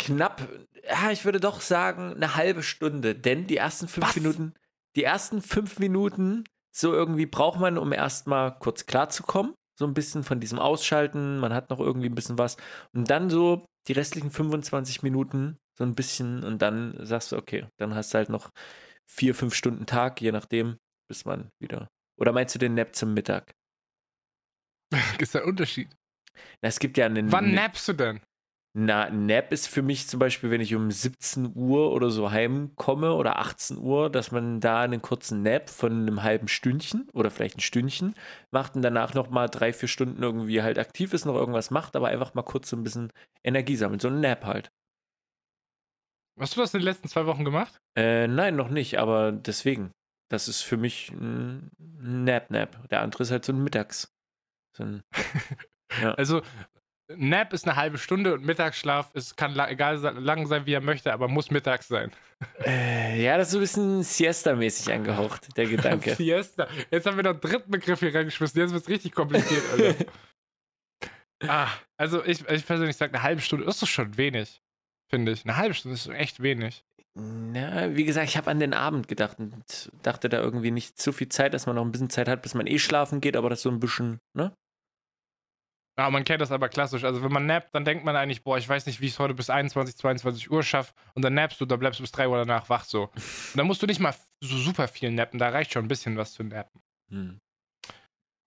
knapp, 0.00 0.48
ja, 0.88 1.10
ich 1.10 1.24
würde 1.24 1.40
doch 1.40 1.60
sagen, 1.60 2.14
eine 2.14 2.34
halbe 2.34 2.62
Stunde. 2.62 3.14
Denn 3.14 3.46
die 3.46 3.56
ersten 3.56 3.88
fünf 3.88 4.08
Was? 4.08 4.16
Minuten, 4.16 4.54
die 4.96 5.04
ersten 5.04 5.42
fünf 5.42 5.78
Minuten, 5.78 6.44
so 6.72 6.92
irgendwie 6.92 7.26
braucht 7.26 7.60
man, 7.60 7.78
um 7.78 7.92
erstmal 7.92 8.58
kurz 8.58 8.86
klarzukommen. 8.86 9.54
So 9.78 9.86
ein 9.86 9.94
bisschen 9.94 10.24
von 10.24 10.40
diesem 10.40 10.58
Ausschalten, 10.58 11.38
man 11.38 11.54
hat 11.54 11.70
noch 11.70 11.80
irgendwie 11.80 12.08
ein 12.08 12.14
bisschen 12.14 12.38
was. 12.38 12.56
Und 12.92 13.08
dann 13.08 13.30
so 13.30 13.64
die 13.88 13.92
restlichen 13.92 14.30
25 14.30 15.02
Minuten, 15.02 15.58
so 15.78 15.84
ein 15.84 15.94
bisschen, 15.94 16.44
und 16.44 16.60
dann 16.60 16.94
sagst 16.98 17.32
du, 17.32 17.36
okay, 17.36 17.66
dann 17.78 17.94
hast 17.94 18.12
du 18.12 18.18
halt 18.18 18.28
noch 18.28 18.50
vier, 19.06 19.34
fünf 19.34 19.54
Stunden 19.54 19.86
Tag, 19.86 20.20
je 20.20 20.32
nachdem, 20.32 20.76
bis 21.08 21.24
man 21.24 21.50
wieder. 21.58 21.88
Oder 22.18 22.32
meinst 22.32 22.54
du 22.54 22.58
den 22.58 22.74
Nap 22.74 22.94
zum 22.94 23.14
Mittag? 23.14 23.54
ist 25.18 25.34
der 25.34 25.46
Unterschied. 25.46 25.88
Na, 26.62 26.68
es 26.68 26.78
gibt 26.78 26.98
ja 26.98 27.06
einen. 27.06 27.32
Wann 27.32 27.54
nappst 27.54 27.88
du 27.88 27.92
denn? 27.94 28.20
Na, 28.72 29.10
Nap 29.10 29.52
ist 29.52 29.66
für 29.66 29.82
mich 29.82 30.06
zum 30.06 30.20
Beispiel, 30.20 30.50
wenn 30.52 30.60
ich 30.60 30.76
um 30.76 30.92
17 30.92 31.52
Uhr 31.56 31.90
oder 31.90 32.10
so 32.10 32.30
heimkomme 32.30 33.14
oder 33.14 33.38
18 33.40 33.78
Uhr, 33.78 34.10
dass 34.10 34.30
man 34.30 34.60
da 34.60 34.82
einen 34.82 35.02
kurzen 35.02 35.42
Nap 35.42 35.68
von 35.68 36.02
einem 36.02 36.22
halben 36.22 36.46
Stündchen 36.46 37.08
oder 37.12 37.32
vielleicht 37.32 37.58
ein 37.58 37.62
Stündchen 37.62 38.14
macht 38.52 38.76
und 38.76 38.82
danach 38.82 39.12
nochmal 39.14 39.48
drei, 39.48 39.72
vier 39.72 39.88
Stunden 39.88 40.22
irgendwie 40.22 40.62
halt 40.62 40.78
aktiv 40.78 41.12
ist, 41.12 41.24
noch 41.24 41.34
irgendwas 41.34 41.72
macht, 41.72 41.96
aber 41.96 42.08
einfach 42.08 42.34
mal 42.34 42.42
kurz 42.42 42.70
so 42.70 42.76
ein 42.76 42.84
bisschen 42.84 43.12
Energie 43.42 43.74
sammelt. 43.74 44.02
So 44.02 44.08
ein 44.08 44.20
Nap 44.20 44.44
halt. 44.44 44.70
Hast 46.38 46.56
du 46.56 46.60
das 46.60 46.72
in 46.72 46.80
den 46.80 46.84
letzten 46.84 47.08
zwei 47.08 47.26
Wochen 47.26 47.44
gemacht? 47.44 47.80
Äh, 47.96 48.28
nein, 48.28 48.54
noch 48.54 48.70
nicht, 48.70 48.98
aber 48.98 49.32
deswegen. 49.32 49.90
Das 50.30 50.46
ist 50.46 50.62
für 50.62 50.76
mich 50.76 51.10
ein 51.10 51.70
Nap-Nap. 51.78 52.88
Der 52.88 53.02
andere 53.02 53.24
ist 53.24 53.32
halt 53.32 53.44
so 53.44 53.52
ein 53.52 53.64
Mittags. 53.64 54.12
So 54.76 54.84
ein, 54.84 55.02
ja. 56.00 56.14
Also, 56.14 56.42
Nap 57.16 57.52
ist 57.52 57.66
eine 57.66 57.76
halbe 57.76 57.98
Stunde 57.98 58.34
und 58.34 58.44
Mittagsschlaf 58.44 59.10
ist, 59.14 59.36
kann 59.36 59.54
la 59.54 59.68
egal 59.68 59.96
lang 59.96 60.46
sein, 60.46 60.66
wie 60.66 60.72
er 60.72 60.80
möchte, 60.80 61.12
aber 61.12 61.28
muss 61.28 61.50
mittags 61.50 61.88
sein. 61.88 62.10
Äh, 62.64 63.22
ja, 63.22 63.36
das 63.36 63.48
ist 63.48 63.52
so 63.52 63.58
ein 63.58 63.62
bisschen 63.62 64.02
Siesta-mäßig 64.02 64.92
angehaucht, 64.92 65.56
der 65.56 65.66
Gedanke. 65.66 66.14
Siesta. 66.16 66.68
Jetzt 66.90 67.06
haben 67.06 67.16
wir 67.16 67.24
noch 67.24 67.32
einen 67.32 67.40
dritten 67.40 67.70
Begriff 67.70 68.00
hier 68.00 68.14
reingeschmissen. 68.14 68.60
Jetzt 68.60 68.72
wird 68.72 68.82
es 68.82 68.88
richtig 68.88 69.12
kompliziert. 69.12 69.62
Also. 69.72 69.94
ah, 71.48 71.68
also 71.96 72.24
ich, 72.24 72.48
ich 72.48 72.64
persönlich 72.64 72.96
sage, 72.96 73.14
eine 73.14 73.22
halbe 73.22 73.42
Stunde 73.42 73.66
ist 73.66 73.82
doch 73.82 73.88
schon 73.88 74.16
wenig, 74.16 74.62
finde 75.10 75.32
ich. 75.32 75.44
Eine 75.44 75.56
halbe 75.56 75.74
Stunde 75.74 75.94
ist 75.94 76.08
echt 76.08 76.42
wenig. 76.42 76.84
Na, 77.14 77.94
wie 77.96 78.04
gesagt, 78.04 78.28
ich 78.28 78.36
habe 78.36 78.50
an 78.50 78.60
den 78.60 78.72
Abend 78.72 79.08
gedacht 79.08 79.38
und 79.40 79.90
dachte 80.02 80.28
da 80.28 80.38
irgendwie 80.38 80.70
nicht 80.70 81.00
so 81.02 81.10
viel 81.10 81.28
Zeit, 81.28 81.54
dass 81.54 81.66
man 81.66 81.74
noch 81.74 81.84
ein 81.84 81.90
bisschen 81.90 82.08
Zeit 82.08 82.28
hat, 82.28 82.42
bis 82.42 82.54
man 82.54 82.68
eh 82.68 82.78
schlafen 82.78 83.20
geht, 83.20 83.36
aber 83.36 83.50
das 83.50 83.62
so 83.62 83.70
ein 83.70 83.80
bisschen, 83.80 84.20
ne? 84.34 84.52
Ja, 85.98 86.08
man 86.08 86.24
kennt 86.24 86.40
das 86.40 86.52
aber 86.52 86.68
klassisch. 86.68 87.04
Also 87.04 87.22
wenn 87.22 87.32
man 87.32 87.46
nappt, 87.46 87.74
dann 87.74 87.84
denkt 87.84 88.04
man 88.04 88.16
eigentlich, 88.16 88.42
boah, 88.42 88.56
ich 88.56 88.68
weiß 88.68 88.86
nicht, 88.86 89.00
wie 89.00 89.06
ich 89.06 89.12
es 89.12 89.18
heute 89.18 89.34
bis 89.34 89.50
21, 89.50 89.96
22 89.96 90.50
Uhr 90.50 90.62
schaffe. 90.62 90.94
Und 91.14 91.24
dann 91.24 91.34
nappst 91.34 91.60
du, 91.60 91.66
dann 91.66 91.78
bleibst 91.78 92.00
du 92.00 92.02
bis 92.02 92.12
3 92.12 92.28
Uhr 92.28 92.38
danach 92.38 92.68
wach 92.68 92.84
so. 92.84 93.04
Und 93.04 93.56
dann 93.56 93.66
musst 93.66 93.82
du 93.82 93.86
nicht 93.86 94.00
mal 94.00 94.14
so 94.42 94.56
super 94.56 94.88
viel 94.88 95.10
nappen, 95.10 95.38
da 95.38 95.50
reicht 95.50 95.72
schon 95.72 95.84
ein 95.84 95.88
bisschen 95.88 96.16
was 96.16 96.32
zu 96.32 96.42
nappen. 96.42 96.80
Hm. 97.10 97.38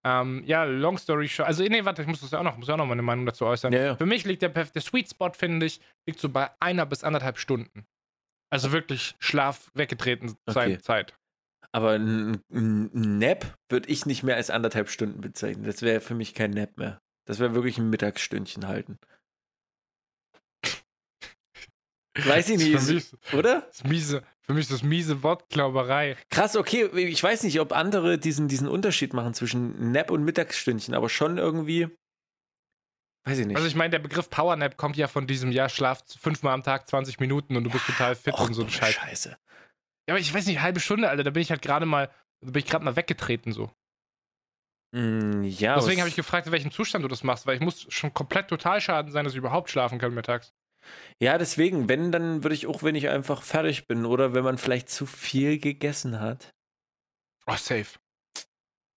Ähm, 0.05 0.43
ja, 0.45 0.63
long 0.63 0.97
story 0.97 1.29
short. 1.29 1.47
Also, 1.47 1.63
nee, 1.63 1.85
warte, 1.85 2.01
ich 2.01 2.07
muss 2.07 2.19
das 2.19 2.31
ja 2.31 2.39
auch 2.39 2.43
noch, 2.43 2.57
muss 2.57 2.67
ja 2.67 2.73
auch 2.73 2.77
noch 2.77 2.85
meine 2.85 3.01
Meinung 3.01 3.25
dazu 3.25 3.45
äußern. 3.45 3.71
Ja, 3.71 3.83
ja. 3.83 3.95
Für 3.95 4.05
mich 4.05 4.25
liegt 4.25 4.41
der, 4.41 4.49
der 4.49 4.81
Sweet 4.81 5.09
Spot, 5.09 5.31
finde 5.31 5.65
ich, 5.65 5.79
liegt 6.07 6.19
so 6.19 6.29
bei 6.29 6.49
einer 6.59 6.85
bis 6.85 7.03
anderthalb 7.03 7.37
Stunden. 7.37 7.85
Also 8.51 8.71
wirklich 8.71 9.15
Schlaf 9.19 9.71
weggetreten 9.73 10.35
sein 10.45 10.73
okay. 10.73 10.81
Zeit. 10.81 11.17
Aber 11.71 11.93
ein, 11.93 12.41
ein 12.51 13.17
Nap 13.17 13.57
würde 13.69 13.89
ich 13.89 14.05
nicht 14.05 14.21
mehr 14.23 14.35
als 14.35 14.49
anderthalb 14.49 14.89
Stunden 14.89 15.21
bezeichnen. 15.21 15.63
Das 15.63 15.81
wäre 15.81 16.01
für 16.01 16.13
mich 16.13 16.35
kein 16.35 16.51
Nap 16.51 16.77
mehr. 16.77 17.01
Das 17.25 17.39
wäre 17.39 17.53
wirklich 17.53 17.77
ein 17.77 17.89
Mittagsstündchen 17.89 18.67
halten. 18.67 18.99
Weiß 22.15 22.49
ich 22.49 22.57
nicht, 22.57 22.87
mich, 22.87 23.33
oder? 23.33 23.61
Das 23.61 23.83
miese, 23.85 24.23
für 24.41 24.53
mich 24.53 24.63
ist 24.63 24.71
das 24.71 24.83
miese 24.83 25.23
Wortglauberei. 25.23 26.15
Krass, 26.29 26.55
okay, 26.55 26.85
ich 26.95 27.23
weiß 27.23 27.43
nicht, 27.43 27.59
ob 27.59 27.71
andere 27.71 28.19
diesen, 28.19 28.47
diesen 28.47 28.67
Unterschied 28.67 29.13
machen 29.13 29.33
zwischen 29.33 29.91
Nap 29.91 30.11
und 30.11 30.23
Mittagsstündchen, 30.23 30.93
aber 30.93 31.09
schon 31.09 31.39
irgendwie, 31.39 31.87
weiß 33.25 33.39
ich 33.39 33.47
nicht. 33.47 33.55
Also 33.55 33.67
ich 33.67 33.75
meine, 33.75 33.91
der 33.91 33.99
Begriff 33.99 34.29
Powernap 34.29 34.77
kommt 34.77 34.95
ja 34.95 35.07
von 35.07 35.25
diesem, 35.25 35.51
ja, 35.51 35.69
schlaf 35.69 36.03
fünfmal 36.19 36.53
am 36.53 36.61
Tag 36.61 36.87
20 36.87 37.19
Minuten 37.19 37.55
und 37.55 37.63
du 37.63 37.71
bist 37.71 37.87
total 37.87 38.15
fit 38.15 38.33
och, 38.33 38.47
und 38.47 38.53
so 38.53 38.63
ein 38.63 38.69
Scheiß. 38.69 38.93
Scheiße. 38.93 39.29
Ja, 39.29 40.13
aber 40.13 40.19
ich 40.19 40.31
weiß 40.31 40.45
nicht, 40.45 40.61
halbe 40.61 40.81
Stunde, 40.81 41.09
Alter, 41.09 41.23
da 41.23 41.31
bin 41.31 41.41
ich 41.41 41.49
halt 41.49 41.63
gerade 41.63 41.87
mal, 41.87 42.11
da 42.41 42.51
bin 42.51 42.59
ich 42.59 42.69
gerade 42.69 42.85
mal 42.85 42.95
weggetreten 42.95 43.53
so. 43.53 43.71
Mm, 44.93 45.43
ja. 45.43 45.75
Deswegen 45.75 46.01
habe 46.01 46.09
ich 46.09 46.15
gefragt, 46.15 46.45
in 46.45 46.53
welchem 46.53 46.71
Zustand 46.71 47.03
du 47.03 47.09
das 47.09 47.23
machst, 47.23 47.47
weil 47.47 47.55
ich 47.55 47.61
muss 47.61 47.87
schon 47.89 48.13
komplett 48.13 48.47
total 48.47 48.79
schaden 48.79 49.11
sein, 49.11 49.25
dass 49.25 49.33
ich 49.33 49.39
überhaupt 49.39 49.71
schlafen 49.71 49.97
kann 49.97 50.13
mittags. 50.13 50.53
Ja, 51.19 51.37
deswegen, 51.37 51.89
wenn, 51.89 52.11
dann 52.11 52.43
würde 52.43 52.53
ich 52.53 52.67
auch, 52.67 52.83
wenn 52.83 52.93
ich 52.93 53.09
einfach 53.09 53.41
fertig 53.41 53.87
bin 53.87 54.05
oder 54.05 54.35
wenn 54.35 54.43
man 54.43 54.57
vielleicht 54.59 54.89
zu 54.89 55.05
viel 55.05 55.57
gegessen 55.57 56.19
hat. 56.19 56.53
Oh, 57.47 57.55
safe. 57.55 57.97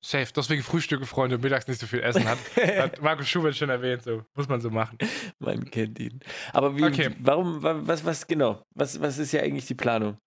Safe. 0.05 0.31
Deswegen 0.37 0.63
Frühstücke, 0.63 1.07
Freunde, 1.07 1.39
mittags 1.39 1.67
nicht 1.67 1.81
so 1.81 1.87
viel 1.87 2.01
essen 2.01 2.29
hat. 2.29 2.39
hat 2.57 3.01
Markus 3.01 3.29
Schubert 3.29 3.57
schon 3.57 3.71
erwähnt, 3.71 4.03
so. 4.03 4.25
Muss 4.35 4.49
man 4.49 4.61
so 4.61 4.69
machen. 4.69 4.99
Man 5.39 5.71
kennt 5.71 5.99
ihn. 5.99 6.21
Aber 6.53 6.77
wie, 6.77 6.85
okay. 6.85 7.11
warum, 7.21 7.63
was, 7.63 8.05
was 8.05 8.27
genau? 8.27 8.63
Was, 8.75 9.01
was 9.01 9.17
ist 9.17 9.33
ja 9.33 9.41
eigentlich 9.41 9.67
die 9.67 9.75
Planung? 9.75 10.19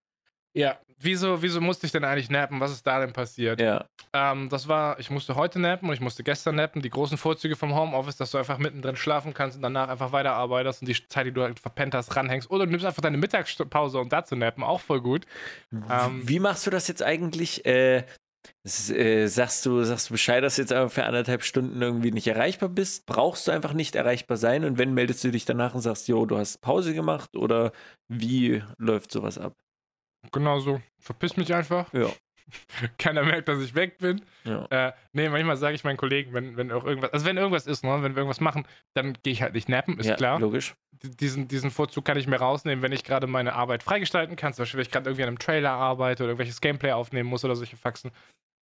Ja, 0.53 0.79
wieso, 0.99 1.41
wieso 1.41 1.61
musste 1.61 1.85
ich 1.85 1.91
denn 1.91 2.03
eigentlich 2.03 2.29
nappen? 2.29 2.59
Was 2.59 2.71
ist 2.71 2.85
da 2.85 2.99
denn 2.99 3.13
passiert? 3.13 3.59
Ja. 3.59 3.85
Ähm, 4.13 4.49
das 4.49 4.67
war, 4.67 4.99
ich 4.99 5.09
musste 5.09 5.35
heute 5.35 5.59
nappen 5.59 5.89
und 5.89 5.93
ich 5.93 6.01
musste 6.01 6.23
gestern 6.23 6.55
nappen. 6.55 6.81
Die 6.81 6.89
großen 6.89 7.17
Vorzüge 7.17 7.55
vom 7.55 7.75
Homeoffice, 7.75 8.17
dass 8.17 8.31
du 8.31 8.37
einfach 8.37 8.57
mittendrin 8.57 8.95
schlafen 8.95 9.33
kannst 9.33 9.57
und 9.57 9.63
danach 9.63 9.89
einfach 9.89 10.11
weiterarbeitest 10.11 10.81
und 10.81 10.87
die 10.87 11.07
Zeit, 11.07 11.25
die 11.25 11.31
du 11.31 11.41
halt 11.41 11.59
verpennt 11.59 11.95
hast, 11.95 12.15
ranhängst. 12.15 12.49
Oder 12.51 12.65
du 12.65 12.71
nimmst 12.71 12.85
einfach 12.85 13.01
deine 13.01 13.17
Mittagspause, 13.17 13.99
um 13.99 14.09
da 14.09 14.23
zu 14.23 14.35
nappen. 14.35 14.63
Auch 14.63 14.81
voll 14.81 15.01
gut. 15.01 15.25
Ähm, 15.71 16.21
Wie 16.27 16.39
machst 16.39 16.65
du 16.67 16.71
das 16.71 16.87
jetzt 16.87 17.03
eigentlich? 17.03 17.65
Äh, 17.65 18.03
äh, 18.89 19.27
sagst, 19.27 19.65
du, 19.65 19.83
sagst 19.83 20.09
du 20.09 20.13
Bescheid, 20.13 20.43
dass 20.43 20.55
du 20.55 20.61
jetzt 20.61 20.73
aber 20.73 20.89
für 20.89 21.03
anderthalb 21.05 21.43
Stunden 21.43 21.81
irgendwie 21.81 22.11
nicht 22.11 22.27
erreichbar 22.27 22.69
bist? 22.69 23.05
Brauchst 23.05 23.47
du 23.47 23.51
einfach 23.51 23.73
nicht 23.73 23.95
erreichbar 23.95 24.37
sein? 24.37 24.63
Und 24.63 24.77
wenn, 24.77 24.93
meldest 24.93 25.23
du 25.23 25.31
dich 25.31 25.45
danach 25.45 25.75
und 25.75 25.81
sagst, 25.81 26.07
jo, 26.07 26.25
du 26.25 26.37
hast 26.37 26.61
Pause 26.61 26.93
gemacht? 26.93 27.35
Oder 27.35 27.71
wie 28.07 28.63
läuft 28.77 29.11
sowas 29.11 29.37
ab? 29.37 29.55
Genau 30.31 30.59
so. 30.59 30.81
Verpiss 30.99 31.37
mich 31.37 31.53
einfach. 31.53 31.91
Ja. 31.93 32.09
Keiner 32.97 33.23
merkt, 33.23 33.47
dass 33.47 33.61
ich 33.61 33.75
weg 33.75 33.97
bin. 33.99 34.21
Ja. 34.43 34.65
Äh, 34.69 34.93
nee, 35.13 35.29
manchmal 35.29 35.57
sage 35.57 35.75
ich 35.75 35.83
meinen 35.83 35.97
Kollegen, 35.97 36.33
wenn, 36.33 36.57
wenn 36.57 36.71
auch 36.71 36.83
irgendwas, 36.83 37.13
also 37.13 37.25
wenn 37.25 37.37
irgendwas 37.37 37.67
ist, 37.67 37.83
ne, 37.83 37.89
wenn 38.01 38.15
wir 38.15 38.19
irgendwas 38.19 38.39
machen, 38.39 38.65
dann 38.93 39.13
gehe 39.23 39.33
ich 39.33 39.41
halt 39.41 39.53
nicht 39.53 39.69
nappen, 39.69 39.99
ist 39.99 40.07
ja, 40.07 40.15
klar. 40.15 40.39
Logisch. 40.39 40.75
Diesen, 40.91 41.47
diesen 41.47 41.71
Vorzug 41.71 42.03
kann 42.05 42.17
ich 42.17 42.27
mir 42.27 42.37
rausnehmen, 42.37 42.81
wenn 42.81 42.91
ich 42.91 43.03
gerade 43.03 43.27
meine 43.27 43.53
Arbeit 43.53 43.83
freigestalten 43.83 44.35
kann. 44.35 44.53
Zum 44.53 44.63
Beispiel, 44.63 44.79
wenn 44.79 44.85
ich 44.85 44.91
gerade 44.91 45.09
irgendwie 45.09 45.23
an 45.23 45.29
einem 45.29 45.39
Trailer 45.39 45.71
arbeite 45.71 46.23
oder 46.23 46.31
irgendwelches 46.31 46.61
Gameplay 46.61 46.91
aufnehmen 46.91 47.29
muss 47.29 47.45
oder 47.45 47.55
solche 47.55 47.77
Faxen. 47.77 48.11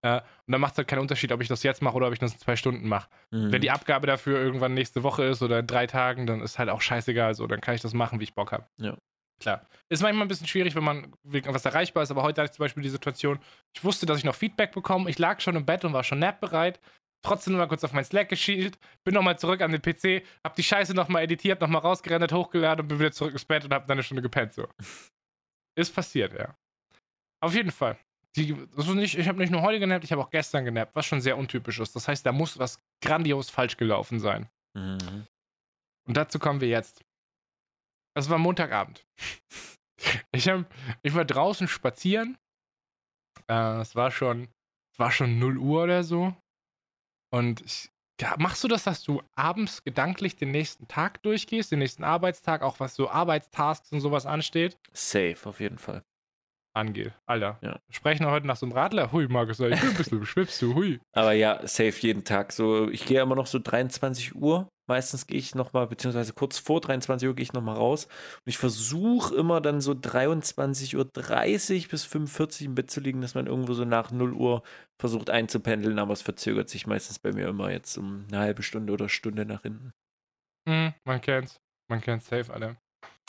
Äh, 0.03 0.17
und 0.17 0.51
dann 0.51 0.61
macht 0.61 0.73
es 0.73 0.77
halt 0.77 0.87
keinen 0.87 0.99
Unterschied, 0.99 1.31
ob 1.31 1.41
ich 1.41 1.47
das 1.47 1.63
jetzt 1.63 1.81
mache 1.81 1.95
oder 1.95 2.07
ob 2.07 2.13
ich 2.13 2.19
das 2.19 2.33
in 2.33 2.39
zwei 2.39 2.55
Stunden 2.55 2.87
mache. 2.87 3.09
Mhm. 3.31 3.51
Wenn 3.51 3.61
die 3.61 3.71
Abgabe 3.71 4.05
dafür 4.05 4.39
irgendwann 4.39 4.73
nächste 4.75 5.01
Woche 5.01 5.23
ist 5.23 5.41
oder 5.41 5.59
in 5.59 5.67
drei 5.67 5.87
Tagen, 5.87 6.27
dann 6.27 6.41
ist 6.41 6.59
halt 6.59 6.69
auch 6.69 6.81
scheißegal. 6.81 7.33
So, 7.33 7.47
dann 7.47 7.61
kann 7.61 7.73
ich 7.73 7.81
das 7.81 7.93
machen, 7.93 8.19
wie 8.19 8.25
ich 8.25 8.35
Bock 8.35 8.51
habe. 8.51 8.65
Ja. 8.77 8.95
Klar. 9.39 9.65
Ist 9.89 10.01
manchmal 10.01 10.25
ein 10.25 10.27
bisschen 10.27 10.47
schwierig, 10.47 10.75
wenn 10.75 10.83
man 10.83 11.13
wegen 11.23 11.53
was 11.53 11.65
erreichbar 11.65 12.03
ist, 12.03 12.11
aber 12.11 12.23
heute 12.23 12.41
hatte 12.41 12.51
ich 12.51 12.55
zum 12.55 12.63
Beispiel 12.63 12.83
die 12.83 12.89
Situation, 12.89 13.39
ich 13.75 13.83
wusste, 13.83 14.05
dass 14.05 14.17
ich 14.17 14.23
noch 14.23 14.35
Feedback 14.35 14.71
bekomme. 14.71 15.09
Ich 15.09 15.19
lag 15.19 15.39
schon 15.39 15.55
im 15.55 15.65
Bett 15.65 15.85
und 15.85 15.93
war 15.93 16.03
schon 16.03 16.19
napbereit. 16.19 16.79
Trotzdem 17.23 17.55
mal 17.55 17.67
kurz 17.67 17.83
auf 17.83 17.93
mein 17.93 18.05
Slack 18.05 18.29
geschielt, 18.29 18.77
bin 19.03 19.13
nochmal 19.13 19.39
zurück 19.39 19.61
an 19.61 19.71
den 19.71 19.81
PC, 19.81 20.23
hab 20.43 20.55
die 20.55 20.63
Scheiße 20.63 20.93
nochmal 20.93 21.23
editiert, 21.23 21.61
nochmal 21.61 21.81
rausgerendert, 21.81 22.31
hochgeladen 22.31 22.83
und 22.83 22.87
bin 22.87 22.99
wieder 22.99 23.11
zurück 23.11 23.33
ins 23.33 23.45
Bett 23.45 23.65
und 23.65 23.73
hab 23.73 23.87
dann 23.87 23.95
eine 23.95 24.03
Stunde 24.03 24.21
gepennt. 24.21 24.53
So. 24.53 24.67
Ist 25.75 25.93
passiert, 25.93 26.33
ja. 26.33 26.55
Auf 27.41 27.53
jeden 27.53 27.71
Fall. 27.71 27.97
Die, 28.35 28.55
also 28.75 28.93
nicht, 28.93 29.17
ich 29.17 29.27
habe 29.27 29.39
nicht 29.39 29.51
nur 29.51 29.61
heute 29.61 29.79
genappt, 29.79 30.03
ich 30.03 30.11
habe 30.11 30.21
auch 30.21 30.29
gestern 30.29 30.65
genappt, 30.65 30.95
was 30.95 31.05
schon 31.05 31.21
sehr 31.21 31.37
untypisch 31.37 31.79
ist. 31.79 31.95
Das 31.95 32.07
heißt, 32.07 32.25
da 32.25 32.31
muss 32.31 32.59
was 32.59 32.79
grandios 33.01 33.49
falsch 33.49 33.77
gelaufen 33.77 34.19
sein. 34.19 34.47
Mhm. 34.75 35.25
Und 36.07 36.17
dazu 36.17 36.37
kommen 36.37 36.61
wir 36.61 36.67
jetzt. 36.67 37.03
Das 38.17 38.31
war 38.31 38.39
Montagabend. 38.39 39.05
Ich, 40.31 40.49
hab, 40.49 40.65
ich 41.03 41.13
war 41.13 41.23
draußen 41.23 41.67
spazieren. 41.67 42.35
Äh, 43.47 43.79
es 43.79 43.95
war 43.95 44.09
schon, 44.09 44.47
es 44.91 44.97
war 44.97 45.11
schon 45.11 45.37
0 45.37 45.59
Uhr 45.59 45.83
oder 45.83 46.03
so. 46.03 46.35
Und 47.31 47.61
ich, 47.61 47.91
ja, 48.19 48.33
machst 48.39 48.63
du 48.63 48.67
das, 48.67 48.85
dass 48.85 49.03
du 49.03 49.21
abends 49.35 49.83
gedanklich 49.83 50.35
den 50.35 50.49
nächsten 50.49 50.87
Tag 50.87 51.21
durchgehst, 51.21 51.71
den 51.71 51.77
nächsten 51.77 52.03
Arbeitstag, 52.03 52.63
auch 52.63 52.79
was 52.79 52.95
so 52.95 53.07
Arbeitstasks 53.07 53.91
und 53.91 54.01
sowas 54.01 54.25
ansteht? 54.25 54.79
Safe, 54.93 55.37
auf 55.43 55.59
jeden 55.59 55.77
Fall. 55.77 56.03
Angeht. 56.77 57.13
Alter. 57.25 57.59
Ja. 57.61 57.79
Sprechen 57.89 58.25
wir 58.25 58.31
heute 58.31 58.47
nach 58.47 58.57
so 58.57 58.65
einem 58.65 58.73
Radler? 58.73 59.11
Hui, 59.11 59.27
Markus, 59.27 59.59
ich 59.59 59.79
bin 59.79 59.89
ein 59.89 59.95
bisschen 59.95 60.25
schwibst 60.25 60.61
du, 60.61 60.75
hui. 60.75 60.99
Aber 61.13 61.33
ja, 61.33 61.59
safe 61.67 61.95
jeden 62.01 62.23
Tag. 62.23 62.53
So, 62.53 62.89
ich 62.89 63.05
gehe 63.05 63.21
immer 63.21 63.35
noch 63.35 63.47
so 63.47 63.59
23 63.59 64.35
Uhr 64.35 64.67
Meistens 64.87 65.27
gehe 65.27 65.37
ich 65.37 65.53
nochmal, 65.53 65.85
beziehungsweise 65.85 66.31
kurz 66.31 66.59
vor 66.59 66.79
23 66.79 67.27
Uhr 67.27 67.35
gehe 67.35 67.43
ich 67.43 67.51
nochmal 67.51 67.75
raus. 67.75 68.05
Und 68.05 68.47
ich 68.47 68.57
versuche 68.57 69.35
immer 69.35 69.59
dann 69.59 69.81
so 69.81 69.91
23.30 69.91 70.95
Uhr 71.83 71.89
bis 71.89 72.05
45 72.05 72.61
Uhr 72.61 72.69
im 72.69 72.75
Bett 72.75 72.89
zu 72.89 73.01
liegen, 73.01 73.19
dass 73.19 73.35
man 73.35 73.47
irgendwo 73.47 73.73
so 73.73 73.83
nach 73.83 74.11
0 74.11 74.33
Uhr 74.33 74.63
versucht 74.97 75.29
einzupendeln, 75.29 75.99
aber 75.99 76.13
es 76.13 76.21
verzögert 76.21 76.69
sich 76.69 76.87
meistens 76.87 77.19
bei 77.19 77.33
mir 77.33 77.49
immer 77.49 77.69
jetzt 77.69 77.97
um 77.97 78.25
eine 78.29 78.39
halbe 78.39 78.63
Stunde 78.63 78.93
oder 78.93 79.09
Stunde 79.09 79.45
nach 79.45 79.63
hinten. 79.63 79.91
Mm, 80.65 80.89
man 81.03 81.19
kennt's. 81.19 81.59
Man 81.89 81.99
kennt's 81.99 82.27
safe, 82.27 82.53
alle. 82.53 82.77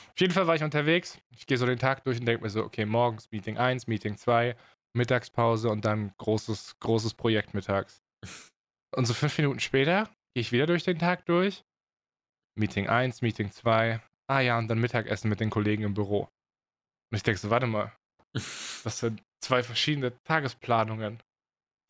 Auf 0.01 0.21
jeden 0.21 0.33
Fall 0.33 0.47
war 0.47 0.57
ich 0.57 0.63
unterwegs. 0.63 1.19
Ich 1.31 1.47
gehe 1.47 1.59
so 1.59 1.67
den 1.67 1.79
Tag 1.79 2.05
durch 2.05 2.19
und 2.19 2.27
denke 2.27 2.43
mir 2.43 2.51
so, 2.51 2.65
okay, 2.65 2.85
morgens 2.85 3.31
Meeting 3.31 3.59
1, 3.59 3.87
Meeting 3.87 4.17
2, 4.17 4.57
Mittagspause 4.97 5.69
und 5.69 5.85
dann 5.85 6.13
großes, 6.19 6.79
großes 6.81 7.15
Projekt 7.15 7.55
mittags. 7.55 8.03
Und 8.97 9.07
so 9.07 9.15
fünf 9.15 9.37
Minuten 9.39 9.61
später 9.61 10.05
gehe 10.35 10.41
ich 10.41 10.53
wieder 10.53 10.67
durch 10.67 10.85
den 10.85 10.99
Tag 10.99 11.25
durch. 11.27 11.65
Meeting 12.59 12.89
1, 12.89 13.23
Meeting 13.23 13.53
2. 13.53 14.01
Ah 14.29 14.41
ja, 14.41 14.59
und 14.59 14.69
dann 14.69 14.81
Mittagessen 14.81 15.29
mit 15.29 15.41
den 15.41 15.51
Kollegen 15.51 15.85
im 15.85 15.95
Büro. 15.95 16.29
Und 17.11 17.17
ich 17.17 17.23
denke 17.23 17.39
so, 17.39 17.51
warte 17.51 17.67
mal. 17.67 17.93
Das 18.85 19.01
sind 19.01 19.23
zwei 19.43 19.63
verschiedene 19.63 20.17
Tagesplanungen. 20.23 21.21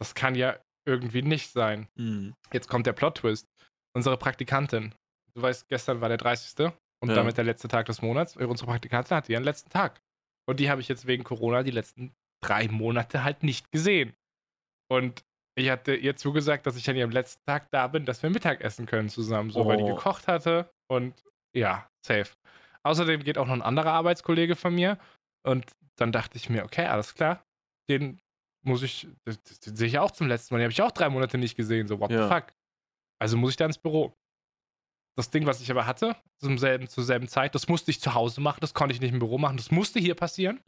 Das 0.01 0.15
kann 0.15 0.35
ja 0.35 0.59
irgendwie 0.87 1.23
nicht 1.23 1.53
sein. 1.53 1.87
Mhm. 1.97 2.35
Jetzt 2.53 2.69
kommt 2.69 2.87
der 2.87 2.93
Plot-Twist. 2.93 3.47
Unsere 3.95 4.17
Praktikantin, 4.17 4.95
du 5.35 5.43
weißt, 5.43 5.69
gestern 5.69 6.01
war 6.01 6.09
der 6.09 6.19
30. 6.19 6.73
und 7.03 7.11
Ja. 7.11 7.15
damit 7.17 7.37
der 7.37 7.45
letzte 7.45 7.69
Tag 7.69 7.87
des 7.87 8.03
Monats. 8.03 8.37
Äh, 8.37 8.45
Unsere 8.45 8.67
Praktikantin 8.71 9.17
hatte 9.17 9.33
ihren 9.33 9.45
letzten 9.45 9.71
Tag. 9.71 10.01
Und 10.49 10.61
die 10.61 10.71
habe 10.71 10.81
ich 10.81 10.89
jetzt 10.89 11.07
wegen 11.07 11.25
Corona 11.25 11.63
die 11.63 11.71
letzten 11.71 12.15
drei 12.43 12.69
Monate 12.69 13.25
halt 13.25 13.43
nicht 13.43 13.71
gesehen. 13.73 14.15
Und 14.91 15.25
ich 15.57 15.71
hatte 15.71 15.95
ihr 15.95 16.17
zugesagt, 16.17 16.67
dass 16.67 16.77
ich 16.77 16.89
an 16.89 16.97
ihrem 16.97 17.11
letzten 17.11 17.45
Tag 17.47 17.69
da 17.71 17.87
bin, 17.89 18.05
dass 18.07 18.23
wir 18.23 18.31
Mittagessen 18.31 18.87
können 18.87 19.09
zusammen, 19.09 19.51
so 19.51 19.67
weil 19.67 19.77
die 19.77 19.83
Oh. 19.85 19.95
gekocht 19.97 20.29
hatte. 20.29 20.71
Und 20.89 21.23
ja, 21.55 21.89
safe. 22.07 22.31
Außerdem 22.85 23.23
geht 23.25 23.39
auch 23.39 23.47
noch 23.47 23.55
ein 23.55 23.63
anderer 23.63 23.93
Arbeitskollege 23.93 24.57
von 24.57 24.75
mir. 24.75 24.99
Und 25.45 25.67
dann 25.97 26.13
dachte 26.13 26.37
ich 26.37 26.49
mir, 26.49 26.65
okay, 26.65 26.87
alles 26.87 27.15
klar. 27.15 27.45
Den 27.91 28.21
muss 28.65 28.83
ich, 28.83 29.09
den, 29.27 29.37
den 29.67 29.77
sehe 29.77 29.89
ich 29.89 29.99
auch 29.99 30.11
zum 30.13 30.29
letzten 30.29 30.55
Mal. 30.55 30.59
Den 30.59 30.65
habe 30.67 30.73
ich 30.73 30.83
auch 30.83 30.93
drei 30.93 31.09
Monate 31.09 31.39
nicht 31.39 31.57
gesehen. 31.57 31.89
So, 31.89 31.99
what 32.01 32.11
Ja. 32.11 32.23
the 32.29 32.35
fuck? 32.35 32.53
Also 33.21 33.37
muss 33.37 33.51
ich 33.51 33.57
da 33.57 33.67
ins 33.67 33.79
Büro. 33.79 34.15
Das 35.19 35.31
Ding, 35.31 35.47
was 35.47 35.61
ich 35.61 35.69
aber 35.69 35.85
hatte, 35.85 36.15
zum 36.37 36.59
selben, 36.59 36.89
zur 36.89 37.03
selben 37.03 37.27
Zeit, 37.27 37.53
das 37.57 37.67
musste 37.67 37.91
ich 37.91 38.01
zu 38.01 38.15
Hause 38.15 38.41
machen, 38.41 38.59
das 38.61 38.73
konnte 38.73 38.95
ich 38.95 39.01
nicht 39.01 39.13
im 39.13 39.19
Büro 39.19 39.37
machen, 39.37 39.57
das 39.57 39.73
musste 39.73 39.99
hier 39.99 40.15
passieren. 40.15 40.63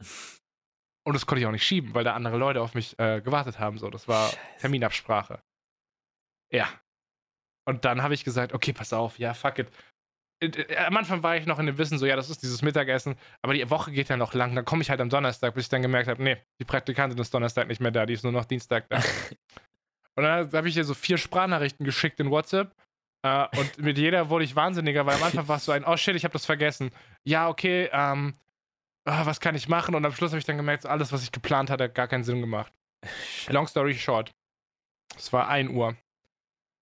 Und 1.05 1.13
das 1.13 1.25
konnte 1.25 1.39
ich 1.39 1.47
auch 1.47 1.53
nicht 1.53 1.65
schieben, 1.65 1.95
weil 1.95 2.03
da 2.03 2.15
andere 2.15 2.35
Leute 2.35 2.61
auf 2.61 2.73
mich 2.73 2.99
äh, 2.99 3.21
gewartet 3.21 3.59
haben. 3.59 3.77
So, 3.77 3.89
das 3.89 4.09
war. 4.09 4.29
Terminabsprache. 4.59 5.41
Ja. 6.51 6.67
Und 7.65 7.85
dann 7.85 8.03
habe 8.03 8.13
ich 8.13 8.25
gesagt, 8.25 8.53
okay, 8.53 8.73
pass 8.73 8.91
auf, 8.91 9.19
ja, 9.19 9.33
fuck 9.33 9.57
it. 9.57 9.71
Äh, 10.41 10.75
Am 10.75 10.97
Anfang 10.97 11.23
war 11.23 11.37
ich 11.37 11.45
noch 11.45 11.57
in 11.57 11.67
dem 11.67 11.77
Wissen, 11.77 11.97
so, 11.97 12.05
ja, 12.05 12.17
das 12.17 12.29
ist 12.29 12.43
dieses 12.43 12.61
Mittagessen, 12.61 13.15
aber 13.41 13.53
die 13.53 13.69
Woche 13.69 13.93
geht 13.93 14.09
ja 14.09 14.17
noch 14.17 14.33
lang. 14.33 14.53
Dann 14.53 14.65
komme 14.65 14.81
ich 14.81 14.89
halt 14.89 14.99
am 14.99 15.09
Donnerstag, 15.09 15.53
bis 15.53 15.63
ich 15.63 15.69
dann 15.69 15.81
gemerkt 15.81 16.09
habe, 16.09 16.21
nee, 16.21 16.35
die 16.59 16.65
Praktikantin 16.65 17.17
ist 17.19 17.33
Donnerstag 17.33 17.69
nicht 17.69 17.79
mehr 17.79 17.91
da, 17.91 18.05
die 18.05 18.15
ist 18.15 18.23
nur 18.23 18.33
noch 18.33 18.43
Dienstag 18.43 18.89
da. 18.89 18.97
Und 20.15 20.23
dann 20.23 20.51
habe 20.51 20.67
ich 20.67 20.75
ihr 20.75 20.83
so 20.83 20.93
vier 20.93 21.17
Sprachnachrichten 21.17 21.85
geschickt 21.85 22.19
in 22.19 22.29
WhatsApp. 22.31 22.75
Äh, 23.23 23.47
und 23.57 23.77
mit 23.77 23.97
jeder 23.97 24.29
wurde 24.29 24.45
ich 24.45 24.55
wahnsinniger, 24.55 25.05
weil 25.05 25.15
am 25.15 25.23
Anfang 25.23 25.47
war 25.47 25.57
es 25.57 25.65
so 25.65 25.71
ein, 25.71 25.85
oh 25.85 25.97
shit, 25.97 26.15
ich 26.15 26.23
habe 26.23 26.33
das 26.33 26.45
vergessen. 26.45 26.91
Ja, 27.23 27.49
okay, 27.49 27.89
ähm, 27.91 28.33
ah, 29.05 29.25
was 29.25 29.39
kann 29.39 29.55
ich 29.55 29.67
machen? 29.67 29.95
Und 29.95 30.05
am 30.05 30.13
Schluss 30.13 30.31
habe 30.31 30.39
ich 30.39 30.45
dann 30.45 30.57
gemerkt, 30.57 30.83
so 30.83 30.89
alles, 30.89 31.11
was 31.11 31.23
ich 31.23 31.31
geplant 31.31 31.69
hatte, 31.69 31.85
hat 31.85 31.95
gar 31.95 32.07
keinen 32.07 32.23
Sinn 32.23 32.41
gemacht. 32.41 32.73
Long 33.47 33.67
story 33.67 33.93
short. 33.93 34.31
Es 35.15 35.31
war 35.33 35.47
1 35.49 35.69
Uhr. 35.71 35.95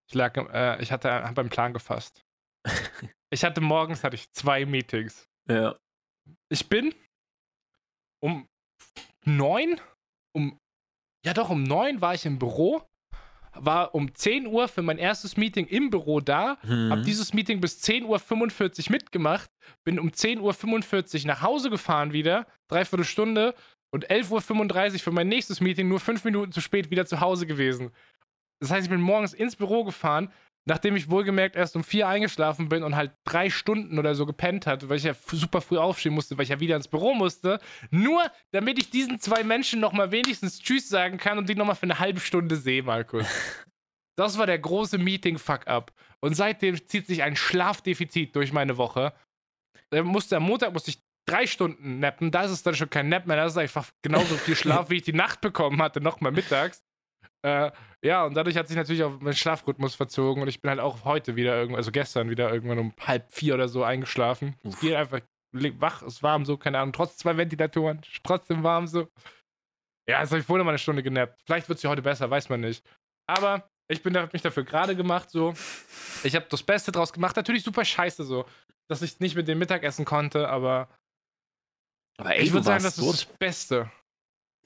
Ich 0.09 0.15
lag, 0.15 0.37
äh, 0.37 0.81
ich 0.83 0.93
hatte 0.93 1.11
hab 1.13 1.39
einen 1.39 1.51
Plan 1.51 1.73
gefasst. 1.73 2.25
Ich 3.31 3.45
hatte 3.45 3.61
morgens 3.61 4.05
hatte 4.05 4.17
ich 4.17 4.33
zwei 4.33 4.65
Meetings. 4.65 5.29
Ja. 5.51 5.79
Ich 6.49 6.67
bin 6.67 6.95
um 8.23 8.49
neun, 9.27 9.79
um 10.35 10.59
ja 11.27 11.35
doch 11.35 11.51
um 11.51 11.63
neun 11.63 12.01
war 12.01 12.15
ich 12.15 12.25
im 12.25 12.39
Büro, 12.39 12.83
war 13.65 13.95
um 13.95 14.15
10 14.15 14.47
Uhr 14.47 14.69
für 14.69 14.83
mein 14.83 14.99
erstes 14.99 15.37
Meeting 15.37 15.67
im 15.67 15.91
Büro 15.91 16.21
da, 16.21 16.59
Mhm. 16.65 16.91
hab 16.91 17.03
dieses 17.03 17.33
Meeting 17.35 17.61
bis 17.61 17.81
10.45 17.83 18.87
Uhr 18.89 18.93
mitgemacht, 18.93 19.51
bin 19.85 19.99
um 19.99 20.11
10.45 20.11 21.23
Uhr 21.23 21.27
nach 21.29 21.43
Hause 21.43 21.71
gefahren 21.71 22.13
wieder, 22.13 22.47
dreiviertel 22.69 23.05
Stunde 23.05 23.55
und 23.91 24.11
11.35 24.11 24.95
Uhr 24.95 24.99
für 25.01 25.13
mein 25.13 25.29
nächstes 25.29 25.61
Meeting 25.61 25.89
nur 25.89 26.01
fünf 26.01 26.25
Minuten 26.25 26.53
zu 26.53 26.61
spät 26.61 26.91
wieder 26.91 27.07
zu 27.07 27.21
Hause 27.21 27.47
gewesen. 27.47 27.91
Das 28.61 28.71
heißt, 28.71 28.85
ich 28.85 28.91
bin 28.91 29.01
morgens 29.01 29.33
ins 29.35 29.55
Büro 29.57 29.85
gefahren, 29.85 30.33
nachdem 30.69 30.97
ich 30.97 31.11
wohlgemerkt 31.11 31.57
erst 31.57 31.77
um 31.77 31.83
vier 31.83 32.09
eingeschlafen 32.09 32.69
bin 32.69 32.83
und 32.83 32.95
halt 32.95 33.13
drei 33.25 33.49
Stunden 33.49 33.99
oder 33.99 34.15
so 34.15 34.27
gepennt 34.27 34.67
hatte, 34.67 34.89
weil 34.89 34.99
ich 34.99 35.05
ja 35.05 35.15
super 35.33 35.63
früh 35.63 35.79
aufstehen 35.79 36.13
musste, 36.13 36.37
weil 36.37 36.45
ich 36.45 36.51
ja 36.51 36.61
wieder 36.61 36.77
ins 36.77 36.89
Büro 36.89 37.15
musste, 37.15 37.59
nur 37.91 38.23
damit 38.53 38.79
ich 38.79 38.91
diesen 38.91 39.19
zwei 39.19 39.43
Menschen 39.43 39.81
nochmal 39.81 40.13
wenigstens 40.13 40.61
Tschüss 40.61 40.89
sagen 40.89 41.17
kann 41.17 41.39
und 41.39 41.49
die 41.49 41.55
nochmal 41.55 41.75
für 41.75 41.85
eine 41.85 41.99
halbe 41.99 42.21
Stunde 42.21 42.57
sehe, 42.57 42.83
Markus. 42.83 43.27
Das 44.17 44.37
war 44.37 44.47
der 44.47 44.59
große 44.59 44.99
Meeting-Fuck-up. 44.99 45.93
Und 46.19 46.35
seitdem 46.35 46.85
zieht 46.89 47.07
sich 47.07 47.23
ein 47.23 47.37
Schlafdefizit 47.37 48.35
durch 48.35 48.53
meine 48.53 48.77
Woche. 48.77 49.13
Äh, 49.93 50.03
musste, 50.03 50.39
am 50.39 50.43
Montag 50.43 50.73
musste 50.73 50.91
ich 50.91 50.99
drei 51.25 51.47
Stunden 51.47 52.01
nappen. 52.01 52.33
Da 52.33 52.43
ist 52.43 52.51
es 52.51 52.65
dann 52.65 52.75
schon 52.75 52.91
kein 52.91 53.09
Nap 53.09 53.29
mehr. 53.29 53.37
Das 53.37 53.53
ist 53.53 53.59
einfach 53.59 53.93
genauso 54.03 54.35
viel 54.35 54.57
Schlaf, 54.57 54.91
wie 54.91 54.97
ich 54.97 55.03
die 55.03 55.13
Nacht 55.13 55.41
bekommen 55.41 55.81
hatte, 55.81 56.01
nochmal 56.01 56.33
mittags. 56.33 56.83
Äh, 57.43 57.71
ja, 58.05 58.25
und 58.25 58.35
dadurch 58.35 58.57
hat 58.57 58.67
sich 58.69 58.77
natürlich 58.77 59.05
auch 59.05 59.21
mein 59.21 59.35
Schlafrhythmus 59.35 59.95
verzogen 59.95 60.43
und 60.43 60.49
ich 60.49 60.61
bin 60.61 60.71
halt 60.71 60.81
auch 60.81 61.05
heute 61.05 61.37
wieder 61.37 61.55
irgendwann, 61.57 61.79
also 61.79 61.93
gestern 61.93 62.31
wieder 62.31 62.53
irgendwann 62.53 62.79
um 62.79 62.95
halb 63.01 63.33
vier 63.33 63.55
oder 63.55 63.69
so 63.69 63.85
eingeschlafen. 63.85 64.57
Es 64.65 64.81
geht 64.81 64.95
einfach 64.95 65.21
le- 65.53 65.81
wach, 65.81 66.03
ist 66.03 66.23
warm 66.23 66.45
so, 66.45 66.57
keine 66.57 66.79
Ahnung, 66.81 66.93
trotz 66.93 67.17
zwei 67.17 67.37
Ventilatoren, 67.37 68.01
trotzdem 68.25 68.63
warm 68.65 68.87
so. 68.87 69.09
Ja, 70.09 70.21
jetzt 70.21 70.31
habe 70.31 70.41
ich 70.41 70.49
wohl 70.49 70.59
noch 70.59 70.65
mal 70.65 70.73
eine 70.73 70.79
Stunde 70.79 71.03
genappt. 71.03 71.41
Vielleicht 71.45 71.69
wird 71.69 71.77
es 71.77 71.83
ja 71.83 71.91
heute 71.91 72.03
besser, 72.03 72.29
weiß 72.31 72.49
man 72.49 72.61
nicht. 72.61 72.85
Aber 73.29 73.69
ich 73.89 74.03
bin 74.03 74.17
hab 74.17 74.33
mich 74.33 74.43
dafür 74.43 74.65
gerade 74.65 74.97
gemacht, 74.97 75.31
so. 75.31 75.55
Ich 76.25 76.35
habe 76.35 76.47
das 76.49 76.63
Beste 76.63 76.93
draus 76.93 77.13
gemacht. 77.13 77.37
Natürlich 77.37 77.63
super 77.63 77.85
scheiße, 77.85 78.25
so, 78.25 78.47
dass 78.89 79.03
ich 79.03 79.21
nicht 79.21 79.37
mit 79.37 79.49
dem 79.49 79.59
Mittagessen 79.59 80.05
konnte, 80.05 80.49
aber 80.49 80.89
Aber 82.19 82.35
ey, 82.35 82.43
ich 82.43 82.53
würde 82.53 82.65
sagen, 82.65 82.83
das 82.83 82.99
ist 82.99 83.07
das 83.07 83.25
Beste. 83.27 83.91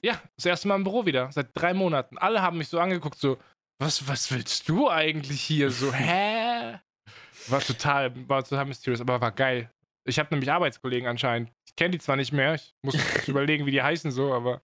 Ja, 0.03 0.21
das 0.35 0.45
erste 0.45 0.67
Mal 0.67 0.75
im 0.75 0.83
Büro 0.83 1.05
wieder, 1.05 1.31
seit 1.31 1.49
drei 1.53 1.73
Monaten. 1.73 2.17
Alle 2.17 2.41
haben 2.41 2.57
mich 2.57 2.67
so 2.67 2.79
angeguckt, 2.79 3.17
so, 3.17 3.37
was, 3.79 4.07
was 4.07 4.31
willst 4.31 4.67
du 4.67 4.89
eigentlich 4.89 5.41
hier? 5.41 5.69
So, 5.71 5.93
hä? 5.93 6.79
War 7.47 7.61
total, 7.61 8.11
war 8.29 8.43
total 8.43 8.65
mysterious, 8.65 9.01
aber 9.01 9.19
war 9.21 9.31
geil. 9.31 9.69
Ich 10.05 10.19
habe 10.19 10.29
nämlich 10.31 10.51
Arbeitskollegen 10.51 11.07
anscheinend. 11.07 11.51
Ich 11.67 11.75
kenne 11.75 11.91
die 11.91 11.99
zwar 11.99 12.15
nicht 12.17 12.33
mehr, 12.33 12.55
ich 12.55 12.73
muss 12.83 12.95
überlegen, 13.27 13.65
wie 13.65 13.71
die 13.71 13.81
heißen, 13.81 14.11
so, 14.11 14.33
aber 14.33 14.61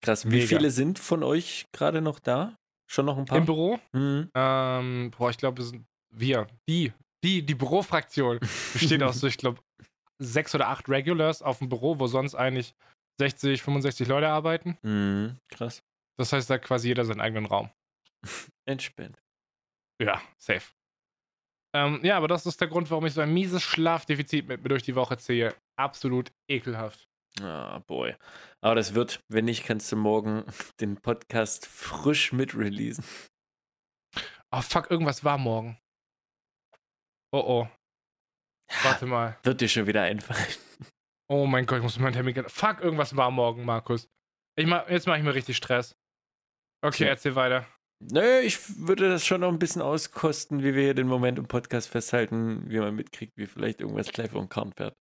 Krass. 0.00 0.24
Wie 0.26 0.36
Mega. 0.38 0.46
viele 0.46 0.70
sind 0.72 0.98
von 0.98 1.22
euch 1.22 1.66
gerade 1.72 2.00
noch 2.00 2.18
da? 2.18 2.56
Schon 2.90 3.06
noch 3.06 3.16
ein 3.16 3.24
paar? 3.24 3.38
im 3.38 3.46
Büro, 3.46 3.78
Mhm. 3.92 4.30
ähm, 4.34 5.10
boah, 5.16 5.30
ich 5.30 5.38
glaube, 5.38 5.58
wir 5.58 5.64
sind 5.64 5.84
wir, 6.14 6.46
die, 6.68 6.92
die, 7.24 7.42
die 7.46 7.54
Bürofraktion 7.54 8.38
besteht 8.72 9.02
aus 9.02 9.22
ich 9.22 9.38
glaube, 9.38 9.60
sechs 10.18 10.54
oder 10.54 10.68
acht 10.68 10.88
Regulars 10.88 11.42
auf 11.42 11.58
dem 11.58 11.68
Büro, 11.68 11.98
wo 11.98 12.06
sonst 12.06 12.34
eigentlich 12.34 12.74
60, 13.22 13.62
65 13.62 14.08
Leute 14.08 14.28
arbeiten. 14.28 14.76
Mhm. 14.82 15.38
Krass. 15.48 15.84
Das 16.18 16.32
heißt, 16.32 16.50
da 16.50 16.54
hat 16.54 16.62
quasi 16.62 16.88
jeder 16.88 17.04
seinen 17.04 17.20
eigenen 17.20 17.46
Raum. 17.46 17.70
Entspannt. 18.68 19.22
Ja, 20.00 20.20
safe. 20.38 20.72
Ähm, 21.74 22.00
ja, 22.02 22.16
aber 22.16 22.26
das 22.26 22.46
ist 22.46 22.60
der 22.60 22.66
Grund, 22.66 22.90
warum 22.90 23.06
ich 23.06 23.14
so 23.14 23.20
ein 23.20 23.32
mieses 23.32 23.62
Schlafdefizit 23.62 24.48
mit 24.48 24.62
mir 24.62 24.68
durch 24.68 24.82
die 24.82 24.96
Woche 24.96 25.16
ziehe. 25.18 25.54
Absolut 25.78 26.32
ekelhaft. 26.48 27.08
Ah, 27.40 27.78
boy. 27.86 28.16
Aber 28.60 28.74
das 28.74 28.94
wird, 28.94 29.20
wenn 29.28 29.44
nicht, 29.44 29.64
kannst 29.64 29.92
du 29.92 29.96
morgen 29.96 30.44
den 30.80 30.96
Podcast 30.96 31.66
frisch 31.66 32.32
mit 32.32 32.56
releasen. 32.56 33.04
Oh, 34.50 34.60
fuck, 34.60 34.90
irgendwas 34.90 35.22
war 35.22 35.38
morgen. 35.38 35.78
Oh, 37.32 37.38
oh. 37.38 37.68
Warte 38.82 39.06
mal. 39.06 39.38
Wird 39.44 39.60
dir 39.60 39.68
schon 39.68 39.86
wieder 39.86 40.02
einfallen. 40.02 40.54
Oh 41.28 41.46
mein 41.46 41.66
Gott, 41.66 41.78
ich 41.78 41.82
muss 41.82 41.98
meinen 41.98 42.12
Termin. 42.12 42.44
Fuck, 42.48 42.80
irgendwas 42.80 43.16
war 43.16 43.30
morgen, 43.30 43.64
Markus. 43.64 44.08
Ich 44.56 44.66
mach, 44.66 44.88
jetzt 44.88 45.06
mache 45.06 45.18
ich 45.18 45.24
mir 45.24 45.34
richtig 45.34 45.56
Stress. 45.56 45.96
Okay, 46.84 47.04
Okay. 47.04 47.08
erzähl 47.08 47.34
weiter. 47.34 47.66
Nö, 48.10 48.40
ich 48.40 48.58
würde 48.84 49.08
das 49.08 49.24
schon 49.24 49.42
noch 49.42 49.48
ein 49.48 49.60
bisschen 49.60 49.80
auskosten, 49.80 50.62
wie 50.64 50.74
wir 50.74 50.82
hier 50.82 50.94
den 50.94 51.06
Moment 51.06 51.38
im 51.38 51.46
Podcast 51.46 51.88
festhalten, 51.88 52.68
wie 52.68 52.80
man 52.80 52.94
mitkriegt, 52.96 53.32
wie 53.36 53.46
vielleicht 53.46 53.80
irgendwas 53.80 54.10
vor 54.10 54.40
den 54.42 54.48
Karren 54.48 54.72
fährt. 54.72 54.94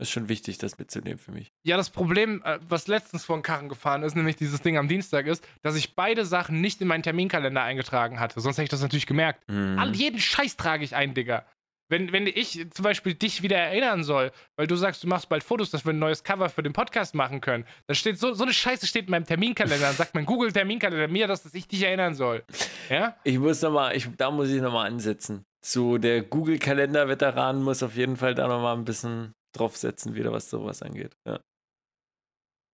Das 0.00 0.08
ist 0.08 0.12
schon 0.12 0.28
wichtig, 0.28 0.58
das 0.58 0.78
mitzunehmen 0.78 1.18
für 1.18 1.32
mich. 1.32 1.50
Ja, 1.66 1.76
das 1.76 1.90
Problem, 1.90 2.40
äh, 2.44 2.58
was 2.62 2.86
letztens 2.86 3.24
vor 3.24 3.36
den 3.36 3.42
Karren 3.42 3.68
gefahren 3.68 4.02
ist, 4.04 4.14
nämlich 4.16 4.36
dieses 4.36 4.62
Ding 4.62 4.78
am 4.78 4.88
Dienstag, 4.88 5.26
ist, 5.26 5.46
dass 5.62 5.74
ich 5.76 5.94
beide 5.96 6.24
Sachen 6.24 6.60
nicht 6.60 6.80
in 6.80 6.88
meinen 6.88 7.02
Terminkalender 7.02 7.62
eingetragen 7.62 8.18
hatte. 8.20 8.40
Sonst 8.40 8.56
hätte 8.56 8.64
ich 8.64 8.70
das 8.70 8.80
natürlich 8.80 9.06
gemerkt. 9.06 9.46
Mhm. 9.48 9.76
An 9.78 9.92
jeden 9.92 10.20
Scheiß 10.20 10.56
trage 10.56 10.84
ich 10.84 10.94
ein, 10.94 11.14
Digga. 11.14 11.44
Wenn, 11.90 12.12
wenn 12.12 12.26
ich 12.26 12.66
zum 12.70 12.82
Beispiel 12.82 13.14
dich 13.14 13.42
wieder 13.42 13.56
erinnern 13.56 14.04
soll, 14.04 14.30
weil 14.56 14.66
du 14.66 14.76
sagst, 14.76 15.02
du 15.02 15.06
machst 15.06 15.28
bald 15.28 15.42
Fotos, 15.42 15.70
dass 15.70 15.86
wir 15.86 15.92
ein 15.92 15.98
neues 15.98 16.22
Cover 16.22 16.50
für 16.50 16.62
den 16.62 16.74
Podcast 16.74 17.14
machen 17.14 17.40
können, 17.40 17.64
dann 17.86 17.94
steht 17.94 18.18
so, 18.18 18.34
so 18.34 18.44
eine 18.44 18.52
Scheiße 18.52 18.86
steht 18.86 19.06
in 19.06 19.10
meinem 19.10 19.24
Terminkalender. 19.24 19.86
Dann 19.86 19.96
sagt 19.96 20.14
mein 20.14 20.26
Google-Terminkalender 20.26 21.08
mir, 21.08 21.26
dass 21.26 21.52
ich 21.54 21.66
dich 21.66 21.82
erinnern 21.82 22.14
soll. 22.14 22.44
Ja? 22.90 23.16
Ich 23.24 23.38
muss 23.38 23.62
nochmal, 23.62 23.96
ich, 23.96 24.06
da 24.16 24.30
muss 24.30 24.50
ich 24.50 24.60
nochmal 24.60 24.86
ansetzen. 24.86 25.44
So, 25.64 25.98
der 25.98 26.22
Google-Kalender-Veteran 26.22 27.62
muss 27.62 27.82
auf 27.82 27.96
jeden 27.96 28.16
Fall 28.16 28.34
da 28.34 28.46
nochmal 28.46 28.76
ein 28.76 28.84
bisschen 28.84 29.32
draufsetzen, 29.52 30.14
wieder 30.14 30.32
was 30.32 30.50
sowas 30.50 30.82
angeht. 30.82 31.16
Ja. 31.26 31.40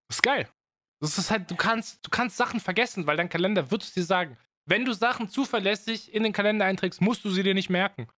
Das 0.09 0.19
ist 0.19 0.23
geil. 0.23 0.49
Das 1.01 1.19
ist 1.19 1.31
halt, 1.31 1.51
du 1.51 1.57
kannst, 1.57 2.05
du 2.05 2.11
kannst 2.11 2.37
Sachen 2.37 2.61
vergessen, 2.61 3.07
weil 3.07 3.17
dein 3.17 3.29
Kalender 3.29 3.71
wird 3.71 3.83
es 3.83 3.93
dir 3.93 4.05
sagen. 4.05 4.37
Wenn 4.67 4.85
du 4.85 4.93
Sachen 4.93 5.29
zuverlässig 5.29 6.12
in 6.12 6.23
den 6.23 6.33
Kalender 6.33 6.65
einträgst, 6.65 7.01
musst 7.01 7.25
du 7.25 7.31
sie 7.31 7.43
dir 7.43 7.55
nicht 7.55 7.71
merken. 7.71 8.09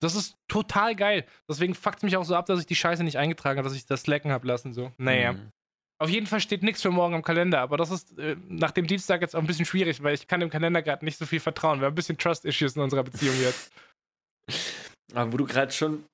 Das 0.00 0.14
ist 0.14 0.36
total 0.48 0.94
geil. 0.94 1.24
Deswegen 1.48 1.74
fuckt 1.74 1.98
es 1.98 2.02
mich 2.02 2.16
auch 2.16 2.24
so 2.24 2.34
ab, 2.34 2.46
dass 2.46 2.60
ich 2.60 2.66
die 2.66 2.74
Scheiße 2.74 3.02
nicht 3.02 3.18
eingetragen 3.18 3.58
habe, 3.58 3.68
dass 3.68 3.76
ich 3.76 3.86
das 3.86 4.02
Slacken 4.02 4.30
habe 4.30 4.46
lassen. 4.46 4.72
So. 4.72 4.92
Naja. 4.98 5.32
Mhm. 5.32 5.50
Auf 5.98 6.10
jeden 6.10 6.26
Fall 6.26 6.40
steht 6.40 6.62
nichts 6.62 6.82
für 6.82 6.90
morgen 6.90 7.14
am 7.14 7.22
Kalender, 7.22 7.60
aber 7.60 7.78
das 7.78 7.90
ist 7.90 8.18
äh, 8.18 8.36
nach 8.48 8.70
dem 8.70 8.86
Dienstag 8.86 9.22
jetzt 9.22 9.34
auch 9.34 9.40
ein 9.40 9.46
bisschen 9.46 9.64
schwierig, 9.64 10.02
weil 10.02 10.14
ich 10.14 10.28
kann 10.28 10.40
dem 10.40 10.50
Kalender 10.50 10.82
gerade 10.82 11.04
nicht 11.04 11.16
so 11.16 11.24
viel 11.24 11.40
vertrauen. 11.40 11.80
Wir 11.80 11.86
haben 11.86 11.92
ein 11.92 11.96
bisschen 11.96 12.18
Trust-Issues 12.18 12.76
in 12.76 12.82
unserer 12.82 13.02
Beziehung 13.02 13.34
jetzt. 13.40 13.72
Aber 15.14 15.32
wo 15.32 15.38
du 15.38 15.46
gerade 15.46 15.72
schon 15.72 16.04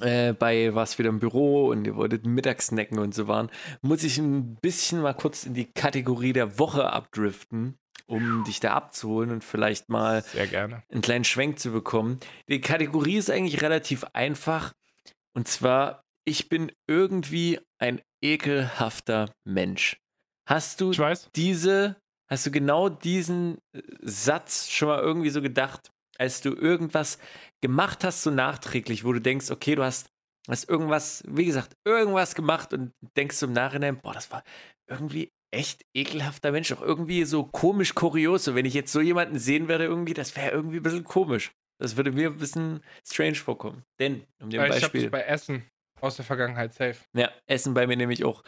äh, 0.00 0.32
bei 0.32 0.74
was 0.74 0.98
wieder 0.98 1.10
im 1.10 1.20
Büro 1.20 1.68
und 1.68 1.86
ihr 1.86 1.96
wolltet 1.96 2.24
Mittagssnacken 2.24 2.98
und 2.98 3.14
so 3.14 3.28
waren, 3.28 3.50
muss 3.82 4.04
ich 4.04 4.16
ein 4.16 4.56
bisschen 4.56 5.02
mal 5.02 5.12
kurz 5.12 5.44
in 5.44 5.52
die 5.52 5.70
Kategorie 5.70 6.32
der 6.32 6.58
Woche 6.58 6.90
abdriften, 6.90 7.76
um 8.10 8.42
dich 8.44 8.58
da 8.58 8.74
abzuholen 8.74 9.30
und 9.30 9.44
vielleicht 9.44 9.88
mal 9.88 10.22
Sehr 10.22 10.48
gerne. 10.48 10.82
einen 10.90 11.00
kleinen 11.00 11.24
Schwenk 11.24 11.60
zu 11.60 11.70
bekommen. 11.70 12.18
Die 12.48 12.60
Kategorie 12.60 13.16
ist 13.16 13.30
eigentlich 13.30 13.62
relativ 13.62 14.04
einfach. 14.12 14.72
Und 15.32 15.46
zwar, 15.46 16.02
ich 16.24 16.48
bin 16.48 16.72
irgendwie 16.88 17.60
ein 17.78 18.02
ekelhafter 18.20 19.32
Mensch. 19.44 19.96
Hast 20.44 20.80
du 20.80 20.92
diese, 21.36 21.96
hast 22.28 22.46
du 22.46 22.50
genau 22.50 22.88
diesen 22.88 23.58
äh, 23.72 23.82
Satz 24.00 24.68
schon 24.68 24.88
mal 24.88 24.98
irgendwie 24.98 25.30
so 25.30 25.40
gedacht, 25.40 25.92
als 26.18 26.40
du 26.40 26.50
irgendwas 26.52 27.18
gemacht 27.62 28.02
hast, 28.02 28.24
so 28.24 28.30
nachträglich, 28.30 29.04
wo 29.04 29.12
du 29.12 29.20
denkst, 29.20 29.52
okay, 29.52 29.76
du 29.76 29.84
hast, 29.84 30.10
hast 30.48 30.68
irgendwas, 30.68 31.22
wie 31.28 31.44
gesagt, 31.44 31.76
irgendwas 31.84 32.34
gemacht 32.34 32.72
und 32.72 32.92
denkst 33.16 33.40
im 33.42 33.52
Nachhinein, 33.52 33.98
boah, 33.98 34.12
das 34.12 34.32
war 34.32 34.42
irgendwie 34.88 35.30
echt 35.50 35.84
ekelhafter 35.94 36.52
Mensch, 36.52 36.72
auch 36.72 36.82
irgendwie 36.82 37.24
so 37.24 37.44
komisch 37.44 37.94
kurios. 37.94 38.44
So, 38.44 38.54
wenn 38.54 38.66
ich 38.66 38.74
jetzt 38.74 38.92
so 38.92 39.00
jemanden 39.00 39.38
sehen 39.38 39.68
werde, 39.68 39.84
irgendwie, 39.84 40.14
das 40.14 40.36
wäre 40.36 40.50
irgendwie 40.50 40.78
ein 40.78 40.82
bisschen 40.82 41.04
komisch. 41.04 41.52
Das 41.78 41.96
würde 41.96 42.12
mir 42.12 42.28
ein 42.28 42.36
bisschen 42.36 42.80
strange 43.06 43.36
vorkommen. 43.36 43.84
Denn, 43.98 44.24
um 44.40 44.50
dem 44.50 44.60
ich 44.60 44.68
habe 44.68 44.80
Beispiel. 44.80 45.02
das 45.02 45.10
bei 45.10 45.22
Essen 45.22 45.64
aus 46.00 46.16
der 46.16 46.24
Vergangenheit 46.24 46.74
safe. 46.74 46.96
Ja, 47.14 47.30
Essen 47.46 47.74
bei 47.74 47.86
mir 47.86 47.96
nämlich 47.96 48.24
auch. 48.24 48.42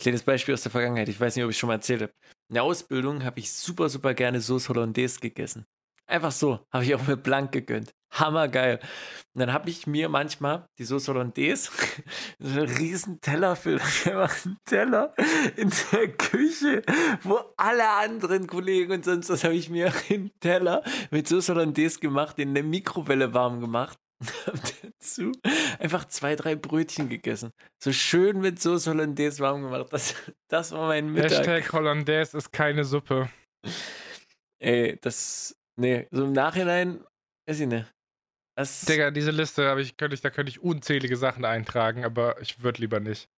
Kleines 0.00 0.22
Beispiel 0.22 0.54
aus 0.54 0.62
der 0.62 0.72
Vergangenheit. 0.72 1.08
Ich 1.08 1.18
weiß 1.18 1.36
nicht, 1.36 1.44
ob 1.44 1.50
ich 1.50 1.58
schon 1.58 1.68
mal 1.68 1.74
erzählt 1.74 2.02
habe. 2.02 2.12
In 2.48 2.54
der 2.54 2.64
Ausbildung 2.64 3.24
habe 3.24 3.40
ich 3.40 3.52
super, 3.52 3.88
super 3.88 4.12
gerne 4.12 4.40
Sauce 4.40 4.68
Hollandaise 4.68 5.20
gegessen. 5.20 5.64
Einfach 6.06 6.32
so. 6.32 6.60
Habe 6.70 6.84
ich 6.84 6.94
auch 6.94 7.06
mir 7.06 7.16
blank 7.16 7.52
gegönnt. 7.52 7.94
Hammergeil. 8.14 8.80
Und 9.34 9.40
dann 9.40 9.52
habe 9.52 9.68
ich 9.68 9.88
mir 9.88 10.08
manchmal 10.08 10.68
die 10.78 10.84
Sauce 10.84 11.08
Hollandaise, 11.08 11.70
so 12.38 12.60
einen 12.60 12.68
riesen 12.76 13.20
Teller 13.20 13.56
für, 13.56 13.80
einen 14.06 14.58
Teller 14.64 15.12
in 15.56 15.72
der 15.92 16.08
Küche, 16.12 16.82
wo 17.22 17.40
alle 17.56 17.88
anderen 17.88 18.46
Kollegen 18.46 18.92
und 18.92 19.04
sonst 19.04 19.28
was 19.30 19.42
habe 19.42 19.54
ich 19.54 19.68
mir 19.70 19.92
einen 20.10 20.30
Teller 20.38 20.84
mit 21.10 21.26
Sauce 21.26 21.48
Hollandaise 21.48 21.98
gemacht, 21.98 22.38
in 22.38 22.54
der 22.54 22.62
Mikrowelle 22.62 23.34
warm 23.34 23.60
gemacht. 23.60 23.98
Hab 24.46 24.54
dazu 24.82 25.32
einfach 25.80 26.06
zwei, 26.06 26.36
drei 26.36 26.54
Brötchen 26.54 27.08
gegessen. 27.08 27.50
So 27.82 27.92
schön 27.92 28.40
mit 28.40 28.62
Sauce 28.62 28.86
Hollandaise 28.86 29.40
warm 29.40 29.62
gemacht. 29.62 29.86
Das, 29.90 30.14
das 30.48 30.70
war 30.70 30.86
mein 30.86 31.10
Mittag. 31.10 31.32
Hashtag 31.32 31.72
Hollandaise 31.72 32.38
ist 32.38 32.52
keine 32.52 32.84
Suppe. 32.84 33.28
Ey, 34.60 34.96
das. 35.00 35.56
Nee, 35.76 36.06
so 36.12 36.24
im 36.24 36.32
Nachhinein, 36.32 37.04
weiß 37.48 37.58
ich 37.60 37.66
nicht. 37.66 37.92
Das, 38.56 38.82
Digga, 38.82 39.10
diese 39.10 39.30
Liste 39.32 39.68
habe 39.68 39.82
ich, 39.82 39.96
könnte 39.96 40.14
ich, 40.14 40.20
da 40.20 40.30
könnte 40.30 40.50
ich 40.50 40.60
unzählige 40.62 41.16
Sachen 41.16 41.44
eintragen, 41.44 42.04
aber 42.04 42.40
ich 42.40 42.62
würde 42.62 42.80
lieber 42.80 43.00
nicht. 43.00 43.28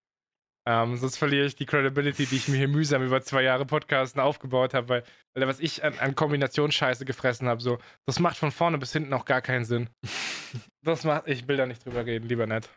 Ähm, 0.68 0.96
sonst 0.96 1.16
verliere 1.16 1.46
ich 1.46 1.54
die 1.54 1.64
Credibility, 1.64 2.26
die 2.26 2.36
ich 2.36 2.48
mir 2.48 2.56
hier 2.56 2.66
mühsam 2.68 3.02
über 3.04 3.22
zwei 3.22 3.42
Jahre 3.42 3.64
Podcasten 3.64 4.20
aufgebaut 4.20 4.74
habe, 4.74 4.88
weil, 4.88 5.02
weil 5.34 5.46
was 5.46 5.60
ich 5.60 5.84
an, 5.84 5.96
an 6.00 6.16
Kombinationsscheiße 6.16 7.04
gefressen 7.04 7.46
habe, 7.48 7.62
so, 7.62 7.78
das 8.04 8.18
macht 8.18 8.36
von 8.36 8.50
vorne 8.50 8.76
bis 8.76 8.92
hinten 8.92 9.12
auch 9.12 9.24
gar 9.24 9.40
keinen 9.42 9.64
Sinn. 9.64 9.88
Das 10.82 11.04
macht, 11.04 11.28
ich 11.28 11.46
will 11.46 11.56
da 11.56 11.66
nicht 11.66 11.84
drüber 11.84 12.04
reden, 12.04 12.28
lieber 12.28 12.46
nicht. 12.46 12.68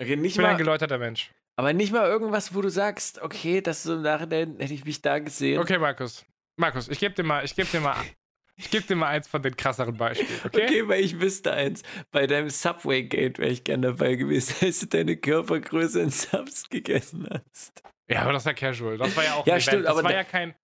okay, 0.00 0.14
Ich 0.14 0.20
nicht 0.20 0.36
bin 0.36 0.46
ein 0.46 0.52
mal, 0.52 0.58
geläuterter 0.58 0.98
Mensch. 0.98 1.30
aber 1.56 1.72
nicht 1.72 1.92
mal 1.92 2.06
irgendwas, 2.08 2.54
wo 2.54 2.60
du 2.62 2.68
sagst, 2.68 3.20
okay, 3.20 3.60
das 3.60 3.82
so 3.82 3.94
im 3.94 4.02
Nachhinein 4.02 4.56
hätte 4.60 4.74
ich 4.74 4.84
mich 4.84 5.02
da 5.02 5.18
gesehen. 5.18 5.58
Okay, 5.60 5.78
Markus. 5.78 6.24
Markus, 6.58 6.88
ich 6.88 6.98
gebe 7.00 7.14
dir 7.14 7.22
mal, 7.24 7.44
ich 7.44 7.54
gebe 7.56 7.68
dir 7.68 7.80
mal, 7.80 7.96
ich 8.56 8.70
gebe 8.70 8.86
dir 8.86 8.96
mal 8.96 9.08
eins 9.08 9.28
von 9.28 9.42
den 9.42 9.56
krasseren 9.56 9.96
Beispielen, 9.96 10.40
okay? 10.44 10.64
Okay, 10.64 10.88
weil 10.88 11.04
ich 11.04 11.20
wüsste 11.20 11.52
eins. 11.52 11.82
Bei 12.10 12.26
deinem 12.26 12.48
Subway-Gate 12.50 13.38
wäre 13.38 13.50
ich 13.50 13.64
gern 13.64 13.82
dabei 13.82 14.16
gewesen, 14.16 14.54
als 14.66 14.80
du 14.80 14.86
deine 14.86 15.16
Körpergröße 15.16 16.00
in 16.00 16.10
Subs 16.10 16.68
gegessen 16.68 17.28
hast. 17.30 17.82
Ja, 18.08 18.22
aber 18.22 18.32
das 18.32 18.44
ja 18.44 18.54
casual. 18.54 18.98
Das 18.98 19.16
war 19.16 19.24
ja 19.24 19.34
auch 19.34 19.46
Ja, 19.46 19.54
ein 19.54 19.60
stimmt, 19.60 19.74
Event. 19.74 19.86
Das 19.86 19.98
aber 19.98 20.04
war 20.04 20.12
ja 20.12 20.24
kein, 20.24 20.54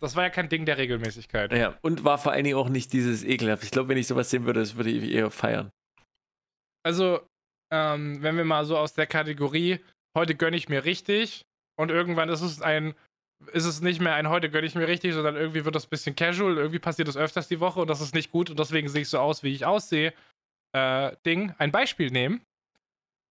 das 0.00 0.16
war 0.16 0.24
ja 0.24 0.30
kein 0.30 0.48
Ding 0.48 0.64
der 0.64 0.78
Regelmäßigkeit. 0.78 1.52
Ja, 1.52 1.78
und 1.82 2.04
war 2.04 2.18
vor 2.18 2.32
allen 2.32 2.44
Dingen 2.44 2.56
auch 2.56 2.68
nicht 2.68 2.92
dieses 2.92 3.24
ekelhaft. 3.24 3.62
Ich 3.64 3.70
glaube, 3.70 3.88
wenn 3.88 3.98
ich 3.98 4.06
sowas 4.06 4.30
sehen 4.30 4.46
würde, 4.46 4.60
das 4.60 4.76
würde 4.76 4.90
ich 4.90 5.10
eher 5.10 5.30
feiern. 5.30 5.70
Also, 6.84 7.20
ähm, 7.72 8.22
wenn 8.22 8.36
wir 8.36 8.44
mal 8.44 8.64
so 8.64 8.76
aus 8.76 8.94
der 8.94 9.06
Kategorie, 9.06 9.80
heute 10.16 10.34
gönne 10.34 10.56
ich 10.56 10.68
mir 10.68 10.84
richtig 10.84 11.44
und 11.76 11.90
irgendwann 11.90 12.28
ist 12.28 12.42
es 12.42 12.62
ein, 12.62 12.94
ist 13.52 13.64
es 13.64 13.80
nicht 13.80 14.00
mehr 14.00 14.14
ein 14.14 14.28
heute 14.28 14.50
gönne 14.50 14.66
ich 14.66 14.74
mir 14.74 14.88
richtig, 14.88 15.14
sondern 15.14 15.36
irgendwie 15.36 15.64
wird 15.64 15.74
das 15.74 15.86
ein 15.86 15.90
bisschen 15.90 16.16
casual, 16.16 16.56
irgendwie 16.56 16.78
passiert 16.78 17.08
das 17.08 17.16
öfters 17.16 17.48
die 17.48 17.60
Woche 17.60 17.80
und 17.80 17.88
das 17.88 18.00
ist 18.00 18.14
nicht 18.14 18.30
gut 18.30 18.50
und 18.50 18.58
deswegen 18.58 18.88
sehe 18.88 19.02
ich 19.02 19.08
so 19.08 19.18
aus, 19.18 19.42
wie 19.42 19.52
ich 19.52 19.66
aussehe, 19.66 20.12
äh, 20.72 21.16
Ding, 21.26 21.54
ein 21.58 21.72
Beispiel 21.72 22.10
nehmen, 22.10 22.42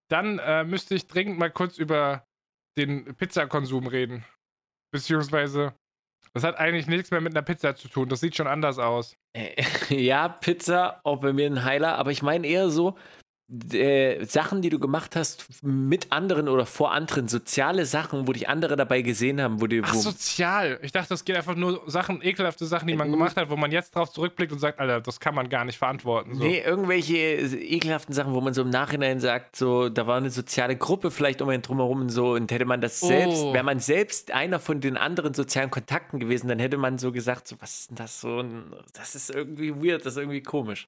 dann 0.10 0.39
äh, 0.39 0.64
müsste 0.64 0.95
ich 0.95 1.08
dringend 1.08 1.39
mal 1.39 1.51
kurz 1.51 1.78
über 1.78 2.26
den 2.78 3.16
Pizzakonsum 3.16 3.88
reden. 3.88 4.26
Beziehungsweise, 4.91 5.74
das 6.34 6.43
hat 6.43 6.58
eigentlich 6.58 6.88
nichts 6.88 7.12
mehr 7.12 7.22
mit 7.22 7.34
einer 7.34 7.41
Pizza 7.41 7.76
zu 7.76 7.88
tun, 7.88 8.10
das 8.10 8.20
sieht 8.20 8.36
schon 8.36 8.47
anders 8.47 8.80
aus. 8.80 9.16
Ja, 9.89 10.30
Pizza, 10.30 11.01
auch 11.04 11.20
bei 11.20 11.34
mir 11.34 11.47
ein 11.47 11.64
Heiler, 11.64 11.97
aber 11.97 12.12
ich 12.12 12.24
meine 12.24 12.47
eher 12.47 12.70
so 12.70 12.97
äh, 13.71 14.23
Sachen, 14.25 14.61
die 14.61 14.69
du 14.69 14.79
gemacht 14.79 15.15
hast 15.15 15.45
mit 15.63 16.11
anderen 16.11 16.47
oder 16.47 16.65
vor 16.65 16.91
anderen, 16.91 17.27
soziale 17.27 17.85
Sachen, 17.85 18.27
wo 18.27 18.31
dich 18.33 18.47
andere 18.49 18.75
dabei 18.75 19.01
gesehen 19.01 19.41
haben, 19.41 19.61
wo 19.61 19.67
die. 19.67 19.81
Ach, 19.83 19.93
Wo, 19.93 19.99
sozial. 19.99 20.79
Ich 20.81 20.91
dachte, 20.91 21.13
es 21.13 21.25
geht 21.25 21.35
einfach 21.35 21.55
nur 21.55 21.81
Sachen, 21.87 22.21
ekelhafte 22.23 22.65
Sachen, 22.65 22.87
die 22.87 22.95
man 22.95 23.11
gemacht 23.11 23.35
hat, 23.35 23.49
wo 23.49 23.55
man 23.55 23.71
jetzt 23.71 23.95
drauf 23.95 24.11
zurückblickt 24.11 24.51
und 24.53 24.59
sagt, 24.59 24.79
Alter, 24.79 25.01
das 25.01 25.19
kann 25.19 25.35
man 25.35 25.49
gar 25.49 25.65
nicht 25.65 25.77
verantworten. 25.77 26.35
So. 26.35 26.43
Nee, 26.43 26.61
irgendwelche 26.65 27.17
ekelhaften 27.17 28.13
Sachen, 28.15 28.33
wo 28.33 28.41
man 28.41 28.53
so 28.53 28.61
im 28.61 28.69
Nachhinein 28.69 29.19
sagt, 29.19 29.55
so, 29.55 29.89
da 29.89 30.07
war 30.07 30.17
eine 30.17 30.29
soziale 30.31 30.75
Gruppe 30.75 31.11
vielleicht 31.11 31.41
um 31.41 31.49
einen 31.49 31.61
drumherum 31.61 32.01
und 32.01 32.09
so, 32.09 32.31
und 32.33 32.51
hätte 32.51 32.65
man 32.65 32.81
das 32.81 32.99
selbst, 32.99 33.43
Oh. 33.43 33.53
wäre 33.53 33.63
man 33.63 33.79
selbst 33.79 34.31
einer 34.31 34.59
von 34.59 34.79
den 34.81 34.97
anderen 34.97 35.33
sozialen 35.33 35.69
Kontakten 35.69 36.19
gewesen, 36.19 36.47
dann 36.47 36.59
hätte 36.59 36.77
man 36.77 36.97
so 36.97 37.11
gesagt, 37.11 37.47
so, 37.47 37.55
was 37.59 37.79
ist 37.81 37.89
denn 37.89 37.97
das 37.97 38.21
so, 38.21 38.43
das 38.93 39.15
ist 39.15 39.29
irgendwie 39.29 39.75
weird, 39.75 40.05
das 40.05 40.13
ist 40.13 40.17
irgendwie 40.19 40.41
komisch. 40.41 40.87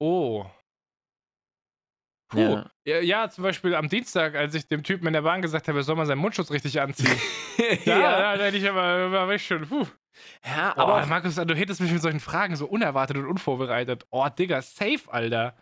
Oh. 0.00 0.46
Puh. 2.30 2.38
Ja. 2.40 2.70
Ja. 2.84 3.00
ja, 3.00 3.30
zum 3.30 3.42
Beispiel 3.44 3.74
am 3.74 3.88
Dienstag, 3.88 4.34
als 4.34 4.54
ich 4.54 4.68
dem 4.68 4.82
Typen 4.82 5.06
in 5.06 5.12
der 5.14 5.22
Bahn 5.22 5.40
gesagt 5.40 5.66
habe, 5.68 5.78
er 5.78 5.82
soll 5.82 5.96
mal 5.96 6.04
seinen 6.06 6.18
Mundschutz 6.18 6.50
richtig 6.50 6.80
anziehen. 6.80 7.18
ja, 7.84 7.98
ja, 7.98 8.36
da 8.36 8.44
hätte 8.44 8.58
ich 8.58 8.68
aber, 8.68 9.10
war 9.10 9.30
ich 9.32 9.46
schon. 9.46 9.66
Puh. 9.66 9.86
ja, 10.44 10.76
Aber 10.76 10.96
aber 10.98 11.06
Markus, 11.06 11.36
du 11.36 11.54
hättest 11.54 11.80
mich 11.80 11.90
mit 11.90 12.02
solchen 12.02 12.20
Fragen 12.20 12.54
so 12.56 12.66
unerwartet 12.66 13.16
und 13.16 13.26
unvorbereitet. 13.26 14.06
Oh, 14.10 14.28
Digga, 14.28 14.60
safe, 14.60 15.00
Alter. 15.08 15.56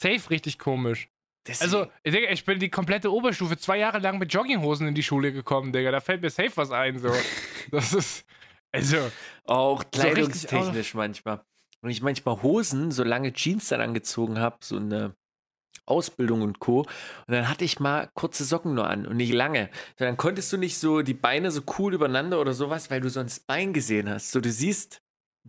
Safe 0.00 0.28
richtig 0.30 0.58
komisch. 0.58 1.08
das- 1.44 1.62
Also, 1.62 1.86
Digga, 2.04 2.30
ich 2.30 2.44
bin 2.44 2.58
die 2.58 2.68
komplette 2.68 3.12
Oberstufe 3.12 3.56
zwei 3.56 3.78
Jahre 3.78 3.98
lang 4.00 4.18
mit 4.18 4.32
Jogginghosen 4.32 4.88
in 4.88 4.94
die 4.96 5.04
Schule 5.04 5.32
gekommen, 5.32 5.72
Digga. 5.72 5.92
Da 5.92 6.00
fällt 6.00 6.20
mir 6.20 6.30
safe 6.30 6.52
was 6.56 6.72
ein, 6.72 6.98
so. 6.98 7.12
Das 7.70 7.92
ist. 7.92 8.24
Also, 8.72 8.98
Auch 9.44 9.82
So 9.94 10.02
richtig 10.02 10.48
kleidungstechnisch 10.48 10.94
manchmal. 10.94 11.44
Und 11.86 11.92
ich 11.92 12.02
manchmal 12.02 12.42
Hosen, 12.42 12.90
so 12.90 13.04
lange 13.04 13.32
Jeans 13.32 13.68
dann 13.68 13.80
angezogen 13.80 14.40
habe, 14.40 14.56
so 14.58 14.74
eine 14.76 15.14
Ausbildung 15.84 16.42
und 16.42 16.58
Co. 16.58 16.80
Und 16.80 16.88
dann 17.28 17.48
hatte 17.48 17.64
ich 17.64 17.78
mal 17.78 18.10
kurze 18.14 18.42
Socken 18.42 18.74
nur 18.74 18.90
an 18.90 19.06
und 19.06 19.16
nicht 19.18 19.32
lange. 19.32 19.70
Dann 19.98 20.16
konntest 20.16 20.52
du 20.52 20.56
nicht 20.56 20.78
so 20.78 21.02
die 21.02 21.14
Beine 21.14 21.52
so 21.52 21.62
cool 21.78 21.94
übereinander 21.94 22.40
oder 22.40 22.54
sowas, 22.54 22.90
weil 22.90 23.00
du 23.00 23.08
sonst 23.08 23.46
Bein 23.46 23.72
gesehen 23.72 24.10
hast. 24.10 24.32
So, 24.32 24.40
du 24.40 24.50
siehst, 24.50 25.00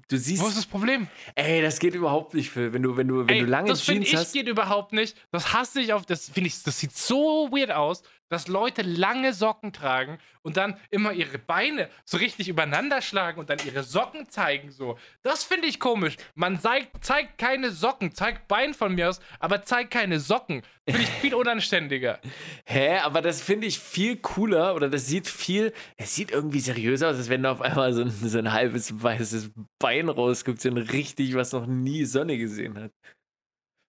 du 0.10 0.18
siehst, 0.20 0.44
wo 0.44 0.48
ist 0.48 0.58
das 0.58 0.68
Problem? 0.68 1.08
ey, 1.34 1.64
das 1.64 1.80
geht 1.80 1.96
überhaupt 1.96 2.36
nicht, 2.36 2.52
Phil. 2.52 2.72
Wenn 2.72 2.84
du, 2.84 2.96
wenn 2.98 3.08
du, 3.08 3.28
wenn 3.28 3.30
Ey, 3.30 3.40
du 3.40 3.48
lange 3.48 3.70
das 3.70 3.82
finde 3.82 4.02
Jeans 4.04 4.14
ich 4.14 4.20
hast. 4.28 4.34
geht 4.34 4.48
überhaupt 4.48 4.94
nicht. 4.94 5.18
Das 5.32 5.54
hasse 5.54 5.82
ich 5.82 5.92
auf. 5.92 6.06
Das 6.06 6.30
finde 6.30 6.50
ich. 6.50 6.62
Das 6.62 6.78
sieht 6.78 6.96
so 6.96 7.50
weird 7.52 7.72
aus, 7.72 8.04
dass 8.30 8.48
Leute 8.48 8.82
lange 8.82 9.34
Socken 9.34 9.74
tragen 9.74 10.18
und 10.42 10.58
dann 10.58 10.80
immer 10.90 11.14
ihre 11.14 11.38
Beine 11.38 11.90
so 12.06 12.18
richtig 12.18 12.48
übereinander 12.50 13.02
schlagen 13.02 13.40
und 13.40 13.50
dann 13.50 13.60
ihre 13.66 13.84
Socken 13.84 14.30
zeigen 14.30 14.72
so. 14.72 14.98
Das 15.24 15.44
finde 15.44 15.68
ich 15.68 15.80
komisch. 15.80 16.18
Man 16.36 16.60
zeigt, 16.60 17.04
zeigt 17.04 17.38
keine 17.38 17.72
Socken, 17.72 18.14
zeigt 18.14 18.48
Bein 18.48 18.74
von 18.74 18.96
mir 18.96 19.10
aus, 19.10 19.20
aber 19.40 19.64
zeigt 19.64 19.92
keine 19.92 20.20
Socken. 20.20 20.64
Finde 20.86 21.02
ich 21.02 21.10
viel 21.10 21.36
unanständiger. 21.36 22.20
Hä, 22.66 23.00
aber 23.00 23.22
das 23.22 23.42
finde 23.42 23.68
ich 23.68 23.80
viel 23.80 24.18
cooler 24.18 24.76
oder 24.76 24.90
das 24.90 25.08
sieht 25.08 25.28
viel, 25.28 25.74
es 25.98 26.16
sieht 26.16 26.32
irgendwie 26.32 26.60
seriöser 26.60 27.10
aus, 27.10 27.18
als 27.18 27.30
wenn 27.30 27.44
da 27.44 27.52
auf 27.52 27.62
einmal 27.62 27.94
so 27.94 28.02
ein, 28.02 28.10
so 28.10 28.38
ein 28.38 28.54
halbes 28.54 29.02
weißes 29.02 29.52
Bein 29.80 30.10
rauskommt, 30.10 30.62
so 30.62 30.70
ein 30.70 30.78
richtig, 30.78 31.36
was 31.36 31.52
noch 31.52 31.66
nie 31.66 32.06
Sonne 32.06 32.38
gesehen 32.38 32.80
hat. 32.80 32.92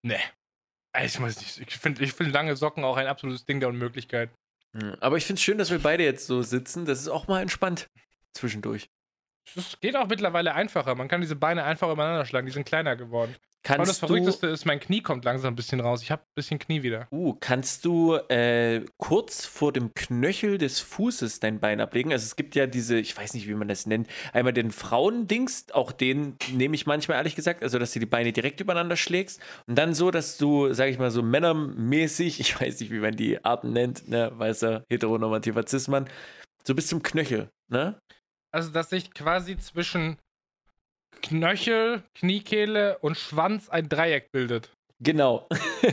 Nee. 0.03 0.21
Ich 0.97 1.21
weiß 1.21 1.39
nicht. 1.39 1.59
Ich 1.59 1.77
finde 1.77 2.03
ich 2.03 2.13
find 2.13 2.33
lange 2.33 2.57
Socken 2.57 2.85
auch 2.85 2.97
ein 2.97 3.07
absolutes 3.07 3.45
Ding 3.45 3.61
der 3.61 3.69
Unmöglichkeit. 3.69 4.31
Aber 5.01 5.17
ich 5.17 5.27
finde 5.27 5.39
es 5.39 5.43
schön, 5.45 5.59
dass 5.59 5.71
wir 5.71 5.81
beide 5.81 6.05
jetzt 6.05 6.27
so 6.27 6.43
sitzen. 6.43 6.85
Das 6.85 7.01
ist 7.01 7.09
auch 7.09 7.27
mal 7.27 7.43
entspannt 7.43 7.89
zwischendurch. 8.35 8.89
Das 9.55 9.81
geht 9.81 9.97
auch 9.97 10.09
mittlerweile 10.09 10.55
einfacher. 10.55 10.95
Man 10.95 11.09
kann 11.09 11.21
diese 11.21 11.37
Beine 11.37 11.65
einfach 11.65 11.91
übereinander 11.91 12.27
schlagen. 12.27 12.47
Die 12.47 12.53
sind 12.53 12.67
kleiner 12.67 12.97
geworden. 12.97 13.35
Aber 13.67 13.79
das 13.79 13.89
Kannst 13.89 14.03
du, 14.03 14.07
Verrückteste 14.07 14.47
ist, 14.47 14.65
mein 14.65 14.81
Knie 14.81 15.03
kommt 15.03 15.25
langsam 15.25 15.53
ein 15.53 15.57
bisschen 15.57 15.81
raus. 15.81 16.03
Ich 16.03 16.11
habe 16.11 16.23
ein 16.23 16.35
bisschen 16.35 16.59
Knie 16.59 16.83
wieder. 16.83 17.07
uh, 17.11 17.35
kannst 17.39 17.85
du 17.85 18.15
äh, 18.15 18.85
kurz 18.97 19.45
vor 19.45 19.73
dem 19.73 19.93
Knöchel 19.95 20.59
des 20.59 20.81
Fußes 20.81 21.41
dein 21.41 21.61
Bein 21.61 21.81
ablegen? 21.81 22.13
Also 22.13 22.25
es 22.25 22.37
gibt 22.37 22.55
ja 22.55 22.67
diese, 22.67 22.99
ich 22.99 23.17
weiß 23.17 23.35
nicht, 23.35 23.49
wie 23.49 23.55
man 23.55 23.69
das 23.69 23.87
nennt, 23.87 24.09
einmal 24.33 24.53
den 24.53 24.71
Frauendings, 24.71 25.67
auch 25.73 25.93
den 25.93 26.37
nehme 26.53 26.75
ich 26.77 26.87
manchmal 26.87 27.19
ehrlich 27.19 27.35
gesagt, 27.35 27.63
also 27.63 27.79
dass 27.79 27.93
du 27.93 27.99
die 27.99 28.07
Beine 28.07 28.33
direkt 28.33 28.61
übereinander 28.61 28.97
schlägst 28.97 29.41
und 29.67 29.77
dann 29.77 29.93
so, 29.93 30.11
dass 30.11 30.39
du, 30.39 30.73
sag 30.73 30.89
ich 30.89 30.99
mal, 30.99 31.11
so 31.11 31.23
männermäßig, 31.23 32.41
ich 32.41 32.59
weiß 32.59 32.81
nicht, 32.81 32.91
wie 32.91 33.01
man 33.01 33.17
die 33.17 33.45
Arten 33.45 33.73
nennt, 33.73 34.09
ne, 34.09 34.31
weißer 34.35 34.85
heteronormativer 34.89 35.67
Cis-Mann, 35.67 36.09
so 36.65 36.75
bis 36.75 36.87
zum 36.87 37.03
Knöchel, 37.03 37.51
ne? 37.69 37.99
Also, 38.51 38.71
dass 38.71 38.89
sich 38.89 39.13
quasi 39.13 39.59
zwischen 39.59 40.17
Knöchel, 41.23 42.03
Kniekehle 42.15 42.99
und 42.99 43.17
Schwanz 43.17 43.69
ein 43.69 43.89
Dreieck 43.89 44.31
bildet. 44.33 44.73
Genau. 45.01 45.49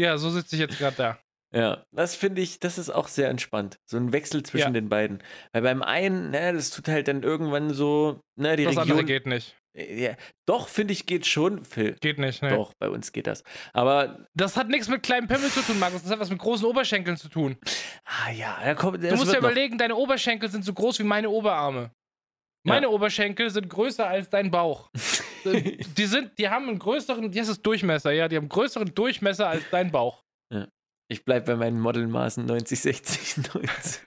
Ja, 0.00 0.16
so 0.16 0.30
sitze 0.30 0.56
ich 0.56 0.60
jetzt 0.60 0.78
gerade 0.78 0.96
da. 0.96 1.18
Ja, 1.54 1.84
das 1.94 2.16
finde 2.16 2.40
ich, 2.40 2.58
das 2.60 2.78
ist 2.78 2.88
auch 2.88 3.08
sehr 3.08 3.28
entspannt. 3.28 3.76
So 3.84 3.98
ein 3.98 4.10
Wechsel 4.10 4.42
zwischen 4.42 4.68
Ja. 4.68 4.70
den 4.80 4.88
beiden. 4.88 5.22
Weil 5.52 5.60
beim 5.62 5.82
einen, 5.82 6.30
ne, 6.30 6.54
das 6.54 6.70
tut 6.70 6.88
halt 6.88 7.08
dann 7.08 7.22
irgendwann 7.22 7.74
so, 7.74 8.18
ne, 8.40 8.56
die 8.56 8.64
Das 8.64 8.78
andere 8.78 9.00
Region. 9.00 9.06
geht 9.06 9.26
nicht. 9.26 9.54
Ja, 9.76 10.16
doch, 10.48 10.68
finde 10.68 10.94
ich, 10.94 11.04
geht 11.04 11.26
schon. 11.26 11.62
Phil. 11.66 11.94
Geht 12.00 12.18
nicht, 12.18 12.40
ne? 12.42 12.48
Doch, 12.56 12.72
bei 12.80 12.88
uns 12.88 13.12
geht 13.12 13.26
das. 13.26 13.44
Aber, 13.74 14.26
Das 14.34 14.56
hat 14.56 14.68
nichts 14.68 14.88
mit 14.88 15.02
kleinen 15.02 15.28
Pimmel 15.28 15.50
zu 15.50 15.60
tun, 15.60 15.78
Markus. 15.78 16.02
Das 16.02 16.10
hat 16.10 16.20
was 16.20 16.30
mit 16.30 16.38
großen 16.38 16.64
Oberschenkeln 16.66 17.18
zu 17.18 17.28
tun. 17.28 17.58
ah 18.06 18.30
ja, 18.30 18.58
da 18.64 18.74
kommt, 18.74 19.02
Du 19.04 19.10
musst 19.10 19.26
wird 19.26 19.36
dir 19.36 19.40
noch. 19.42 19.50
überlegen, 19.50 19.76
deine 19.76 19.94
Oberschenkel 19.96 20.50
sind 20.50 20.64
so 20.64 20.72
groß 20.72 20.98
wie 21.00 21.04
meine 21.04 21.28
Oberarme. 21.28 21.90
Meine 22.64 22.90
Oberschenkel 22.90 23.50
sind 23.50 23.68
größer 23.68 24.06
als 24.06 24.30
dein 24.30 24.50
Bauch. 24.50 24.90
die, 25.44 26.06
sind, 26.06 26.38
die 26.38 26.48
haben 26.48 26.68
einen 26.68 26.78
größeren, 26.78 27.32
das, 27.32 27.62
Durchmesser, 27.62 28.12
ja, 28.12 28.28
die 28.28 28.36
haben 28.36 28.44
einen 28.44 28.48
größeren 28.50 28.94
Durchmesser 28.94 29.48
als 29.48 29.64
dein 29.70 29.90
Bauch. 29.90 30.22
Ich 31.08 31.24
bleibe 31.26 31.46
bei 31.46 31.56
meinen 31.56 31.78
Modelmaßen 31.80 32.46
90, 32.46 32.80
60, 32.80 33.36
90. 33.54 34.00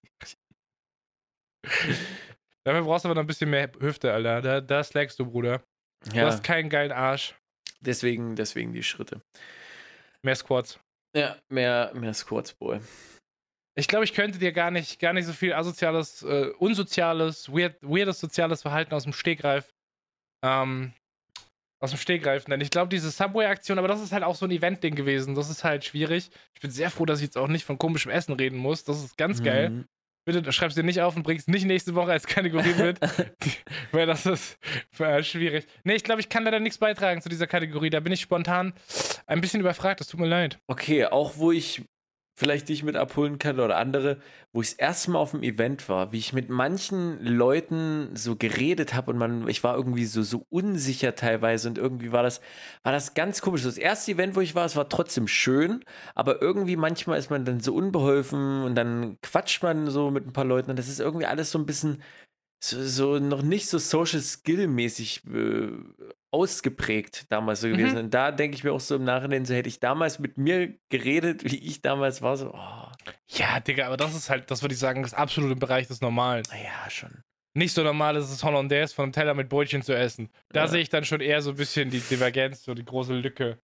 Dafür 2.64 2.82
brauchst 2.82 3.06
du 3.06 3.10
aber 3.10 3.16
noch 3.16 3.24
ein 3.24 3.28
bisschen 3.28 3.50
mehr 3.50 3.72
Hüfte, 3.80 4.12
Alter. 4.12 4.42
Da, 4.42 4.62
da 4.62 4.84
slackst 4.84 5.20
du, 5.20 5.26
Bruder. 5.26 5.62
Du 6.10 6.16
Ja, 6.18 6.26
hast 6.26 6.44
keinen 6.44 6.70
geilen 6.70 6.92
Arsch. 6.92 7.36
deswegen, 7.80 8.36
deswegen 8.36 8.74
die 8.74 8.82
Schritte. 8.82 9.22
Mehr 10.24 10.36
Squats. 10.36 10.80
Ja, 11.16 11.38
mehr, 11.50 11.92
mehr 11.94 12.14
Squats, 12.14 12.54
Boy. 12.54 12.80
Ich 13.78 13.88
glaube, 13.90 14.06
ich 14.06 14.14
könnte 14.14 14.40
dir 14.40 14.54
gar 14.54 14.72
nicht, 14.72 15.00
gar 15.00 15.12
nicht 15.14 15.26
so 15.26 15.34
viel 15.34 15.54
asoziales, 15.54 16.24
äh, 16.24 16.52
unsoziales, 16.58 17.50
weird, 17.52 17.76
weirdes 17.82 18.20
soziales 18.20 18.62
Verhalten 18.62 18.94
aus 18.94 19.04
dem 19.04 19.12
Stegreif, 19.12 19.74
ähm, 20.44 20.94
aus 21.82 21.92
dem 21.92 22.00
Stegreif 22.00 22.48
nennen. 22.48 22.62
Ich 22.62 22.70
glaube, 22.70 22.88
diese 22.88 23.12
Subway-Aktion, 23.12 23.78
aber 23.78 23.90
das 23.90 24.02
ist 24.02 24.14
halt 24.14 24.24
auch 24.24 24.36
so 24.36 24.46
ein 24.46 24.52
Event-Ding 24.52 24.96
gewesen. 24.96 25.36
Das 25.36 25.50
ist 25.50 25.66
halt 25.66 25.84
schwierig. 25.84 26.30
Ich 26.54 26.62
bin 26.62 26.72
sehr 26.72 26.90
froh, 26.90 27.06
dass 27.06 27.20
ich 27.20 27.26
jetzt 27.26 27.38
auch 27.38 27.50
nicht 27.50 27.66
von 27.66 27.78
komischem 27.78 28.12
Essen 28.12 28.34
reden 28.34 28.58
muss. 28.58 28.86
Das 28.86 29.04
ist 29.04 29.18
ganz 29.18 29.44
geil. 29.44 29.70
Mhm. 29.70 29.86
Bitte 30.26 30.52
schreib's 30.52 30.74
dir 30.74 30.84
nicht 30.84 31.02
auf 31.02 31.16
und 31.16 31.22
bring's 31.22 31.46
nicht 31.48 31.66
nächste 31.66 31.94
Woche 31.94 32.12
als 32.12 32.26
Kategorie 32.26 32.74
mit, 32.74 33.00
weil 33.92 34.08
das 34.08 34.26
ist 34.26 34.58
äh, 34.98 35.22
schwierig. 35.22 35.68
Nee, 35.84 35.94
ich 35.94 36.04
glaube, 36.04 36.20
ich 36.20 36.30
kann 36.30 36.46
leider 36.46 36.60
nichts 36.60 36.80
beitragen 36.80 37.22
zu 37.22 37.30
dieser 37.30 37.46
Kategorie. 37.46 37.92
Da 37.92 38.00
bin 38.00 38.12
ich 38.12 38.22
spontan 38.22 38.74
ein 39.28 39.40
bisschen 39.40 39.60
überfragt. 39.60 40.00
Das 40.00 40.08
tut 40.08 40.20
mir 40.20 40.28
leid. 40.28 40.58
Okay, 40.66 41.06
auch 41.06 41.38
wo 41.38 41.52
ich 41.52 41.84
vielleicht 42.36 42.68
dich 42.68 42.84
mit 42.84 42.98
abholen 42.98 43.40
kann 43.40 43.60
oder 43.60 43.78
andere, 43.78 44.18
wo 44.52 44.62
ich 44.62 44.72
das 44.72 44.78
erste 44.78 45.12
Mal 45.12 45.20
auf 45.20 45.32
dem 45.32 45.42
Event 45.42 45.88
war, 45.88 46.12
wie 46.12 46.18
ich 46.18 46.34
mit 46.34 46.50
manchen 46.50 47.24
Leuten 47.26 48.10
so 48.14 48.36
geredet 48.36 48.94
habe 48.94 49.12
und 49.12 49.18
man, 49.18 49.48
ich 49.48 49.64
war 49.64 49.76
irgendwie 49.76 50.06
so, 50.06 50.22
so 50.22 50.46
unsicher 50.50 51.16
teilweise 51.16 51.70
und 51.70 51.78
irgendwie 51.78 52.12
war 52.12 52.24
das, 52.24 52.42
war 52.84 52.92
das 52.92 53.14
ganz 53.14 53.42
komisch. 53.42 53.64
Das 53.64 53.78
erste 53.78 54.12
Event, 54.12 54.36
wo 54.36 54.42
ich 54.42 54.54
war, 54.54 54.66
es 54.66 54.76
war 54.76 54.90
trotzdem 54.90 55.28
schön, 55.28 55.84
aber 56.14 56.42
irgendwie 56.42 56.76
manchmal 56.76 57.20
ist 57.20 57.30
man 57.30 57.46
dann 57.46 57.62
so 57.62 57.74
unbeholfen 57.74 58.64
und 58.64 58.76
dann 58.76 59.18
quatscht 59.22 59.64
man 59.64 59.90
so 59.90 60.12
mit 60.12 60.28
ein 60.28 60.34
paar 60.34 60.46
Leuten 60.46 60.70
und 60.70 60.78
das 60.78 60.90
ist 60.90 61.00
irgendwie 61.00 61.26
alles 61.26 61.52
so 61.52 61.60
ein 61.60 61.66
bisschen 61.66 62.02
so, 62.64 62.82
so 62.84 63.20
noch 63.20 63.42
nicht 63.42 63.68
so 63.68 63.78
Social 63.78 64.22
Skill 64.22 64.68
mäßig 64.68 65.22
äh, 65.28 65.70
ausgeprägt 66.32 67.26
damals 67.32 67.62
so 67.62 67.70
gewesen. 67.70 67.94
Mhm. 67.94 67.98
Und 68.06 68.14
da 68.14 68.32
denke 68.32 68.56
ich 68.58 68.64
mir 68.64 68.74
auch 68.74 68.80
so 68.80 68.96
im 68.96 69.04
Nachhinein, 69.04 69.46
so 69.46 69.54
hätte 69.54 69.70
ich 69.70 69.80
damals 69.80 70.20
mit 70.20 70.38
mir 70.38 70.74
geredet, 70.90 71.44
wie 71.50 71.58
ich 71.58 71.82
damals 71.82 72.22
war, 72.22 72.38
so, 72.38 72.54
oh, 72.54 72.88
Ja, 73.30 73.60
Digga, 73.60 73.88
aber 73.88 73.98
das 73.98 74.16
ist 74.16 74.30
halt, 74.30 74.52
das 74.52 74.62
würde 74.62 74.74
ich 74.74 74.80
sagen, 74.80 75.02
das 75.04 75.14
absolut 75.14 75.52
im 75.52 75.60
Bereich 75.60 75.88
des 75.88 76.02
Normalen. 76.02 76.44
naja, 76.52 76.90
schon. 76.90 77.22
Nicht 77.58 77.74
so 77.74 77.84
normal 77.84 78.18
ist 78.18 78.30
es 78.32 78.44
Hollandaise 78.44 78.94
von 78.94 79.04
einem 79.04 79.14
Teller 79.14 79.34
mit 79.34 79.48
Brötchen 79.48 79.82
zu 79.82 79.96
essen. 79.96 80.30
Da 80.50 80.62
Ja. 80.62 80.68
sehe 80.68 80.82
ich 80.82 80.90
dann 80.90 81.06
schon 81.06 81.22
eher 81.22 81.42
so 81.42 81.52
ein 81.52 81.56
bisschen 81.56 81.90
die 81.90 82.02
Divergenz, 82.02 82.64
so 82.64 82.74
die 82.74 82.84
große 82.86 83.14
Lücke. 83.14 83.60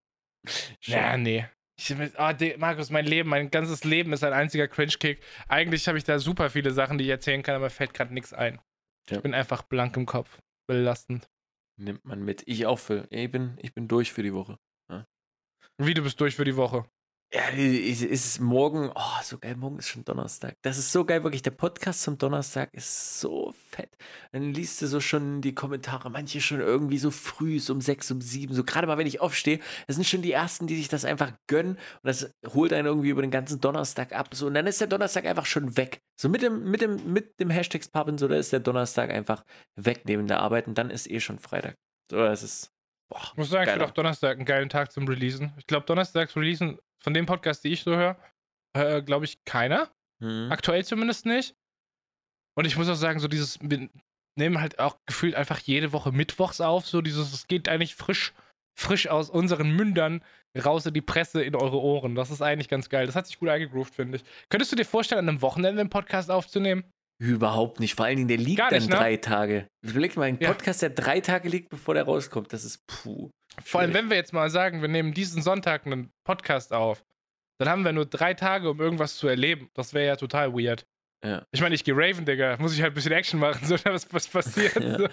Ja, 0.83 1.17
nee. 1.17 1.45
Ich, 1.77 1.93
oh, 2.17 2.31
Markus, 2.57 2.89
mein 2.89 3.05
Leben, 3.05 3.29
mein 3.29 3.49
ganzes 3.51 3.83
Leben 3.83 4.13
ist 4.13 4.23
ein 4.23 4.33
einziger 4.33 4.67
Cringe-Kick. 4.67 5.21
Eigentlich 5.47 5.87
habe 5.87 5.97
ich 5.97 6.03
da 6.03 6.19
super 6.19 6.49
viele 6.49 6.71
Sachen, 6.71 6.97
die 6.97 7.03
ich 7.05 7.09
erzählen 7.09 7.43
kann, 7.43 7.55
aber 7.55 7.69
fällt 7.69 7.93
gerade 7.93 8.13
nichts 8.13 8.33
ein. 8.33 8.59
Ja. 9.11 9.17
Ich 9.17 9.23
bin 9.23 9.33
einfach 9.33 9.63
blank 9.63 9.95
im 9.97 10.05
Kopf. 10.05 10.41
Belastend. 10.67 11.29
Nimmt 11.77 12.05
man 12.05 12.23
mit. 12.23 12.43
Ich 12.45 12.65
auch, 12.65 12.79
Phil. 12.79 13.07
Ich 13.09 13.29
bin, 13.31 13.57
ich 13.61 13.73
bin 13.73 13.87
durch 13.87 14.11
für 14.11 14.23
die 14.23 14.33
Woche. 14.33 14.57
Wie 15.77 15.93
du 15.93 16.03
bist 16.03 16.19
durch 16.21 16.35
für 16.35 16.45
die 16.45 16.55
Woche. 16.55 16.85
Ja, 17.33 17.43
es 17.51 18.01
ist 18.01 18.41
morgen, 18.41 18.91
oh, 18.93 19.21
so 19.23 19.37
geil, 19.37 19.55
morgen 19.55 19.79
ist 19.79 19.87
schon 19.87 20.03
Donnerstag. 20.03 20.55
Das 20.63 20.77
ist 20.77 20.91
so 20.91 21.05
geil, 21.05 21.23
wirklich. 21.23 21.41
Der 21.41 21.51
Podcast 21.51 22.01
zum 22.01 22.17
Donnerstag 22.17 22.73
ist 22.73 23.21
so 23.21 23.53
fett. 23.69 23.89
Dann 24.33 24.53
liest 24.53 24.81
du 24.81 24.87
so 24.87 24.99
schon 24.99 25.39
die 25.41 25.55
Kommentare, 25.55 26.09
manche 26.09 26.41
schon 26.41 26.59
irgendwie 26.59 26.97
so 26.97 27.09
früh, 27.09 27.59
so 27.59 27.71
um 27.71 27.79
sechs, 27.79 28.11
um 28.11 28.19
sieben, 28.19 28.53
so 28.53 28.65
gerade 28.65 28.85
mal, 28.85 28.97
wenn 28.97 29.07
ich 29.07 29.21
aufstehe. 29.21 29.59
Das 29.87 29.95
sind 29.95 30.05
schon 30.05 30.21
die 30.21 30.33
ersten, 30.33 30.67
die 30.67 30.75
sich 30.75 30.89
das 30.89 31.05
einfach 31.05 31.31
gönnen 31.47 31.75
und 31.75 32.03
das 32.03 32.33
holt 32.47 32.73
einen 32.73 32.85
irgendwie 32.85 33.11
über 33.11 33.21
den 33.21 33.31
ganzen 33.31 33.61
Donnerstag 33.61 34.11
ab. 34.11 34.27
So, 34.33 34.47
und 34.47 34.53
dann 34.53 34.67
ist 34.67 34.81
der 34.81 34.87
Donnerstag 34.87 35.25
einfach 35.25 35.45
schon 35.45 35.77
weg. 35.77 36.01
So 36.19 36.27
mit 36.27 36.41
dem, 36.41 36.69
mit 36.69 36.81
dem, 36.81 37.13
mit 37.13 37.39
dem 37.39 37.49
Hashtag 37.49 37.89
Pappen, 37.93 38.17
so, 38.17 38.27
da 38.27 38.35
ist 38.35 38.51
der 38.51 38.59
Donnerstag 38.59 39.09
einfach 39.09 39.45
weg 39.77 40.01
neben 40.03 40.27
der 40.27 40.41
Arbeit 40.41 40.67
und 40.67 40.77
dann 40.77 40.89
ist 40.89 41.09
eh 41.09 41.21
schon 41.21 41.39
Freitag. 41.39 41.77
So, 42.11 42.17
das 42.17 42.43
ist, 42.43 42.71
boah, 43.09 43.21
Ich 43.31 43.37
muss 43.37 43.49
sagen, 43.49 43.63
ich 43.63 43.67
Geiler. 43.67 43.71
finde 43.71 43.85
auch 43.85 43.91
Donnerstag 43.95 44.35
einen 44.35 44.45
geilen 44.45 44.67
Tag 44.67 44.91
zum 44.91 45.07
Releasen. 45.07 45.53
Ich 45.57 45.65
glaube, 45.65 45.85
Donnerstags 45.85 46.35
Releasen 46.35 46.77
von 47.03 47.13
dem 47.13 47.25
Podcast, 47.25 47.63
die 47.63 47.69
ich 47.73 47.83
so 47.83 47.95
höre, 47.95 48.17
äh, 48.77 49.01
glaube 49.01 49.25
ich, 49.25 49.43
keiner. 49.45 49.89
hm. 50.21 50.51
Aktuell 50.51 50.85
zumindest 50.85 51.25
nicht. 51.25 51.55
Und 52.57 52.65
ich 52.65 52.77
muss 52.77 52.89
auch 52.89 52.95
sagen, 52.95 53.19
so 53.19 53.27
dieses, 53.27 53.59
wir 53.61 53.89
nehmen 54.37 54.61
halt 54.61 54.79
auch 54.79 54.97
gefühlt 55.07 55.35
einfach 55.35 55.59
jede 55.59 55.93
Woche 55.93 56.11
Mittwochs 56.11 56.61
auf, 56.61 56.85
so 56.85 57.01
dieses, 57.01 57.33
es 57.33 57.47
geht 57.47 57.67
eigentlich 57.69 57.95
frisch, 57.95 58.33
frisch 58.79 59.07
aus 59.07 59.29
unseren 59.29 59.71
Mündern 59.75 60.23
raus 60.65 60.85
in 60.85 60.93
die 60.93 61.01
Presse, 61.01 61.43
in 61.43 61.55
eure 61.55 61.79
Ohren. 61.81 62.15
Das 62.15 62.29
ist 62.29 62.41
eigentlich 62.41 62.67
ganz 62.69 62.89
geil. 62.89 63.05
Das 63.05 63.15
hat 63.15 63.25
sich 63.27 63.39
gut 63.39 63.49
eingegroovt, 63.49 63.95
finde 63.95 64.17
ich. 64.17 64.23
Könntest 64.49 64.71
du 64.71 64.75
dir 64.75 64.85
vorstellen, 64.85 65.19
an 65.19 65.29
einem 65.29 65.41
Wochenende 65.41 65.79
einen 65.81 65.89
Podcast 65.89 66.29
aufzunehmen? 66.29 66.83
Überhaupt 67.21 67.79
nicht. 67.79 67.95
Vor 67.95 68.05
allen 68.05 68.17
Dingen, 68.17 68.27
der 68.27 68.37
liegt 68.37 68.57
Gar 68.57 68.71
nicht, 68.71 68.83
dann 68.83 68.89
ne? 68.89 68.95
drei 68.95 69.17
Tage. 69.17 69.67
Überleg 69.85 70.17
mal, 70.17 70.23
ein 70.23 70.39
Ja. 70.41 70.49
Podcast, 70.51 70.81
der 70.81 70.89
drei 70.89 71.21
Tage 71.21 71.47
liegt, 71.49 71.69
bevor 71.69 71.93
der 71.93 72.03
rauskommt. 72.03 72.51
Das 72.51 72.65
ist 72.65 72.85
puh. 72.87 73.29
Vor 73.63 73.81
allem, 73.81 73.93
wenn 73.93 74.09
wir 74.09 74.17
jetzt 74.17 74.33
mal 74.33 74.49
sagen, 74.49 74.81
wir 74.81 74.89
nehmen 74.89 75.13
diesen 75.13 75.41
Sonntag 75.41 75.85
einen 75.85 76.11
Podcast 76.23 76.73
auf, 76.73 77.03
dann 77.59 77.69
haben 77.69 77.85
wir 77.85 77.91
nur 77.91 78.05
drei 78.05 78.33
Tage, 78.33 78.69
um 78.69 78.79
irgendwas 78.79 79.17
zu 79.17 79.27
erleben. 79.27 79.69
Das 79.73 79.93
wäre 79.93 80.07
ja 80.07 80.15
total 80.15 80.53
weird. 80.53 80.85
Ja. 81.23 81.45
Ich 81.51 81.61
meine, 81.61 81.75
ich 81.75 81.83
gehe 81.83 81.95
Raven, 81.95 82.25
Digga. 82.25 82.57
Muss 82.57 82.73
ich 82.73 82.81
halt 82.81 82.93
ein 82.93 82.95
bisschen 82.95 83.11
Action 83.11 83.39
machen, 83.39 83.63
so 83.67 83.75
was, 83.83 84.11
was 84.11 84.27
passiert. 84.27 84.75
Ja. 84.75 84.97
So. 84.97 85.07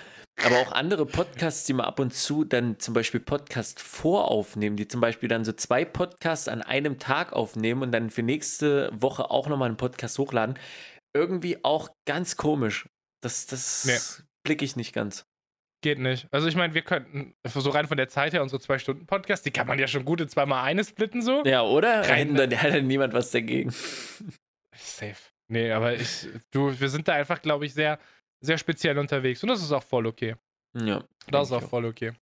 Aber 0.44 0.59
auch 0.60 0.73
andere 0.73 1.05
Podcasts, 1.05 1.66
die 1.66 1.74
mal 1.74 1.85
ab 1.85 2.01
und 2.01 2.15
zu 2.15 2.44
dann 2.44 2.78
zum 2.78 2.94
Beispiel 2.94 3.20
Podcast 3.20 3.81
voraufnehmen, 3.81 4.77
die 4.77 4.89
zum 4.89 5.01
Beispiel 5.01 5.28
dann 5.28 5.44
so 5.44 5.52
zwei 5.52 5.85
Podcasts 5.85 6.48
an 6.48 6.62
einem 6.62 6.98
Tag 6.98 7.32
aufnehmen 7.32 7.82
und 7.82 7.93
dann 7.93 8.09
für 8.09 8.23
nächste 8.23 8.90
Woche 8.94 9.31
auch 9.31 9.48
nochmal 9.48 9.69
einen 9.69 9.77
Podcast 9.77 10.19
hochladen. 10.19 10.59
Irgendwie 11.12 11.62
auch 11.65 11.90
ganz 12.06 12.36
komisch. 12.36 12.89
Das, 13.20 13.47
das 13.47 14.23
blicke 14.44 14.65
ich 14.65 14.77
nicht 14.77 14.94
ganz. 14.94 15.28
Geht 15.81 15.99
nicht. 16.01 16.27
Also 16.33 16.49
ich 16.49 16.57
meine, 16.57 16.75
wir 16.75 16.83
könnten, 16.83 17.35
so 17.47 17.71
rein 17.71 17.87
von 17.87 17.97
der 17.97 18.09
Zeit 18.09 18.33
her, 18.33 18.43
unsere 18.43 18.61
zwei 18.61 18.79
Stunden 18.79 19.07
Podcast, 19.07 19.47
die 19.47 19.53
kann 19.53 19.67
man 19.69 19.79
ja 19.79 19.87
schon 19.87 20.05
gut 20.05 20.21
in 20.21 20.29
zweimal 20.29 20.65
eine 20.65 20.83
splitten 20.83 21.23
so. 21.23 21.45
Ja, 21.45 21.63
oder? 21.63 22.01
Rein- 22.09 22.37
Hätten 22.37 22.51
da 22.51 22.57
hätte 22.57 22.83
niemand 22.83 23.13
was 23.13 23.31
dagegen. 23.31 23.71
Safe. 24.77 25.17
Nee, 25.49 25.71
aber 25.73 25.95
ich, 25.95 26.27
du, 26.51 26.79
wir 26.79 26.89
sind 26.89 27.07
da 27.09 27.15
einfach, 27.15 27.41
glaube 27.41 27.65
ich, 27.65 27.75
sehr, 27.75 27.99
sehr 28.41 28.59
speziell 28.59 28.99
unterwegs. 28.99 29.43
Und 29.43 29.49
das 29.51 29.63
ist 29.63 29.73
auch 29.73 29.83
voll 29.83 30.07
okay. 30.07 30.35
Ja. 30.77 31.05
Das 31.31 31.49
ist 31.49 31.53
auch 31.53 31.63
voll 31.63 31.87
okay. 31.87 32.13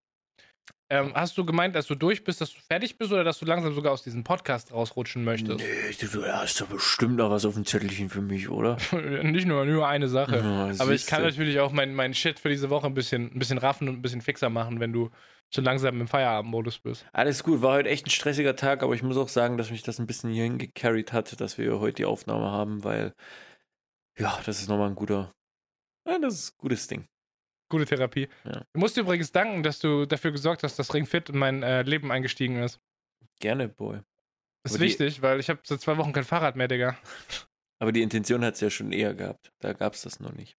Ähm, 0.89 1.11
hast 1.13 1.37
du 1.37 1.45
gemeint, 1.45 1.75
dass 1.75 1.85
du 1.85 1.95
durch 1.95 2.23
bist, 2.23 2.39
dass 2.39 2.53
du 2.53 2.59
fertig 2.59 2.97
bist 2.97 3.11
oder 3.11 3.25
dass 3.25 3.39
du 3.39 3.45
langsam 3.45 3.73
sogar 3.73 3.91
aus 3.91 4.03
diesem 4.03 4.23
Podcast 4.23 4.71
rausrutschen 4.71 5.23
möchtest? 5.25 5.59
Nee, 5.59 5.95
du, 5.99 6.07
du 6.07 6.25
hast 6.25 6.61
doch 6.61 6.67
bestimmt 6.67 7.17
noch 7.17 7.29
was 7.29 7.43
auf 7.43 7.55
dem 7.55 7.65
Zettelchen 7.65 8.09
für 8.09 8.21
mich, 8.21 8.49
oder? 8.49 8.77
Nicht 9.23 9.47
nur, 9.47 9.65
nur 9.65 9.85
eine 9.85 10.07
Sache. 10.07 10.37
Ja, 10.37 10.71
Aber 10.79 10.93
ich 10.93 11.05
kann 11.05 11.23
natürlich 11.23 11.59
auch 11.59 11.73
meinen 11.73 11.93
mein 11.93 12.13
Shit 12.13 12.39
für 12.39 12.47
diese 12.47 12.69
Woche 12.69 12.87
ein 12.87 12.93
bisschen, 12.93 13.33
ein 13.33 13.39
bisschen 13.39 13.57
raffen 13.57 13.89
und 13.89 13.95
ein 13.95 14.01
bisschen 14.01 14.21
fixer 14.21 14.49
machen, 14.49 14.79
wenn 14.79 14.93
du 14.93 15.09
schon 15.53 15.65
langsam 15.65 15.99
im 15.99 16.07
Feierabendmodus 16.07 16.79
bist. 16.79 17.05
Alles 17.11 17.43
gut, 17.43 17.61
war 17.61 17.73
heute 17.73 17.89
echt 17.89 18.07
ein 18.07 18.11
stressiger 18.11 18.55
Tag, 18.55 18.81
aber 18.81 18.93
ich 18.95 19.03
muss 19.03 19.17
auch 19.17 19.29
sagen, 19.29 19.57
dass 19.57 19.71
mich 19.71 19.83
das 19.83 19.99
ein 19.99 20.07
bisschen 20.07 20.29
hierhin 20.29 20.57
gecarried 20.57 21.11
hat, 21.11 21.39
dass 21.41 21.57
wir 21.57 21.79
heute 21.79 21.95
die 21.95 22.05
Aufnahme 22.05 22.51
haben, 22.51 22.85
weil, 22.85 23.13
ja, 24.17 24.39
das 24.45 24.61
ist 24.61 24.69
nochmal 24.69 24.89
ein 24.89 24.95
guter, 24.95 25.33
ja, 26.07 26.17
das 26.19 26.35
ist 26.35 26.53
ein 26.53 26.57
gutes 26.59 26.87
Ding. 26.87 27.07
Gute 27.69 27.85
Therapie. 27.85 28.27
Ja. 28.45 28.61
Ich 28.73 28.79
muss 28.79 28.93
dir 28.93 29.01
übrigens 29.01 29.31
danken, 29.31 29.61
dass 29.63 29.79
du 29.79 30.05
dafür 30.05 30.31
gesorgt 30.31 30.63
hast, 30.63 30.77
dass 30.79 30.93
Ring 30.93 31.05
Fit 31.05 31.29
in 31.29 31.37
mein 31.37 31.63
äh, 31.63 31.81
Leben 31.83 32.11
eingestiegen 32.11 32.61
ist. 32.63 32.79
Gerne, 33.39 33.67
Boy. 33.67 33.97
Ist 34.63 34.71
Aber 34.71 34.77
die- 34.77 34.85
wichtig, 34.85 35.21
weil 35.21 35.39
ich 35.39 35.49
habe 35.49 35.59
seit 35.63 35.81
zwei 35.81 35.97
Wochen 35.97 36.13
kein 36.13 36.23
Fahrrad 36.23 36.55
mehr, 36.55 36.67
Digga. 36.67 36.97
Aber 37.79 37.91
die 37.91 38.01
Intention 38.01 38.43
hat 38.43 38.55
es 38.55 38.61
ja 38.61 38.69
schon 38.69 38.91
eher 38.91 39.13
gehabt. 39.13 39.51
Da 39.59 39.73
gab 39.73 39.93
es 39.93 40.01
das 40.01 40.19
noch 40.19 40.31
nicht. 40.33 40.57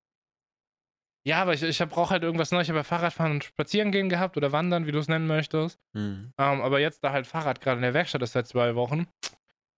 Ja, 1.27 1.43
aber 1.43 1.53
ich, 1.53 1.63
ich 1.65 1.79
brauche 1.89 2.11
halt 2.11 2.23
irgendwas 2.23 2.53
Neues. 2.53 2.67
Ich 2.67 2.71
habe 2.71 2.79
ja 2.79 2.85
Fahrradfahren 2.85 3.33
und 3.33 3.45
Spazieren 3.45 3.91
gehen 3.91 4.09
gehabt 4.09 4.37
oder 4.37 4.53
Wandern, 4.53 4.87
wie 4.87 4.93
du 4.93 4.99
es 5.01 5.09
nennen 5.09 5.27
möchtest. 5.27 5.79
Mhm. 5.93 6.33
Ähm, 6.39 6.61
aber 6.63 6.79
jetzt, 6.79 7.03
da 7.03 7.11
halt 7.13 7.27
Fahrrad 7.27 7.61
gerade 7.61 7.79
in 7.79 7.83
der 7.83 7.93
Werkstatt 7.93 8.23
ist 8.23 8.33
seit 8.33 8.47
zwei 8.47 8.77
Wochen, 8.77 9.09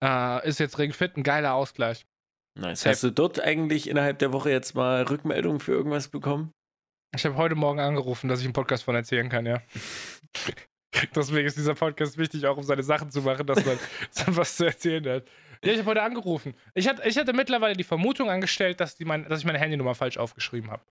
äh, 0.04 0.46
ist 0.46 0.60
jetzt 0.60 0.78
Ring 0.78 0.92
Fit 0.92 1.16
ein 1.16 1.22
geiler 1.22 1.54
Ausgleich. 1.54 2.06
Nice. 2.56 2.84
Hast 2.84 3.02
du 3.02 3.10
dort 3.10 3.40
eigentlich 3.40 3.88
innerhalb 3.88 4.18
der 4.18 4.32
Woche 4.34 4.50
jetzt 4.50 4.74
mal 4.74 5.02
Rückmeldungen 5.04 5.60
für 5.60 5.72
irgendwas 5.72 6.08
bekommen? 6.08 6.52
Ich 7.14 7.24
habe 7.24 7.36
heute 7.36 7.56
Morgen 7.56 7.80
angerufen, 7.80 8.28
dass 8.28 8.40
ich 8.40 8.46
im 8.46 8.52
Podcast 8.52 8.84
von 8.84 8.94
erzählen 8.94 9.28
kann, 9.28 9.44
ja. 9.44 9.60
Deswegen 11.14 11.46
ist 11.46 11.56
dieser 11.56 11.74
Podcast 11.74 12.18
wichtig, 12.18 12.46
auch 12.46 12.56
um 12.56 12.62
seine 12.62 12.82
Sachen 12.82 13.10
zu 13.10 13.22
machen, 13.22 13.46
dass 13.46 13.64
man 13.64 13.78
was 14.36 14.56
zu 14.56 14.64
erzählen 14.64 15.04
hat. 15.08 15.24
Ja, 15.64 15.72
ich 15.72 15.78
habe 15.78 15.90
heute 15.90 16.02
angerufen. 16.02 16.54
Ich 16.74 16.88
hatte, 16.88 17.06
ich 17.06 17.18
hatte 17.18 17.32
mittlerweile 17.32 17.74
die 17.74 17.84
Vermutung 17.84 18.30
angestellt, 18.30 18.80
dass, 18.80 18.96
die 18.96 19.04
mein, 19.04 19.28
dass 19.28 19.40
ich 19.40 19.44
meine 19.44 19.58
Handynummer 19.58 19.94
falsch 19.94 20.18
aufgeschrieben 20.18 20.70
habe. 20.70 20.82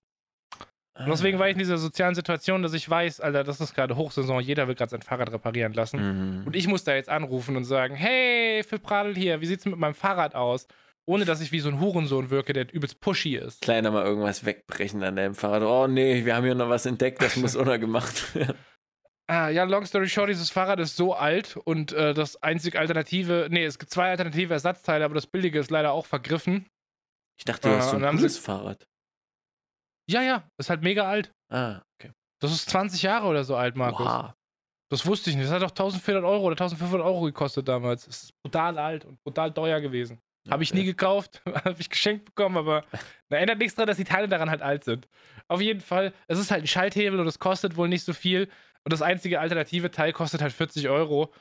Und 0.98 1.08
deswegen 1.08 1.38
war 1.38 1.48
ich 1.48 1.54
in 1.54 1.58
dieser 1.58 1.78
sozialen 1.78 2.14
Situation, 2.14 2.62
dass 2.62 2.74
ich 2.74 2.88
weiß, 2.88 3.20
Alter, 3.20 3.42
das 3.42 3.60
ist 3.60 3.74
gerade 3.74 3.96
Hochsaison, 3.96 4.40
jeder 4.40 4.68
will 4.68 4.74
gerade 4.74 4.90
sein 4.90 5.00
Fahrrad 5.00 5.32
reparieren 5.32 5.72
lassen. 5.72 6.40
Mhm. 6.40 6.46
Und 6.46 6.54
ich 6.54 6.68
muss 6.68 6.84
da 6.84 6.94
jetzt 6.94 7.08
anrufen 7.08 7.56
und 7.56 7.64
sagen, 7.64 7.94
hey, 7.94 8.62
Phil 8.62 8.78
Pradl 8.78 9.14
hier, 9.14 9.40
wie 9.40 9.46
sieht's 9.46 9.64
mit 9.64 9.78
meinem 9.78 9.94
Fahrrad 9.94 10.34
aus? 10.34 10.66
Ohne, 11.06 11.24
dass 11.24 11.40
ich 11.40 11.50
wie 11.52 11.60
so 11.60 11.68
ein 11.68 11.80
Hurensohn 11.80 12.30
wirke, 12.30 12.52
der 12.52 12.72
übelst 12.72 13.00
pushy 13.00 13.36
ist. 13.36 13.62
Kleiner 13.62 13.90
mal 13.90 14.04
irgendwas 14.04 14.44
wegbrechen 14.44 15.02
an 15.02 15.16
deinem 15.16 15.34
Fahrrad. 15.34 15.62
Oh 15.62 15.86
nee, 15.88 16.24
wir 16.24 16.36
haben 16.36 16.44
hier 16.44 16.54
noch 16.54 16.68
was 16.68 16.86
entdeckt, 16.86 17.20
das 17.22 17.36
muss 17.36 17.56
untergemacht 17.56 18.34
werden. 18.34 18.56
Ah, 19.26 19.48
ja, 19.48 19.62
long 19.64 19.86
story 19.86 20.08
short, 20.08 20.28
dieses 20.28 20.50
Fahrrad 20.50 20.80
ist 20.80 20.96
so 20.96 21.14
alt 21.14 21.56
und 21.56 21.92
äh, 21.92 22.14
das 22.14 22.42
einzig 22.42 22.76
alternative, 22.76 23.46
nee, 23.50 23.64
es 23.64 23.78
gibt 23.78 23.92
zwei 23.92 24.10
alternative 24.10 24.52
Ersatzteile, 24.52 25.04
aber 25.04 25.14
das 25.14 25.26
billige 25.26 25.58
ist 25.58 25.70
leider 25.70 25.92
auch 25.92 26.06
vergriffen. 26.06 26.66
Ich 27.38 27.44
dachte, 27.44 27.68
du 27.68 27.74
Ah, 27.74 27.78
hast 27.78 27.90
so 27.90 27.96
und 27.96 28.04
ein 28.04 28.18
sie- 28.18 28.28
Fahrrad. 28.40 28.86
Ja, 30.08 30.22
ja, 30.22 30.48
ist 30.58 30.70
halt 30.70 30.82
mega 30.82 31.08
alt. 31.08 31.32
Ah, 31.52 31.80
okay. 31.98 32.12
Das 32.40 32.50
ist 32.52 32.68
20 32.70 33.02
Jahre 33.02 33.26
oder 33.28 33.44
so 33.44 33.54
alt, 33.56 33.76
Markus. 33.76 34.06
Wow. 34.06 34.32
Das 34.90 35.06
wusste 35.06 35.30
ich 35.30 35.36
nicht. 35.36 35.46
Das 35.46 35.54
hat 35.54 35.62
doch 35.62 35.70
1400 35.70 36.24
Euro 36.24 36.46
oder 36.46 36.54
1500 36.54 37.06
Euro 37.06 37.20
gekostet 37.22 37.68
damals. 37.68 38.06
Das 38.06 38.24
ist 38.24 38.30
brutal 38.44 38.76
alt 38.78 39.04
und 39.04 39.22
brutal 39.22 39.52
teuer 39.54 39.80
gewesen. 39.80 40.18
Habe 40.50 40.62
ich 40.62 40.74
nie 40.74 40.84
gekauft, 40.84 41.42
habe 41.64 41.76
ich 41.78 41.90
geschenkt 41.90 42.24
bekommen, 42.24 42.56
aber 42.56 42.84
da 43.28 43.36
ändert 43.36 43.58
nichts 43.58 43.74
daran, 43.74 43.88
dass 43.88 43.96
die 43.96 44.04
Teile 44.04 44.28
daran 44.28 44.50
halt 44.50 44.62
alt 44.62 44.84
sind. 44.84 45.08
Auf 45.48 45.60
jeden 45.60 45.80
Fall, 45.80 46.12
es 46.28 46.38
ist 46.38 46.50
halt 46.50 46.64
ein 46.64 46.66
Schalthebel 46.66 47.20
und 47.20 47.26
es 47.26 47.38
kostet 47.38 47.76
wohl 47.76 47.88
nicht 47.88 48.04
so 48.04 48.12
viel. 48.12 48.48
Und 48.84 48.92
das 48.92 49.02
einzige 49.02 49.40
alternative 49.40 49.90
Teil 49.90 50.12
kostet 50.12 50.42
halt 50.42 50.52
40 50.52 50.88
Euro. 50.88 51.32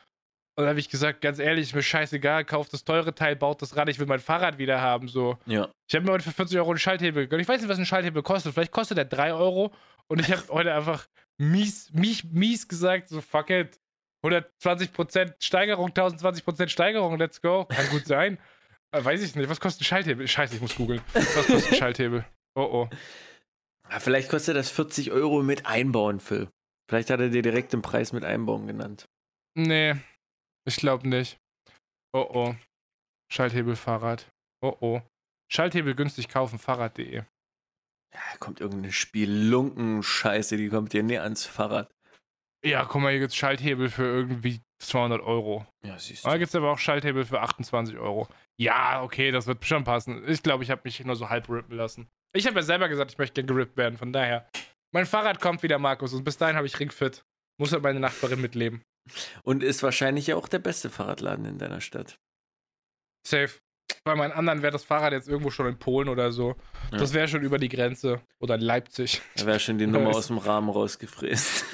Und 0.55 0.65
da 0.65 0.69
habe 0.69 0.79
ich 0.79 0.89
gesagt, 0.89 1.21
ganz 1.21 1.39
ehrlich, 1.39 1.67
ist 1.67 1.75
mir 1.75 1.81
scheißegal, 1.81 2.43
kauft 2.43 2.73
das 2.73 2.83
teure 2.83 3.15
Teil, 3.15 3.37
baut 3.37 3.61
das 3.61 3.77
ran, 3.77 3.87
ich 3.87 3.97
will 3.97 4.07
mein 4.07 4.19
Fahrrad 4.19 4.57
wieder 4.57 4.81
haben. 4.81 5.07
So. 5.07 5.37
Ja. 5.45 5.69
Ich 5.87 5.95
habe 5.95 6.05
mir 6.05 6.11
heute 6.11 6.25
für 6.25 6.31
40 6.31 6.57
Euro 6.57 6.71
einen 6.71 6.79
Schalthebel 6.79 7.23
gegönnt. 7.23 7.41
Ich 7.41 7.47
weiß 7.47 7.61
nicht, 7.61 7.69
was 7.69 7.77
ein 7.77 7.85
Schalthebel 7.85 8.23
kostet. 8.23 8.53
Vielleicht 8.53 8.73
kostet 8.73 8.97
der 8.97 9.05
3 9.05 9.33
Euro. 9.33 9.73
Und 10.07 10.19
ich 10.19 10.31
habe 10.31 10.43
heute 10.49 10.73
einfach 10.73 11.07
mies, 11.37 11.89
mies, 11.93 12.23
mies 12.25 12.67
gesagt, 12.67 13.07
so 13.07 13.21
fuck 13.21 13.49
it. 13.49 13.79
120% 14.21 15.35
Steigerung, 15.39 15.91
1020% 15.91 16.67
Steigerung, 16.67 17.17
let's 17.17 17.41
go. 17.41 17.65
Kann 17.65 17.87
gut 17.89 18.05
sein. 18.05 18.37
Äh, 18.91 19.03
weiß 19.03 19.21
ich 19.21 19.35
nicht. 19.35 19.49
Was 19.49 19.59
kostet 19.59 19.81
ein 19.81 19.85
Schalthebel? 19.85 20.27
Scheiße, 20.27 20.55
ich 20.55 20.61
muss 20.61 20.75
googeln. 20.75 21.01
Was 21.13 21.33
kostet 21.33 21.67
ein 21.67 21.75
Schalthebel? 21.77 22.25
Oh 22.55 22.61
oh. 22.71 22.89
Ah, 23.83 23.99
Vielleicht 23.99 24.29
kostet 24.29 24.55
das 24.55 24.69
40 24.69 25.11
Euro 25.11 25.41
mit 25.43 25.65
Einbauen, 25.65 26.19
Phil. 26.19 26.49
Vielleicht 26.89 27.09
hat 27.09 27.19
er 27.19 27.29
dir 27.29 27.41
direkt 27.41 27.73
den 27.73 27.81
Preis 27.81 28.13
mit 28.13 28.23
Einbauen 28.23 28.67
genannt. 28.67 29.05
Nee, 29.55 29.95
ich 30.65 30.77
glaube 30.77 31.07
nicht. 31.07 31.37
Oh 32.13 32.27
oh. 32.33 32.55
Schalthebelfahrrad. 33.31 34.27
Oh 34.61 34.75
oh. 34.79 35.01
Schalthebel 35.51 35.95
günstig 35.95 36.29
kaufen, 36.29 36.59
Fahrrad.de. 36.59 37.17
Ja, 37.17 38.19
da 38.31 38.37
kommt 38.39 38.59
irgendeine 38.59 38.91
Spielunken-Scheiße, 38.91 40.57
die 40.57 40.69
kommt 40.69 40.93
dir 40.93 41.03
näher 41.03 41.23
ans 41.23 41.45
Fahrrad. 41.45 41.91
Ja, 42.65 42.85
guck 42.85 43.01
mal, 43.01 43.11
hier 43.11 43.19
gibt's 43.19 43.35
Schalthebel 43.35 43.89
für 43.89 44.03
irgendwie 44.03 44.61
200 44.79 45.21
Euro. 45.21 45.65
Ja, 45.83 45.97
siehst 45.99 46.25
Da 46.25 46.37
gibt 46.37 46.49
es 46.49 46.55
aber 46.55 46.71
auch 46.71 46.79
Schalthebel 46.79 47.25
für 47.25 47.41
28 47.41 47.97
Euro. 47.97 48.27
Ja, 48.57 49.03
okay, 49.03 49.31
das 49.31 49.47
wird 49.47 49.63
schon 49.65 49.83
passen. 49.83 50.23
Ich 50.27 50.43
glaube, 50.43 50.63
ich 50.63 50.71
habe 50.71 50.81
mich 50.83 51.03
nur 51.03 51.15
so 51.15 51.29
halb 51.29 51.49
rippen 51.49 51.75
lassen. 51.75 52.09
Ich 52.33 52.47
habe 52.47 52.57
ja 52.57 52.63
selber 52.63 52.89
gesagt, 52.89 53.11
ich 53.11 53.17
möchte 53.17 53.35
gerne 53.35 53.47
gerippt 53.47 53.77
werden, 53.77 53.97
von 53.97 54.13
daher. 54.13 54.47
Mein 54.91 55.05
Fahrrad 55.05 55.39
kommt 55.39 55.63
wieder, 55.63 55.79
Markus, 55.79 56.13
und 56.13 56.23
bis 56.23 56.37
dahin 56.37 56.55
habe 56.55 56.67
ich 56.67 56.79
Ringfit. 56.79 57.23
Muss 57.59 57.73
halt 57.73 57.83
meine 57.83 57.99
Nachbarin 57.99 58.41
mitleben. 58.41 58.81
Und 59.43 59.63
ist 59.63 59.83
wahrscheinlich 59.83 60.27
ja 60.27 60.35
auch 60.35 60.47
der 60.47 60.59
beste 60.59 60.89
Fahrradladen 60.89 61.45
in 61.45 61.57
deiner 61.57 61.81
Stadt. 61.81 62.19
Safe. 63.27 63.51
Bei 64.03 64.15
meinen 64.15 64.31
anderen 64.31 64.61
wäre 64.61 64.71
das 64.71 64.83
Fahrrad 64.83 65.13
jetzt 65.13 65.27
irgendwo 65.27 65.49
schon 65.49 65.67
in 65.67 65.77
Polen 65.77 66.09
oder 66.09 66.31
so. 66.31 66.55
Ja. 66.91 66.99
Das 66.99 67.13
wäre 67.13 67.27
schon 67.27 67.41
über 67.41 67.57
die 67.57 67.69
Grenze. 67.69 68.21
Oder 68.39 68.55
in 68.55 68.61
Leipzig. 68.61 69.21
Da 69.35 69.45
wäre 69.45 69.59
schon 69.59 69.77
die 69.77 69.87
Nummer 69.87 70.09
aus 70.15 70.27
dem 70.27 70.37
Rahmen 70.37 70.69
rausgefräst. 70.69 71.65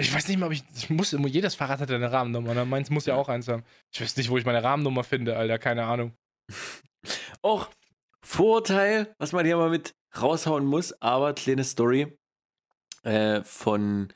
Ich 0.00 0.14
weiß 0.14 0.28
nicht 0.28 0.38
mal, 0.38 0.46
ob 0.46 0.52
ich. 0.52 0.62
ich 0.76 0.90
muss, 0.90 1.10
jedes 1.10 1.56
Fahrrad 1.56 1.80
hat 1.80 1.90
ja 1.90 1.96
eine 1.96 2.12
Rahmennummer. 2.12 2.54
Ne? 2.54 2.64
Meins 2.64 2.88
muss 2.88 3.06
ja 3.06 3.16
auch 3.16 3.28
eins 3.28 3.48
haben. 3.48 3.64
Ich 3.92 4.00
weiß 4.00 4.16
nicht, 4.16 4.30
wo 4.30 4.38
ich 4.38 4.44
meine 4.44 4.62
Rahmennummer 4.62 5.02
finde, 5.02 5.36
Alter. 5.36 5.58
Keine 5.58 5.84
Ahnung. 5.84 6.12
Auch 7.42 7.68
Vorurteil, 8.24 9.14
was 9.18 9.32
man 9.32 9.46
hier 9.46 9.56
mal 9.56 9.70
mit 9.70 9.94
raushauen 10.20 10.66
muss, 10.66 10.92
aber 11.00 11.32
kleine 11.34 11.64
Story 11.64 12.18
äh, 13.02 13.42
von, 13.42 14.12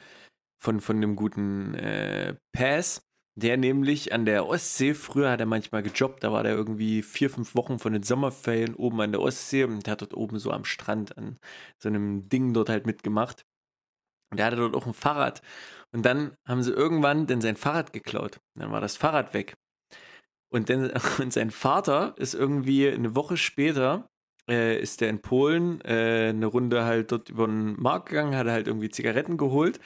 von, 0.58 0.80
von 0.80 1.00
dem 1.00 1.16
guten 1.16 1.74
äh, 1.74 2.36
Pass, 2.52 3.06
der 3.36 3.56
nämlich 3.56 4.12
an 4.12 4.26
der 4.26 4.46
Ostsee, 4.46 4.94
früher 4.94 5.30
hat 5.30 5.40
er 5.40 5.46
manchmal 5.46 5.82
gejobbt, 5.82 6.22
da 6.22 6.32
war 6.32 6.42
der 6.42 6.52
irgendwie 6.52 7.02
vier, 7.02 7.30
fünf 7.30 7.54
Wochen 7.54 7.78
von 7.78 7.92
den 7.92 8.02
Sommerferien 8.02 8.74
oben 8.74 9.00
an 9.00 9.12
der 9.12 9.22
Ostsee 9.22 9.64
und 9.64 9.86
der 9.86 9.92
hat 9.92 10.02
dort 10.02 10.14
oben 10.14 10.38
so 10.38 10.50
am 10.50 10.64
Strand 10.64 11.16
an 11.16 11.38
so 11.78 11.88
einem 11.88 12.28
Ding 12.28 12.52
dort 12.52 12.68
halt 12.68 12.86
mitgemacht. 12.86 13.46
Und 14.32 14.38
der 14.38 14.46
hatte 14.46 14.56
dort 14.56 14.74
auch 14.74 14.86
ein 14.86 14.94
Fahrrad. 14.94 15.42
Und 15.92 16.06
dann 16.06 16.32
haben 16.48 16.62
sie 16.62 16.72
irgendwann 16.72 17.26
denn 17.26 17.42
sein 17.42 17.54
Fahrrad 17.54 17.92
geklaut. 17.92 18.40
Dann 18.54 18.72
war 18.72 18.80
das 18.80 18.96
Fahrrad 18.96 19.34
weg. 19.34 19.54
Und, 20.50 20.70
dann, 20.70 20.90
und 21.20 21.32
sein 21.32 21.50
Vater 21.50 22.14
ist 22.16 22.34
irgendwie 22.34 22.88
eine 22.88 23.14
Woche 23.14 23.36
später, 23.36 24.08
äh, 24.48 24.80
ist 24.80 25.02
der 25.02 25.10
in 25.10 25.20
Polen 25.20 25.82
äh, 25.82 26.30
eine 26.30 26.46
Runde 26.46 26.84
halt 26.84 27.12
dort 27.12 27.28
über 27.28 27.46
den 27.46 27.78
Markt 27.78 28.08
gegangen, 28.08 28.34
hat 28.34 28.46
er 28.46 28.54
halt 28.54 28.68
irgendwie 28.68 28.88
Zigaretten 28.88 29.36
geholt. 29.36 29.78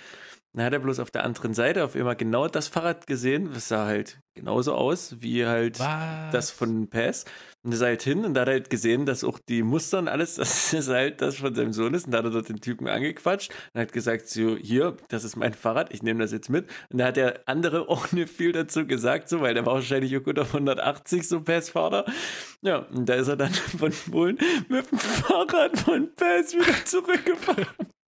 Dann 0.56 0.64
hat 0.64 0.72
er 0.72 0.78
bloß 0.78 1.00
auf 1.00 1.10
der 1.10 1.22
anderen 1.22 1.52
Seite 1.52 1.84
auf 1.84 1.94
einmal 1.94 2.16
genau 2.16 2.48
das 2.48 2.66
Fahrrad 2.68 3.06
gesehen. 3.06 3.50
Das 3.52 3.68
sah 3.68 3.84
halt 3.84 4.20
genauso 4.34 4.74
aus 4.74 5.16
wie 5.20 5.44
halt 5.44 5.78
Was? 5.78 6.32
das 6.32 6.50
von 6.50 6.88
Pass. 6.88 7.26
Und 7.62 7.72
ist 7.72 7.82
halt 7.82 8.02
hin 8.02 8.24
und 8.24 8.32
da 8.32 8.40
hat 8.40 8.48
er 8.48 8.54
halt 8.54 8.70
gesehen, 8.70 9.04
dass 9.04 9.22
auch 9.22 9.38
die 9.38 9.62
Muster 9.62 9.98
und 9.98 10.08
alles, 10.08 10.36
dass 10.36 10.70
das 10.72 10.88
halt 10.88 11.20
das 11.20 11.36
von 11.36 11.54
seinem 11.54 11.74
Sohn 11.74 11.92
ist. 11.92 12.06
Und 12.06 12.12
da 12.12 12.18
hat 12.18 12.24
er 12.24 12.30
dort 12.30 12.48
den 12.48 12.62
Typen 12.62 12.88
angequatscht 12.88 13.52
und 13.74 13.80
hat 13.82 13.92
gesagt, 13.92 14.30
so, 14.30 14.56
hier, 14.56 14.96
das 15.08 15.24
ist 15.24 15.36
mein 15.36 15.52
Fahrrad, 15.52 15.92
ich 15.92 16.02
nehme 16.02 16.22
das 16.22 16.32
jetzt 16.32 16.48
mit. 16.48 16.66
Und 16.88 17.00
da 17.00 17.08
hat 17.08 17.18
der 17.18 17.40
andere 17.44 17.88
auch 17.90 18.12
nicht 18.12 18.30
viel 18.30 18.52
dazu 18.52 18.86
gesagt, 18.86 19.28
so, 19.28 19.42
weil 19.42 19.52
der 19.52 19.66
war 19.66 19.74
wahrscheinlich 19.74 20.16
auch 20.16 20.22
gut 20.22 20.38
auf 20.38 20.54
180, 20.54 21.28
so 21.28 21.42
Passfahrer. 21.42 22.06
Ja, 22.62 22.78
und 22.78 23.06
da 23.06 23.14
ist 23.14 23.28
er 23.28 23.36
dann 23.36 23.52
von 23.78 23.92
Polen 24.10 24.38
mit 24.70 24.90
dem 24.90 24.98
Fahrrad 24.98 25.78
von 25.78 26.08
Pass 26.14 26.54
wieder 26.54 26.82
zurückgefahren. 26.86 27.66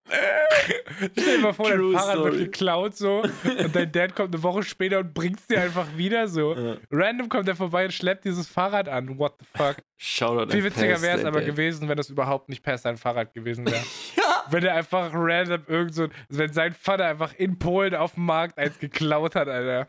Stell 1.19 1.37
dir 1.37 1.43
mal 1.43 1.53
vor, 1.53 1.69
dein 1.69 1.79
True 1.79 1.93
Fahrrad 1.93 2.15
story. 2.15 2.33
wird 2.33 2.53
geklaut 2.53 2.97
so 2.97 3.23
und 3.23 3.75
dein 3.75 3.93
Dad 3.93 4.15
kommt 4.15 4.35
eine 4.35 4.43
Woche 4.43 4.63
später 4.63 4.99
und 5.01 5.15
bringt's 5.15 5.47
dir 5.47 5.61
einfach 5.61 5.87
wieder 5.97 6.29
so. 6.29 6.55
Ja. 6.55 6.77
Random 6.91 7.29
kommt 7.29 7.49
er 7.49 7.57
vorbei 7.57 7.85
und 7.85 7.93
schleppt 7.93 8.25
dieses 8.25 8.49
Fahrrad 8.49 8.89
an. 8.89 9.19
What 9.19 9.35
the 9.41 9.47
fuck? 9.57 9.77
Shoutout 9.97 10.51
Viel 10.51 10.65
witziger 10.65 11.01
wäre 11.03 11.19
es 11.19 11.25
aber 11.25 11.41
Dad. 11.41 11.47
gewesen, 11.51 11.89
wenn 11.89 11.97
das 11.97 12.11
überhaupt 12.11 12.49
nicht 12.49 12.63
per 12.63 12.79
sein 12.79 12.97
Fahrrad 12.97 13.33
gewesen 13.35 13.67
wäre. 13.67 13.85
Ja, 14.17 14.45
wenn 14.51 14.65
er 14.65 14.75
einfach 14.75 15.11
random 15.13 15.63
irgend 15.67 15.95
so, 15.95 16.09
wenn 16.29 16.53
sein 16.53 16.73
Vater 16.73 17.07
einfach 17.07 17.35
in 17.35 17.59
Polen 17.59 17.95
auf 17.95 18.15
dem 18.15 18.25
Markt 18.27 18.59
eins 18.59 18.79
geklaut 18.79 19.35
hat, 19.35 19.49
Alter. 19.49 19.89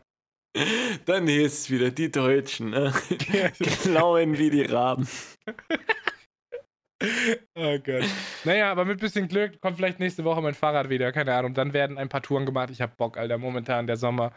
dann 1.06 1.28
ist 1.28 1.70
wieder 1.70 1.90
die 1.90 2.10
Deutschen, 2.10 2.70
ne? 2.70 2.92
Klauen 3.82 4.36
wie 4.38 4.50
die 4.50 4.62
Raben. 4.62 5.08
Oh 7.54 7.78
Gott. 7.78 8.04
Naja, 8.44 8.70
aber 8.70 8.84
mit 8.84 9.00
bisschen 9.00 9.28
Glück 9.28 9.60
kommt 9.60 9.76
vielleicht 9.76 10.00
nächste 10.00 10.24
Woche 10.24 10.40
mein 10.42 10.54
Fahrrad 10.54 10.88
wieder. 10.90 11.12
Keine 11.12 11.34
Ahnung. 11.34 11.54
Dann 11.54 11.72
werden 11.72 11.98
ein 11.98 12.08
paar 12.08 12.22
Touren 12.22 12.46
gemacht. 12.46 12.70
Ich 12.70 12.80
hab 12.80 12.96
Bock, 12.96 13.16
Alter. 13.16 13.38
Momentan 13.38 13.86
der 13.86 13.96
Sommer. 13.96 14.32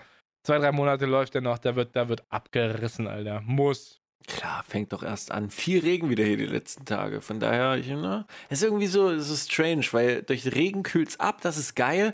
Zwei, 0.45 0.59
drei 0.59 0.71
Monate 0.71 1.05
läuft 1.05 1.33
der 1.33 1.41
noch. 1.41 1.57
Da 1.57 1.75
wird, 1.75 1.95
da 1.95 2.09
wird 2.09 2.23
abgerissen, 2.29 3.07
Alter. 3.07 3.41
Muss. 3.41 4.01
Klar, 4.27 4.63
fängt 4.67 4.93
doch 4.93 5.03
erst 5.03 5.31
an. 5.31 5.49
Viel 5.49 5.81
Regen 5.81 6.09
wieder 6.09 6.23
hier 6.23 6.37
die 6.37 6.45
letzten 6.45 6.85
Tage. 6.85 7.21
Von 7.21 7.39
daher, 7.39 7.75
ich, 7.75 7.87
ne, 7.87 8.25
es 8.49 8.59
ist 8.59 8.63
irgendwie 8.63 8.87
so, 8.87 9.09
es 9.09 9.29
ist 9.29 9.51
strange, 9.51 9.85
weil 9.91 10.23
durch 10.23 10.45
Regen 10.45 10.83
kühlt 10.83 11.09
es 11.09 11.19
ab, 11.19 11.41
das 11.41 11.57
ist 11.57 11.75
geil. 11.75 12.13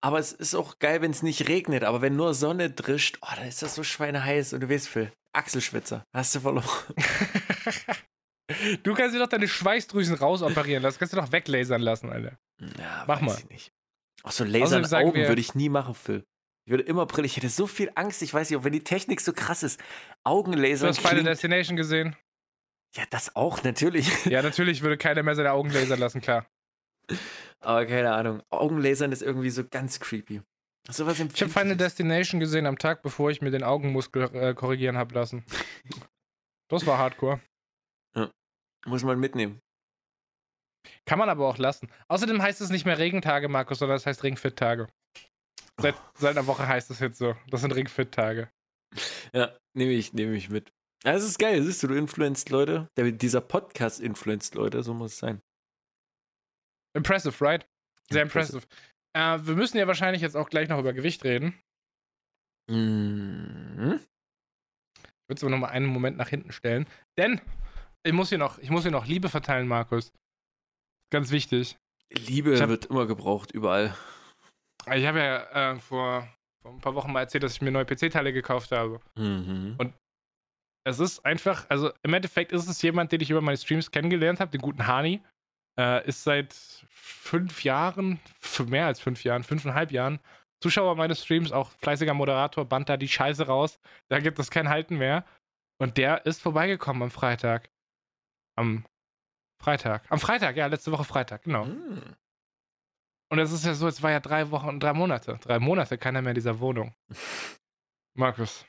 Aber 0.00 0.18
es 0.18 0.32
ist 0.32 0.54
auch 0.54 0.78
geil, 0.78 1.00
wenn 1.02 1.10
es 1.10 1.22
nicht 1.22 1.48
regnet. 1.48 1.84
Aber 1.84 2.02
wenn 2.02 2.16
nur 2.16 2.34
Sonne 2.34 2.70
drischt, 2.70 3.18
oh, 3.22 3.34
dann 3.34 3.48
ist 3.48 3.62
das 3.62 3.74
so 3.74 3.82
schweineheiß. 3.82 4.52
Und 4.52 4.60
du 4.60 4.68
weißt, 4.68 4.88
Phil, 4.88 5.10
Achselschwitzer, 5.32 6.04
hast 6.14 6.34
du 6.34 6.40
verloren. 6.40 6.68
Du 8.82 8.94
kannst 8.94 9.14
dir 9.14 9.18
doch 9.18 9.28
deine 9.28 9.48
Schweißdrüsen 9.48 10.16
rausoperieren 10.16 10.82
lassen. 10.82 10.98
Kannst 10.98 11.12
du 11.12 11.18
doch 11.18 11.32
weglasern 11.32 11.82
lassen, 11.82 12.10
Alter. 12.10 12.38
Ja, 12.78 13.04
Mach 13.06 13.20
mal. 13.20 13.36
ich 13.38 13.48
nicht. 13.48 13.72
Auch 14.22 14.30
so 14.32 14.44
Laser 14.44 14.78
Außerdem 14.80 14.84
in 14.84 15.06
Augen 15.06 15.28
würde 15.28 15.40
ich 15.40 15.54
nie 15.54 15.68
machen, 15.68 15.94
Phil. 15.94 16.24
Ich 16.64 16.70
würde 16.70 16.84
immer 16.84 17.06
Brille. 17.06 17.26
Ich 17.26 17.36
hätte 17.36 17.48
so 17.48 17.66
viel 17.66 17.90
Angst. 17.94 18.22
Ich 18.22 18.32
weiß 18.32 18.50
nicht, 18.50 18.58
auch 18.58 18.64
wenn 18.64 18.72
die 18.72 18.84
Technik 18.84 19.20
so 19.20 19.32
krass 19.32 19.62
ist. 19.62 19.80
Augenlaser. 20.24 20.86
Du 20.86 20.88
hast 20.88 21.06
Final 21.06 21.24
Destination 21.24 21.76
gesehen? 21.76 22.16
Ja, 22.94 23.04
das 23.10 23.36
auch, 23.36 23.62
natürlich. 23.62 24.24
Ja, 24.24 24.42
natürlich 24.42 24.82
würde 24.82 24.96
keiner 24.96 25.22
mehr 25.22 25.34
seine 25.34 25.52
Augen 25.52 25.70
lasern 25.70 25.98
lassen, 25.98 26.20
klar. 26.20 26.46
Aber 27.60 27.86
keine 27.86 28.12
Ahnung. 28.12 28.42
Augenlasern 28.50 29.12
ist 29.12 29.22
irgendwie 29.22 29.50
so 29.50 29.64
ganz 29.64 30.00
creepy. 30.00 30.42
So 30.90 31.06
was 31.06 31.18
Ich 31.18 31.42
habe 31.42 31.50
Final 31.50 31.76
Destination 31.76 32.40
gesehen 32.40 32.66
am 32.66 32.78
Tag, 32.78 33.02
bevor 33.02 33.30
ich 33.30 33.42
mir 33.42 33.50
den 33.50 33.62
Augenmuskel 33.62 34.22
äh, 34.34 34.54
korrigieren 34.54 34.96
habe 34.96 35.14
lassen. 35.14 35.44
Das 36.70 36.84
war 36.84 36.98
hardcore. 36.98 37.40
Muss 38.86 39.02
man 39.02 39.18
mitnehmen. 39.18 39.60
Kann 41.04 41.18
man 41.18 41.28
aber 41.28 41.48
auch 41.48 41.58
lassen. 41.58 41.90
Außerdem 42.08 42.40
heißt 42.40 42.60
es 42.60 42.70
nicht 42.70 42.86
mehr 42.86 42.98
Regentage, 42.98 43.48
Markus, 43.48 43.80
sondern 43.80 43.96
es 43.96 44.06
heißt 44.06 44.22
Ringfit-Tage. 44.22 44.88
Seit, 45.80 45.94
seit 46.14 46.36
einer 46.36 46.46
Woche 46.46 46.66
heißt 46.66 46.90
es 46.90 46.98
jetzt 47.00 47.18
so. 47.18 47.36
Das 47.50 47.60
sind 47.60 47.72
Ringfit-Tage. 47.72 48.50
Ja, 49.32 49.56
nehme 49.74 49.92
ich, 49.92 50.12
nehme 50.12 50.34
ich 50.34 50.48
mit. 50.48 50.72
Ja, 51.04 51.12
es 51.12 51.24
ist 51.24 51.38
geil, 51.38 51.62
siehst 51.62 51.82
du, 51.82 51.88
du 51.88 51.94
influenzt 51.94 52.50
Leute. 52.50 52.88
Der, 52.96 53.12
dieser 53.12 53.40
Podcast 53.40 54.00
influenzt 54.00 54.54
Leute, 54.54 54.82
so 54.82 54.94
muss 54.94 55.12
es 55.12 55.18
sein. 55.18 55.40
Impressive, 56.94 57.44
right? 57.44 57.68
Sehr 58.10 58.22
impressive. 58.22 58.62
Äh, 59.14 59.38
wir 59.42 59.54
müssen 59.54 59.78
ja 59.78 59.86
wahrscheinlich 59.86 60.22
jetzt 60.22 60.36
auch 60.36 60.48
gleich 60.48 60.68
noch 60.68 60.78
über 60.78 60.92
Gewicht 60.92 61.24
reden. 61.24 61.60
Mhm. 62.68 64.00
Ich 64.00 65.28
würde 65.28 65.36
es 65.36 65.42
aber 65.42 65.50
noch 65.50 65.58
mal 65.58 65.68
einen 65.68 65.86
Moment 65.86 66.16
nach 66.16 66.28
hinten 66.28 66.52
stellen. 66.52 66.86
Denn 67.18 67.40
ich 68.08 68.14
muss 68.14 68.30
hier 68.30 68.38
noch, 68.38 68.58
ich 68.58 68.70
muss 68.70 68.82
hier 68.82 68.90
noch 68.90 69.06
Liebe 69.06 69.28
verteilen, 69.28 69.68
Markus. 69.68 70.12
Ganz 71.10 71.30
wichtig. 71.30 71.76
Liebe 72.10 72.58
hab- 72.60 72.68
wird 72.68 72.86
immer 72.86 73.06
gebraucht, 73.06 73.50
überall. 73.52 73.94
Ich 74.94 75.04
habe 75.06 75.18
ja 75.18 75.72
äh, 75.72 75.76
vor, 75.78 76.26
vor 76.62 76.72
ein 76.72 76.80
paar 76.80 76.94
Wochen 76.94 77.12
mal 77.12 77.20
erzählt, 77.20 77.44
dass 77.44 77.52
ich 77.54 77.60
mir 77.62 77.70
neue 77.70 77.84
PC-Teile 77.84 78.32
gekauft 78.32 78.72
habe. 78.72 79.00
Mhm. 79.16 79.74
Und- 79.78 79.94
Es 80.86 80.98
ist 81.00 81.24
einfach, 81.26 81.66
also 81.68 81.92
im 82.02 82.14
Endeffekt 82.14 82.50
ist 82.52 82.66
es 82.66 82.80
jemand, 82.80 83.12
den 83.12 83.20
ich 83.20 83.30
über 83.30 83.42
meine 83.42 83.58
Streams 83.58 83.90
kennengelernt 83.90 84.40
habe, 84.40 84.50
den 84.50 84.62
guten 84.62 84.86
Hani. 84.86 85.22
Äh, 85.78 86.06
ist 86.08 86.24
seit 86.24 86.54
fünf 86.88 87.62
Jahren, 87.62 88.18
für 88.40 88.64
mehr 88.64 88.86
als 88.86 88.98
fünf 88.98 89.22
Jahren, 89.22 89.44
fünfeinhalb 89.44 89.92
Jahren, 89.92 90.18
Zuschauer 90.62 90.96
meines 90.96 91.22
Streams, 91.22 91.52
auch 91.52 91.70
fleißiger 91.82 92.14
Moderator, 92.14 92.64
band 92.64 92.88
da 92.88 92.96
die 92.96 93.06
Scheiße 93.08 93.46
raus. 93.46 93.78
Da 94.08 94.18
gibt 94.18 94.38
es 94.38 94.50
kein 94.50 94.68
Halten 94.70 94.96
mehr. 94.96 95.24
Und 95.80 95.98
der 95.98 96.26
ist 96.26 96.40
vorbeigekommen 96.42 97.02
am 97.02 97.10
Freitag. 97.10 97.68
Am 98.58 98.84
Freitag. 99.62 100.04
Am 100.10 100.18
Freitag, 100.18 100.56
ja, 100.56 100.66
letzte 100.66 100.90
Woche 100.90 101.04
Freitag, 101.04 101.44
genau. 101.44 101.64
Mhm. 101.64 102.16
Und 103.30 103.38
es 103.38 103.52
ist 103.52 103.64
ja 103.64 103.74
so, 103.74 103.86
es 103.86 104.02
war 104.02 104.10
ja 104.10 104.20
drei 104.20 104.50
Wochen, 104.50 104.80
drei 104.80 104.92
Monate. 104.94 105.38
Drei 105.42 105.58
Monate 105.58 105.98
keiner 105.98 106.22
mehr 106.22 106.30
in 106.30 106.36
dieser 106.36 106.58
Wohnung. 106.58 106.94
Markus. 108.16 108.66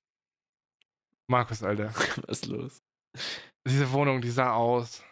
Markus, 1.27 1.63
Alter. 1.63 1.87
Was 2.27 2.41
ist 2.41 2.45
los? 2.47 2.83
Diese 3.67 3.91
Wohnung, 3.91 4.21
die 4.21 4.29
sah 4.29 4.53
aus. 4.53 5.03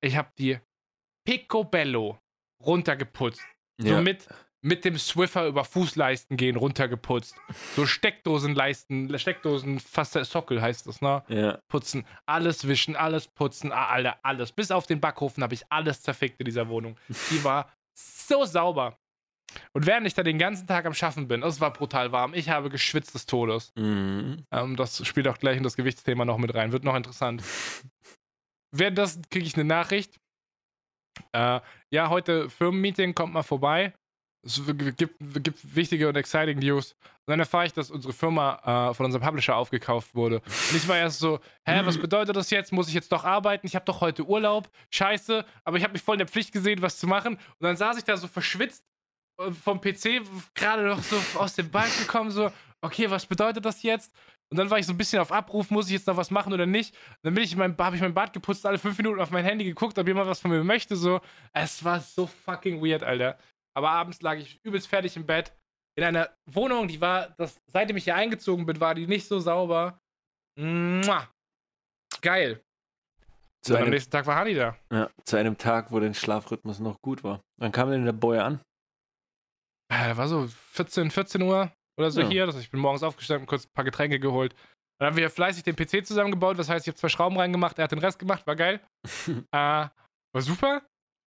Ich 0.00 0.16
habe 0.16 0.30
die 0.38 0.60
Picobello 1.26 2.20
runtergeputzt. 2.62 3.44
So 3.78 4.00
mit, 4.00 4.28
mit 4.66 4.84
dem 4.84 4.98
Swiffer 4.98 5.46
über 5.46 5.64
Fußleisten 5.64 6.36
gehen 6.36 6.56
runtergeputzt. 6.56 7.36
So 7.76 7.86
Steckdosenleisten, 7.86 9.16
Steckdosen, 9.16 9.78
fast 9.78 10.16
der 10.16 10.24
Sockel 10.24 10.60
heißt 10.60 10.88
das, 10.88 11.00
ne? 11.00 11.22
ja. 11.28 11.58
Putzen, 11.68 12.04
alles 12.26 12.66
wischen, 12.66 12.96
alles 12.96 13.28
putzen, 13.28 13.70
ah, 13.70 13.86
Alter, 13.86 14.18
alles. 14.24 14.50
Bis 14.50 14.72
auf 14.72 14.88
den 14.88 15.00
Backofen 15.00 15.44
habe 15.44 15.54
ich 15.54 15.62
alles 15.70 16.02
zerfickt 16.02 16.40
in 16.40 16.46
dieser 16.46 16.68
Wohnung. 16.68 16.96
Die 17.30 17.44
war 17.44 17.72
so 17.94 18.44
sauber. 18.44 18.98
Und 19.72 19.86
während 19.86 20.04
ich 20.08 20.14
da 20.14 20.24
den 20.24 20.38
ganzen 20.38 20.66
Tag 20.66 20.84
am 20.84 20.94
Schaffen 20.94 21.28
bin, 21.28 21.44
es 21.44 21.60
war 21.60 21.72
brutal 21.72 22.10
warm, 22.10 22.34
ich 22.34 22.48
habe 22.48 22.68
geschwitzt 22.68 23.14
des 23.14 23.26
Todes. 23.26 23.72
Mhm. 23.76 24.44
Ähm, 24.50 24.74
das 24.74 25.06
spielt 25.06 25.28
auch 25.28 25.38
gleich 25.38 25.56
in 25.56 25.62
das 25.62 25.76
Gewichtsthema 25.76 26.24
noch 26.24 26.38
mit 26.38 26.52
rein. 26.54 26.72
Wird 26.72 26.82
noch 26.82 26.96
interessant. 26.96 27.44
Während 28.72 28.98
das 28.98 29.20
kriege 29.30 29.46
ich 29.46 29.54
eine 29.54 29.64
Nachricht. 29.64 30.18
Äh, 31.30 31.60
ja, 31.90 32.10
heute 32.10 32.50
Firmenmeeting, 32.50 33.14
kommt 33.14 33.32
mal 33.32 33.44
vorbei. 33.44 33.94
Es 34.46 34.62
gibt, 34.96 35.18
gibt 35.18 35.76
wichtige 35.76 36.08
und 36.08 36.16
exciting 36.16 36.58
News. 36.58 36.92
Und 36.92 37.32
dann 37.32 37.40
erfahre 37.40 37.66
ich, 37.66 37.72
dass 37.72 37.90
unsere 37.90 38.12
Firma 38.12 38.90
äh, 38.90 38.94
von 38.94 39.06
unserem 39.06 39.24
Publisher 39.24 39.56
aufgekauft 39.56 40.14
wurde. 40.14 40.36
Und 40.36 40.76
ich 40.76 40.86
war 40.86 40.96
erst 40.96 41.18
so, 41.18 41.40
hä, 41.64 41.80
was 41.84 41.98
bedeutet 41.98 42.36
das 42.36 42.50
jetzt? 42.50 42.72
Muss 42.72 42.86
ich 42.86 42.94
jetzt 42.94 43.10
doch 43.10 43.24
arbeiten? 43.24 43.66
Ich 43.66 43.74
habe 43.74 43.84
doch 43.84 44.00
heute 44.00 44.24
Urlaub. 44.24 44.70
Scheiße. 44.90 45.44
Aber 45.64 45.76
ich 45.76 45.82
habe 45.82 45.92
mich 45.92 46.02
voll 46.02 46.14
in 46.14 46.20
der 46.20 46.28
Pflicht 46.28 46.52
gesehen, 46.52 46.80
was 46.80 46.98
zu 46.98 47.08
machen. 47.08 47.34
Und 47.34 47.60
dann 47.60 47.76
saß 47.76 47.98
ich 47.98 48.04
da 48.04 48.16
so 48.16 48.28
verschwitzt 48.28 48.84
äh, 49.40 49.50
vom 49.50 49.80
PC, 49.80 50.22
gerade 50.54 50.84
noch 50.86 51.02
so 51.02 51.16
aus 51.38 51.54
dem 51.54 51.70
Bank 51.70 51.90
gekommen, 51.98 52.30
so, 52.30 52.50
okay, 52.80 53.10
was 53.10 53.26
bedeutet 53.26 53.64
das 53.64 53.82
jetzt? 53.82 54.12
Und 54.48 54.58
dann 54.58 54.70
war 54.70 54.78
ich 54.78 54.86
so 54.86 54.92
ein 54.92 54.96
bisschen 54.96 55.18
auf 55.18 55.32
Abruf, 55.32 55.70
muss 55.70 55.86
ich 55.86 55.94
jetzt 55.94 56.06
noch 56.06 56.16
was 56.16 56.30
machen 56.30 56.52
oder 56.52 56.66
nicht? 56.66 56.94
Und 56.94 57.18
dann 57.24 57.34
bin 57.34 57.42
ich 57.42 57.52
in 57.52 57.58
meinem, 57.58 57.76
habe 57.76 57.96
ich 57.96 58.02
mein 58.02 58.14
Bad 58.14 58.32
geputzt, 58.32 58.64
alle 58.64 58.78
fünf 58.78 58.96
Minuten 58.96 59.20
auf 59.20 59.30
mein 59.30 59.44
Handy 59.44 59.64
geguckt, 59.64 59.98
ob 59.98 60.06
jemand 60.06 60.28
was 60.28 60.38
von 60.38 60.52
mir 60.52 60.62
möchte. 60.62 60.94
So, 60.94 61.20
es 61.52 61.82
war 61.82 62.00
so 62.00 62.26
fucking 62.26 62.80
weird, 62.80 63.02
Alter. 63.02 63.36
Aber 63.76 63.90
abends 63.90 64.22
lag 64.22 64.36
ich 64.36 64.58
übelst 64.64 64.88
fertig 64.88 65.16
im 65.16 65.26
Bett. 65.26 65.52
In 65.98 66.04
einer 66.04 66.30
Wohnung, 66.50 66.88
die 66.88 67.00
war, 67.00 67.30
das, 67.38 67.60
seitdem 67.72 67.96
ich 67.96 68.04
hier 68.04 68.14
eingezogen 68.16 68.66
bin, 68.66 68.80
war 68.80 68.94
die 68.94 69.06
nicht 69.06 69.26
so 69.28 69.38
sauber. 69.40 69.98
Mua. 70.58 71.28
Geil. 72.20 72.62
Zu, 73.62 73.72
Und 73.72 73.76
am 73.78 73.82
einem, 73.84 73.90
nächsten 73.92 74.10
Tag 74.10 74.26
war 74.26 74.36
Hani 74.36 74.54
da. 74.54 74.76
ja, 74.92 75.10
zu 75.24 75.36
einem 75.36 75.58
Tag, 75.58 75.90
wo 75.90 75.98
dein 76.00 76.14
Schlafrhythmus 76.14 76.78
noch 76.80 77.00
gut 77.02 77.24
war. 77.24 77.40
Wann 77.60 77.72
kam 77.72 77.90
denn 77.90 78.04
der 78.04 78.12
Boy 78.12 78.38
an? 78.38 78.60
Äh, 79.92 80.16
war 80.16 80.28
so 80.28 80.46
14, 80.72 81.10
14 81.10 81.42
Uhr 81.42 81.72
oder 81.98 82.10
so 82.10 82.20
Ja. 82.22 82.28
hier. 82.28 82.44
Also 82.46 82.58
ich 82.58 82.70
bin 82.70 82.80
morgens 82.80 83.02
aufgestanden, 83.02 83.46
kurz 83.46 83.66
ein 83.66 83.72
paar 83.74 83.84
Getränke 83.84 84.18
geholt. 84.20 84.54
Dann 84.98 85.08
haben 85.08 85.16
wir 85.16 85.28
fleißig 85.30 85.62
den 85.64 85.76
PC 85.76 86.06
zusammengebaut. 86.06 86.58
Das 86.58 86.68
heißt, 86.68 86.86
ich 86.86 86.92
habe 86.92 86.98
zwei 86.98 87.08
Schrauben 87.08 87.36
reingemacht, 87.38 87.78
er 87.78 87.84
hat 87.84 87.92
den 87.92 87.98
Rest 87.98 88.18
gemacht, 88.18 88.46
war 88.46 88.56
geil. 88.56 88.80
äh, 89.28 89.48
war 89.52 89.90
super. 90.42 90.82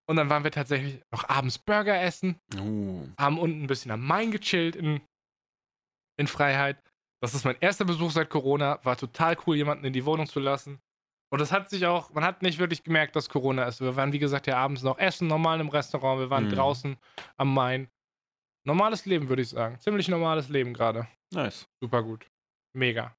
Und 0.08 0.16
dann 0.16 0.30
waren 0.30 0.42
wir 0.44 0.50
tatsächlich 0.50 1.00
noch 1.12 1.28
abends 1.28 1.58
Burger 1.58 2.00
essen, 2.00 2.40
Uh. 2.58 3.06
haben 3.18 3.38
unten 3.38 3.62
ein 3.62 3.66
bisschen 3.66 3.90
am 3.90 4.04
Main 4.06 4.30
gechillt 4.30 4.74
in, 4.74 5.00
in 6.18 6.26
Freiheit. 6.26 6.82
Das 7.22 7.34
ist 7.34 7.44
mein 7.44 7.56
erster 7.60 7.84
Besuch 7.84 8.10
seit 8.12 8.30
Corona. 8.30 8.78
War 8.84 8.96
total 8.96 9.36
cool, 9.46 9.56
jemanden 9.56 9.84
in 9.84 9.92
die 9.92 10.04
Wohnung 10.06 10.26
zu 10.26 10.40
lassen. 10.40 10.80
Und 11.30 11.40
das 11.40 11.52
hat 11.52 11.68
sich 11.68 11.84
auch, 11.84 12.10
man 12.14 12.24
hat 12.24 12.40
nicht 12.42 12.58
wirklich 12.58 12.82
gemerkt, 12.84 13.14
dass 13.16 13.28
Corona 13.28 13.64
ist. 13.64 13.82
Wir 13.82 13.96
waren, 13.96 14.12
wie 14.12 14.18
gesagt, 14.18 14.46
ja 14.46 14.56
abends 14.56 14.82
noch 14.82 14.98
essen, 14.98 15.28
normal 15.28 15.60
im 15.60 15.68
Restaurant. 15.68 16.20
Wir 16.20 16.30
waren 16.30 16.46
Mhm. 16.46 16.50
draußen 16.54 16.96
am 17.36 17.52
Main. 17.52 17.88
Normales 18.66 19.04
Leben, 19.04 19.28
würde 19.28 19.42
ich 19.42 19.48
sagen. 19.50 19.78
Ziemlich 19.80 20.08
normales 20.08 20.48
Leben 20.48 20.72
gerade. 20.72 21.06
Nice. 21.34 21.66
Super 21.82 22.02
gut. 22.02 22.26
Mega. 22.74 23.14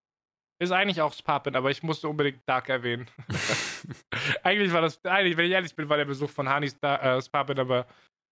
Ist 0.60 0.72
eigentlich 0.72 1.02
auch 1.02 1.14
Spapin, 1.14 1.56
aber 1.56 1.72
ich 1.72 1.84
musste 1.84 2.10
unbedingt 2.10 2.42
Dark 2.46 2.68
erwähnen. 2.68 3.08
eigentlich 4.44 4.74
war 4.74 4.82
das, 4.82 5.04
eigentlich, 5.06 5.38
wenn 5.38 5.46
ich 5.46 5.54
ehrlich 5.54 5.74
bin, 5.74 5.88
war 5.88 5.96
der 5.96 6.06
Besuch 6.06 6.30
von 6.30 6.50
Hanis 6.50 6.78
äh, 6.82 7.22
Spapin, 7.22 7.60
aber 7.60 7.88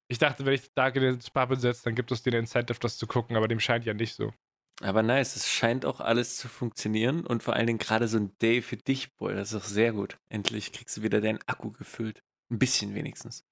ich 0.10 0.20
dachte, 0.20 0.45
wenn 0.45 0.54
ich 0.54 0.74
Dark 0.74 0.98
in 0.98 1.04
den 1.04 1.22
Spapin 1.22 1.58
setze, 1.58 1.86
dann 1.86 1.95
gibt 1.95 2.12
es 2.12 2.24
den 2.24 2.34
Incentive, 2.34 2.80
das 2.80 2.98
zu 2.98 3.08
gucken, 3.08 3.38
aber 3.38 3.48
dem 3.48 3.62
scheint 3.62 3.86
ja 3.86 3.94
nicht 3.94 4.14
so. 4.14 4.34
Aber 4.82 5.04
nice, 5.04 5.36
es 5.38 5.49
scheint 5.49 5.86
auch 5.86 6.02
alles 6.02 6.38
zu 6.38 6.49
funktionieren 6.49 7.26
und 7.26 7.44
vor 7.44 7.56
allen 7.56 7.66
Dingen 7.66 7.80
gerade 7.80 8.08
so 8.08 8.18
ein 8.18 8.38
Day 8.40 8.62
für 8.62 8.78
dich, 8.78 9.16
Boy, 9.16 9.34
das 9.34 9.52
ist 9.52 9.62
doch 9.62 9.68
sehr 9.68 9.91
gut. 9.94 10.20
Endlich 10.30 10.72
kriegst 10.72 10.98
du 10.98 11.04
wieder 11.04 11.22
deinen 11.22 11.40
Akku 11.48 11.72
gefüllt. 11.72 12.24
Ein 12.52 12.60
bisschen 12.60 12.94
wenigstens. 12.94 13.44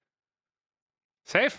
Safe. 1.24 1.58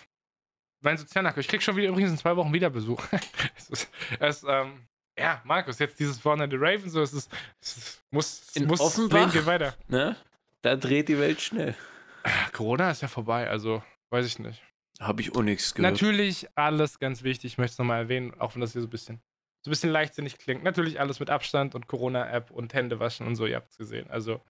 Mein 0.80 0.96
Sozialnachbar. 0.96 1.40
Ich 1.40 1.48
krieg 1.48 1.62
schon 1.62 1.76
wieder 1.76 1.88
übrigens 1.88 2.12
in 2.12 2.18
zwei 2.18 2.36
Wochen 2.36 2.52
wieder 2.52 2.70
Besuch. 2.70 3.04
es 3.56 3.68
ist, 3.68 3.90
es, 4.20 4.44
ähm, 4.48 4.86
ja, 5.18 5.42
Markus, 5.44 5.78
jetzt 5.78 5.98
dieses 5.98 6.24
Wochenende 6.24 6.56
Raven, 6.58 6.88
so, 6.88 7.00
es 7.02 7.12
ist, 7.12 7.30
es 7.60 7.76
ist, 7.76 8.02
muss, 8.10 8.42
es 8.48 8.56
In 8.56 8.66
muss, 8.66 8.80
Offenbach? 8.80 9.32
Geht 9.32 9.46
weiter. 9.46 9.74
Ne? 9.88 10.16
Da 10.62 10.76
dreht 10.76 11.08
die 11.08 11.18
Welt 11.18 11.40
schnell. 11.40 11.74
Corona 12.52 12.90
ist 12.90 13.02
ja 13.02 13.08
vorbei, 13.08 13.48
also 13.48 13.82
weiß 14.10 14.26
ich 14.26 14.38
nicht. 14.38 14.62
Habe 15.00 15.20
ich 15.22 15.34
auch 15.34 15.42
nichts 15.42 15.74
gehört. 15.74 15.92
Natürlich 15.92 16.48
alles 16.56 16.98
ganz 16.98 17.22
wichtig, 17.22 17.52
ich 17.52 17.58
möchte 17.58 17.72
es 17.74 17.78
nochmal 17.78 18.02
erwähnen, 18.02 18.34
auch 18.40 18.54
wenn 18.54 18.60
das 18.60 18.72
hier 18.72 18.80
so 18.82 18.88
ein 18.88 18.90
bisschen, 18.90 19.20
so 19.64 19.68
ein 19.68 19.72
bisschen 19.72 19.90
leichtsinnig 19.90 20.38
klingt. 20.38 20.64
Natürlich 20.64 20.98
alles 21.00 21.20
mit 21.20 21.30
Abstand 21.30 21.74
und 21.74 21.86
Corona-App 21.86 22.50
und 22.50 22.74
Hände 22.74 22.98
waschen 22.98 23.26
und 23.26 23.36
so, 23.36 23.46
ihr 23.46 23.56
habt 23.56 23.70
es 23.70 23.76
gesehen. 23.78 24.10
Also, 24.10 24.40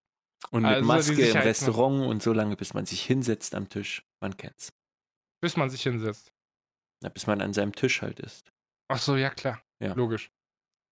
Und 0.51 0.63
mit 0.63 0.71
Also 0.73 0.87
Maske 0.87 1.29
im 1.29 1.37
Restaurant 1.37 2.07
und 2.07 2.23
so 2.23 2.33
lange, 2.33 2.57
bis 2.57 2.73
man 2.73 2.87
sich 2.87 3.03
hinsetzt 3.03 3.55
am 3.55 3.69
Tisch. 3.69 4.03
Man 4.21 4.37
kennt's. 4.37 4.73
bis 5.41 5.57
man 5.57 5.69
sich 5.71 5.83
hinsetzt. 5.83 6.33
Na, 7.03 7.11
bis 7.11 7.27
man 7.27 7.41
an 7.43 7.53
seinem 7.53 7.75
Tisch 7.75 8.03
halt 8.03 8.19
ist. 8.19 8.51
Ach 8.89 8.99
so, 8.99 9.15
ja 9.17 9.31
klar. 9.31 9.63
Ja. 9.81 9.93
Logisch. 9.93 10.31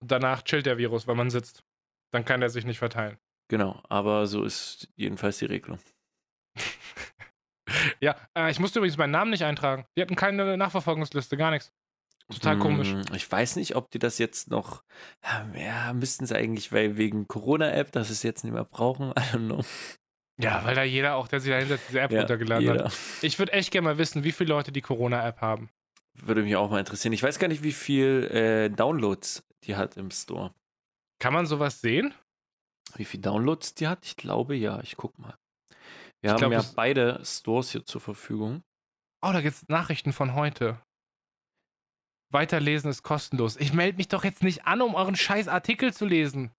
Danach 0.05 0.43
chillt 0.43 0.67
der 0.67 0.79
Virus, 0.79 1.07
weil 1.07 1.15
man 1.15 1.31
sitzt. 1.31 1.65
Dann 2.13 2.25
kann 2.25 2.41
der 2.41 2.51
sich 2.51 2.65
nicht 2.65 2.79
verteilen. 2.79 3.19
Genau, 3.49 3.83
aber 3.89 4.27
so 4.27 4.45
ist 4.45 4.89
jedenfalls 4.97 5.39
die 5.39 5.47
Regelung. 5.47 5.79
Ja, 8.01 8.15
äh, 8.37 8.51
ich 8.51 8.61
musste 8.61 8.79
übrigens 8.79 8.97
meinen 8.97 9.11
Namen 9.11 9.31
nicht 9.33 9.43
eintragen. 9.45 9.87
Die 9.97 10.03
hatten 10.03 10.15
keine 10.15 10.57
Nachverfolgungsliste, 10.57 11.37
gar 11.37 11.51
nichts. 11.51 11.73
Total 12.33 12.59
komisch. 12.59 12.91
Hm, 12.93 13.03
Ich 13.15 13.31
weiß 13.31 13.57
nicht, 13.57 13.75
ob 13.77 13.91
die 13.91 13.99
das 13.99 14.19
jetzt 14.19 14.51
noch. 14.51 14.83
Ja, 15.55 15.93
müssten 15.93 16.27
sie 16.27 16.37
eigentlich, 16.37 16.73
weil 16.73 16.97
wegen 16.97 17.27
Corona-App, 17.27 17.91
dass 17.93 18.07
sie 18.09 18.13
es 18.15 18.23
jetzt 18.23 18.45
nicht 18.45 18.53
mehr 18.53 18.65
brauchen. 18.65 19.11
I 19.17 19.21
don't 19.37 19.47
know. 19.47 19.65
Ja, 20.41 20.65
weil 20.65 20.75
da 20.75 20.83
jeder 20.85 21.17
auch, 21.17 21.29
der 21.29 21.41
sich 21.41 21.51
da 21.51 21.59
hinsetzt, 21.59 21.85
diese 21.89 22.01
App 22.01 22.13
Ja, 22.13 22.21
runtergeladen 22.21 22.67
jeder. 22.67 22.85
hat. 22.85 22.99
Ich 23.23 23.39
würde 23.39 23.53
echt 23.53 23.71
gerne 23.73 23.87
mal 23.89 23.99
wissen, 23.99 24.23
wie 24.23 24.33
viele 24.33 24.51
Leute 24.51 24.71
die 24.71 24.83
Corona-App 24.83 25.41
haben. 25.41 25.71
Würde 26.15 26.43
mich 26.43 26.55
auch 26.57 26.71
mal 26.71 26.79
interessieren. 26.81 27.13
Ich 27.13 27.23
weiß 27.23 27.39
gar 27.39 27.49
nicht, 27.49 27.63
wie 27.63 27.73
viel 27.73 28.25
äh, 28.33 28.71
Downloads 28.71 29.43
die 29.67 29.77
hat 29.77 29.97
im 29.97 30.11
Store. 30.11 30.55
Kann 31.21 31.33
man 31.33 31.47
sowas 31.47 31.81
sehen? 31.81 32.15
Wie 32.95 33.05
viel 33.05 33.21
Downloads 33.21 33.75
die 33.75 33.89
hat? 33.89 34.05
Ich 34.05 34.17
glaube 34.17 34.55
ja. 34.55 34.81
Ich 34.83 34.97
guck 34.97 35.19
mal. 35.19 35.37
Wir 36.23 36.29
Ich 36.29 36.31
haben 36.31 36.39
glaub, 36.39 36.53
ja 36.53 36.61
es- 36.61 36.75
beide 36.75 37.21
Stores 37.25 37.71
hier 37.73 37.85
zur 37.85 38.01
Verfügung. 38.01 38.63
Oh, 39.23 39.33
da 39.33 39.41
gibt's 39.41 39.65
Nachrichten 39.69 40.13
von 40.13 40.35
heute. 40.35 40.81
Weiterlesen 42.33 42.91
ist 42.91 43.03
kostenlos. 43.03 43.57
Ich 43.57 43.73
melde 43.73 43.97
mich 43.99 44.09
doch 44.09 44.25
jetzt 44.25 44.43
nicht 44.43 44.67
an, 44.67 44.83
um 44.83 44.95
euren 44.95 45.17
scheiß 45.17 45.49
Artikel 45.49 45.93
zu 45.95 46.05
lesen. 46.07 46.51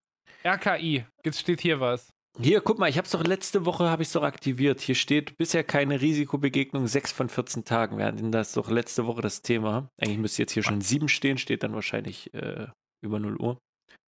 RKI, 0.46 1.06
jetzt 1.26 1.40
steht 1.40 1.62
hier 1.62 1.80
was. 1.80 2.10
Hier, 2.40 2.62
guck 2.62 2.78
mal, 2.78 2.88
ich 2.90 2.98
habe 2.98 3.06
es 3.06 3.12
doch 3.12 3.24
letzte 3.24 3.66
Woche 3.66 3.90
habe 3.90 4.04
ich 4.04 4.12
doch 4.12 4.22
aktiviert. 4.24 4.80
Hier 4.80 4.96
steht 4.96 5.38
bisher 5.38 5.64
keine 5.64 6.00
Risikobegegnung, 6.02 6.88
6 6.88 7.12
von 7.12 7.30
14 7.30 7.66
Tagen. 7.66 7.98
Wir 7.98 8.06
hatten 8.06 8.32
das 8.32 8.54
doch 8.54 8.70
letzte 8.70 9.08
Woche 9.08 9.22
das 9.22 9.42
Thema. 9.42 9.90
Eigentlich 10.00 10.20
müsste 10.20 10.44
jetzt 10.44 10.52
hier 10.52 10.64
schon 10.64 10.80
7 10.82 11.10
stehen, 11.10 11.38
steht 11.38 11.64
dann 11.64 11.74
wahrscheinlich 11.74 12.32
äh, 12.36 12.68
über 13.02 13.20
0 13.20 13.38
Uhr. 13.38 13.60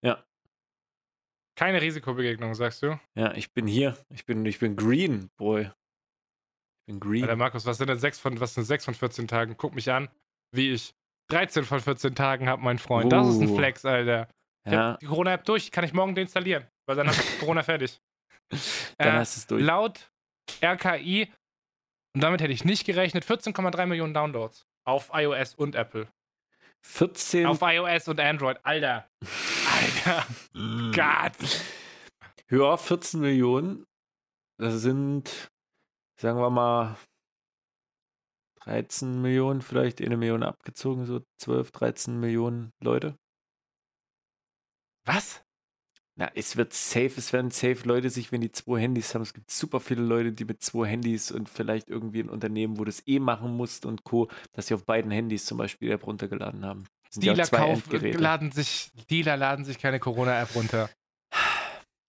Ja, 0.03 0.24
Keine 1.57 1.82
Risikobegegnung, 1.82 2.53
sagst 2.56 2.84
du? 2.84 2.99
ja, 3.16 3.34
ich 3.34 3.52
bin 3.53 3.68
hier. 3.68 3.98
Ich 4.10 4.26
bin, 4.26 4.45
ich 4.45 4.60
bin 4.60 4.76
green, 4.76 5.30
boy. 5.38 5.64
Ich 5.64 6.86
bin 6.94 6.99
green. 6.99 7.24
Alter, 7.24 7.36
Markus, 7.36 7.66
was 7.66 7.78
sind 7.78 7.88
denn 7.90 7.99
6 7.99 8.20
von, 8.20 8.40
was 8.40 8.53
sind 8.53 8.64
6 8.64 8.86
von 8.86 8.94
14 8.94 9.28
Tagen? 9.28 9.56
Guck 9.57 9.76
mich 9.76 9.91
an, 9.91 10.10
wie 10.53 10.72
ich 10.72 10.94
13 11.30 11.64
von 11.66 11.80
14 11.80 12.16
Tagen 12.16 12.48
habe, 12.48 12.61
mein 12.64 12.80
Freund. 12.80 13.11
Das 13.11 13.28
ist 13.28 13.41
ein 13.41 13.49
Oh. 13.49 13.56
Flex, 13.57 13.86
Alter. 13.86 14.28
Ich 14.66 14.74
ja, 14.74 14.98
die 14.98 15.06
Corona-App 15.06 15.44
durch, 15.45 15.72
kann 15.72 15.84
ich 15.86 15.94
morgen 15.94 16.16
deinstallieren, 16.16 16.66
weil 16.88 16.95
dann 16.95 17.07
ich 17.10 17.40
Corona 17.40 17.64
fertig. 17.64 17.99
dann 18.98 19.07
Äh, 19.07 19.11
hast 19.20 19.36
du 19.36 19.40
es 19.40 19.48
durch. 19.48 19.64
Laut 19.64 20.11
RKI, 20.64 21.32
und 22.16 22.22
damit 22.24 22.41
hätte 22.41 22.53
ich 22.53 22.66
nicht 22.66 22.86
gerechnet, 22.86 23.24
14,3 23.26 23.86
Millionen 23.86 24.14
Downloads 24.14 24.66
auf 24.88 25.11
iOS 25.14 25.53
und 25.56 25.76
Apple. 25.76 26.07
14. 26.85 27.45
Auf 27.45 27.60
iOS 27.61 28.07
und 28.07 28.19
Android. 28.19 28.57
Alter. 28.64 29.10
Alter. 29.72 30.26
Gott. 30.95 31.61
Ja, 32.49 32.77
14 32.77 33.19
Millionen. 33.19 33.85
Das 34.57 34.81
sind, 34.81 35.49
sagen 36.19 36.39
wir 36.39 36.49
mal, 36.49 36.97
13 38.64 39.22
Millionen, 39.22 39.61
vielleicht 39.61 40.01
eine 40.01 40.18
Million 40.18 40.43
abgezogen, 40.43 41.06
so 41.06 41.22
12, 41.39 41.72
13 41.72 42.19
Millionen 42.19 42.72
Leute. 42.84 43.18
Was? 45.06 45.41
Na, 46.19 46.29
es 46.35 46.57
wird 46.57 46.73
safe, 46.73 47.13
es 47.15 47.31
werden 47.31 47.49
safe 47.49 47.79
Leute 47.85 48.09
sich, 48.09 48.33
wenn 48.33 48.41
die 48.41 48.51
zwei 48.51 48.81
Handys 48.81 49.15
haben. 49.15 49.21
Es 49.21 49.33
gibt 49.33 49.49
super 49.49 49.79
viele 49.79 50.01
Leute, 50.01 50.33
die 50.33 50.43
mit 50.43 50.61
zwei 50.61 50.85
Handys 50.85 51.31
und 51.31 51.47
vielleicht 51.47 51.89
irgendwie 51.89 52.19
ein 52.19 52.27
Unternehmen, 52.27 52.77
wo 52.77 52.83
du 52.83 52.89
es 52.89 53.07
eh 53.07 53.19
machen 53.19 53.55
musst 53.55 53.85
und 53.85 54.03
Co., 54.03 54.27
dass 54.51 54.67
sie 54.67 54.73
auf 54.73 54.83
beiden 54.83 55.11
Handys 55.11 55.45
zum 55.45 55.57
Beispiel 55.57 55.87
die 55.87 55.93
App 55.93 56.05
runtergeladen 56.05 56.65
haben. 56.65 56.83
Das 57.05 57.13
sind 57.13 57.23
ja 57.23 57.31
auch 57.31 57.35
Dealer, 57.37 57.47
zwei 57.47 57.57
kauf, 57.57 58.19
laden 58.19 58.51
sich, 58.51 58.91
Dealer 59.09 59.37
laden 59.37 59.63
sich 59.63 59.79
keine 59.79 60.01
Corona-App 60.01 60.53
runter. 60.55 60.89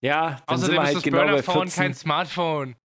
Ja, 0.02 0.42
dann 0.48 0.58
sind 0.58 0.70
Außerdem 0.70 0.74
wir 0.74 0.80
ist 0.80 0.86
halt 0.86 0.96
das 0.96 1.02
genau 1.04 1.18
bei 1.18 1.24
Burner-Phone 1.26 1.68
14. 1.68 1.82
kein 1.82 1.94
Smartphone. 1.94 2.76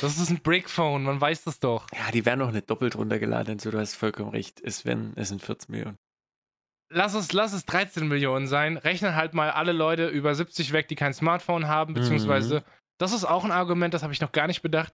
Das 0.00 0.18
ist 0.18 0.30
ein 0.30 0.40
Brick-Phone, 0.40 1.02
man 1.02 1.20
weiß 1.20 1.44
das 1.44 1.60
doch. 1.60 1.88
Ja, 1.92 2.10
die 2.10 2.24
werden 2.24 2.38
noch 2.38 2.52
nicht 2.52 2.70
doppelt 2.70 2.96
runtergeladen, 2.96 3.58
so 3.58 3.70
du 3.70 3.78
hast 3.78 3.96
vollkommen 3.96 4.30
recht. 4.30 4.62
Es, 4.64 4.86
werden, 4.86 5.12
es 5.16 5.28
sind 5.28 5.42
14 5.42 5.72
Millionen. 5.72 5.98
Lass 6.94 7.14
es, 7.14 7.32
lass 7.32 7.52
es 7.52 7.66
13 7.66 8.06
Millionen 8.06 8.46
sein. 8.46 8.76
Rechnen 8.76 9.16
halt 9.16 9.34
mal 9.34 9.50
alle 9.50 9.72
Leute 9.72 10.06
über 10.06 10.34
70 10.34 10.72
weg, 10.72 10.86
die 10.88 10.94
kein 10.94 11.12
Smartphone 11.12 11.66
haben, 11.66 11.92
beziehungsweise, 11.94 12.62
das 12.98 13.12
ist 13.12 13.24
auch 13.24 13.44
ein 13.44 13.50
Argument, 13.50 13.92
das 13.92 14.04
habe 14.04 14.12
ich 14.12 14.20
noch 14.20 14.32
gar 14.32 14.46
nicht 14.46 14.62
bedacht. 14.62 14.92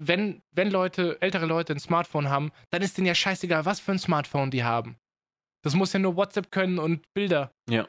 Wenn, 0.00 0.42
wenn 0.54 0.70
Leute, 0.70 1.20
ältere 1.20 1.46
Leute 1.46 1.72
ein 1.72 1.80
Smartphone 1.80 2.30
haben, 2.30 2.52
dann 2.70 2.82
ist 2.82 2.96
denen 2.96 3.08
ja 3.08 3.16
scheißegal, 3.16 3.64
was 3.64 3.80
für 3.80 3.90
ein 3.92 3.98
Smartphone 3.98 4.52
die 4.52 4.62
haben. 4.62 4.96
Das 5.64 5.74
muss 5.74 5.92
ja 5.92 5.98
nur 5.98 6.14
WhatsApp 6.14 6.52
können 6.52 6.78
und 6.78 7.02
Bilder. 7.14 7.50
Ja. 7.68 7.88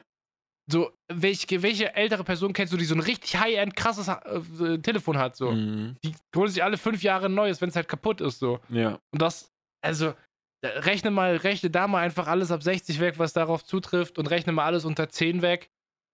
So, 0.70 0.92
welche, 1.12 1.62
welche 1.62 1.94
ältere 1.94 2.24
Person 2.24 2.52
kennst 2.52 2.72
du, 2.72 2.76
die 2.76 2.84
so 2.84 2.94
ein 2.94 3.00
richtig 3.00 3.36
high-end 3.36 3.76
krasses 3.76 4.08
äh, 4.08 4.78
Telefon 4.78 5.18
hat? 5.18 5.36
So. 5.36 5.52
Mhm. 5.52 5.96
Die 6.04 6.14
holen 6.34 6.50
sich 6.50 6.62
alle 6.62 6.78
fünf 6.78 7.02
Jahre 7.02 7.26
ein 7.26 7.34
neues, 7.34 7.60
wenn 7.60 7.68
es 7.68 7.76
halt 7.76 7.88
kaputt 7.88 8.20
ist. 8.20 8.40
So. 8.40 8.58
Ja. 8.68 8.98
Und 9.12 9.22
das, 9.22 9.52
also, 9.82 10.14
rechne 10.64 11.10
mal, 11.10 11.36
rechne 11.36 11.70
da 11.70 11.86
mal 11.88 12.00
einfach 12.02 12.26
alles 12.26 12.50
ab 12.50 12.62
60 12.62 13.00
weg, 13.00 13.18
was 13.18 13.32
darauf 13.32 13.64
zutrifft, 13.64 14.18
und 14.18 14.26
rechne 14.30 14.52
mal 14.52 14.64
alles 14.64 14.84
unter 14.84 15.08
10 15.08 15.42
weg. 15.42 15.70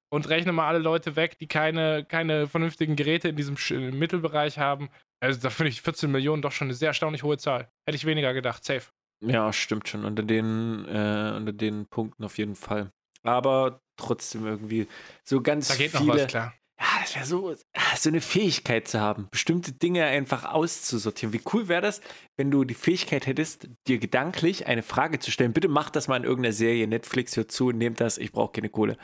Und 0.09 0.28
rechne 0.28 0.52
mal 0.52 0.68
alle 0.68 0.78
Leute 0.78 1.16
weg, 1.16 1.36
die 1.39 1.48
keine, 1.48 2.05
keine 2.05 2.47
vernünftigen 2.47 2.94
Geräte 2.94 3.28
in 3.28 3.35
diesem 3.36 3.56
Sch- 3.56 3.90
Mittelbereich 3.90 4.56
haben. 4.56 4.89
Also, 5.20 5.40
da 5.40 5.51
finde 5.51 5.70
ich 5.70 5.82
14 5.82 6.10
Millionen 6.12 6.43
doch 6.43 6.52
schon 6.52 6.68
eine 6.68 6.74
sehr 6.74 6.89
erstaunlich 6.89 7.24
hohe 7.24 7.39
Zahl. 7.39 7.68
Hätte 7.86 7.97
ich 7.97 8.06
weniger 8.06 8.32
gedacht. 8.32 8.64
Safe. 8.64 8.86
Ja, 9.24 9.52
stimmt 9.52 9.89
schon. 9.89 10.05
Unter 10.05 10.23
den, 10.23 10.85
äh, 10.86 11.32
unter 11.36 11.52
den 11.52 11.86
Punkten 11.86 12.23
auf 12.23 12.39
jeden 12.39 12.55
Fall. 12.55 12.93
Aber 13.24 13.81
trotzdem 13.97 14.47
irgendwie 14.47 14.86
so 15.24 15.40
ganz 15.40 15.68
Da 15.68 15.74
geht 15.74 15.90
viele. 15.90 16.05
noch 16.06 16.14
was, 16.14 16.27
klar. 16.28 16.55
Ja, 16.78 16.86
das 17.01 17.15
wäre 17.15 17.24
so, 17.24 17.55
ah, 17.74 17.97
so 17.97 18.11
eine 18.11 18.20
Fähigkeit 18.20 18.86
zu 18.86 19.01
haben, 19.01 19.28
bestimmte 19.31 19.73
Dinge 19.73 20.05
einfach 20.05 20.44
auszusortieren. 20.44 21.32
Wie 21.32 21.40
cool 21.53 21.69
wäre 21.69 21.81
das, 21.81 22.03
wenn 22.36 22.51
du 22.51 22.65
die 22.65 22.74
Fähigkeit 22.74 23.27
hättest, 23.27 23.69
dir 23.86 23.98
gedanklich 23.98 24.66
eine 24.66 24.82
Frage 24.82 25.19
zu 25.19 25.31
stellen. 25.31 25.55
Bitte 25.55 25.69
mach 25.69 25.89
das 25.89 26.07
mal 26.07 26.16
in 26.19 26.24
irgendeiner 26.24 26.53
Serie. 26.53 26.86
Netflix 26.86 27.35
hört 27.36 27.51
zu, 27.51 27.73
nehmt 27.73 28.01
das, 28.01 28.19
ich 28.19 28.31
brauche 28.31 28.53
keine 28.53 28.69
Kohle. 28.69 28.98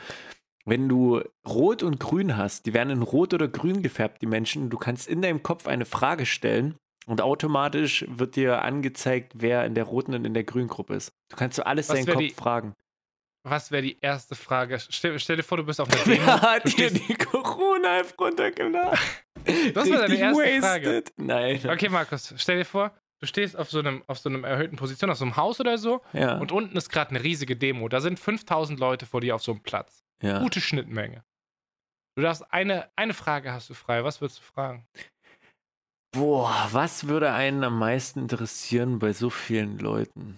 Wenn 0.65 0.87
du 0.87 1.21
Rot 1.47 1.81
und 1.83 1.99
Grün 1.99 2.37
hast, 2.37 2.67
die 2.67 2.73
werden 2.75 2.91
in 2.91 3.01
Rot 3.01 3.33
oder 3.33 3.47
Grün 3.47 3.81
gefärbt, 3.81 4.21
die 4.21 4.27
Menschen. 4.27 4.69
Du 4.69 4.77
kannst 4.77 5.07
in 5.07 5.21
deinem 5.21 5.41
Kopf 5.43 5.67
eine 5.67 5.85
Frage 5.85 6.25
stellen 6.27 6.75
und 7.07 7.21
automatisch 7.21 8.05
wird 8.07 8.35
dir 8.35 8.61
angezeigt, 8.61 9.33
wer 9.35 9.65
in 9.65 9.73
der 9.75 9.83
roten 9.85 10.13
und 10.13 10.23
in 10.25 10.33
der 10.33 10.43
grünen 10.45 10.69
Gruppe 10.69 10.93
ist. 10.93 11.11
Du 11.29 11.35
kannst 11.35 11.57
so 11.57 11.63
alles 11.63 11.89
Was 11.89 11.95
deinen 11.97 12.05
Kopf 12.05 12.19
die- 12.19 12.29
fragen. 12.29 12.73
Was 13.45 13.71
wäre 13.71 13.81
die 13.81 13.99
erste 13.99 14.35
Frage? 14.35 14.79
Stell, 14.79 15.19
stell 15.19 15.35
dir 15.37 15.43
vor, 15.43 15.57
du 15.57 15.63
bist 15.65 15.81
auf 15.81 15.89
einer 15.89 16.03
Demo. 16.03 16.25
Wer 16.25 16.41
hat 16.41 16.77
dir 16.77 16.89
die 16.91 17.13
Corona-App 17.15 18.17
runtergeladen? 18.19 18.97
Das 19.73 19.89
war 19.89 19.97
deine 19.97 20.15
erste 20.15 20.59
Frage. 20.61 20.85
wasted. 20.87 21.13
Nein. 21.17 21.59
Okay, 21.69 21.89
Markus, 21.89 22.33
stell 22.37 22.59
dir 22.59 22.65
vor, 22.65 22.95
du 23.19 23.27
stehst 23.27 23.57
auf 23.57 23.69
so 23.69 23.79
einem, 23.79 24.01
auf 24.07 24.17
so 24.19 24.29
einem 24.29 24.45
erhöhten 24.45 24.77
Position, 24.77 25.09
auf 25.09 25.17
so 25.17 25.25
einem 25.25 25.35
Haus 25.35 25.59
oder 25.59 25.77
so, 25.77 26.01
Ja. 26.13 26.37
und 26.37 26.53
unten 26.53 26.77
ist 26.77 26.89
gerade 26.89 27.09
eine 27.11 27.21
riesige 27.23 27.57
Demo. 27.57 27.89
Da 27.89 27.99
sind 27.99 28.17
5000 28.17 28.79
Leute 28.79 29.05
vor 29.05 29.19
dir 29.19 29.35
auf 29.35 29.43
so 29.43 29.51
einem 29.51 29.61
Platz. 29.61 30.03
ja. 30.21 30.39
Gute 30.39 30.61
Schnittmenge. 30.61 31.23
Du 32.15 32.21
darfst 32.21 32.49
eine, 32.53 32.89
eine 32.95 33.13
Frage 33.13 33.51
hast 33.51 33.69
du 33.69 33.73
frei. 33.73 34.03
Was 34.05 34.21
würdest 34.21 34.39
du 34.39 34.43
fragen? 34.43 34.85
Boah, 36.15 36.69
was 36.71 37.07
würde 37.07 37.33
einen 37.33 37.63
am 37.63 37.77
meisten 37.79 38.19
interessieren 38.19 38.99
bei 38.99 39.13
so 39.13 39.29
vielen 39.31 39.79
Leuten? 39.79 40.37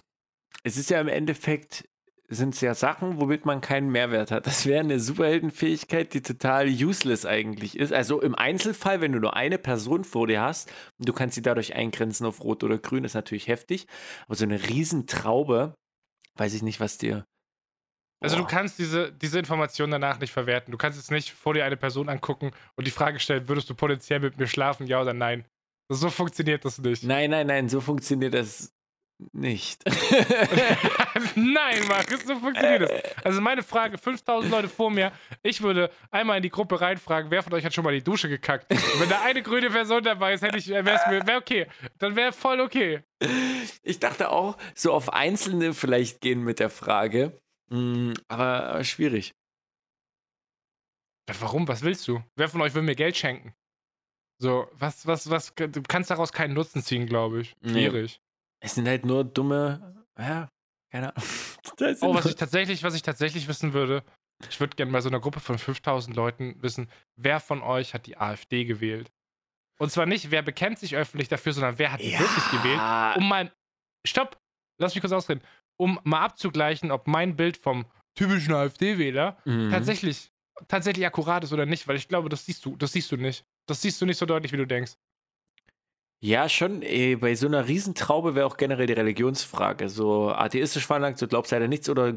Es 0.63 0.77
ist 0.77 0.89
ja 0.89 1.01
im 1.01 1.09
Endeffekt, 1.09 1.87
sind 2.27 2.55
es 2.55 2.61
ja 2.61 2.73
Sachen, 2.73 3.19
womit 3.19 3.45
man 3.45 3.61
keinen 3.61 3.91
Mehrwert 3.91 4.31
hat. 4.31 4.47
Das 4.47 4.65
wäre 4.65 4.79
eine 4.79 4.99
Superheldenfähigkeit, 4.99 6.13
die 6.13 6.21
total 6.21 6.67
useless 6.67 7.25
eigentlich 7.25 7.77
ist. 7.77 7.93
Also 7.93 8.21
im 8.21 8.35
Einzelfall, 8.35 9.01
wenn 9.01 9.11
du 9.11 9.19
nur 9.19 9.35
eine 9.35 9.57
Person 9.57 10.03
vor 10.03 10.27
dir 10.27 10.41
hast 10.41 10.71
du 10.99 11.13
kannst 11.13 11.35
sie 11.35 11.41
dadurch 11.41 11.75
eingrenzen 11.75 12.25
auf 12.25 12.41
Rot 12.43 12.63
oder 12.63 12.77
Grün, 12.77 13.03
ist 13.03 13.13
natürlich 13.13 13.47
heftig. 13.47 13.87
Aber 14.25 14.35
so 14.35 14.45
eine 14.45 14.67
Riesentraube, 14.67 15.75
weiß 16.35 16.53
ich 16.53 16.61
nicht, 16.61 16.79
was 16.79 16.97
dir. 16.97 17.25
Also 18.21 18.37
du 18.37 18.43
Boah. 18.43 18.49
kannst 18.49 18.79
diese, 18.79 19.11
diese 19.11 19.39
Information 19.39 19.91
danach 19.91 20.19
nicht 20.19 20.31
verwerten. 20.31 20.71
Du 20.71 20.77
kannst 20.77 20.97
jetzt 20.97 21.11
nicht 21.11 21.31
vor 21.31 21.53
dir 21.53 21.65
eine 21.65 21.77
Person 21.77 22.09
angucken 22.09 22.51
und 22.75 22.87
die 22.87 22.91
Frage 22.91 23.19
stellen, 23.19 23.47
würdest 23.47 23.69
du 23.69 23.75
potenziell 23.75 24.19
mit 24.19 24.37
mir 24.37 24.47
schlafen, 24.47 24.87
ja 24.87 25.01
oder 25.01 25.13
nein? 25.13 25.45
So 25.89 26.09
funktioniert 26.09 26.65
das 26.65 26.79
nicht. 26.79 27.03
Nein, 27.03 27.29
nein, 27.29 27.45
nein, 27.45 27.69
so 27.69 27.79
funktioniert 27.81 28.33
das 28.33 28.74
nicht. 29.31 29.83
nein, 31.35 31.87
Markus, 31.87 32.23
so 32.25 32.35
funktioniert 32.35 32.81
das. 32.81 33.25
Also 33.25 33.41
meine 33.41 33.63
Frage, 33.63 33.97
5000 33.97 34.51
Leute 34.51 34.69
vor 34.69 34.91
mir, 34.91 35.11
ich 35.41 35.61
würde 35.61 35.89
einmal 36.11 36.37
in 36.37 36.43
die 36.43 36.49
Gruppe 36.49 36.79
reinfragen, 36.81 37.31
wer 37.31 37.41
von 37.41 37.53
euch 37.53 37.63
hat 37.63 37.73
schon 37.73 37.83
mal 37.83 37.93
die 37.93 38.03
Dusche 38.03 38.27
gekackt? 38.27 38.71
Und 38.71 38.99
wenn 38.99 39.09
da 39.09 39.21
eine 39.21 39.41
grüne 39.41 39.69
Person 39.69 40.03
dabei 40.03 40.33
ist, 40.33 40.41
hätte 40.41 40.57
ich, 40.57 40.67
wäre 40.67 40.91
es 40.91 41.07
mir, 41.07 41.25
wäre 41.25 41.37
okay. 41.37 41.67
Dann 41.99 42.15
wäre 42.15 42.33
voll 42.33 42.59
okay. 42.59 43.03
Ich 43.83 43.99
dachte 43.99 44.31
auch, 44.31 44.57
so 44.73 44.91
auf 44.91 45.13
Einzelne 45.13 45.73
vielleicht 45.73 46.21
gehen 46.21 46.43
mit 46.43 46.59
der 46.59 46.69
Frage. 46.69 47.39
Mm, 47.69 48.13
aber, 48.27 48.83
schwierig. 48.83 49.33
Warum? 51.39 51.67
Was 51.67 51.81
willst 51.81 52.07
du? 52.07 52.21
Wer 52.35 52.49
von 52.49 52.61
euch 52.61 52.73
will 52.75 52.83
mir 52.83 52.95
Geld 52.95 53.17
schenken? 53.17 53.53
So, 54.37 54.67
was, 54.73 55.07
was, 55.07 55.29
was, 55.29 55.53
du 55.55 55.81
kannst 55.81 56.11
daraus 56.11 56.33
keinen 56.33 56.53
Nutzen 56.53 56.83
ziehen, 56.83 57.07
glaube 57.07 57.41
ich. 57.41 57.55
Nee. 57.61 57.89
Schwierig. 57.89 58.19
Es 58.65 58.73
sind 58.73 58.87
halt 58.87 59.05
nur 59.05 59.23
dumme. 59.23 60.03
Ja, 60.17 60.49
keine 60.91 61.15
Ahnung. 61.15 61.29
Oh, 62.01 62.13
was 62.13 62.27
ich 62.27 62.35
tatsächlich, 62.35 62.83
was 62.83 62.93
ich 62.93 63.01
tatsächlich 63.01 63.47
wissen 63.47 63.73
würde, 63.73 64.03
ich 64.49 64.59
würde 64.59 64.75
gerne 64.75 64.91
bei 64.91 65.01
so 65.01 65.09
einer 65.09 65.19
Gruppe 65.19 65.39
von 65.39 65.57
5000 65.57 66.15
Leuten 66.15 66.61
wissen, 66.61 66.89
wer 67.15 67.39
von 67.39 67.61
euch 67.63 67.93
hat 67.93 68.05
die 68.05 68.17
AfD 68.17 68.65
gewählt? 68.65 69.11
Und 69.79 69.91
zwar 69.91 70.05
nicht, 70.05 70.29
wer 70.29 70.43
bekennt 70.43 70.77
sich 70.77 70.95
öffentlich 70.95 71.27
dafür, 71.27 71.53
sondern 71.53 71.79
wer 71.79 71.91
hat 71.91 72.01
die 72.01 72.11
wirklich 72.17 72.51
gewählt? 72.51 72.79
Um 73.17 73.27
mal, 73.27 73.51
stopp, 74.07 74.37
lass 74.79 74.93
mich 74.93 75.01
kurz 75.01 75.11
ausreden, 75.11 75.41
um 75.77 75.99
mal 76.03 76.21
abzugleichen, 76.23 76.91
ob 76.91 77.07
mein 77.07 77.35
Bild 77.35 77.57
vom 77.57 77.85
typischen 78.15 78.53
AfD-Wähler 78.53 79.37
Mhm. 79.45 79.71
tatsächlich, 79.71 80.31
tatsächlich 80.67 81.05
akkurat 81.05 81.43
ist 81.43 81.51
oder 81.51 81.65
nicht, 81.65 81.87
weil 81.87 81.95
ich 81.97 82.07
glaube, 82.07 82.29
das 82.29 82.45
siehst 82.45 82.63
du, 82.63 82.75
das 82.77 82.93
siehst 82.93 83.11
du 83.11 83.17
nicht. 83.17 83.43
Das 83.67 83.81
siehst 83.81 83.99
du 83.99 84.05
nicht 84.05 84.17
so 84.17 84.25
deutlich, 84.27 84.51
wie 84.53 84.57
du 84.57 84.67
denkst. 84.67 84.93
Ja, 86.23 86.49
schon. 86.49 86.81
Ey, 86.81 87.15
bei 87.15 87.35
so 87.35 87.47
einer 87.47 87.67
Riesentraube 87.67 88.35
wäre 88.35 88.45
auch 88.45 88.57
generell 88.57 88.87
die 88.87 88.93
Religionsfrage. 88.93 89.89
So 89.89 90.31
atheistisch 90.31 90.87
veranlagt, 90.87 91.19
so 91.19 91.27
glaubst 91.27 91.51
du 91.51 91.55
leider 91.55 91.67
nichts 91.67 91.89
oder 91.89 92.13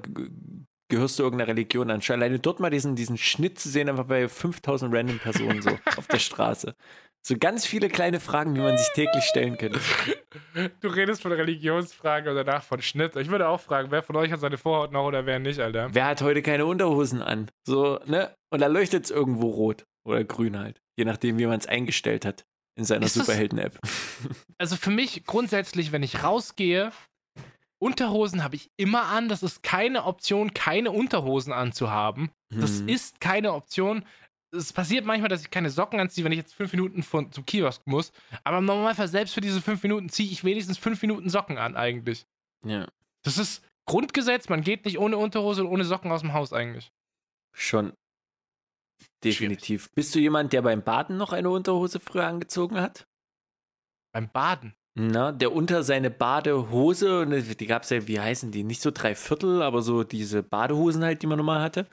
gehörst 0.88 1.18
du 1.18 1.22
irgendeiner 1.24 1.48
Religion 1.48 1.90
an? 1.90 2.00
Schon 2.00 2.16
Alleine 2.16 2.38
dort 2.38 2.60
mal 2.60 2.70
diesen, 2.70 2.96
diesen 2.96 3.18
Schnitt 3.18 3.58
zu 3.58 3.68
sehen, 3.68 3.88
einfach 3.88 4.06
bei 4.06 4.28
5000 4.28 4.94
random 4.94 5.18
Personen 5.18 5.62
so 5.62 5.70
auf 5.96 6.06
der 6.06 6.18
Straße. 6.18 6.74
So 7.26 7.36
ganz 7.36 7.66
viele 7.66 7.88
kleine 7.88 8.20
Fragen, 8.20 8.54
die 8.54 8.60
man 8.60 8.78
sich 8.78 8.88
täglich 8.94 9.24
stellen 9.24 9.58
könnte. 9.58 9.80
Du 10.80 10.88
redest 10.88 11.20
von 11.20 11.32
Religionsfragen 11.32 12.30
und 12.30 12.36
danach 12.36 12.62
von 12.62 12.80
Schnitt. 12.80 13.16
Ich 13.16 13.30
würde 13.30 13.48
auch 13.48 13.60
fragen, 13.60 13.90
wer 13.90 14.02
von 14.02 14.16
euch 14.16 14.32
hat 14.32 14.40
seine 14.40 14.56
Vorhaut 14.56 14.92
noch 14.92 15.04
oder 15.04 15.26
wer 15.26 15.38
nicht, 15.38 15.60
Alter. 15.60 15.88
Wer 15.92 16.06
hat 16.06 16.22
heute 16.22 16.40
keine 16.40 16.64
Unterhosen 16.64 17.20
an? 17.20 17.50
So, 17.66 18.00
ne? 18.06 18.34
Und 18.50 18.60
da 18.60 18.68
leuchtet 18.68 19.04
es 19.04 19.10
irgendwo 19.10 19.50
rot 19.50 19.84
oder 20.06 20.24
grün 20.24 20.58
halt. 20.58 20.80
Je 20.96 21.04
nachdem, 21.04 21.38
wie 21.38 21.46
man 21.46 21.58
es 21.58 21.66
eingestellt 21.66 22.24
hat 22.24 22.46
in 22.78 22.84
seiner 22.84 23.08
Superhelden-App. 23.08 23.78
Also 24.58 24.76
für 24.76 24.90
mich 24.90 25.24
grundsätzlich, 25.24 25.92
wenn 25.92 26.02
ich 26.02 26.22
rausgehe, 26.24 26.90
Unterhosen 27.80 28.42
habe 28.42 28.56
ich 28.56 28.70
immer 28.76 29.04
an. 29.04 29.28
Das 29.28 29.42
ist 29.42 29.62
keine 29.62 30.04
Option, 30.04 30.52
keine 30.54 30.90
Unterhosen 30.90 31.52
anzuhaben. 31.52 32.30
Das 32.50 32.78
Hm. 32.80 32.88
ist 32.88 33.20
keine 33.20 33.52
Option. 33.52 34.04
Es 34.50 34.72
passiert 34.72 35.04
manchmal, 35.04 35.28
dass 35.28 35.42
ich 35.42 35.50
keine 35.50 35.70
Socken 35.70 36.00
anziehe, 36.00 36.24
wenn 36.24 36.32
ich 36.32 36.38
jetzt 36.38 36.54
fünf 36.54 36.72
Minuten 36.72 37.02
von, 37.02 37.30
zum 37.30 37.44
Kiosk 37.46 37.82
muss. 37.86 38.12
Aber 38.44 38.58
im 38.58 38.64
Normalfall, 38.64 39.06
selbst 39.06 39.34
für 39.34 39.40
diese 39.42 39.60
fünf 39.60 39.82
Minuten, 39.82 40.08
ziehe 40.08 40.30
ich 40.30 40.42
wenigstens 40.42 40.78
fünf 40.78 41.00
Minuten 41.02 41.28
Socken 41.28 41.58
an, 41.58 41.76
eigentlich. 41.76 42.24
Ja, 42.64 42.88
Das 43.22 43.38
ist 43.38 43.62
Grundgesetz, 43.86 44.48
man 44.48 44.62
geht 44.62 44.84
nicht 44.84 44.98
ohne 44.98 45.16
Unterhose 45.18 45.62
und 45.64 45.68
ohne 45.68 45.84
Socken 45.84 46.10
aus 46.10 46.22
dem 46.22 46.32
Haus 46.32 46.52
eigentlich. 46.52 46.90
schon. 47.54 47.92
Definitiv. 49.24 49.90
Bist 49.94 50.14
du 50.14 50.18
jemand, 50.18 50.52
der 50.52 50.62
beim 50.62 50.82
Baden 50.82 51.16
noch 51.16 51.32
eine 51.32 51.50
Unterhose 51.50 52.00
früher 52.00 52.26
angezogen 52.26 52.80
hat? 52.80 53.06
Beim 54.12 54.30
Baden. 54.30 54.74
Na, 54.94 55.30
der 55.30 55.52
unter 55.52 55.84
seine 55.84 56.10
Badehose, 56.10 57.20
und 57.20 57.60
die 57.60 57.66
gab 57.66 57.84
es 57.84 57.90
ja, 57.90 58.08
wie 58.08 58.18
heißen 58.18 58.50
die? 58.50 58.64
Nicht 58.64 58.82
so 58.82 58.90
drei 58.90 59.14
Viertel, 59.14 59.62
aber 59.62 59.80
so 59.80 60.02
diese 60.02 60.42
Badehosen 60.42 61.04
halt, 61.04 61.22
die 61.22 61.28
man 61.28 61.36
normal 61.38 61.60
hatte. 61.60 61.86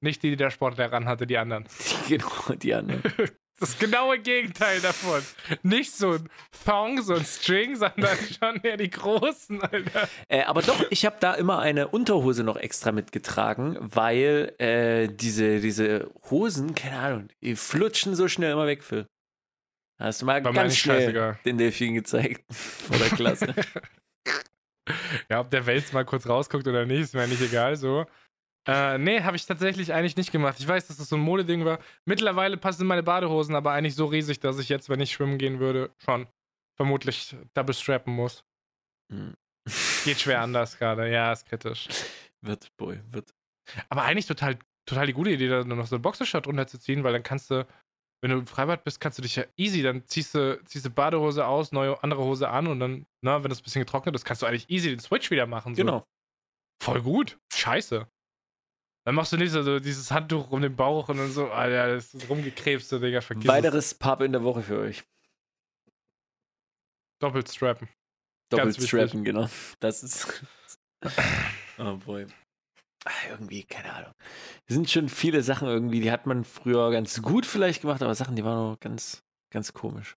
Nicht 0.00 0.22
die, 0.22 0.30
die 0.30 0.36
der 0.36 0.50
Sportler 0.50 0.90
ran 0.90 1.06
hatte, 1.06 1.26
die 1.26 1.38
anderen. 1.38 1.66
genau, 2.08 2.26
die 2.60 2.74
anderen. 2.74 3.02
Das 3.58 3.78
genaue 3.78 4.18
Gegenteil 4.18 4.80
davon. 4.80 5.22
Nicht 5.62 5.92
so 5.92 6.12
ein 6.12 6.28
Thong, 6.64 7.00
so 7.02 7.14
ein 7.14 7.24
String, 7.24 7.74
sondern 7.76 8.16
schon 8.38 8.56
eher 8.62 8.76
die 8.76 8.90
großen, 8.90 9.62
Alter. 9.62 10.08
Äh, 10.28 10.42
aber 10.42 10.60
doch, 10.60 10.84
ich 10.90 11.06
habe 11.06 11.16
da 11.20 11.32
immer 11.34 11.60
eine 11.60 11.88
Unterhose 11.88 12.44
noch 12.44 12.56
extra 12.56 12.92
mitgetragen, 12.92 13.78
weil 13.80 14.54
äh, 14.58 15.08
diese, 15.08 15.60
diese 15.60 16.10
Hosen, 16.30 16.74
keine 16.74 16.98
Ahnung, 16.98 17.28
die 17.40 17.56
flutschen 17.56 18.14
so 18.14 18.28
schnell 18.28 18.52
immer 18.52 18.66
weg, 18.66 18.84
Phil. 18.84 19.06
Hast 19.98 20.20
du 20.20 20.26
mal 20.26 20.44
War 20.44 20.52
ganz 20.52 20.76
schnell 20.76 21.38
den 21.46 21.56
Delfin 21.56 21.94
gezeigt 21.94 22.44
vor 22.52 22.98
der 22.98 23.08
Klasse. 23.10 23.54
Ja, 25.28 25.40
ob 25.40 25.50
der 25.50 25.66
Wels 25.66 25.92
mal 25.92 26.04
kurz 26.04 26.28
rausguckt 26.28 26.68
oder 26.68 26.86
nicht, 26.86 27.00
ist 27.00 27.14
mir 27.14 27.26
nicht 27.26 27.42
egal, 27.42 27.74
so. 27.74 28.06
Äh, 28.66 28.98
nee, 28.98 29.22
habe 29.22 29.36
ich 29.36 29.46
tatsächlich 29.46 29.92
eigentlich 29.92 30.16
nicht 30.16 30.32
gemacht. 30.32 30.56
Ich 30.58 30.66
weiß, 30.66 30.88
dass 30.88 30.96
das 30.96 31.08
so 31.08 31.16
ein 31.16 31.22
Modeding 31.22 31.64
war. 31.64 31.78
Mittlerweile 32.04 32.56
passen 32.56 32.86
meine 32.86 33.04
Badehosen 33.04 33.54
aber 33.54 33.72
eigentlich 33.72 33.94
so 33.94 34.06
riesig, 34.06 34.40
dass 34.40 34.58
ich 34.58 34.68
jetzt, 34.68 34.88
wenn 34.88 35.00
ich 35.00 35.12
schwimmen 35.12 35.38
gehen 35.38 35.60
würde, 35.60 35.90
schon 35.98 36.26
vermutlich 36.76 37.36
double 37.54 37.74
strappen 37.74 38.14
muss. 38.14 38.44
Hm. 39.12 39.34
Geht 40.04 40.20
schwer 40.20 40.40
anders 40.40 40.78
gerade. 40.78 41.10
Ja, 41.10 41.32
ist 41.32 41.46
kritisch. 41.46 41.88
wird, 42.40 42.68
boy, 42.76 43.00
wird. 43.10 43.32
Aber 43.88 44.02
eigentlich 44.02 44.26
total, 44.26 44.58
total 44.84 45.06
die 45.06 45.12
gute 45.12 45.30
Idee, 45.30 45.48
da 45.48 45.62
noch 45.64 45.86
so 45.86 45.96
ein 45.96 46.02
Boxershot 46.02 46.46
runterzuziehen, 46.46 47.04
weil 47.04 47.12
dann 47.12 47.22
kannst 47.22 47.50
du, 47.50 47.66
wenn 48.20 48.30
du 48.30 48.38
im 48.38 48.46
Freibad 48.46 48.82
bist, 48.82 49.00
kannst 49.00 49.18
du 49.18 49.22
dich 49.22 49.36
ja 49.36 49.44
easy, 49.56 49.82
dann 49.82 50.06
ziehst 50.06 50.34
du, 50.34 50.60
ziehst 50.64 50.86
du 50.86 50.90
Badehose 50.90 51.46
aus, 51.46 51.70
neue 51.70 52.02
andere 52.02 52.24
Hose 52.24 52.48
an 52.48 52.66
und 52.66 52.80
dann, 52.80 53.06
na, 53.22 53.42
wenn 53.42 53.48
das 53.48 53.60
ein 53.60 53.64
bisschen 53.64 53.82
getrocknet 53.82 54.14
ist, 54.14 54.24
kannst 54.24 54.42
du 54.42 54.46
eigentlich 54.46 54.68
easy 54.70 54.90
den 54.90 55.00
Switch 55.00 55.30
wieder 55.30 55.46
machen. 55.46 55.74
So. 55.74 55.82
Genau. 55.82 56.06
Voll 56.82 57.02
gut. 57.02 57.38
Scheiße. 57.52 58.08
Dann 59.06 59.14
machst 59.14 59.32
du 59.32 59.36
nicht 59.36 59.52
so, 59.52 59.62
so 59.62 59.78
dieses 59.78 60.10
Handtuch 60.10 60.50
um 60.50 60.60
den 60.60 60.74
Bauch 60.74 61.08
und 61.08 61.18
dann 61.18 61.30
so, 61.30 61.48
Alter, 61.48 61.94
das 61.94 62.12
ist 62.12 62.28
rumgekrebst, 62.28 62.88
so, 62.88 62.98
Digga, 62.98 63.20
vergiss 63.20 63.44
es. 63.44 63.48
Weiteres 63.48 63.94
Pub 63.94 64.20
in 64.20 64.32
der 64.32 64.42
Woche 64.42 64.62
für 64.62 64.80
euch. 64.80 65.04
Doppelt 67.20 67.48
strappen. 67.48 67.88
Doppelt 68.50 68.70
wichtig. 68.70 68.88
strappen, 68.88 69.22
genau. 69.22 69.48
Das 69.78 70.02
ist. 70.02 70.44
oh 71.78 71.96
boy. 71.98 72.26
Ah, 73.04 73.12
irgendwie, 73.30 73.62
keine 73.62 73.92
Ahnung. 73.92 74.12
Es 74.66 74.74
sind 74.74 74.90
schon 74.90 75.08
viele 75.08 75.40
Sachen 75.44 75.68
irgendwie, 75.68 76.00
die 76.00 76.10
hat 76.10 76.26
man 76.26 76.44
früher 76.44 76.90
ganz 76.90 77.22
gut 77.22 77.46
vielleicht 77.46 77.82
gemacht, 77.82 78.02
aber 78.02 78.16
Sachen, 78.16 78.34
die 78.34 78.44
waren 78.44 78.72
noch 78.72 78.80
ganz, 78.80 79.22
ganz 79.52 79.72
komisch. 79.72 80.16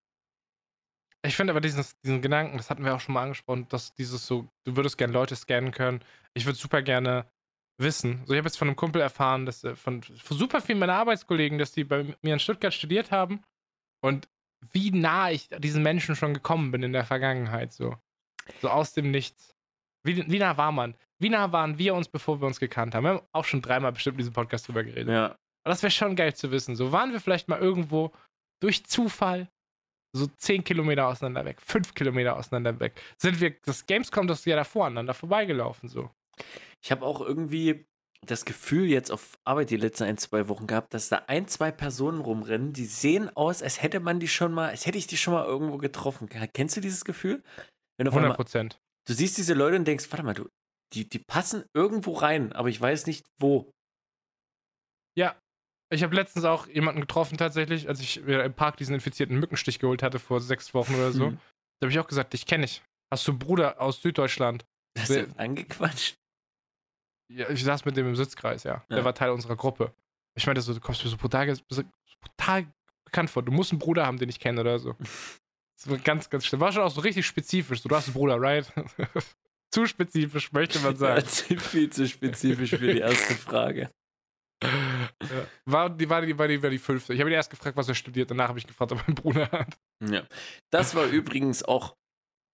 Ich 1.23 1.35
finde 1.35 1.53
aber 1.53 1.61
diesen, 1.61 1.85
diesen 2.03 2.23
Gedanken, 2.23 2.57
das 2.57 2.71
hatten 2.71 2.83
wir 2.83 2.95
auch 2.95 3.01
schon 3.01 3.13
mal 3.13 3.21
angesprochen, 3.21 3.67
dass 3.69 3.93
dieses 3.93 4.25
so, 4.25 4.47
du 4.65 4.75
würdest 4.75 4.97
gerne 4.97 5.13
Leute 5.13 5.35
scannen 5.35 5.71
können. 5.71 6.03
Ich 6.33 6.47
würde 6.47 6.57
super 6.57 6.81
gerne 6.81 7.29
wissen. 7.79 8.23
So, 8.25 8.33
ich 8.33 8.37
habe 8.37 8.47
jetzt 8.47 8.57
von 8.57 8.67
einem 8.67 8.75
Kumpel 8.75 9.01
erfahren, 9.01 9.45
dass 9.45 9.63
äh, 9.63 9.75
von, 9.75 10.03
von 10.03 10.37
super 10.37 10.61
vielen 10.61 10.79
meiner 10.79 10.95
Arbeitskollegen, 10.95 11.57
dass 11.57 11.71
die 11.71 11.83
bei 11.83 12.15
mir 12.21 12.33
in 12.33 12.39
Stuttgart 12.39 12.73
studiert 12.73 13.11
haben 13.11 13.41
und 14.01 14.27
wie 14.71 14.91
nah 14.91 15.31
ich 15.31 15.47
diesen 15.57 15.83
Menschen 15.83 16.15
schon 16.15 16.33
gekommen 16.33 16.71
bin 16.71 16.83
in 16.83 16.93
der 16.93 17.05
Vergangenheit, 17.05 17.71
so. 17.71 17.95
So 18.61 18.69
aus 18.69 18.93
dem 18.93 19.11
Nichts. 19.11 19.55
Wie, 20.03 20.29
wie 20.29 20.39
nah 20.39 20.57
war 20.57 20.71
man? 20.71 20.95
Wie 21.19 21.29
nah 21.29 21.51
waren 21.51 21.77
wir 21.77 21.93
uns, 21.95 22.07
bevor 22.07 22.41
wir 22.41 22.47
uns 22.47 22.59
gekannt 22.59 22.95
haben? 22.95 23.03
Wir 23.03 23.09
haben 23.11 23.27
auch 23.31 23.45
schon 23.45 23.61
dreimal 23.61 23.91
bestimmt 23.91 24.15
in 24.15 24.19
diesem 24.19 24.33
Podcast 24.33 24.67
drüber 24.67 24.83
geredet. 24.83 25.09
Ja. 25.09 25.25
Aber 25.25 25.73
das 25.73 25.83
wäre 25.83 25.91
schon 25.91 26.15
geil 26.15 26.33
zu 26.33 26.51
wissen. 26.51 26.75
So 26.75 26.91
waren 26.91 27.11
wir 27.11 27.19
vielleicht 27.19 27.47
mal 27.47 27.59
irgendwo 27.59 28.11
durch 28.61 28.85
Zufall 28.85 29.49
so 30.13 30.25
10 30.25 30.63
Kilometer 30.63 31.07
auseinander 31.07 31.45
weg, 31.45 31.61
5 31.61 31.93
Kilometer 31.93 32.35
auseinander 32.35 32.79
weg. 32.79 32.99
Sind 33.17 33.39
wir, 33.39 33.51
das 33.65 33.85
Gamescom, 33.85 34.27
das 34.27 34.45
Jahr 34.45 34.57
davor 34.57 34.87
aneinander 34.87 35.13
vorbeigelaufen, 35.13 35.89
so. 35.89 36.09
Ich 36.83 36.91
habe 36.91 37.05
auch 37.05 37.21
irgendwie 37.21 37.85
das 38.25 38.45
Gefühl 38.45 38.85
jetzt 38.85 39.11
auf 39.11 39.37
Arbeit 39.45 39.69
die 39.69 39.77
letzten 39.77 40.03
ein, 40.03 40.17
zwei 40.17 40.47
Wochen 40.49 40.67
gehabt, 40.67 40.93
dass 40.93 41.09
da 41.09 41.23
ein, 41.27 41.47
zwei 41.47 41.71
Personen 41.71 42.19
rumrennen, 42.19 42.73
die 42.73 42.85
sehen 42.85 43.29
aus, 43.35 43.63
als 43.63 43.81
hätte 43.81 43.99
man 44.01 44.19
die 44.19 44.27
schon 44.27 44.51
mal, 44.53 44.69
als 44.69 44.85
hätte 44.85 44.97
ich 44.97 45.07
die 45.07 45.17
schon 45.17 45.33
mal 45.33 45.45
irgendwo 45.45 45.77
getroffen. 45.77 46.27
Kennst 46.27 46.75
du 46.75 46.81
dieses 46.81 47.05
Gefühl? 47.05 47.43
Wenn 47.97 48.05
du, 48.05 48.09
auf 48.09 48.15
100 48.15 48.23
einmal, 48.23 48.35
Prozent. 48.35 48.81
du 49.07 49.13
siehst 49.13 49.37
diese 49.37 49.53
Leute 49.53 49.77
und 49.77 49.85
denkst, 49.85 50.07
warte 50.11 50.23
mal, 50.23 50.33
du, 50.33 50.49
die, 50.93 51.07
die 51.07 51.19
passen 51.19 51.63
irgendwo 51.73 52.13
rein, 52.13 52.51
aber 52.53 52.69
ich 52.69 52.79
weiß 52.79 53.07
nicht 53.07 53.25
wo. 53.39 53.71
Ja. 55.17 55.39
Ich 55.91 56.03
habe 56.03 56.15
letztens 56.15 56.45
auch 56.45 56.67
jemanden 56.67 57.01
getroffen, 57.01 57.37
tatsächlich, 57.37 57.87
als 57.89 57.99
ich 57.99 58.21
mir 58.23 58.43
im 58.43 58.53
Park 58.53 58.77
diesen 58.77 58.93
infizierten 58.93 59.39
Mückenstich 59.39 59.79
geholt 59.79 60.03
hatte 60.03 60.19
vor 60.19 60.39
sechs 60.39 60.73
Wochen 60.75 60.93
oder 60.93 61.11
so. 61.11 61.27
Hm. 61.27 61.39
Da 61.79 61.85
habe 61.85 61.91
ich 61.91 61.99
auch 61.99 62.07
gesagt, 62.07 62.33
dich 62.33 62.45
kenne 62.45 62.65
ich. 62.65 62.83
Hast 63.11 63.27
du 63.27 63.31
einen 63.31 63.39
Bruder 63.39 63.81
aus 63.81 64.01
Süddeutschland? 64.01 64.65
Hast 64.97 65.09
Wer- 65.09 65.25
du 65.27 65.39
angequatscht? 65.39 66.18
Ja, 67.31 67.49
ich 67.49 67.63
saß 67.63 67.85
mit 67.85 67.95
dem 67.95 68.07
im 68.07 68.15
Sitzkreis, 68.15 68.63
ja. 68.63 68.83
Der 68.89 68.99
Ja. 68.99 69.03
war 69.05 69.13
Teil 69.13 69.29
unserer 69.31 69.55
Gruppe. 69.55 69.93
Ich 70.35 70.45
meinte 70.45 70.61
so, 70.61 70.73
du 70.73 70.79
kommst 70.79 71.03
mir 71.03 71.09
so 71.09 71.17
brutal, 71.17 71.53
so 71.69 71.83
brutal 72.21 72.65
bekannt 73.05 73.29
vor. 73.29 73.43
Du 73.43 73.51
musst 73.51 73.71
einen 73.71 73.79
Bruder 73.79 74.05
haben, 74.05 74.17
den 74.17 74.29
ich 74.29 74.39
kenne 74.39 74.61
oder 74.61 74.79
so. 74.79 74.95
Das 75.81 75.89
war 75.89 75.97
ganz, 75.97 76.29
ganz 76.29 76.45
schlimm. 76.45 76.59
War 76.59 76.73
schon 76.73 76.83
auch 76.83 76.91
so 76.91 76.99
richtig 76.99 77.25
spezifisch. 77.25 77.81
So, 77.81 77.87
du 77.87 77.95
hast 77.95 78.07
einen 78.07 78.13
Bruder, 78.13 78.35
right? 78.37 78.69
Zu 79.73 79.85
spezifisch, 79.85 80.51
möchte 80.51 80.77
man 80.79 80.97
sagen. 80.97 81.25
Viel 81.25 81.89
zu 81.89 82.05
spezifisch 82.05 82.71
für 82.71 82.79
die 82.79 82.99
erste 82.99 83.33
Frage. 83.35 83.89
Ja. 84.61 85.45
War, 85.65 85.89
die, 85.89 86.09
war, 86.09 86.21
die, 86.21 86.37
war, 86.37 86.47
die, 86.49 86.61
war 86.61 86.69
die 86.69 86.79
fünfte. 86.79 87.13
Ich 87.13 87.21
habe 87.21 87.29
ihn 87.29 87.33
erst 87.33 87.49
gefragt, 87.49 87.77
was 87.77 87.87
er 87.87 87.95
studiert. 87.95 88.29
Danach 88.29 88.49
habe 88.49 88.59
ich 88.59 88.67
gefragt, 88.67 88.91
ob 88.91 88.97
er 88.99 89.07
einen 89.07 89.15
Bruder 89.15 89.49
hat. 89.51 89.77
Ja. 90.05 90.23
Das 90.69 90.95
war 90.95 91.05
übrigens 91.05 91.63
auch 91.63 91.95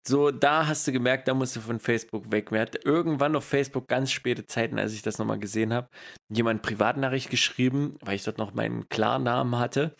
so, 0.07 0.31
da 0.31 0.67
hast 0.67 0.87
du 0.87 0.91
gemerkt, 0.91 1.27
da 1.27 1.33
musst 1.33 1.55
du 1.55 1.61
von 1.61 1.79
Facebook 1.79 2.31
weg. 2.31 2.51
Mir 2.51 2.61
hat 2.61 2.85
irgendwann 2.85 3.35
auf 3.35 3.45
Facebook 3.45 3.87
ganz 3.87 4.11
späte 4.11 4.45
Zeiten, 4.45 4.77
als 4.77 4.93
ich 4.93 5.01
das 5.01 5.17
nochmal 5.17 5.39
gesehen 5.39 5.73
habe, 5.73 5.89
jemand 6.29 6.61
Privatnachricht 6.61 7.29
geschrieben, 7.29 7.97
weil 8.01 8.15
ich 8.15 8.23
dort 8.23 8.37
noch 8.37 8.53
meinen 8.53 8.87
Klarnamen 8.89 9.57
hatte. 9.57 9.95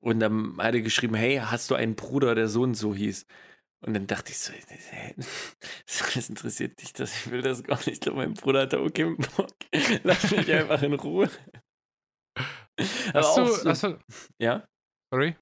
Und 0.00 0.20
dann 0.20 0.56
hat 0.58 0.74
er 0.74 0.80
geschrieben, 0.80 1.14
hey, 1.14 1.42
hast 1.44 1.70
du 1.70 1.74
einen 1.74 1.94
Bruder, 1.94 2.34
der 2.34 2.48
so 2.48 2.62
und 2.62 2.74
so 2.74 2.94
hieß? 2.94 3.26
Und 3.82 3.94
dann 3.94 4.06
dachte 4.06 4.32
ich 4.32 4.38
so, 4.38 4.52
hä, 4.52 5.14
das 6.14 6.28
interessiert 6.28 6.80
dich 6.80 6.92
das, 6.92 7.14
ich 7.14 7.30
will 7.30 7.42
das 7.42 7.62
gar 7.62 7.76
nicht. 7.76 7.88
Ich 7.88 8.00
glaube, 8.00 8.18
mein 8.18 8.34
Bruder 8.34 8.62
hat 8.62 8.72
da 8.72 8.80
okay 8.80 9.14
Bock. 9.36 9.54
Lass 10.04 10.30
mich 10.30 10.50
einfach 10.52 10.82
in 10.82 10.94
Ruhe. 10.94 11.30
Hast 13.12 13.36
du, 13.36 13.46
so, 13.46 13.68
hast 13.68 13.82
du, 13.82 13.98
ja? 14.38 14.66
sorry. 15.12 15.36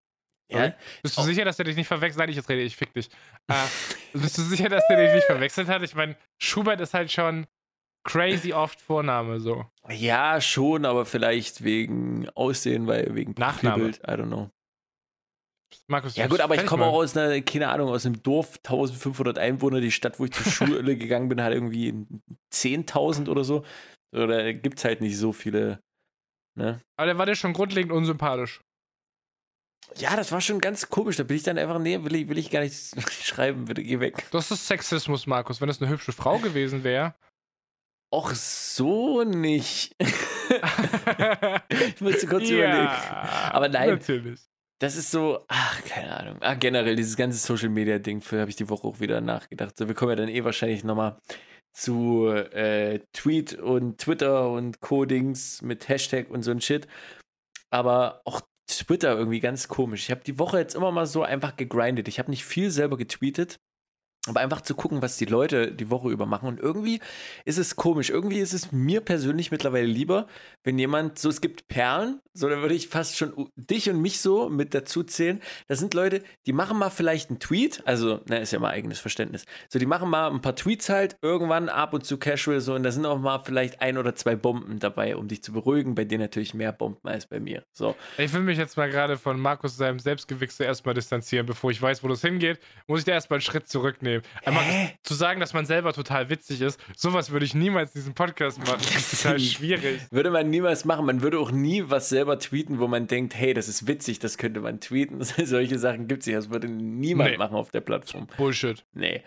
Ja, 0.51 0.73
Bist 1.03 1.17
du 1.17 1.21
Oh. 1.21 1.25
sicher, 1.25 1.45
dass 1.45 1.59
er 1.59 1.65
dich 1.67 1.77
nicht 1.77 1.87
verwechselt 1.87 2.19
Nein, 2.19 2.31
ich 2.31 2.37
jetzt 2.37 2.49
rede, 2.49 2.63
ich 2.63 2.77
fick 2.77 2.93
dich. 2.95 3.09
Äh, 3.49 3.55
bist 4.15 4.39
du 4.39 4.43
sicher, 4.43 4.69
dass 4.69 4.83
er 4.89 4.97
dich 4.97 5.15
nicht 5.15 5.27
verwechselt 5.27 5.69
hat? 5.69 5.83
Ich 5.83 5.95
meine, 5.95 6.17
Schubert 6.41 6.81
ist 6.81 6.95
halt 6.95 7.13
schon 7.13 7.47
crazy 8.07 8.53
oft 8.55 8.81
Vorname 8.81 9.41
so. 9.41 9.67
Ja, 9.91 10.41
schon, 10.41 10.87
aber 10.87 11.05
vielleicht 11.05 11.63
wegen 11.65 12.29
Aussehen, 12.31 12.87
weil 12.87 13.15
wegen 13.15 13.35
Nachname. 13.37 13.89
I 13.91 13.93
don't 14.07 14.27
know. 14.29 14.51
Markus, 15.87 16.17
Ja 16.17 16.27
gut, 16.29 16.41
aber 16.41 16.55
ich 16.55 16.65
komme 16.65 16.87
auch 16.87 16.95
aus 16.95 17.15
einer, 17.17 17.41
keine 17.43 17.69
Ahnung, 17.69 17.91
aus 17.91 18.07
einem 18.07 18.23
Dorf, 18.23 18.57
1500 18.65 19.39
Einwohner, 19.39 19.81
die 19.83 19.91
Stadt, 19.93 20.19
wo 20.19 20.25
ich 20.25 20.31
zur 20.33 20.47
Schule 20.83 20.97
gegangen 20.97 21.29
bin, 21.29 21.43
hat 21.43 21.53
irgendwie 21.53 22.07
10.000 22.55 23.29
oder 23.29 23.45
so. 23.45 23.65
Oder 24.15 24.55
gibt 24.55 24.79
es 24.79 24.85
halt 24.87 25.03
nicht 25.03 25.19
so 25.19 25.33
viele, 25.35 25.81
ne? 26.57 26.81
Aber 26.97 27.07
der 27.07 27.19
war 27.19 27.27
dir 27.27 27.37
schon 27.37 27.53
grundlegend 27.53 27.93
unsympathisch. 27.93 28.61
Ja, 29.97 30.17
das 30.17 30.31
war 30.33 30.41
schon 30.41 30.61
ganz 30.61 30.89
komisch, 30.89 31.17
da 31.17 31.25
bin 31.25 31.37
ich 31.37 31.43
dann 31.43 31.59
einfach, 31.59 31.79
nee, 31.79 32.03
will 32.05 32.15
ich, 32.15 32.29
will 32.29 32.39
ich 32.39 32.51
gar 32.51 32.61
nicht 32.61 32.95
schreiben, 33.25 33.65
bitte 33.65 33.83
geh 33.83 34.01
weg. 34.01 34.27
Das 34.31 34.51
ist 34.51 34.67
Sexismus, 34.67 35.27
Markus. 35.27 35.61
Wenn 35.61 35.69
das 35.69 35.81
eine 35.81 35.91
hübsche 35.91 36.13
Frau 36.13 36.39
gewesen 36.39 36.85
wäre. 36.85 37.15
Och, 38.11 38.35
so 38.35 39.23
nicht. 39.23 39.95
ich 41.69 42.01
musste 42.01 42.27
kurz 42.27 42.49
überlegen. 42.49 42.89
Aber 43.51 43.69
nein. 43.69 43.91
Natürlich. 43.91 44.41
Das 44.81 44.97
ist 44.97 45.11
so, 45.11 45.45
ach, 45.49 45.85
keine 45.85 46.17
Ahnung. 46.17 46.37
Ah, 46.41 46.55
generell, 46.55 46.95
dieses 46.95 47.17
ganze 47.17 47.39
Social 47.39 47.69
Media 47.69 47.99
Ding, 47.99 48.21
für 48.21 48.41
habe 48.41 48.51
ich 48.51 48.57
die 48.57 48.69
Woche 48.69 48.87
auch 48.87 49.01
wieder 49.01 49.21
nachgedacht. 49.21 49.77
So, 49.77 49.89
wir 49.89 49.95
kommen 49.95 50.11
ja 50.11 50.17
dann 50.17 50.29
eh 50.29 50.45
wahrscheinlich 50.45 50.85
nochmal 50.85 51.19
zu 51.73 52.29
äh, 52.29 53.01
Tweet 53.13 53.55
und 53.55 53.99
Twitter 53.99 54.51
und 54.51 54.81
Codings 54.81 55.63
mit 55.63 55.89
Hashtag 55.89 56.31
und 56.31 56.43
so 56.43 56.53
ein 56.53 56.61
Shit. 56.61 56.87
Aber 57.71 58.23
auch 58.25 58.41
Twitter 58.69 59.17
irgendwie 59.17 59.41
ganz 59.41 59.69
komisch. 59.69 60.05
Ich 60.05 60.11
habe 60.11 60.23
die 60.25 60.39
Woche 60.39 60.59
jetzt 60.59 60.75
immer 60.75 60.93
mal 60.93 61.07
so 61.07 61.23
einfach 61.23 61.57
gegrindet. 61.57 62.09
Ich 62.09 62.19
habe 62.19 62.31
nicht 62.31 62.45
viel 62.45 62.71
selber 62.71 62.97
getweetet, 62.97 63.59
aber 64.29 64.41
einfach 64.41 64.61
zu 64.61 64.75
gucken, 64.75 65.03
was 65.03 65.17
die 65.17 65.25
Leute 65.25 65.73
die 65.73 65.91
Woche 65.91 66.11
über 66.11 66.27
machen. 66.27 66.49
Und 66.49 66.61
irgendwie 66.61 67.01
ist 67.45 67.59
es 67.59 67.77
komisch. 67.77 68.11
Irgendwie 68.11 68.39
ist 68.39 68.53
es 68.53 68.73
mir 68.73 69.01
persönlich 69.01 69.51
mittlerweile 69.51 69.87
lieber, 69.87 70.27
wenn 70.65 70.79
jemand 70.79 71.19
so, 71.19 71.29
es 71.29 71.41
gibt 71.41 71.69
Perlen, 71.69 72.21
so, 72.35 72.49
da 72.49 72.61
würde 72.61 72.75
ich 72.75 72.89
fast 72.89 73.17
schon 73.17 73.51
dich 73.57 73.91
und 73.91 74.01
mich 74.01 74.21
so 74.21 74.49
mit 74.49 74.73
dazu 74.73 75.03
zählen. 75.03 75.41
Das 75.67 75.81
sind 75.81 75.93
Leute, 75.93 76.23
die 76.47 76.53
machen 76.53 76.79
mal 76.79 76.91
vielleicht 76.91 77.31
einen 77.31 77.41
Tweet, 77.41 77.83
also, 77.85 78.21
na, 78.27 78.37
ist 78.37 78.53
ja 78.53 78.61
mal 78.61 78.71
eigenes 78.71 79.01
Verständnis. 79.01 79.45
So, 79.69 79.81
die 79.81 79.87
machen 79.87 80.09
mal 80.09 80.31
ein 80.31 80.41
paar 80.41 80.55
Tweets 80.55 80.89
halt, 80.89 81.17
irgendwann 81.21 81.69
ab 81.69 81.95
und 81.95 82.05
zu 82.05 82.17
casual 82.17 82.61
so, 82.61 82.75
und 82.75 82.85
da 82.85 82.93
sind 82.93 83.07
auch 83.07 83.19
mal 83.19 83.41
vielleicht 83.45 83.81
ein 83.83 83.99
oder 83.99 84.15
zwei 84.15 84.37
Bomben 84.37 84.79
dabei, 84.79 85.17
um 85.17 85.27
dich 85.27 85.43
zu 85.43 85.53
beruhigen. 85.53 85.97
Bei 85.97 86.05
dir 86.05 86.19
natürlich 86.19 86.55
mehr 86.55 86.73
Bomben 86.73 87.09
als 87.09 87.27
bei 87.27 87.41
mir. 87.41 87.65
So. 87.73 87.97
Ich 88.17 88.33
will 88.33 88.43
mich 88.43 88.59
jetzt 88.59 88.77
mal 88.77 88.89
gerade 88.89 89.17
von 89.17 89.41
Markus 89.41 89.77
seinem 89.77 89.99
Selbstgewichse 89.99 90.63
erstmal 90.63 90.95
distanzieren, 90.95 91.47
bevor 91.47 91.73
ich 91.73 91.83
weiß, 91.83 92.05
wo 92.05 92.09
das 92.09 92.21
hingeht, 92.21 92.61
muss 92.87 93.01
ich 93.01 93.05
da 93.05 93.13
erstmal 93.13 93.39
einen 93.39 93.43
Schritt 93.43 93.69
zurücknehmen. 93.69 94.18
Einmal 94.45 94.65
zu 95.03 95.15
sagen, 95.15 95.41
dass 95.41 95.53
man 95.53 95.67
selber 95.67 95.93
total 95.93 96.31
witzig 96.31 96.61
ist, 96.61 96.81
sowas 96.97 97.31
würde 97.31 97.45
ich 97.45 97.55
niemals 97.55 97.95
in 97.95 98.01
diesem 98.01 98.15
Podcast 98.15 98.59
machen. 98.59 98.81
Das 98.83 99.13
ist 99.13 99.23
total 99.23 99.41
schwierig. 99.41 100.01
Würde 100.11 100.31
man 100.31 100.51
niemals 100.51 100.85
machen. 100.85 101.07
Man 101.07 101.23
würde 101.23 101.39
auch 101.39 101.51
nie 101.51 101.85
was 101.89 102.09
selber 102.09 102.39
tweeten, 102.39 102.79
wo 102.79 102.89
man 102.89 103.07
denkt, 103.07 103.35
hey, 103.35 103.55
das 103.55 103.69
ist 103.69 103.87
witzig, 103.87 104.19
das 104.19 104.39
könnte 104.39 104.61
man 104.61 104.81
tweeten. 104.81 105.23
Solche 105.45 105.79
Sachen 105.79 106.09
gibt 106.09 106.23
es 106.23 106.27
nicht. 106.27 106.37
Das 106.37 106.51
würde 106.51 106.69
niemand 106.69 107.31
nee. 107.31 107.37
machen 107.37 107.57
auf 107.57 107.71
der 107.71 107.81
Plattform. 107.81 108.29
Bullshit. 108.37 108.85
Nee. 108.93 109.23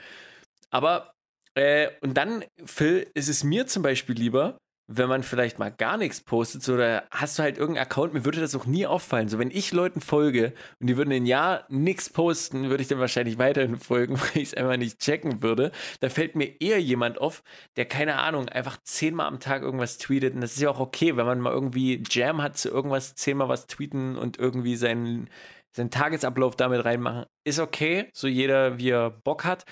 Aber, 0.70 1.14
äh, 1.56 1.90
und 2.02 2.16
dann, 2.16 2.46
Phil, 2.66 3.08
ist 3.14 3.30
es 3.30 3.44
mir 3.44 3.68
zum 3.68 3.84
Beispiel 3.84 4.16
lieber, 4.16 4.58
wenn 4.94 5.08
man 5.08 5.24
vielleicht 5.24 5.58
mal 5.58 5.72
gar 5.72 5.98
nichts 5.98 6.22
postet, 6.22 6.64
so, 6.64 6.74
oder 6.74 7.04
hast 7.12 7.40
du 7.40 7.44
halt 7.44 7.58
irgendeinen 7.58 7.86
Account, 7.86 8.14
mir 8.14 8.26
würde 8.26 8.42
das 8.42 8.56
auch 8.56 8.66
nie 8.66 8.86
auffallen. 8.86 9.30
So, 9.30 9.40
wenn 9.40 9.52
ich 9.52 9.72
Leuten 9.72 10.02
folge 10.02 10.54
und 10.80 10.88
die 10.88 10.98
würden 10.98 11.14
ein 11.14 11.26
Jahr 11.26 11.66
nichts 11.70 12.10
posten, 12.10 12.70
würde 12.70 12.82
ich 12.82 12.90
dann 12.90 13.00
wahrscheinlich 13.00 13.38
weiterhin 13.38 13.78
folgen, 13.78 14.20
weil 14.20 14.42
ich 14.42 14.50
es 14.50 14.54
einfach 14.54 14.78
nicht 14.78 15.00
checken 15.00 15.42
würde. 15.42 15.72
Da 16.02 16.10
fällt 16.10 16.36
mir 16.36 16.60
eher 16.60 16.82
jemand 16.82 17.20
auf, 17.20 17.44
der, 17.78 17.86
keine 17.86 18.20
Ahnung, 18.20 18.50
einfach 18.50 18.78
zehnmal 18.84 19.28
am 19.28 19.40
Tag 19.40 19.62
irgendwas 19.62 19.98
tweetet. 19.98 20.36
Und 20.36 20.42
das 20.42 20.54
ist 20.54 20.62
ja 20.62 20.70
auch 20.70 20.80
okay, 20.80 21.16
wenn 21.16 21.26
man 21.26 21.40
mal 21.40 21.54
irgendwie 21.54 22.04
Jam 22.10 22.42
hat 22.42 22.58
zu 22.58 22.70
irgendwas, 22.70 23.16
zehnmal 23.16 23.48
was 23.50 23.68
tweeten 23.68 24.18
und 24.18 24.38
irgendwie 24.40 24.76
seinen, 24.76 25.30
seinen 25.72 25.92
Tagesablauf 25.92 26.56
damit 26.58 26.84
reinmachen. 26.84 27.26
Ist 27.46 27.60
okay, 27.60 28.10
so 28.14 28.28
jeder, 28.28 28.78
wie 28.78 28.90
er 28.90 29.10
Bock 29.10 29.46
hat. 29.46 29.66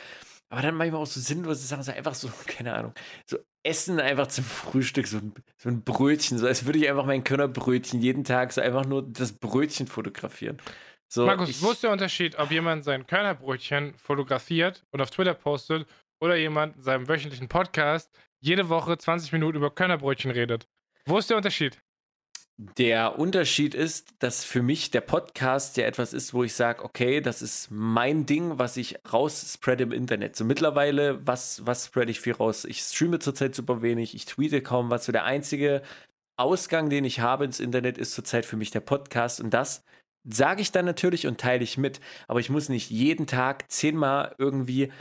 Aber 0.50 0.64
dann 0.64 0.76
manchmal 0.76 1.02
auch 1.02 1.08
so 1.08 1.20
sinnlose 1.20 1.68
Sachen, 1.68 1.84
so 1.84 1.92
einfach 1.92 2.16
so, 2.16 2.30
keine 2.48 2.74
Ahnung, 2.74 2.94
so 3.26 3.38
Essen 3.64 4.00
einfach 4.00 4.28
zum 4.28 4.44
Frühstück, 4.44 5.08
so 5.08 5.18
ein, 5.18 5.34
so 5.58 5.70
ein 5.70 5.84
Brötchen, 5.84 6.38
so 6.38 6.48
als 6.48 6.66
würde 6.66 6.80
ich 6.80 6.90
einfach 6.90 7.06
mein 7.06 7.24
Körnerbrötchen 7.24 8.02
jeden 8.02 8.24
Tag 8.24 8.54
so 8.54 8.62
einfach 8.62 8.86
nur 8.86 9.04
das 9.04 9.34
Brötchen 9.34 9.88
fotografieren. 9.88 10.58
So, 11.08 11.26
Markus, 11.26 11.50
ich, 11.50 11.62
wo 11.62 11.72
ist 11.72 11.84
der 11.84 11.92
Unterschied, 11.92 12.38
ob 12.38 12.52
jemand 12.52 12.84
sein 12.84 13.06
Körnerbrötchen 13.08 13.96
fotografiert 13.96 14.86
und 14.92 15.02
auf 15.02 15.10
Twitter 15.10 15.34
postet 15.34 15.88
oder 16.22 16.36
jemand 16.36 16.78
in 16.78 16.84
seinem 16.84 17.08
wöchentlichen 17.08 17.48
Podcast 17.48 18.12
jede 18.40 18.70
Woche 18.70 18.98
20 18.98 19.34
Minuten 19.34 19.58
über 19.58 19.72
Körnerbrötchen 19.72 20.32
redet? 20.32 20.68
Wo 21.06 21.18
ist 21.18 21.30
der 21.30 21.38
Unterschied? 21.38 21.82
Der 22.62 23.18
Unterschied 23.18 23.74
ist, 23.74 24.16
dass 24.20 24.44
für 24.44 24.62
mich 24.62 24.92
der 24.92 25.00
Podcast 25.00 25.78
ja 25.78 25.86
etwas 25.86 26.12
ist, 26.12 26.34
wo 26.34 26.44
ich 26.44 26.54
sage, 26.54 26.84
okay, 26.84 27.22
das 27.22 27.42
ist 27.42 27.70
mein 27.72 28.26
Ding, 28.26 28.60
was 28.60 28.76
ich 28.76 28.98
raus 29.14 29.54
spread 29.54 29.80
im 29.80 29.94
Internet. 29.94 30.36
So 30.36 30.44
mittlerweile, 30.44 31.26
was, 31.26 31.66
was 31.66 31.86
spread 31.86 32.10
ich 32.10 32.20
viel 32.20 32.34
raus? 32.34 32.66
Ich 32.66 32.82
streame 32.82 33.20
zurzeit 33.20 33.56
super 33.56 33.82
wenig, 33.82 34.14
ich 34.14 34.26
tweete 34.26 34.62
kaum 34.62 34.90
was. 34.90 35.06
So 35.06 35.14
der 35.14 35.24
einzige 35.24 35.82
Ausgang, 36.36 36.90
den 36.90 37.06
ich 37.06 37.22
habe 37.22 37.46
ins 37.46 37.62
Internet, 37.62 37.98
ist 37.98 38.12
zurzeit 38.12 38.46
für 38.46 38.58
mich 38.58 38.72
der 38.72 38.82
Podcast. 38.82 39.40
Und 39.40 39.54
das 39.54 39.86
sage 40.26 40.62
ich 40.62 40.74
dann 40.74 40.84
natürlich 40.84 41.28
und 41.28 41.40
teile 41.40 41.64
ich 41.64 41.78
mit. 41.78 42.02
Aber 42.28 42.42
ich 42.42 42.50
muss 42.50 42.68
nicht 42.68 42.90
jeden 42.90 43.26
Tag 43.26 43.72
zehnmal 43.72 44.36
irgendwie 44.38 44.92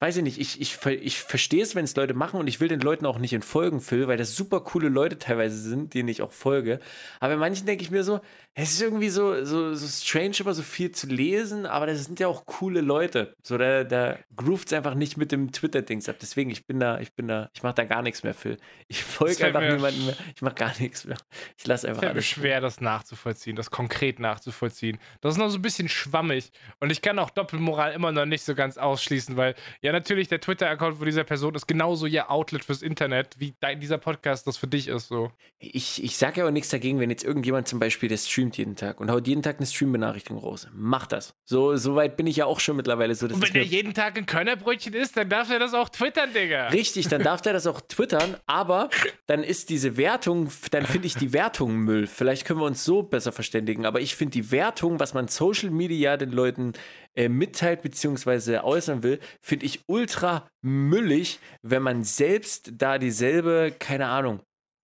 weiß 0.00 0.16
ich 0.16 0.22
nicht, 0.22 0.40
ich, 0.40 0.60
ich, 0.60 0.78
ich 0.86 1.20
verstehe 1.20 1.62
es, 1.62 1.74
wenn 1.74 1.84
es 1.84 1.94
Leute 1.94 2.14
machen 2.14 2.40
und 2.40 2.46
ich 2.46 2.58
will 2.58 2.68
den 2.68 2.80
Leuten 2.80 3.04
auch 3.04 3.18
nicht 3.18 3.34
entfolgen, 3.34 3.80
Phil, 3.80 4.08
weil 4.08 4.16
das 4.16 4.34
super 4.34 4.60
coole 4.60 4.88
Leute 4.88 5.18
teilweise 5.18 5.56
sind, 5.56 5.92
denen 5.92 6.08
ich 6.08 6.22
auch 6.22 6.32
folge. 6.32 6.80
Aber 7.20 7.34
bei 7.34 7.38
manchen 7.38 7.66
denke 7.66 7.84
ich 7.84 7.90
mir 7.90 8.02
so, 8.02 8.20
es 8.54 8.72
ist 8.72 8.82
irgendwie 8.82 9.10
so, 9.10 9.44
so, 9.44 9.74
so 9.74 9.86
strange, 9.86 10.36
immer 10.40 10.54
so 10.54 10.62
viel 10.62 10.90
zu 10.90 11.06
lesen, 11.06 11.66
aber 11.66 11.86
das 11.86 12.04
sind 12.04 12.18
ja 12.18 12.28
auch 12.28 12.46
coole 12.46 12.80
Leute. 12.80 13.36
So, 13.42 13.58
da, 13.58 13.84
da 13.84 14.18
groovt 14.34 14.68
es 14.68 14.72
einfach 14.72 14.94
nicht 14.94 15.18
mit 15.18 15.32
dem 15.32 15.52
Twitter-Dings 15.52 16.08
ab. 16.08 16.16
Deswegen, 16.20 16.50
ich 16.50 16.66
bin 16.66 16.80
da, 16.80 16.98
ich 16.98 17.12
bin 17.12 17.28
da, 17.28 17.50
ich 17.54 17.62
mache 17.62 17.74
da 17.74 17.84
gar 17.84 18.02
nichts 18.02 18.22
mehr, 18.22 18.34
Phil. 18.34 18.56
Ich 18.88 19.04
folge 19.04 19.46
einfach 19.46 19.60
niemandem 19.60 20.06
mehr. 20.06 20.16
Ich 20.34 20.42
mache 20.42 20.54
gar 20.54 20.72
nichts 20.80 21.04
mehr. 21.04 21.18
Ich 21.58 21.66
lasse 21.66 21.88
einfach 21.88 22.02
alles. 22.02 22.24
Es 22.24 22.24
ist 22.24 22.30
schwer, 22.30 22.60
das 22.60 22.80
nachzuvollziehen, 22.80 23.54
das 23.54 23.70
konkret 23.70 24.18
nachzuvollziehen. 24.18 24.98
Das 25.20 25.34
ist 25.34 25.38
noch 25.38 25.50
so 25.50 25.58
ein 25.58 25.62
bisschen 25.62 25.88
schwammig. 25.88 26.50
Und 26.80 26.90
ich 26.90 27.02
kann 27.02 27.18
auch 27.18 27.30
Doppelmoral 27.30 27.92
immer 27.92 28.10
noch 28.12 28.26
nicht 28.26 28.44
so 28.44 28.54
ganz 28.54 28.78
ausschließen, 28.78 29.36
weil 29.36 29.54
ja 29.82 29.89
natürlich 29.92 30.28
der 30.28 30.40
Twitter-Account 30.40 30.96
von 30.96 31.06
dieser 31.06 31.24
Person 31.24 31.54
ist 31.54 31.68
genauso 31.68 32.06
ihr 32.06 32.30
Outlet 32.30 32.64
fürs 32.64 32.82
Internet, 32.82 33.36
wie 33.38 33.54
dein, 33.60 33.80
dieser 33.80 33.98
Podcast 33.98 34.46
das 34.46 34.56
für 34.56 34.66
dich 34.66 34.88
ist. 34.88 35.08
So. 35.08 35.30
Ich, 35.58 36.02
ich 36.02 36.16
sage 36.16 36.40
ja 36.40 36.46
auch 36.46 36.50
nichts 36.50 36.70
dagegen, 36.70 36.98
wenn 37.00 37.10
jetzt 37.10 37.24
irgendjemand 37.24 37.68
zum 37.68 37.78
Beispiel 37.78 38.08
der 38.08 38.16
Stream 38.16 38.40
streamt 38.40 38.56
jeden 38.56 38.76
Tag 38.76 39.00
und 39.00 39.10
haut 39.10 39.26
jeden 39.26 39.42
Tag 39.42 39.58
eine 39.58 39.66
Stream-Benachrichtigung 39.66 40.38
raus. 40.38 40.68
Mach 40.72 41.06
das. 41.06 41.34
So, 41.44 41.76
so 41.76 41.94
weit 41.94 42.16
bin 42.16 42.26
ich 42.26 42.36
ja 42.36 42.46
auch 42.46 42.60
schon 42.60 42.76
mittlerweile. 42.76 43.14
So, 43.14 43.26
und 43.26 43.42
wenn 43.42 43.54
er 43.54 43.62
jeden 43.62 43.92
Tag 43.92 44.16
ein 44.16 44.26
Körnerbrötchen 44.26 44.94
isst, 44.94 45.16
dann 45.16 45.28
darf 45.28 45.50
er 45.50 45.58
das 45.58 45.74
auch 45.74 45.88
twittern, 45.88 46.32
Digga. 46.32 46.68
Richtig, 46.68 47.08
dann 47.08 47.22
darf 47.22 47.44
er 47.44 47.52
das 47.52 47.66
auch 47.66 47.80
twittern, 47.80 48.36
aber 48.46 48.88
dann 49.26 49.42
ist 49.42 49.70
diese 49.70 49.96
Wertung, 49.96 50.50
dann 50.70 50.86
finde 50.86 51.06
ich 51.06 51.14
die 51.14 51.32
Wertung 51.32 51.76
Müll. 51.76 52.06
Vielleicht 52.06 52.46
können 52.46 52.60
wir 52.60 52.66
uns 52.66 52.84
so 52.84 53.02
besser 53.02 53.32
verständigen, 53.32 53.84
aber 53.84 54.00
ich 54.00 54.14
finde 54.14 54.32
die 54.32 54.50
Wertung, 54.50 55.00
was 55.00 55.14
man 55.14 55.28
Social 55.28 55.70
Media 55.70 56.16
den 56.16 56.30
Leuten 56.30 56.72
äh, 57.14 57.28
mitteilt 57.28 57.82
bzw. 57.82 58.58
äußern 58.58 59.02
will, 59.02 59.20
finde 59.42 59.66
ich 59.66 59.80
ultra 59.86 60.48
müllig, 60.62 61.38
wenn 61.62 61.82
man 61.82 62.04
selbst 62.04 62.72
da 62.76 62.98
dieselbe, 62.98 63.74
keine 63.78 64.06
Ahnung, 64.06 64.40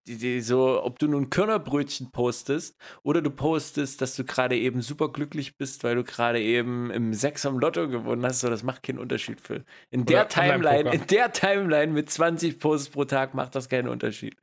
die, 0.07 0.19
die, 0.19 0.41
so, 0.41 0.83
ob 0.83 0.99
du 0.99 1.09
nun 1.09 1.31
Körnerbrötchen 1.31 2.11
postest 2.11 2.77
oder 3.03 3.23
du 3.23 3.31
postest, 3.31 4.03
dass 4.03 4.17
du 4.17 4.25
gerade 4.25 4.57
eben 4.57 4.83
super 4.83 5.11
glücklich 5.11 5.57
bist, 5.57 5.83
weil 5.83 5.95
du 5.95 6.05
gerade 6.05 6.41
eben 6.43 6.91
im 6.91 7.15
Sechs 7.15 7.47
am 7.47 7.59
Lotto 7.59 7.89
gewonnen 7.89 8.25
hast, 8.25 8.41
so, 8.41 8.51
das 8.51 8.63
macht 8.63 8.83
keinen 8.83 8.99
Unterschied 8.99 9.41
für. 9.41 9.65
In 9.91 10.05
der 10.05 10.29
Timeline, 10.29 10.93
in 10.93 11.07
der 11.07 11.33
Timeline 11.33 11.93
mit 11.93 12.11
20 12.11 12.59
Posts 12.59 12.91
pro 12.91 13.05
Tag 13.05 13.35
macht 13.35 13.55
das 13.55 13.69
keinen 13.69 13.89
Unterschied. 13.89 14.37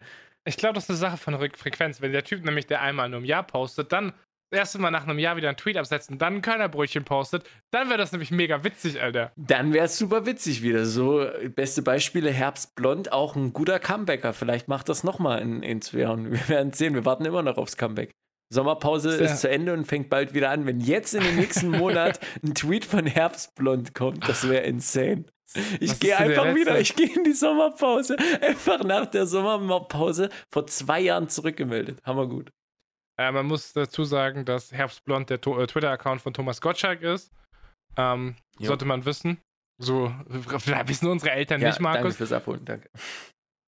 Ich 0.46 0.58
glaube, 0.58 0.74
das 0.74 0.86
ist 0.86 0.90
eine 0.90 0.98
Sache 0.98 1.18
von 1.18 1.38
Frequenz. 1.56 2.02
Wenn 2.02 2.12
der 2.12 2.24
Typ 2.24 2.44
nämlich, 2.44 2.66
der 2.66 2.82
einmal 2.82 3.10
nur 3.10 3.20
im 3.20 3.26
Jahr 3.26 3.44
postet, 3.44 3.92
dann 3.92 4.14
erste 4.52 4.80
Mal 4.80 4.92
nach 4.92 5.08
einem 5.08 5.20
Jahr 5.20 5.38
wieder 5.38 5.50
einen 5.50 5.58
Tweet 5.58 5.78
absetzen, 5.78 6.18
dann 6.18 6.36
ein 6.36 6.42
Körnerbrötchen 6.42 7.04
postet, 7.04 7.50
dann 7.72 7.90
wäre 7.90 7.98
das 7.98 8.12
nämlich 8.12 8.32
mega 8.32 8.64
witzig, 8.64 9.02
Alter. 9.02 9.32
Dann 9.36 9.74
wäre 9.74 9.86
es 9.86 9.98
super 9.98 10.26
witzig 10.26 10.62
wieder. 10.62 10.86
So, 10.86 11.26
beste 11.56 11.82
Beispiele, 11.82 12.32
Herbstblond, 12.32 13.12
auch 13.12 13.36
ein 13.36 13.54
guter 13.54 13.80
Comebacker. 13.80 14.34
Vielleicht 14.34 14.68
macht 14.68 14.90
das 14.90 15.04
nochmal 15.04 15.42
in, 15.42 15.64
in 15.64 15.82
zwei 15.82 16.00
Jahren. 16.00 16.32
Wir 16.32 16.50
werden 16.50 16.74
sehen, 16.74 16.94
wir 16.94 17.06
warten 17.06 17.26
immer 17.26 17.44
noch 17.44 17.58
aufs 17.58 17.78
Comeback. 17.78 18.12
Sommerpause 18.52 19.18
ja. 19.18 19.26
ist 19.26 19.40
zu 19.40 19.50
Ende 19.50 19.74
und 19.74 19.86
fängt 19.86 20.10
bald 20.10 20.34
wieder 20.34 20.50
an. 20.50 20.66
Wenn 20.66 20.82
jetzt 20.82 21.16
in 21.16 21.24
den 21.24 21.38
nächsten 21.38 21.70
Monat 21.78 22.20
ein 22.44 22.54
Tweet 22.54 22.86
von 22.86 23.06
Herbstblond 23.06 23.96
kommt, 23.96 24.28
das 24.28 24.48
wäre 24.48 24.64
insane. 24.64 25.26
Ich 25.80 26.00
gehe 26.00 26.18
einfach 26.18 26.56
wieder, 26.56 26.80
ich 26.80 26.96
gehe 26.96 27.14
in 27.14 27.24
die 27.24 27.34
Sommerpause. 27.34 28.16
Einfach 28.42 28.84
nach 28.84 29.06
der 29.06 29.26
Sommerpause 29.26 30.30
vor 30.50 30.68
zwei 30.68 31.02
Jahren 31.02 31.30
zurückgemeldet. 31.30 32.00
Hammer 32.04 32.28
gut. 32.28 32.52
Äh, 33.22 33.32
man 33.32 33.46
muss 33.46 33.74
dazu 33.74 34.04
sagen, 34.04 34.46
dass 34.46 34.72
Herbstblond 34.72 35.30
der 35.30 35.38
äh, 35.38 35.68
Twitter-Account 35.68 36.22
von 36.22 36.34
Thomas 36.34 36.60
Gottschalk 36.60 37.04
ist. 37.04 37.32
Ähm, 37.96 38.36
sollte 38.58 38.86
man 38.86 39.06
wissen. 39.06 39.40
So, 39.80 40.14
vielleicht 40.60 40.88
wissen 40.88 41.08
unsere 41.08 41.32
Eltern 41.32 41.62
ja, 41.62 41.68
nicht, 41.70 41.80
Markus. 41.80 42.02
Danke 42.02 42.18
fürs 42.18 42.32
Abholen, 42.32 42.66
danke. 42.66 42.90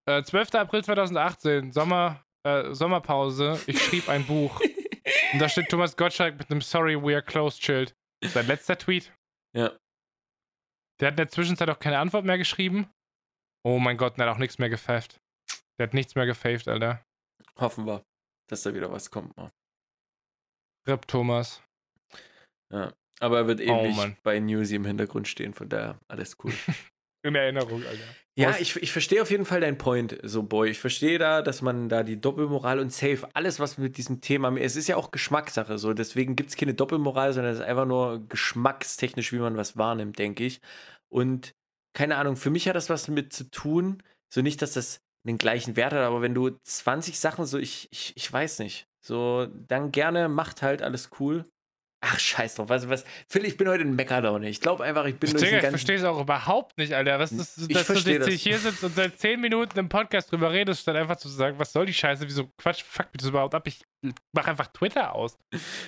Äh, 0.10 0.24
12. 0.24 0.56
April 0.56 0.84
2018, 0.84 1.72
Sommer, 1.72 2.24
äh, 2.44 2.74
Sommerpause. 2.74 3.60
Ich 3.68 3.80
schrieb 3.82 4.10
ein 4.10 4.26
Buch. 4.26 4.60
Und 5.34 5.40
da 5.40 5.50
steht 5.50 5.70
Thomas 5.70 5.96
Gottschalk 5.98 6.38
mit 6.38 6.50
einem 6.50 6.62
Sorry, 6.62 7.00
we 7.00 7.14
are 7.14 7.24
closed 7.24 7.64
Schild. 7.64 7.96
Sein 8.24 8.48
letzter 8.48 8.78
Tweet. 8.78 9.14
Ja. 9.56 9.72
Der 11.00 11.08
hat 11.08 11.14
in 11.14 11.18
der 11.18 11.30
Zwischenzeit 11.30 11.70
auch 11.70 11.80
keine 11.80 12.00
Antwort 12.00 12.26
mehr 12.26 12.38
geschrieben. 12.38 12.90
Oh 13.64 13.78
mein 13.80 13.98
Gott, 13.98 14.18
der 14.18 14.26
hat 14.26 14.36
auch 14.36 14.40
nichts 14.40 14.58
mehr 14.58 14.70
gefaved. 14.70 15.20
Der 15.78 15.88
hat 15.88 15.94
nichts 15.94 16.16
mehr 16.16 16.26
gefaved, 16.26 16.68
Alter. 16.68 17.04
Hoffen 17.60 17.86
wir 17.86 18.04
dass 18.54 18.64
da 18.64 18.74
wieder 18.74 18.92
was 18.92 19.12
kommt. 19.12 19.36
Mal. 19.36 19.52
Rip 20.88 21.08
Thomas. 21.08 21.62
Ja, 22.72 22.94
aber 23.20 23.38
er 23.38 23.48
wird 23.48 23.62
ewig 23.62 23.96
oh, 23.98 24.08
bei 24.24 24.40
Newsy 24.40 24.76
im 24.76 24.86
Hintergrund 24.86 25.28
stehen, 25.28 25.54
von 25.54 25.70
daher 25.70 26.00
alles 26.08 26.38
cool. 26.44 26.54
In 27.26 27.36
Erinnerung, 27.36 27.86
Alter. 27.86 28.04
Ja, 28.36 28.58
ich, 28.60 28.76
ich 28.78 28.92
verstehe 28.92 29.22
auf 29.22 29.32
jeden 29.32 29.46
Fall 29.46 29.62
deinen 29.62 29.78
Point, 29.78 30.18
so 30.24 30.44
Boy. 30.44 30.72
Ich 30.72 30.80
verstehe 30.80 31.20
da, 31.20 31.42
dass 31.42 31.62
man 31.62 31.88
da 31.88 32.04
die 32.04 32.20
Doppelmoral 32.20 32.80
und 32.80 32.92
Safe, 32.92 33.30
alles, 33.34 33.60
was 33.60 33.78
mit 33.78 33.98
diesem 33.98 34.22
Thema, 34.22 34.58
es 34.58 34.76
ist 34.76 34.88
ja 34.88 34.98
auch 34.98 35.12
Geschmackssache, 35.12 35.78
so. 35.78 35.94
Deswegen 35.94 36.36
gibt 36.36 36.50
es 36.50 36.58
keine 36.58 36.74
Doppelmoral, 36.74 37.32
sondern 37.32 37.54
es 37.54 37.60
ist 37.60 37.66
einfach 37.66 37.86
nur 37.86 38.28
geschmackstechnisch, 38.28 39.32
wie 39.32 39.38
man 39.38 39.56
was 39.56 39.78
wahrnimmt, 39.78 40.18
denke 40.20 40.44
ich. 40.44 40.62
Und 41.10 41.54
keine 41.96 42.18
Ahnung, 42.18 42.36
für 42.36 42.50
mich 42.50 42.68
hat 42.68 42.76
das 42.76 42.90
was 42.90 43.08
mit 43.08 43.32
zu 43.32 43.50
tun, 43.52 44.02
so 44.34 44.42
nicht, 44.42 44.62
dass 44.64 44.74
das 44.74 45.03
den 45.28 45.38
gleichen 45.38 45.76
Wert 45.76 45.94
hat, 45.94 46.02
aber 46.02 46.22
wenn 46.22 46.34
du 46.34 46.50
20 46.64 47.20
Sachen 47.20 47.46
so, 47.46 47.58
ich, 47.58 47.88
ich, 47.92 48.14
ich 48.16 48.32
weiß 48.32 48.60
nicht, 48.60 48.88
So, 49.02 49.48
dann 49.68 49.92
gerne, 49.92 50.30
macht 50.30 50.62
halt 50.62 50.82
alles 50.82 51.10
cool. 51.20 51.46
Ach, 52.06 52.20
scheiß 52.20 52.56
drauf. 52.56 52.68
Was, 52.68 52.90
was? 52.90 53.06
Phil, 53.30 53.46
ich 53.46 53.56
bin 53.56 53.70
heute 53.70 53.84
in 53.84 53.96
Meckerlaune. 53.96 54.50
Ich 54.50 54.60
glaube 54.60 54.84
einfach, 54.84 55.06
ich 55.06 55.16
bin 55.18 55.30
durch 55.32 55.42
Digga, 55.42 55.52
den 55.52 55.56
ich 55.58 55.62
ganzen... 55.62 55.72
verstehe 55.78 55.96
es 55.96 56.04
auch 56.04 56.20
überhaupt 56.20 56.78
nicht, 56.78 56.92
Alter. 56.94 57.18
Was 57.18 57.32
ist, 57.32 57.58
Ich 57.60 57.68
dass 57.70 57.88
du 57.88 57.94
versteh 57.94 58.14
jetzt 58.16 58.28
das. 58.28 58.34
hier 58.34 58.60
sitzt 58.60 58.84
und 58.84 58.94
seit 58.94 59.18
10 59.18 59.40
Minuten 59.40 59.80
im 59.80 59.88
Podcast 59.88 60.30
drüber 60.30 60.52
redest, 60.52 60.82
statt 60.82 60.98
einfach 60.98 61.16
zu 61.16 61.30
sagen, 61.30 61.58
was 61.60 61.72
soll 61.72 61.86
die 61.86 61.94
Scheiße, 61.94 62.26
wieso 62.28 62.50
Quatsch, 62.58 62.84
fuck 62.84 63.06
mich 63.14 63.20
das 63.20 63.30
überhaupt 63.30 63.56
ab, 63.56 63.66
ich 63.68 63.82
mach 64.36 64.48
einfach 64.48 64.68
Twitter 64.68 65.16
aus. 65.16 65.38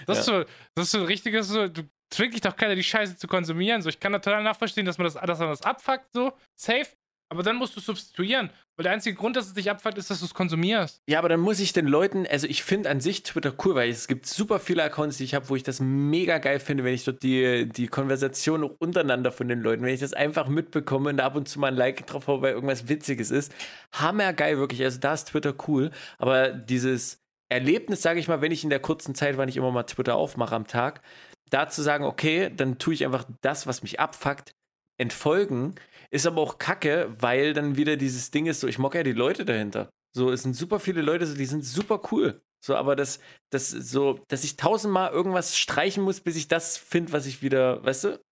Das, 0.05 0.19
ist, 0.19 0.25
so, 0.25 0.45
das 0.75 0.85
ist 0.85 0.91
so 0.91 0.99
ein 0.99 1.05
richtiges, 1.05 1.49
so, 1.49 1.67
du 1.67 1.83
zwingt 2.09 2.33
dich 2.33 2.41
doch 2.41 2.55
keiner, 2.55 2.75
die 2.75 2.83
Scheiße 2.83 3.17
zu 3.17 3.27
konsumieren. 3.27 3.81
So, 3.81 3.89
ich 3.89 3.99
kann 3.99 4.13
da 4.13 4.19
total 4.19 4.41
nachverstehen, 4.43 4.85
dass 4.85 4.97
man 4.97 5.05
das, 5.05 5.15
dass 5.15 5.39
man 5.39 5.49
das 5.49 5.63
abfuckt, 5.63 6.07
so, 6.13 6.31
safe, 6.57 6.87
aber 7.29 7.43
dann 7.43 7.57
musst 7.57 7.75
du 7.75 7.81
substituieren. 7.81 8.51
Weil 8.77 8.83
der 8.83 8.91
einzige 8.91 9.15
Grund, 9.15 9.37
dass 9.37 9.47
es 9.47 9.53
dich 9.53 9.71
abfuckt, 9.71 9.97
ist, 9.97 10.09
dass 10.09 10.19
du 10.19 10.25
es 10.25 10.33
konsumierst. 10.33 11.01
Ja, 11.07 11.19
aber 11.19 11.29
dann 11.29 11.39
muss 11.39 11.61
ich 11.61 11.71
den 11.71 11.87
Leuten, 11.87 12.27
also 12.27 12.45
ich 12.45 12.63
finde 12.63 12.89
an 12.89 12.99
sich 12.99 13.23
Twitter 13.23 13.53
cool, 13.63 13.75
weil 13.75 13.89
es 13.89 14.07
gibt 14.07 14.25
super 14.25 14.59
viele 14.59 14.83
Accounts, 14.83 15.17
die 15.17 15.23
ich 15.23 15.33
habe, 15.33 15.47
wo 15.47 15.55
ich 15.55 15.63
das 15.63 15.79
mega 15.79 16.39
geil 16.39 16.59
finde, 16.59 16.83
wenn 16.83 16.93
ich 16.93 17.05
dort 17.05 17.23
die, 17.23 17.69
die 17.69 17.87
Konversation 17.87 18.63
untereinander 18.63 19.31
von 19.31 19.47
den 19.47 19.61
Leuten, 19.61 19.83
wenn 19.83 19.93
ich 19.93 20.01
das 20.01 20.13
einfach 20.13 20.49
mitbekomme 20.49 21.09
und 21.09 21.21
ab 21.21 21.35
und 21.35 21.47
zu 21.47 21.59
mal 21.59 21.67
ein 21.67 21.75
Like 21.75 22.05
drauf 22.05 22.27
habe, 22.27 22.41
weil 22.41 22.53
irgendwas 22.53 22.89
Witziges 22.89 23.31
ist. 23.31 23.53
Hammergeil, 23.93 24.57
wirklich. 24.57 24.83
Also 24.83 24.99
da 24.99 25.13
ist 25.13 25.29
Twitter 25.29 25.53
cool. 25.67 25.91
Aber 26.17 26.49
dieses 26.49 27.21
Erlebnis, 27.47 28.01
sage 28.01 28.19
ich 28.19 28.27
mal, 28.27 28.41
wenn 28.41 28.51
ich 28.51 28.65
in 28.65 28.69
der 28.69 28.79
kurzen 28.79 29.15
Zeit, 29.15 29.37
wann 29.37 29.47
ich 29.47 29.55
immer 29.55 29.71
mal 29.71 29.83
Twitter 29.83 30.15
aufmache 30.15 30.55
am 30.55 30.67
Tag, 30.67 31.01
da 31.49 31.69
zu 31.69 31.81
sagen, 31.81 32.03
okay, 32.03 32.51
dann 32.53 32.77
tue 32.77 32.93
ich 32.93 33.05
einfach 33.05 33.25
das, 33.41 33.67
was 33.67 33.83
mich 33.83 33.99
abfuckt, 33.99 34.53
entfolgen, 34.97 35.75
ist 36.15 36.25
aber 36.25 36.41
auch 36.41 36.57
kacke, 36.57 37.13
weil 37.19 37.53
dann 37.53 37.75
wieder 37.75 37.97
dieses 37.97 38.31
Ding 38.31 38.45
ist, 38.45 38.61
so, 38.61 38.67
ich 38.67 38.79
mag 38.79 38.95
ja 38.95 39.03
die 39.03 39.11
Leute 39.11 39.45
dahinter. 39.45 39.89
So, 40.15 40.31
es 40.31 40.43
sind 40.43 40.55
super 40.55 40.79
viele 40.79 41.01
Leute, 41.01 41.25
so, 41.25 41.35
die 41.35 41.45
sind 41.45 41.65
super 41.65 42.01
cool. 42.11 42.41
So, 42.63 42.75
aber 42.75 42.95
das, 42.95 43.19
das, 43.51 43.69
so, 43.69 44.19
dass 44.29 44.43
ich 44.43 44.55
tausendmal 44.55 45.11
irgendwas 45.11 45.57
streichen 45.57 46.03
muss, 46.03 46.21
bis 46.21 46.37
ich 46.37 46.47
das 46.47 46.77
finde, 46.77 47.11
was 47.11 47.25
ich 47.25 47.41
wieder, 47.41 47.83
weißt 47.83 48.05
du, 48.05 48.23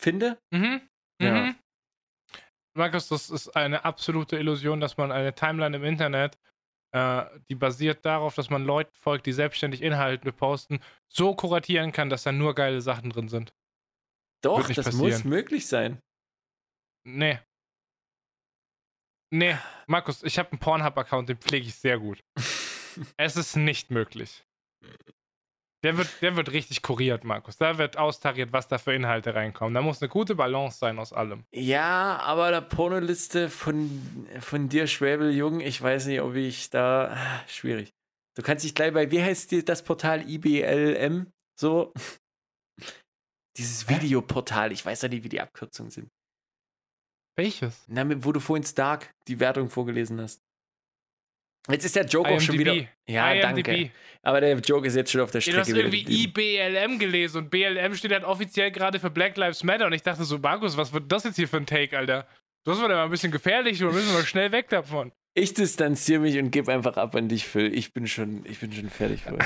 finde. 0.00 0.38
Mhm. 0.50 0.80
Ja. 1.20 1.34
Mhm. 1.34 1.54
Markus, 2.76 3.08
das 3.08 3.30
ist 3.30 3.54
eine 3.54 3.84
absolute 3.84 4.36
Illusion, 4.38 4.80
dass 4.80 4.96
man 4.96 5.12
eine 5.12 5.34
Timeline 5.34 5.76
im 5.76 5.84
Internet, 5.84 6.38
äh, 6.92 7.24
die 7.48 7.54
basiert 7.54 8.04
darauf, 8.04 8.34
dass 8.34 8.50
man 8.50 8.64
Leuten 8.64 8.94
folgt, 8.94 9.26
die 9.26 9.32
selbstständig 9.32 9.82
Inhalte 9.82 10.32
posten, 10.32 10.80
so 11.08 11.34
kuratieren 11.34 11.92
kann, 11.92 12.08
dass 12.08 12.24
da 12.24 12.32
nur 12.32 12.54
geile 12.54 12.80
Sachen 12.80 13.10
drin 13.10 13.28
sind. 13.28 13.52
Doch, 14.42 14.68
das 14.68 14.92
muss 14.94 15.12
passieren. 15.12 15.28
möglich 15.28 15.66
sein. 15.66 16.00
Nee. 17.06 17.38
Nee, 19.30 19.56
Markus, 19.86 20.22
ich 20.22 20.38
habe 20.38 20.52
einen 20.52 20.60
Pornhub-Account, 20.60 21.28
den 21.28 21.38
pflege 21.38 21.66
ich 21.66 21.74
sehr 21.74 21.98
gut. 21.98 22.22
es 23.16 23.36
ist 23.36 23.56
nicht 23.56 23.90
möglich. 23.90 24.44
Der 25.84 25.98
wird, 25.98 26.08
der 26.22 26.34
wird 26.34 26.50
richtig 26.52 26.80
kuriert, 26.80 27.24
Markus. 27.24 27.58
Da 27.58 27.76
wird 27.76 27.98
austariert, 27.98 28.54
was 28.54 28.68
da 28.68 28.78
für 28.78 28.94
Inhalte 28.94 29.34
reinkommen. 29.34 29.74
Da 29.74 29.82
muss 29.82 30.00
eine 30.00 30.08
gute 30.08 30.34
Balance 30.34 30.78
sein 30.78 30.98
aus 30.98 31.12
allem. 31.12 31.44
Ja, 31.54 32.20
aber 32.20 32.50
der 32.50 32.62
Pornoliste 32.62 33.50
von, 33.50 34.26
von 34.40 34.70
dir, 34.70 34.86
Schwäbeljung, 34.86 35.60
ich 35.60 35.82
weiß 35.82 36.06
nicht, 36.06 36.22
ob 36.22 36.36
ich 36.36 36.70
da. 36.70 37.14
Schwierig. 37.48 37.92
Du 38.34 38.42
kannst 38.42 38.64
dich 38.64 38.74
gleich 38.74 38.94
bei, 38.94 39.10
wie 39.10 39.22
heißt 39.22 39.50
die, 39.50 39.62
das 39.62 39.82
Portal 39.82 40.26
IBLM? 40.26 41.30
So. 41.60 41.92
Dieses? 43.58 43.86
Videoportal, 43.86 44.72
ich 44.72 44.84
weiß 44.86 45.02
ja 45.02 45.08
nicht, 45.08 45.22
wie 45.22 45.28
die 45.28 45.40
Abkürzungen 45.42 45.90
sind. 45.90 46.08
Welches? 47.36 47.84
Na, 47.88 48.04
wo 48.24 48.32
du 48.32 48.40
vorhin 48.40 48.64
Stark 48.64 49.12
die 49.28 49.40
Wertung 49.40 49.68
vorgelesen 49.68 50.20
hast. 50.20 50.40
Jetzt 51.70 51.84
ist 51.86 51.96
der 51.96 52.04
Joke 52.04 52.28
auch 52.28 52.40
schon 52.40 52.58
wieder. 52.58 52.74
Ja, 53.06 53.32
IMDb. 53.32 53.64
danke. 53.64 53.90
Aber 54.22 54.40
der 54.40 54.58
Joke 54.58 54.86
ist 54.86 54.96
jetzt 54.96 55.10
schon 55.10 55.22
auf 55.22 55.30
der 55.30 55.40
Strecke. 55.40 55.56
du 55.56 55.60
hast 55.62 55.68
irgendwie. 55.70 56.24
IBLM 56.24 56.98
gelesen 56.98 57.38
und 57.38 57.50
BLM 57.50 57.94
steht 57.94 58.12
halt 58.12 58.24
offiziell 58.24 58.70
gerade 58.70 59.00
für 59.00 59.10
Black 59.10 59.36
Lives 59.36 59.64
Matter 59.64 59.86
und 59.86 59.92
ich 59.94 60.02
dachte 60.02 60.24
so, 60.24 60.38
Markus, 60.38 60.76
was 60.76 60.92
wird 60.92 61.10
das 61.10 61.24
jetzt 61.24 61.36
hier 61.36 61.48
für 61.48 61.56
ein 61.56 61.66
Take, 61.66 61.96
Alter? 61.96 62.26
Das 62.64 62.78
wird 62.78 62.90
aber 62.90 63.04
ein 63.04 63.10
bisschen 63.10 63.32
gefährlich, 63.32 63.80
wir 63.80 63.90
müssen 63.90 64.12
mal 64.12 64.24
schnell 64.24 64.52
weg 64.52 64.68
davon. 64.68 65.12
Ich 65.36 65.52
distanziere 65.52 66.20
mich 66.20 66.38
und 66.38 66.52
gebe 66.52 66.72
einfach 66.72 66.96
ab 66.96 67.16
an 67.16 67.28
dich, 67.28 67.48
Phil. 67.48 67.74
Ich 67.74 67.92
bin 67.92 68.06
schon, 68.06 68.46
ich 68.46 68.60
bin 68.60 68.72
schon 68.72 68.88
fertig 68.88 69.22
für. 69.22 69.36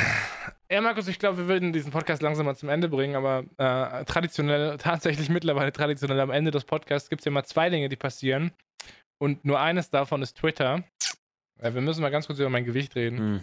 Ja, 0.70 0.82
Markus, 0.82 1.08
ich 1.08 1.18
glaube, 1.18 1.38
wir 1.38 1.48
würden 1.48 1.72
diesen 1.72 1.90
Podcast 1.90 2.20
langsam 2.20 2.44
mal 2.44 2.54
zum 2.54 2.68
Ende 2.68 2.90
bringen, 2.90 3.16
aber 3.16 3.44
äh, 3.56 4.04
traditionell, 4.04 4.76
tatsächlich 4.78 5.30
mittlerweile 5.30 5.72
traditionell 5.72 6.20
am 6.20 6.30
Ende 6.30 6.50
des 6.50 6.64
Podcasts 6.64 7.08
gibt 7.08 7.22
es 7.22 7.24
ja 7.24 7.30
immer 7.30 7.44
zwei 7.44 7.70
Dinge, 7.70 7.88
die 7.88 7.96
passieren. 7.96 8.52
Und 9.16 9.46
nur 9.46 9.60
eines 9.60 9.88
davon 9.88 10.20
ist 10.20 10.36
Twitter. 10.36 10.84
Äh, 11.58 11.72
wir 11.72 11.80
müssen 11.80 12.02
mal 12.02 12.10
ganz 12.10 12.26
kurz 12.26 12.38
über 12.38 12.50
mein 12.50 12.66
Gewicht 12.66 12.94
reden. 12.94 13.36
Mhm. 13.36 13.40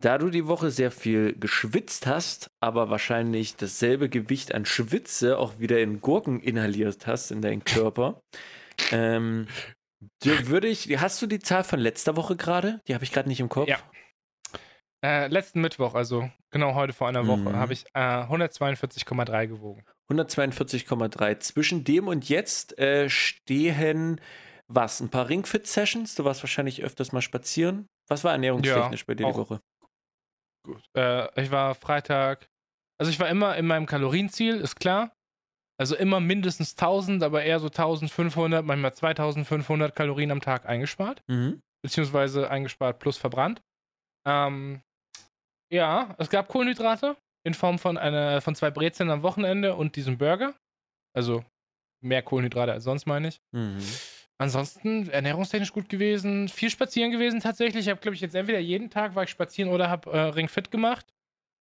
Da 0.00 0.18
du 0.18 0.30
die 0.30 0.46
Woche 0.46 0.70
sehr 0.70 0.92
viel 0.92 1.34
geschwitzt 1.36 2.06
hast, 2.06 2.52
aber 2.60 2.90
wahrscheinlich 2.90 3.56
dasselbe 3.56 4.08
Gewicht 4.08 4.54
an 4.54 4.64
Schwitze 4.64 5.36
auch 5.36 5.58
wieder 5.58 5.80
in 5.80 6.00
Gurken 6.00 6.38
inhaliert 6.38 7.08
hast 7.08 7.32
in 7.32 7.42
deinen 7.42 7.64
Körper, 7.64 8.22
ähm, 8.92 9.46
würde 10.22 10.68
ich, 10.68 10.88
hast 11.00 11.20
du 11.22 11.26
die 11.26 11.38
Zahl 11.40 11.64
von 11.64 11.80
letzter 11.80 12.16
Woche 12.16 12.36
gerade? 12.36 12.80
Die 12.88 12.94
habe 12.94 13.04
ich 13.04 13.12
gerade 13.12 13.28
nicht 13.28 13.40
im 13.40 13.48
Kopf. 13.48 13.68
Ja. 13.68 13.78
Äh, 15.04 15.28
letzten 15.28 15.60
Mittwoch, 15.60 15.94
also 15.94 16.28
genau 16.50 16.74
heute 16.74 16.92
vor 16.92 17.08
einer 17.08 17.26
Woche, 17.26 17.40
Mhm. 17.50 17.56
habe 17.56 17.72
ich 17.72 17.84
äh, 17.94 18.24
142,3 18.24 19.46
gewogen. 19.46 19.84
142,3. 20.10 21.38
Zwischen 21.38 21.84
dem 21.84 22.08
und 22.08 22.28
jetzt 22.28 22.76
äh, 22.78 23.08
stehen 23.08 24.20
was? 24.66 25.00
Ein 25.00 25.08
paar 25.10 25.28
Ringfit-Sessions? 25.28 26.14
Du 26.16 26.24
warst 26.24 26.42
wahrscheinlich 26.42 26.82
öfters 26.82 27.12
mal 27.12 27.22
spazieren. 27.22 27.86
Was 28.08 28.24
war 28.24 28.32
ernährungstechnisch 28.32 29.00
Ja, 29.02 29.04
bei 29.06 29.14
dir 29.14 29.26
die 29.26 29.34
Woche? 29.34 29.60
Gut. 30.64 30.82
Äh, 30.96 31.40
ich 31.40 31.50
war 31.50 31.74
Freitag, 31.74 32.48
also 32.98 33.10
ich 33.10 33.20
war 33.20 33.28
immer 33.28 33.56
in 33.56 33.66
meinem 33.66 33.86
Kalorienziel, 33.86 34.56
ist 34.60 34.76
klar. 34.80 35.12
Also 35.78 35.94
immer 35.96 36.18
mindestens 36.18 36.72
1000, 36.72 37.22
aber 37.22 37.44
eher 37.44 37.60
so 37.60 37.68
1500, 37.68 38.64
manchmal 38.64 38.92
2500 38.92 39.94
Kalorien 39.94 40.32
am 40.32 40.40
Tag 40.40 40.66
eingespart. 40.66 41.22
Mhm. 41.28 41.62
Beziehungsweise 41.82 42.50
eingespart 42.50 42.98
plus 42.98 43.16
verbrannt. 43.16 43.62
Ähm, 44.26 44.82
ja, 45.72 46.14
es 46.18 46.30
gab 46.30 46.48
Kohlenhydrate 46.48 47.16
in 47.44 47.54
Form 47.54 47.78
von, 47.78 47.96
einer, 47.96 48.40
von 48.40 48.56
zwei 48.56 48.70
Brezeln 48.70 49.10
am 49.10 49.22
Wochenende 49.22 49.76
und 49.76 49.94
diesem 49.94 50.18
Burger. 50.18 50.54
Also 51.14 51.44
mehr 52.02 52.22
Kohlenhydrate 52.22 52.72
als 52.72 52.84
sonst, 52.84 53.06
meine 53.06 53.28
ich. 53.28 53.40
Mhm. 53.52 53.78
Ansonsten 54.40 55.08
ernährungstechnisch 55.10 55.72
gut 55.72 55.88
gewesen, 55.88 56.48
viel 56.48 56.70
spazieren 56.70 57.10
gewesen 57.10 57.40
tatsächlich. 57.40 57.86
Ich 57.86 57.90
habe, 57.90 58.00
glaube 58.00 58.14
ich, 58.14 58.20
jetzt 58.20 58.34
entweder 58.34 58.60
jeden 58.60 58.90
Tag 58.90 59.14
war 59.14 59.24
ich 59.24 59.30
spazieren 59.30 59.70
oder 59.72 59.90
habe 59.90 60.10
äh, 60.10 60.18
Ring 60.18 60.48
Fit 60.48 60.70
gemacht. 60.70 61.06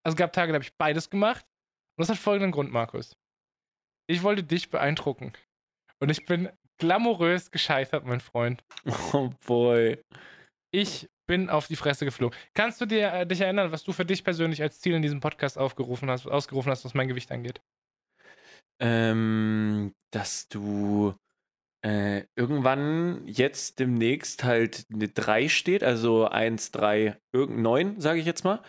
Also 0.03 0.13
es 0.13 0.17
gab 0.17 0.33
Tage, 0.33 0.51
da 0.51 0.55
habe 0.55 0.63
ich 0.63 0.75
beides 0.75 1.09
gemacht. 1.09 1.45
Und 1.97 2.03
das 2.03 2.09
hat 2.09 2.17
folgenden 2.17 2.51
Grund, 2.51 2.71
Markus. 2.71 3.15
Ich 4.07 4.23
wollte 4.23 4.43
dich 4.43 4.69
beeindrucken. 4.69 5.33
Und 5.99 6.09
ich 6.09 6.25
bin 6.25 6.49
glamourös 6.77 7.51
gescheitert, 7.51 8.05
mein 8.05 8.21
Freund. 8.21 8.63
Oh 9.13 9.29
boy. 9.45 10.01
Ich 10.71 11.09
bin 11.27 11.49
auf 11.49 11.67
die 11.67 11.75
Fresse 11.75 12.05
geflogen. 12.05 12.37
Kannst 12.53 12.79
du 12.79 12.85
dir, 12.85 13.11
äh, 13.11 13.27
dich 13.27 13.41
erinnern, 13.41 13.71
was 13.71 13.83
du 13.83 13.91
für 13.91 14.05
dich 14.05 14.23
persönlich 14.23 14.61
als 14.61 14.79
Ziel 14.79 14.93
in 14.93 15.01
diesem 15.01 15.19
Podcast 15.19 15.57
aufgerufen 15.57 16.09
hast, 16.09 16.25
ausgerufen 16.25 16.71
hast, 16.71 16.85
was 16.85 16.93
mein 16.93 17.07
Gewicht 17.07 17.31
angeht? 17.31 17.61
Ähm, 18.79 19.93
dass 20.11 20.47
du 20.47 21.15
äh, 21.85 22.23
irgendwann 22.35 23.27
jetzt 23.27 23.79
demnächst 23.79 24.43
halt 24.43 24.85
eine 24.91 25.09
3 25.09 25.49
steht, 25.49 25.83
also 25.83 26.27
1, 26.27 26.71
3, 26.71 27.17
irgend 27.33 27.59
9, 27.59 27.99
sage 27.99 28.19
ich 28.19 28.25
jetzt 28.25 28.43
mal. 28.43 28.61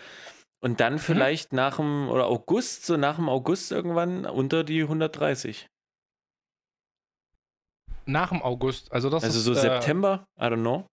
Und 0.61 0.81
dann 0.81 0.99
vielleicht 0.99 1.53
nach 1.53 1.77
dem, 1.77 2.09
oder 2.09 2.27
August, 2.27 2.85
so 2.87 2.97
nach 2.97 3.17
dem 3.17 3.29
August 3.29 3.71
irgendwann 3.71 4.27
unter 4.27 4.65
die 4.65 4.83
130. 4.83 5.69
Nach 8.07 8.31
dem 8.31 8.43
August. 8.43 8.91
Also 8.93 9.11
das 9.11 9.23
Also 9.25 9.39
ist, 9.39 9.45
so 9.45 9.53
äh, 9.53 9.55
September, 9.57 10.27
I 10.39 10.45
don't 10.45 10.61
know. 10.61 10.87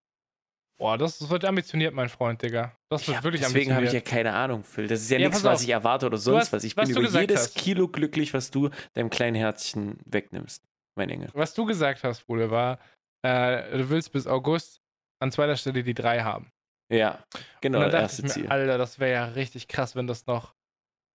Boah, 0.77 0.97
das 0.97 1.29
wird 1.29 1.45
ambitioniert, 1.45 1.93
mein 1.93 2.09
Freund, 2.09 2.41
Digga. 2.41 2.75
Das 2.89 3.07
wird 3.07 3.17
Ja, 3.17 3.23
wirklich 3.23 3.41
deswegen 3.41 3.73
habe 3.73 3.85
ich 3.85 3.93
ja 3.93 3.99
ambitioniert. 3.99 4.05
keine 4.27 4.33
Ahnung, 4.37 4.63
Phil. 4.65 4.87
Das 4.87 4.99
ist 5.01 5.09
ja, 5.09 5.17
Ja, 5.17 5.29
nichts, 5.29 5.41
was 5.43 5.63
ich 5.63 5.69
erwarte 5.69 6.05
oder 6.07 6.17
sonst 6.17 6.41
hast- 6.47 6.53
was. 6.53 6.63
Ich 6.65 6.75
was 6.75 6.89
bin 6.93 6.97
über 7.05 7.21
jedes 7.21 7.39
hast. 7.43 7.55
Kilo 7.55 7.87
glücklich, 7.87 8.33
was 8.33 8.51
du 8.51 8.69
deinem 8.93 9.09
kleinen 9.09 9.35
Herzchen 9.37 9.97
wegnimmst, 10.05 10.63
mein 10.95 11.09
Engel. 11.09 11.29
Was 11.33 11.53
du 11.53 11.63
gesagt 11.65 12.03
hast, 12.03 12.25
Bruder, 12.27 12.51
war, 12.51 12.79
äh, 13.23 13.77
du 13.77 13.89
willst 13.89 14.11
bis 14.11 14.27
August 14.27 14.81
an 15.21 15.31
zweiter 15.31 15.55
Stelle 15.55 15.81
die 15.81 15.93
drei 15.93 16.23
haben. 16.23 16.51
Ja, 16.91 17.23
genau, 17.61 17.79
das 17.79 17.93
erste 17.93 18.23
mir, 18.23 18.29
Ziel. 18.29 18.47
Alter, 18.47 18.77
das 18.77 18.99
wäre 18.99 19.11
ja 19.11 19.25
richtig 19.25 19.67
krass, 19.67 19.95
wenn 19.95 20.07
das 20.07 20.27
noch 20.27 20.55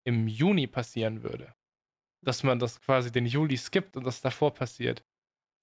im 0.04 0.26
Juni 0.26 0.66
passieren 0.66 1.22
würde. 1.22 1.54
Dass 2.24 2.42
man 2.42 2.58
das 2.58 2.80
quasi 2.80 3.12
den 3.12 3.26
Juli 3.26 3.56
skippt 3.56 3.96
und 3.96 4.04
das 4.04 4.20
davor 4.20 4.52
passiert. 4.52 5.04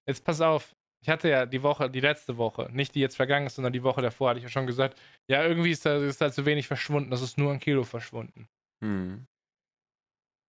Jetzt 0.07 0.23
pass 0.23 0.41
auf, 0.41 0.75
ich 1.03 1.09
hatte 1.09 1.29
ja 1.29 1.45
die 1.45 1.61
Woche, 1.61 1.89
die 1.89 1.99
letzte 1.99 2.37
Woche, 2.37 2.69
nicht 2.71 2.95
die 2.95 3.01
jetzt 3.01 3.15
vergangen 3.15 3.47
ist, 3.47 3.55
sondern 3.55 3.73
die 3.73 3.83
Woche 3.83 4.01
davor, 4.01 4.29
hatte 4.29 4.39
ich 4.39 4.43
ja 4.43 4.49
schon 4.49 4.65
gesagt, 4.65 4.99
ja, 5.29 5.43
irgendwie 5.43 5.71
ist 5.71 5.85
da, 5.85 5.97
ist 5.97 6.21
da 6.21 6.31
zu 6.31 6.45
wenig 6.45 6.67
verschwunden, 6.67 7.11
das 7.11 7.21
ist 7.21 7.37
nur 7.37 7.51
ein 7.51 7.59
Kilo 7.59 7.83
verschwunden. 7.83 8.47
Hm. 8.83 9.27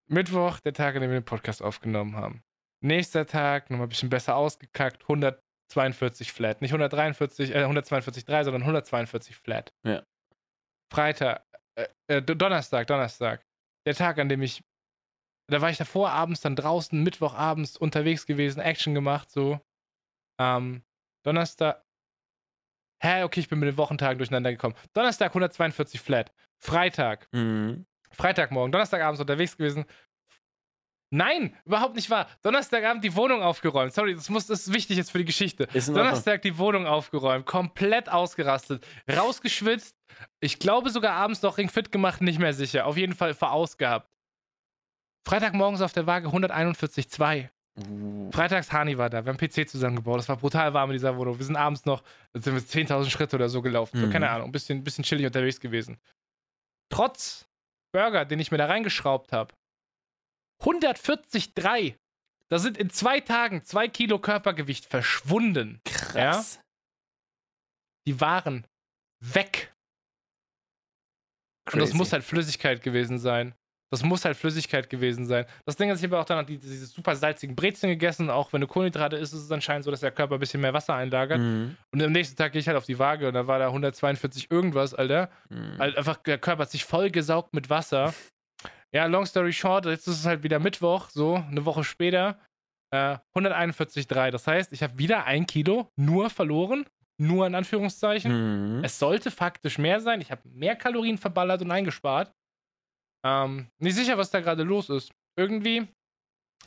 Mittwoch, 0.09 0.61
der 0.61 0.73
Tag, 0.73 0.95
an 0.95 1.03
dem 1.03 1.11
wir 1.11 1.21
den 1.21 1.25
Podcast 1.25 1.63
aufgenommen 1.63 2.17
haben. 2.17 2.43
Nächster 2.81 3.27
Tag, 3.27 3.71
nochmal 3.71 3.87
ein 3.87 3.91
bisschen 3.91 4.09
besser 4.09 4.37
ausgekackt, 4.37 5.09
142 5.71 6.33
flat. 6.33 6.61
Nicht 6.61 6.73
143, 6.73 7.55
äh, 7.55 7.65
142,3, 7.65 8.45
sondern 8.45 8.63
142 8.63 9.37
flat. 9.37 9.73
Ja. 9.85 10.03
Freitag, 10.93 11.45
äh, 11.77 11.89
äh, 12.09 12.23
Donnerstag, 12.23 12.87
Donnerstag. 12.87 13.45
Der 13.87 13.95
Tag, 13.95 14.19
an 14.19 14.29
dem 14.29 14.43
ich. 14.43 14.63
Da 15.51 15.63
war 15.63 15.71
ich 15.71 15.79
davor 15.79 16.11
abends 16.11 16.43
dann 16.43 16.57
draußen, 16.57 17.03
Mittwochabends 17.03 17.79
unterwegs 17.79 18.27
gewesen, 18.27 18.61
Action 18.61 18.95
gemacht, 18.95 19.31
so. 19.31 19.61
Ähm, 20.39 20.83
Donnerstag. 21.25 21.83
Hä, 23.03 23.23
okay, 23.23 23.41
ich 23.41 23.49
bin 23.49 23.59
mit 23.61 23.69
den 23.69 23.77
Wochentagen 23.79 24.19
durcheinander 24.19 24.51
gekommen. 24.51 24.75
Donnerstag 24.93 25.31
142 25.31 26.01
flat. 26.01 26.33
Freitag. 26.59 27.29
Mhm. 27.33 27.87
Freitagmorgen, 28.11 28.73
Donnerstagabends 28.73 29.21
unterwegs 29.21 29.57
gewesen. 29.57 29.85
Nein, 31.11 31.57
überhaupt 31.65 31.97
nicht 31.97 32.11
wahr. 32.11 32.29
Donnerstagabend 32.43 33.03
die 33.03 33.15
Wohnung 33.17 33.43
aufgeräumt. 33.43 33.95
Sorry, 33.95 34.15
das, 34.15 34.29
muss, 34.29 34.47
das 34.47 34.67
ist 34.67 34.73
wichtig 34.75 34.99
jetzt 34.99 35.11
für 35.11 35.19
die 35.19 35.25
Geschichte. 35.25 35.67
Donnerstag 35.87 36.43
die 36.43 36.59
Wohnung 36.59 36.87
aufgeräumt, 36.87 37.47
komplett 37.47 38.11
ausgerastet, 38.11 38.87
rausgeschwitzt. 39.11 39.97
Ich 40.41 40.59
glaube 40.59 40.91
sogar 40.91 41.13
abends 41.15 41.41
noch 41.43 41.57
ringfit 41.57 41.91
gemacht, 41.93 42.21
nicht 42.21 42.39
mehr 42.39 42.53
sicher. 42.53 42.85
Auf 42.87 42.97
jeden 42.99 43.15
Fall 43.15 43.33
verausgabt. 43.35 44.11
Freitagmorgens 45.27 45.81
auf 45.81 45.93
der 45.93 46.07
Waage 46.07 46.29
141,2. 46.29 47.49
Uh. 47.89 48.31
Freitags 48.33 48.73
Hani 48.73 48.99
war 48.99 49.09
da, 49.09 49.25
wir 49.25 49.33
haben 49.33 49.39
PC 49.39 49.69
zusammengebaut. 49.69 50.19
Das 50.19 50.29
war 50.29 50.37
brutal 50.37 50.75
warm 50.75 50.91
in 50.91 50.95
dieser 50.95 51.17
Wohnung. 51.17 51.39
Wir 51.39 51.47
sind 51.47 51.57
abends 51.57 51.85
noch, 51.85 52.03
sind 52.35 52.55
wir 52.55 52.61
10.000 52.63 53.09
Schritte 53.09 53.37
oder 53.37 53.49
so 53.49 53.63
gelaufen. 53.63 53.99
So, 54.01 54.07
Mhm. 54.07 54.11
keine 54.11 54.29
Ahnung, 54.31 54.49
ein 54.49 54.53
bisschen, 54.53 54.83
bisschen 54.83 55.05
chillig 55.05 55.25
unterwegs 55.27 55.61
gewesen. 55.61 55.99
Trotz 56.91 57.47
Burger, 57.93 58.25
den 58.25 58.41
ich 58.41 58.51
mir 58.51 58.59
da 58.59 58.67
reingeschraubt 58.67 59.33
habe, 59.33 59.55
143,3. 60.63 61.97
Da 62.49 62.59
sind 62.59 62.79
in 62.79 62.91
zwei 62.91 63.21
Tagen 63.21 63.63
zwei 63.63 63.89
Kilo 63.89 64.19
Körpergewicht 64.19 64.87
verschwunden. 64.87 65.81
Krass. 65.85 66.61
Die 68.07 68.21
waren 68.21 68.67
weg. 69.21 69.75
Und 71.73 71.81
das 71.81 71.93
muss 71.93 72.13
halt 72.13 72.25
Flüssigkeit 72.25 72.83
gewesen 72.83 73.19
sein. 73.19 73.55
Das 73.91 74.03
muss 74.03 74.25
halt 74.25 74.37
Flüssigkeit 74.37 74.91
gewesen 74.91 75.27
sein. 75.27 75.47
Das 75.65 75.77
Ding 75.77 75.89
ist, 75.91 76.01
ich 76.01 76.05
habe 76.05 76.19
auch 76.19 76.25
dann 76.27 76.45
die, 76.45 76.59
diese 76.59 76.87
super 76.87 77.17
salzigen 77.17 77.57
Brezeln 77.57 77.91
gegessen. 77.91 78.29
Auch 78.29 78.53
wenn 78.53 78.61
du 78.61 78.67
Kohlenhydrate 78.67 79.17
isst, 79.17 79.33
ist 79.33 79.45
es 79.45 79.51
anscheinend 79.51 79.85
so, 79.85 79.91
dass 79.91 80.01
der 80.01 80.11
Körper 80.11 80.35
ein 80.35 80.41
bisschen 80.41 80.61
mehr 80.61 80.75
Wasser 80.75 80.95
einlagert. 80.95 81.39
Mhm. 81.41 81.77
Und 81.91 82.03
am 82.03 82.13
nächsten 82.13 82.37
Tag 82.37 82.53
gehe 82.53 82.61
ich 82.61 82.69
halt 82.69 82.77
auf 82.77 82.85
die 82.85 82.99
Waage 82.99 83.29
und 83.29 83.35
da 83.35 83.47
war 83.47 83.59
da 83.59 83.69
142 83.69 84.51
irgendwas, 84.51 84.93
Alter. 84.93 85.31
Mhm. 85.49 85.79
Halt 85.79 85.97
einfach, 85.97 86.19
der 86.19 86.39
Körper 86.39 86.63
hat 86.63 86.71
sich 86.71 86.85
voll 86.85 87.11
gesaugt 87.11 87.55
mit 87.55 87.71
Wasser. 87.71 88.13
Ja, 88.95 89.07
long 89.07 89.27
story 89.27 89.53
short, 89.53 89.85
jetzt 89.87 90.07
ist 90.07 90.21
es 90.21 90.27
halt 90.27 90.43
wieder 90.43 90.59
Mittwoch, 90.59 91.11
so 91.11 91.35
eine 91.35 91.65
Woche 91.65 91.85
später. 91.85 92.41
Äh, 92.91 93.19
141,3. 93.37 94.31
Das 94.31 94.47
heißt, 94.47 94.73
ich 94.73 94.83
habe 94.83 94.99
wieder 94.99 95.25
ein 95.25 95.47
Kilo 95.47 95.91
nur 95.97 96.31
verloren. 96.31 96.87
Nur 97.21 97.49
in 97.49 97.57
Anführungszeichen. 97.57 98.77
Mhm. 98.79 98.85
Es 98.85 98.99
sollte 98.99 99.33
faktisch 99.33 99.79
mehr 99.79 100.01
sein. 100.01 100.21
Ich 100.21 100.31
habe 100.31 100.49
mehr 100.49 100.77
Kalorien 100.77 101.19
verballert 101.19 101.61
und 101.63 101.71
eingespart. 101.73 102.33
Ähm, 103.27 103.69
nicht 103.79 103.97
sicher, 103.97 104.17
was 104.17 104.31
da 104.31 104.41
gerade 104.41 104.63
los 104.63 104.89
ist. 104.89 105.11
Irgendwie, 105.37 105.89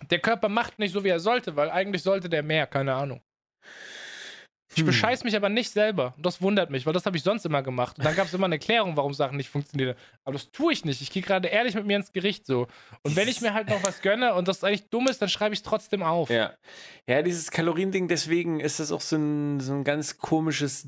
der 0.09 0.19
Körper 0.19 0.49
macht 0.49 0.77
nicht 0.77 0.91
so, 0.91 1.05
wie 1.05 1.09
er 1.09 1.21
sollte, 1.21 1.55
weil 1.55 1.69
eigentlich 1.69 2.03
sollte 2.03 2.27
der 2.27 2.43
mehr, 2.43 2.67
keine 2.67 2.93
Ahnung. 2.93 3.21
Ich 4.73 4.79
Hm. 4.79 4.85
bescheiß 4.85 5.23
mich 5.23 5.35
aber 5.35 5.49
nicht 5.49 5.71
selber. 5.71 6.13
Und 6.17 6.25
das 6.25 6.41
wundert 6.41 6.69
mich, 6.69 6.85
weil 6.85 6.93
das 6.93 7.05
habe 7.05 7.17
ich 7.17 7.23
sonst 7.23 7.45
immer 7.45 7.61
gemacht. 7.61 7.97
Und 7.97 8.05
dann 8.05 8.15
gab 8.15 8.27
es 8.27 8.33
immer 8.33 8.45
eine 8.45 8.55
Erklärung, 8.55 8.95
warum 8.95 9.13
Sachen 9.13 9.37
nicht 9.37 9.49
funktionieren. 9.49 9.95
Aber 10.23 10.33
das 10.33 10.51
tue 10.51 10.71
ich 10.71 10.85
nicht. 10.85 11.01
Ich 11.01 11.11
gehe 11.11 11.21
gerade 11.21 11.47
ehrlich 11.49 11.75
mit 11.75 11.85
mir 11.85 11.97
ins 11.97 12.13
Gericht 12.13 12.45
so. 12.45 12.67
Und 13.03 13.15
wenn 13.15 13.27
ich 13.27 13.41
mir 13.41 13.53
halt 13.53 13.69
noch 13.69 13.83
was 13.83 14.01
gönne 14.01 14.33
und 14.33 14.47
das 14.47 14.63
eigentlich 14.63 14.89
dumm 14.89 15.07
ist, 15.07 15.21
dann 15.21 15.29
schreibe 15.29 15.53
ich 15.53 15.59
es 15.59 15.63
trotzdem 15.63 16.03
auf. 16.03 16.29
Ja. 16.29 16.53
Ja, 17.07 17.21
dieses 17.21 17.51
Kaloriending, 17.51 18.07
deswegen 18.07 18.59
ist 18.59 18.79
das 18.79 18.91
auch 18.91 19.01
so 19.01 19.17
ein, 19.17 19.59
so 19.59 19.73
ein 19.73 19.83
ganz 19.83 20.17
komisches 20.17 20.87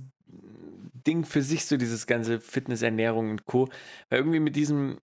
Ding 1.05 1.25
für 1.25 1.41
sich, 1.41 1.65
so 1.65 1.75
dieses 1.77 2.07
ganze 2.07 2.39
Fitness, 2.39 2.81
Ernährung 2.81 3.31
und 3.31 3.45
Co. 3.45 3.67
Weil 4.09 4.19
irgendwie 4.19 4.39
mit 4.39 4.55
diesem 4.55 4.99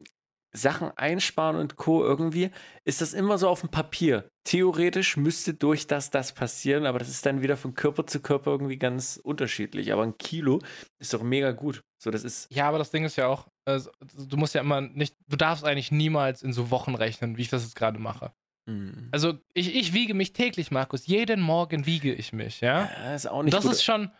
Sachen 0.52 0.90
einsparen 0.97 1.56
und 1.56 1.77
Co. 1.77 2.02
irgendwie 2.05 2.51
ist 2.85 3.01
das 3.01 3.12
immer 3.12 3.39
so 3.39 3.48
auf 3.48 3.60
dem 3.60 3.70
Papier. 3.70 4.28
Theoretisch 4.44 5.16
müsste 5.16 5.55
durch 5.55 5.86
das 5.86 6.10
das 6.10 6.32
passieren, 6.32 6.86
aber 6.86 6.98
das 6.98 7.09
ist 7.09 7.24
dann 7.24 7.40
wieder 7.43 7.56
von 7.56 7.74
Körper 7.74 8.06
zu 8.06 8.20
Körper 8.20 8.51
irgendwie 8.51 8.77
ganz 8.78 9.20
unterschiedlich. 9.22 9.93
Aber 9.93 10.02
ein 10.02 10.18
Kilo 10.18 10.60
ist 10.98 11.14
doch 11.14 11.22
mega 11.22 11.52
gut. 11.52 11.82
So, 12.02 12.10
das 12.10 12.24
ist. 12.24 12.51
Ja, 12.52 12.68
aber 12.68 12.78
das 12.78 12.90
Ding 12.90 13.05
ist 13.05 13.16
ja 13.16 13.27
auch, 13.28 13.47
also, 13.64 13.90
du 14.16 14.36
musst 14.36 14.55
ja 14.55 14.60
immer 14.62 14.81
nicht, 14.81 15.14
du 15.28 15.36
darfst 15.36 15.64
eigentlich 15.64 15.93
niemals 15.93 16.43
in 16.43 16.52
so 16.52 16.70
Wochen 16.70 16.94
rechnen, 16.94 17.36
wie 17.36 17.43
ich 17.43 17.51
das 17.51 17.62
jetzt 17.62 17.77
gerade 17.77 17.98
mache. 18.01 18.32
mm, 18.66 19.09
Also 19.12 19.35
ich, 19.55 19.74
ich 19.77 19.93
wiege 19.93 20.14
mich 20.14 20.32
täglich, 20.32 20.70
Markus. 20.70 21.06
Jeden 21.06 21.40
Morgen 21.43 21.86
wiege 21.86 22.12
ich 22.12 22.32
mich, 22.32 22.60
ja. 22.60 22.90
Ja, 23.05 23.14
ist 23.14 23.27
auch 23.28 23.39
Und 23.39 23.44
nicht 23.47 23.55
das 23.56 23.64
gut. 23.64 23.72
ist 23.72 23.85
schon, 23.85 24.10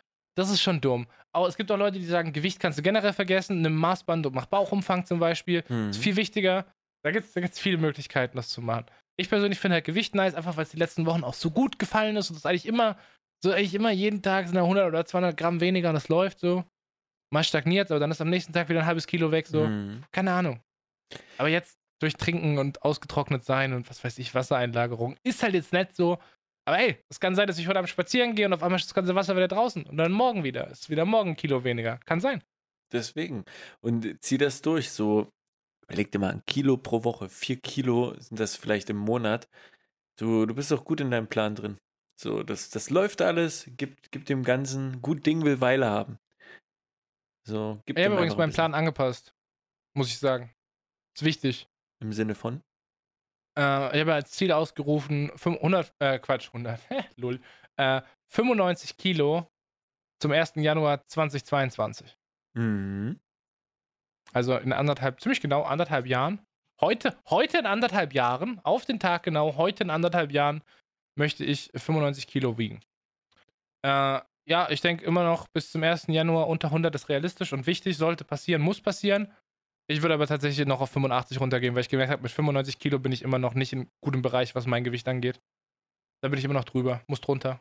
das 0.41 0.51
ist 0.51 0.63
schon 0.63 0.81
dumm. 0.81 1.07
Aber 1.33 1.47
es 1.47 1.57
gibt 1.57 1.71
auch 1.71 1.77
Leute, 1.77 1.99
die 1.99 2.05
sagen, 2.07 2.33
Gewicht 2.33 2.59
kannst 2.59 2.79
du 2.79 2.83
generell 2.83 3.13
vergessen, 3.13 3.63
nimm 3.63 3.77
Maßband 3.77 4.27
und 4.27 4.35
mach 4.35 4.47
Bauchumfang 4.47 5.05
zum 5.05 5.21
Beispiel. 5.21 5.63
Mhm. 5.69 5.91
Ist 5.91 6.03
viel 6.03 6.17
wichtiger. 6.17 6.67
Da 7.05 7.13
gibt 7.13 7.27
es 7.27 7.33
da 7.33 7.41
gibt's 7.41 7.61
viele 7.61 7.79
Möglichkeiten, 7.79 8.37
das 8.37 8.49
zu 8.49 8.61
machen. 8.61 8.87
Ich 9.17 9.29
persönlich 9.29 9.59
finde 9.59 9.75
halt 9.75 9.85
Gewicht 9.85 10.15
nice, 10.15 10.35
einfach 10.35 10.57
weil 10.57 10.65
es 10.65 10.71
die 10.71 10.79
letzten 10.79 11.07
Wochen 11.07 11.25
auch 11.25 11.35
so 11.35 11.51
gut 11.51 11.79
gefallen 11.79 12.17
ist 12.17 12.31
und 12.31 12.37
es 12.37 12.47
eigentlich 12.47 12.67
immer, 12.67 12.97
so 13.43 13.53
eigentlich 13.53 13.75
immer 13.75 13.91
jeden 13.91 14.23
Tag 14.23 14.47
sind 14.47 14.57
da 14.57 14.63
100 14.63 14.89
oder 14.89 15.05
200 15.05 15.37
Gramm 15.37 15.61
weniger 15.61 15.91
und 15.91 15.95
das 15.95 16.09
läuft 16.09 16.41
so. 16.41 16.65
Mal 17.33 17.45
stagniert, 17.45 17.91
aber 17.91 18.01
dann 18.01 18.11
ist 18.11 18.21
am 18.21 18.31
nächsten 18.31 18.53
Tag 18.53 18.69
wieder 18.69 18.81
ein 18.81 18.87
halbes 18.87 19.07
Kilo 19.07 19.31
weg, 19.31 19.47
so. 19.47 19.67
Mhm. 19.67 20.03
Keine 20.11 20.33
Ahnung. 20.33 20.61
Aber 21.39 21.49
jetzt 21.49 21.79
durch 22.01 22.15
Trinken 22.15 22.59
und 22.59 22.83
ausgetrocknet 22.83 23.45
sein 23.45 23.73
und 23.73 23.89
was 23.89 24.03
weiß 24.03 24.19
ich, 24.19 24.35
Wassereinlagerung 24.35 25.17
ist 25.23 25.43
halt 25.43 25.55
jetzt 25.55 25.73
nicht 25.73 25.95
so. 25.95 26.19
Aber 26.71 26.79
ey, 26.79 27.03
es 27.09 27.19
kann 27.19 27.35
sein, 27.35 27.49
dass 27.49 27.59
ich 27.59 27.67
heute 27.67 27.81
Abend 27.81 27.89
spazieren 27.89 28.37
gehe 28.37 28.47
und 28.47 28.53
auf 28.53 28.63
einmal 28.63 28.79
ist 28.79 28.87
das 28.87 28.95
ganze 28.95 29.17
Wasser 29.17 29.35
wieder 29.35 29.49
draußen 29.49 29.83
und 29.83 29.97
dann 29.97 30.13
morgen 30.13 30.45
wieder. 30.45 30.71
Ist 30.71 30.89
wieder 30.89 31.05
morgen 31.05 31.31
ein 31.31 31.37
Kilo 31.37 31.65
weniger. 31.65 31.99
Kann 32.07 32.21
sein. 32.21 32.45
Deswegen. 32.93 33.45
Und 33.81 34.23
zieh 34.23 34.39
das 34.39 34.63
durch. 34.63 34.93
So, 34.93 35.33
überleg 35.83 36.13
dir 36.13 36.21
mal 36.21 36.31
ein 36.31 36.45
Kilo 36.47 36.77
pro 36.77 37.03
Woche. 37.03 37.29
Vier 37.29 37.57
Kilo 37.57 38.15
sind 38.21 38.39
das 38.39 38.55
vielleicht 38.55 38.89
im 38.89 38.99
Monat. 38.99 39.49
Du, 40.17 40.47
du 40.47 40.55
bist 40.55 40.71
doch 40.71 40.85
gut 40.85 41.01
in 41.01 41.11
deinem 41.11 41.27
Plan 41.27 41.57
drin. 41.57 41.77
So, 42.15 42.45
das, 42.45 42.71
das 42.71 42.89
läuft 42.89 43.21
alles. 43.21 43.69
Gibt, 43.77 44.13
gibt 44.13 44.29
dem 44.29 44.45
Ganzen 44.45 45.03
gut 45.03 45.27
Ding 45.27 45.45
will 45.45 45.61
Weile 45.61 45.87
haben. 45.87 46.21
So, 47.49 47.83
gib 47.85 47.99
Ich 47.99 48.05
habe 48.05 48.15
übrigens 48.15 48.37
meinen 48.37 48.53
Plan 48.53 48.75
angepasst. 48.75 49.35
Muss 49.95 50.07
ich 50.07 50.21
sagen. 50.21 50.55
Ist 51.17 51.25
wichtig. 51.25 51.67
Im 51.99 52.13
Sinne 52.13 52.37
von. 52.37 52.63
Äh, 53.59 53.95
ich 53.95 54.01
habe 54.01 54.15
als 54.15 54.31
Ziel 54.33 54.53
ausgerufen, 54.53 55.31
500, 55.37 55.93
äh, 55.99 56.19
Quatsch, 56.19 56.49
100, 56.49 56.81
hä, 56.89 57.05
lol, 57.17 57.41
äh, 57.77 58.03
95 58.29 58.97
Kilo 58.97 59.51
zum 60.21 60.33
1. 60.33 60.53
Januar 60.57 61.07
2022. 61.07 62.17
Mhm. 62.55 63.21
Also 64.33 64.57
in 64.57 64.73
anderthalb, 64.73 65.21
ziemlich 65.21 65.41
genau 65.41 65.63
anderthalb 65.63 66.07
Jahren. 66.07 66.41
Heute, 66.81 67.17
heute 67.29 67.59
in 67.59 67.67
anderthalb 67.67 68.15
Jahren, 68.15 68.61
auf 68.65 68.85
den 68.85 69.01
Tag 69.01 69.25
genau, 69.25 69.57
heute 69.57 69.85
in 69.85 69.91
anderthalb 69.91 70.33
Jahren 70.33 70.63
möchte 71.17 71.45
ich 71.45 71.71
95 71.75 72.27
Kilo 72.27 72.57
wiegen. 72.57 72.81
Äh, 73.83 74.21
ja, 74.47 74.69
ich 74.71 74.81
denke 74.81 75.05
immer 75.05 75.25
noch 75.25 75.49
bis 75.49 75.71
zum 75.71 75.83
1. 75.83 76.07
Januar 76.09 76.49
unter 76.49 76.69
100 76.69 76.95
ist 76.95 77.09
realistisch 77.09 77.53
und 77.53 77.67
wichtig, 77.67 77.97
sollte 77.97 78.25
passieren, 78.25 78.63
muss 78.63 78.81
passieren. 78.81 79.33
Ich 79.91 80.03
würde 80.03 80.15
aber 80.15 80.29
tatsächlich 80.29 80.65
noch 80.69 80.81
auf 80.81 80.91
85 80.91 81.41
runtergehen, 81.41 81.75
weil 81.75 81.81
ich 81.81 81.89
gemerkt 81.89 82.13
habe, 82.13 82.23
mit 82.23 82.31
95 82.31 82.79
Kilo 82.79 83.01
bin 83.01 83.11
ich 83.11 83.23
immer 83.23 83.41
noch 83.41 83.55
nicht 83.55 83.73
in 83.73 83.89
gutem 84.01 84.23
Bereich, 84.23 84.55
was 84.55 84.67
mein 84.67 84.85
Gewicht 84.85 85.09
angeht. 85.09 85.41
Da 86.23 86.29
bin 86.29 86.39
ich 86.39 86.45
immer 86.45 86.55
noch 86.55 86.65
drüber, 86.65 87.03
muss 87.09 87.21
drunter. 87.21 87.61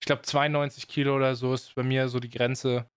Ich 0.00 0.06
glaube 0.06 0.22
92 0.22 0.88
Kilo 0.88 1.14
oder 1.14 1.36
so 1.36 1.54
ist 1.54 1.74
bei 1.76 1.84
mir 1.84 2.08
so 2.08 2.18
die 2.18 2.28
Grenze, 2.28 2.88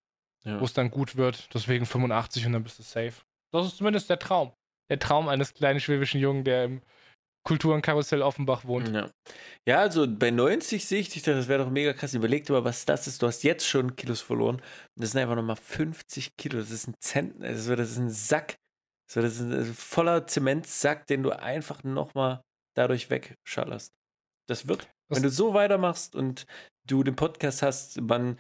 Ja. 0.44 0.60
wo 0.60 0.66
es 0.66 0.74
dann 0.74 0.90
gut 0.90 1.18
wird. 1.18 1.54
Deswegen 1.54 1.86
85 1.86 2.48
und 2.48 2.54
dann 2.54 2.64
bist 2.64 2.80
du 2.80 2.84
safe. 2.84 3.14
Das 3.52 3.68
ist 3.68 3.78
zumindest 3.78 4.10
der 4.10 4.18
Traum. 4.18 4.54
Der 4.90 4.98
Traum 4.98 5.28
eines 5.28 5.54
kleinen 5.54 5.80
schwäbischen 5.80 6.20
Jungen, 6.20 6.44
der 6.44 6.66
im 6.66 6.82
Kulturenkarussell 7.44 8.22
Offenbach 8.22 8.66
wohnt. 8.66 8.90
Ja. 8.90 9.10
ja, 9.68 9.80
also 9.80 10.06
bei 10.08 10.30
90 10.32 10.86
sehe 10.86 11.00
ich 11.00 11.10
dich, 11.10 11.24
das 11.24 11.48
wäre 11.48 11.64
doch 11.64 11.72
mega 11.72 11.94
krass. 11.94 12.14
Überleg 12.14 12.46
dir 12.46 12.54
mal, 12.54 12.64
was 12.66 12.86
das 12.86 13.08
ist. 13.08 13.22
Du 13.22 13.28
hast 13.28 13.44
jetzt 13.44 13.66
schon 13.68 13.96
Kilos 13.96 14.22
verloren. 14.22 14.62
Das 14.96 15.12
sind 15.12 15.22
einfach 15.22 15.36
nochmal 15.36 15.56
50 15.56 16.36
Kilo. 16.38 16.60
Das 16.60 16.70
ist 16.72 16.88
ein 16.88 16.96
Zent, 17.00 17.44
also 17.44 17.76
das 17.76 17.92
ist 17.92 17.98
ein 17.98 18.10
Sack. 18.10 18.56
So, 19.12 19.22
das 19.22 19.40
ist 19.40 19.42
ein 19.52 19.74
voller 19.74 20.28
Zementsack, 20.28 21.08
den 21.08 21.24
du 21.24 21.32
einfach 21.32 21.84
nochmal 21.84 22.42
dadurch 22.76 23.10
wegschallerst. 23.10 23.92
Das 24.48 24.68
wird. 24.68 24.88
Das- 25.10 25.18
Wenn 25.18 25.24
du 25.24 25.30
so 25.30 25.54
weitermachst 25.56 26.16
und 26.16 26.46
du 26.86 27.04
den 27.04 27.16
Podcast 27.16 27.62
hast, 27.64 28.00
man 28.02 28.38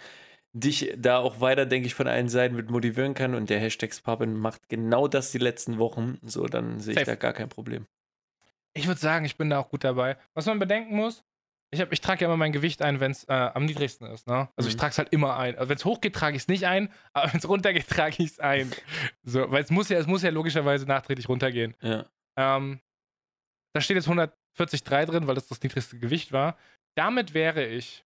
dich 0.53 0.93
da 0.97 1.19
auch 1.19 1.41
weiter, 1.41 1.65
denke 1.65 1.87
ich, 1.87 1.93
von 1.95 2.07
allen 2.07 2.27
Seiten 2.29 2.55
mit 2.55 2.69
motivieren 2.69 3.13
kann 3.13 3.33
und 3.35 3.49
der 3.49 3.59
Hashtag 3.59 3.93
Sparbin 3.93 4.35
macht 4.35 4.67
genau 4.67 5.07
das 5.07 5.31
die 5.31 5.37
letzten 5.37 5.77
Wochen, 5.77 6.17
so, 6.23 6.45
dann 6.45 6.79
sehe 6.79 6.93
ich 6.93 6.99
Safe. 6.99 7.11
da 7.11 7.15
gar 7.15 7.33
kein 7.33 7.49
Problem. 7.49 7.85
Ich 8.79 8.87
würde 8.87 8.99
sagen, 8.99 9.25
ich 9.25 9.37
bin 9.37 9.49
da 9.49 9.59
auch 9.59 9.69
gut 9.69 9.83
dabei. 9.83 10.17
Was 10.33 10.45
man 10.45 10.59
bedenken 10.59 10.95
muss, 10.95 11.23
ich, 11.71 11.81
hab- 11.81 11.91
ich 11.93 12.01
trage 12.01 12.21
ja 12.21 12.27
immer 12.27 12.37
mein 12.37 12.51
Gewicht 12.51 12.81
ein, 12.81 12.99
wenn 12.99 13.11
es 13.11 13.25
äh, 13.25 13.33
am 13.33 13.65
niedrigsten 13.65 14.07
ist. 14.07 14.25
Ne? 14.27 14.49
Also 14.55 14.69
ich 14.69 14.75
Mhm. 14.75 14.79
trage 14.79 14.91
es 14.91 14.97
halt 14.97 15.09
immer 15.13 15.37
ein. 15.37 15.55
Also 15.57 15.69
wenn 15.69 15.77
es 15.77 15.85
hochgeht, 15.85 16.15
trage 16.15 16.35
ich 16.35 16.43
es 16.43 16.47
nicht 16.47 16.65
ein, 16.65 16.91
aber 17.13 17.31
wenn 17.31 17.39
es 17.39 17.47
runtergeht, 17.47 17.87
trage 17.87 18.15
ich 18.23 18.31
es 18.31 18.39
ein. 18.39 18.71
So, 19.23 19.51
weil 19.51 19.63
es 19.63 19.69
muss 19.69 19.89
ja, 19.89 19.97
es 19.99 20.07
muss 20.07 20.23
ja 20.23 20.31
logischerweise 20.31 20.85
nachträglich 20.85 21.29
runtergehen. 21.29 21.75
Ja. 21.81 22.05
Ähm, 22.37 22.79
da 23.73 23.81
steht 23.81 23.95
jetzt 23.97 24.07
143 24.07 24.83
drin, 24.83 25.27
weil 25.27 25.35
das 25.35 25.47
das 25.47 25.61
niedrigste 25.61 25.99
Gewicht 25.99 26.31
war. 26.31 26.57
Damit 26.97 27.33
wäre 27.35 27.65
ich 27.65 28.03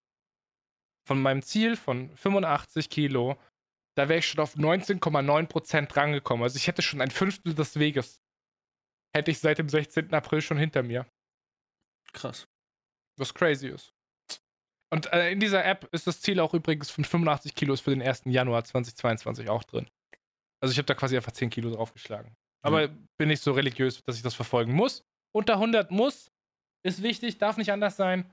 von 1.07 1.21
meinem 1.21 1.41
Ziel 1.41 1.75
von 1.77 2.15
85 2.17 2.89
Kilo, 2.89 3.37
da 3.95 4.09
wäre 4.09 4.19
ich 4.19 4.27
schon 4.27 4.41
auf 4.41 4.55
19,9% 4.55 5.87
drangekommen. 5.87 6.43
Also 6.43 6.57
ich 6.57 6.67
hätte 6.67 6.81
schon 6.81 7.01
ein 7.01 7.11
Fünftel 7.11 7.53
des 7.53 7.77
Weges. 7.79 8.19
Hätte 9.15 9.31
ich 9.31 9.39
seit 9.39 9.57
dem 9.59 9.69
16. 9.69 10.13
April 10.13 10.41
schon 10.41 10.57
hinter 10.57 10.83
mir. 10.83 11.05
Krass. 12.13 12.47
Was 13.17 13.33
crazy 13.33 13.67
ist. 13.67 13.93
Und 14.91 15.11
äh, 15.11 15.31
in 15.31 15.39
dieser 15.39 15.65
App 15.65 15.87
ist 15.91 16.05
das 16.07 16.21
Ziel 16.21 16.39
auch 16.39 16.53
übrigens 16.53 16.89
von 16.91 17.03
85 17.03 17.55
Kilos 17.55 17.81
für 17.81 17.89
den 17.91 18.01
1. 18.01 18.23
Januar 18.25 18.63
2022 18.63 19.49
auch 19.49 19.63
drin. 19.63 19.89
Also 20.61 20.71
ich 20.71 20.77
habe 20.77 20.85
da 20.85 20.93
quasi 20.93 21.15
einfach 21.15 21.31
10 21.31 21.49
Kilo 21.49 21.71
draufgeschlagen. 21.71 22.35
Aber 22.63 22.87
Mhm. 22.87 23.07
bin 23.17 23.27
nicht 23.29 23.41
so 23.41 23.51
religiös, 23.53 24.01
dass 24.05 24.15
ich 24.17 24.21
das 24.21 24.33
verfolgen 24.35 24.73
muss. 24.73 25.03
Unter 25.35 25.55
100 25.55 25.91
muss. 25.91 26.31
Ist 26.85 27.01
wichtig, 27.01 27.37
darf 27.37 27.57
nicht 27.57 27.71
anders 27.71 27.95
sein. 27.97 28.31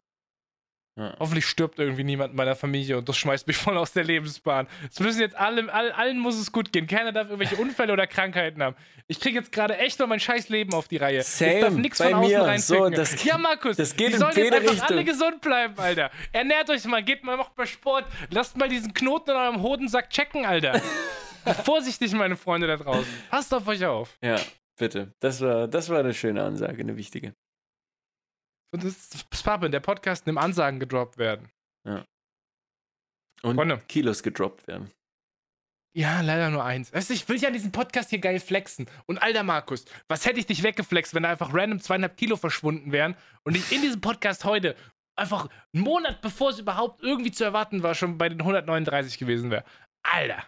Ja. 0.98 1.14
Hoffentlich 1.18 1.46
stirbt 1.46 1.78
irgendwie 1.78 2.04
niemand 2.04 2.32
in 2.32 2.36
meiner 2.36 2.56
Familie 2.56 2.98
und 2.98 3.08
das 3.08 3.16
schmeißt 3.16 3.46
mich 3.46 3.56
voll 3.56 3.78
aus 3.78 3.92
der 3.92 4.04
Lebensbahn. 4.04 4.66
Es 4.90 5.00
müssen 5.00 5.20
jetzt 5.20 5.34
alle, 5.36 5.72
all, 5.72 5.92
allen 5.92 6.18
muss 6.18 6.36
es 6.38 6.50
gut 6.52 6.72
gehen. 6.72 6.86
Keiner 6.86 7.12
darf 7.12 7.28
irgendwelche 7.30 7.56
Unfälle 7.62 7.92
oder 7.92 8.06
Krankheiten 8.06 8.62
haben. 8.62 8.76
Ich 9.06 9.18
kriege 9.20 9.38
jetzt 9.38 9.52
gerade 9.52 9.78
echt 9.78 9.98
noch 10.00 10.06
mein 10.08 10.20
scheiß 10.20 10.48
Leben 10.48 10.74
auf 10.74 10.88
die 10.88 10.96
Reihe. 10.98 11.22
Same, 11.22 11.52
jetzt 11.52 11.62
darf 11.62 11.74
nichts 11.74 11.98
von 12.02 12.14
außen 12.14 12.46
mir. 12.46 12.58
So, 12.58 12.88
das- 12.90 13.24
ja, 13.24 13.38
Markus, 13.38 13.76
das 13.76 13.94
geht 13.96 14.12
die 14.12 14.16
sollen 14.16 14.32
jetzt 14.36 14.52
einfach 14.52 14.68
alle 14.88 14.98
Richtungen. 15.00 15.06
gesund 15.06 15.40
bleiben, 15.40 15.74
Alter. 15.78 16.10
Ernährt 16.32 16.68
euch 16.70 16.84
mal, 16.84 17.02
geht 17.02 17.24
mal, 17.24 17.36
macht 17.36 17.56
mal 17.56 17.66
Sport. 17.66 18.04
Lasst 18.30 18.56
mal 18.56 18.68
diesen 18.68 18.92
Knoten 18.92 19.30
in 19.30 19.36
eurem 19.36 19.62
Hodensack 19.62 20.10
checken, 20.10 20.44
Alter. 20.44 20.80
Vorsichtig, 21.64 22.12
meine 22.12 22.36
Freunde 22.36 22.66
da 22.66 22.76
draußen. 22.76 23.06
Passt 23.30 23.54
auf 23.54 23.66
euch 23.66 23.84
auf. 23.86 24.18
Ja, 24.22 24.36
bitte. 24.76 25.12
Das 25.20 25.40
war, 25.40 25.66
das 25.68 25.88
war 25.88 26.00
eine 26.00 26.12
schöne 26.14 26.42
Ansage, 26.42 26.82
eine 26.82 26.96
wichtige. 26.96 27.32
Und 28.72 28.84
das 28.84 28.92
ist 29.14 29.26
Spappen, 29.34 29.72
der 29.72 29.80
Podcast, 29.80 30.26
in 30.26 30.32
dem 30.34 30.38
Ansagen 30.38 30.78
gedroppt 30.80 31.18
werden. 31.18 31.50
Und 33.42 33.56
Freunde. 33.56 33.78
Kilos 33.88 34.22
gedroppt 34.22 34.66
werden. 34.66 34.90
Ja, 35.96 36.20
leider 36.20 36.50
nur 36.50 36.62
eins. 36.62 36.92
Weißt 36.92 37.10
du, 37.10 37.14
ich 37.14 37.28
will 37.28 37.38
ja 37.38 37.48
an 37.48 37.54
diesem 37.54 37.72
Podcast 37.72 38.10
hier 38.10 38.20
geil 38.20 38.38
flexen. 38.38 38.86
Und 39.06 39.18
alter 39.18 39.42
Markus, 39.42 39.86
was 40.08 40.24
hätte 40.24 40.38
ich 40.38 40.46
dich 40.46 40.62
weggeflext, 40.62 41.14
wenn 41.14 41.24
da 41.24 41.30
einfach 41.30 41.52
random 41.52 41.80
zweieinhalb 41.80 42.16
Kilo 42.16 42.36
verschwunden 42.36 42.92
wären 42.92 43.16
und 43.44 43.56
ich 43.56 43.72
in 43.72 43.82
diesem 43.82 44.00
Podcast 44.00 44.44
heute 44.44 44.76
einfach 45.18 45.48
einen 45.74 45.82
Monat 45.82 46.20
bevor 46.22 46.50
es 46.50 46.60
überhaupt 46.60 47.02
irgendwie 47.02 47.32
zu 47.32 47.42
erwarten 47.42 47.82
war, 47.82 47.94
schon 47.96 48.18
bei 48.18 48.28
den 48.28 48.40
139 48.40 49.18
gewesen 49.18 49.50
wäre. 49.50 49.64
Alter. 50.06 50.46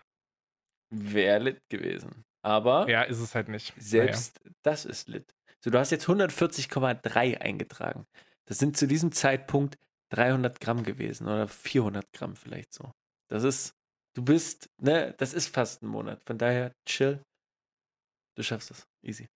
Wäre 0.91 1.41
lit 1.41 1.59
gewesen. 1.71 2.23
Aber 2.45 2.89
Ja, 2.89 3.03
ist 3.03 3.19
es 3.19 3.35
halt 3.35 3.49
nicht. 3.49 3.73
selbst 3.77 4.41
das 4.63 4.85
ist 4.85 5.09
lit. 5.09 5.35
So, 5.63 5.71
du 5.71 5.79
hast 5.79 5.91
jetzt 5.91 6.09
140,3 6.09 7.39
eingetragen. 7.39 8.07
Das 8.47 8.59
sind 8.59 8.77
zu 8.77 8.87
diesem 8.87 9.13
Zeitpunkt 9.13 9.79
300 10.11 10.61
Gramm 10.61 10.83
gewesen 10.83 11.27
oder 11.29 11.49
400 11.49 12.13
Gramm 12.13 12.37
vielleicht 12.37 12.73
so. 12.73 12.93
Das 13.29 13.45
ist, 13.45 13.75
du 14.15 14.25
bist, 14.25 14.69
ne, 14.79 15.15
das 15.19 15.33
ist 15.33 15.55
fast 15.55 15.83
ein 15.83 15.87
Monat. 15.87 16.23
Von 16.25 16.37
daher, 16.37 16.75
chill. 16.87 17.23
Du 18.37 18.43
schaffst 18.43 18.71
es. 18.73 18.87
Easy. 19.03 19.29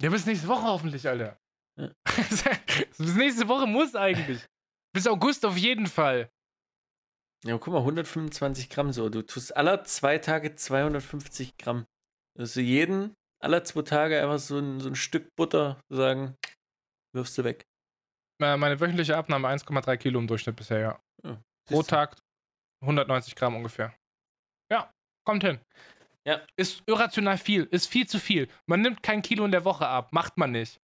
Ja, 0.00 0.10
bis 0.10 0.26
nächste 0.26 0.48
Woche 0.48 0.64
hoffentlich, 0.64 1.06
Alter. 1.06 1.38
Ja. 1.76 1.92
bis 2.98 3.14
nächste 3.14 3.46
Woche 3.48 3.66
muss 3.66 3.94
eigentlich. 3.94 4.44
Bis 4.92 5.06
August 5.06 5.44
auf 5.44 5.56
jeden 5.56 5.86
Fall. 5.86 6.30
Ja, 7.44 7.56
guck 7.58 7.72
mal, 7.72 7.80
125 7.80 8.68
Gramm 8.70 8.92
so. 8.92 9.08
Du 9.08 9.22
tust 9.22 9.56
aller 9.56 9.84
zwei 9.84 10.18
Tage 10.18 10.56
250 10.56 11.56
Gramm. 11.56 11.86
Also 12.36 12.60
jeden, 12.60 13.14
aller 13.40 13.64
zwei 13.64 13.82
Tage 13.82 14.20
einfach 14.20 14.38
so 14.38 14.58
ein, 14.58 14.80
so 14.80 14.88
ein 14.88 14.94
Stück 14.94 15.28
Butter 15.36 15.80
sagen, 15.90 16.36
wirfst 17.14 17.36
du 17.38 17.44
weg. 17.44 17.64
Äh, 18.42 18.56
Meine 18.56 18.78
wöchentliche 18.80 19.16
Abnahme 19.16 19.48
1,3 19.48 19.96
Kilo 19.96 20.18
im 20.18 20.26
Durchschnitt 20.26 20.56
bisher, 20.56 20.78
ja. 20.80 21.00
Ja, 21.24 21.42
Pro. 21.68 21.82
Tag 21.82 22.16
190 22.82 23.34
Gramm 23.34 23.56
ungefähr. 23.56 23.94
Ja, 24.70 24.92
kommt 25.26 25.44
hin. 25.44 25.60
Ja. 26.26 26.40
Ist 26.56 26.82
irrational 26.86 27.38
viel, 27.38 27.64
ist 27.64 27.88
viel 27.88 28.06
zu 28.06 28.18
viel. 28.18 28.48
Man 28.66 28.82
nimmt 28.82 29.02
kein 29.02 29.22
Kilo 29.22 29.44
in 29.44 29.50
der 29.50 29.64
Woche 29.64 29.86
ab, 29.86 30.12
macht 30.12 30.36
man 30.36 30.52
nicht. 30.52 30.80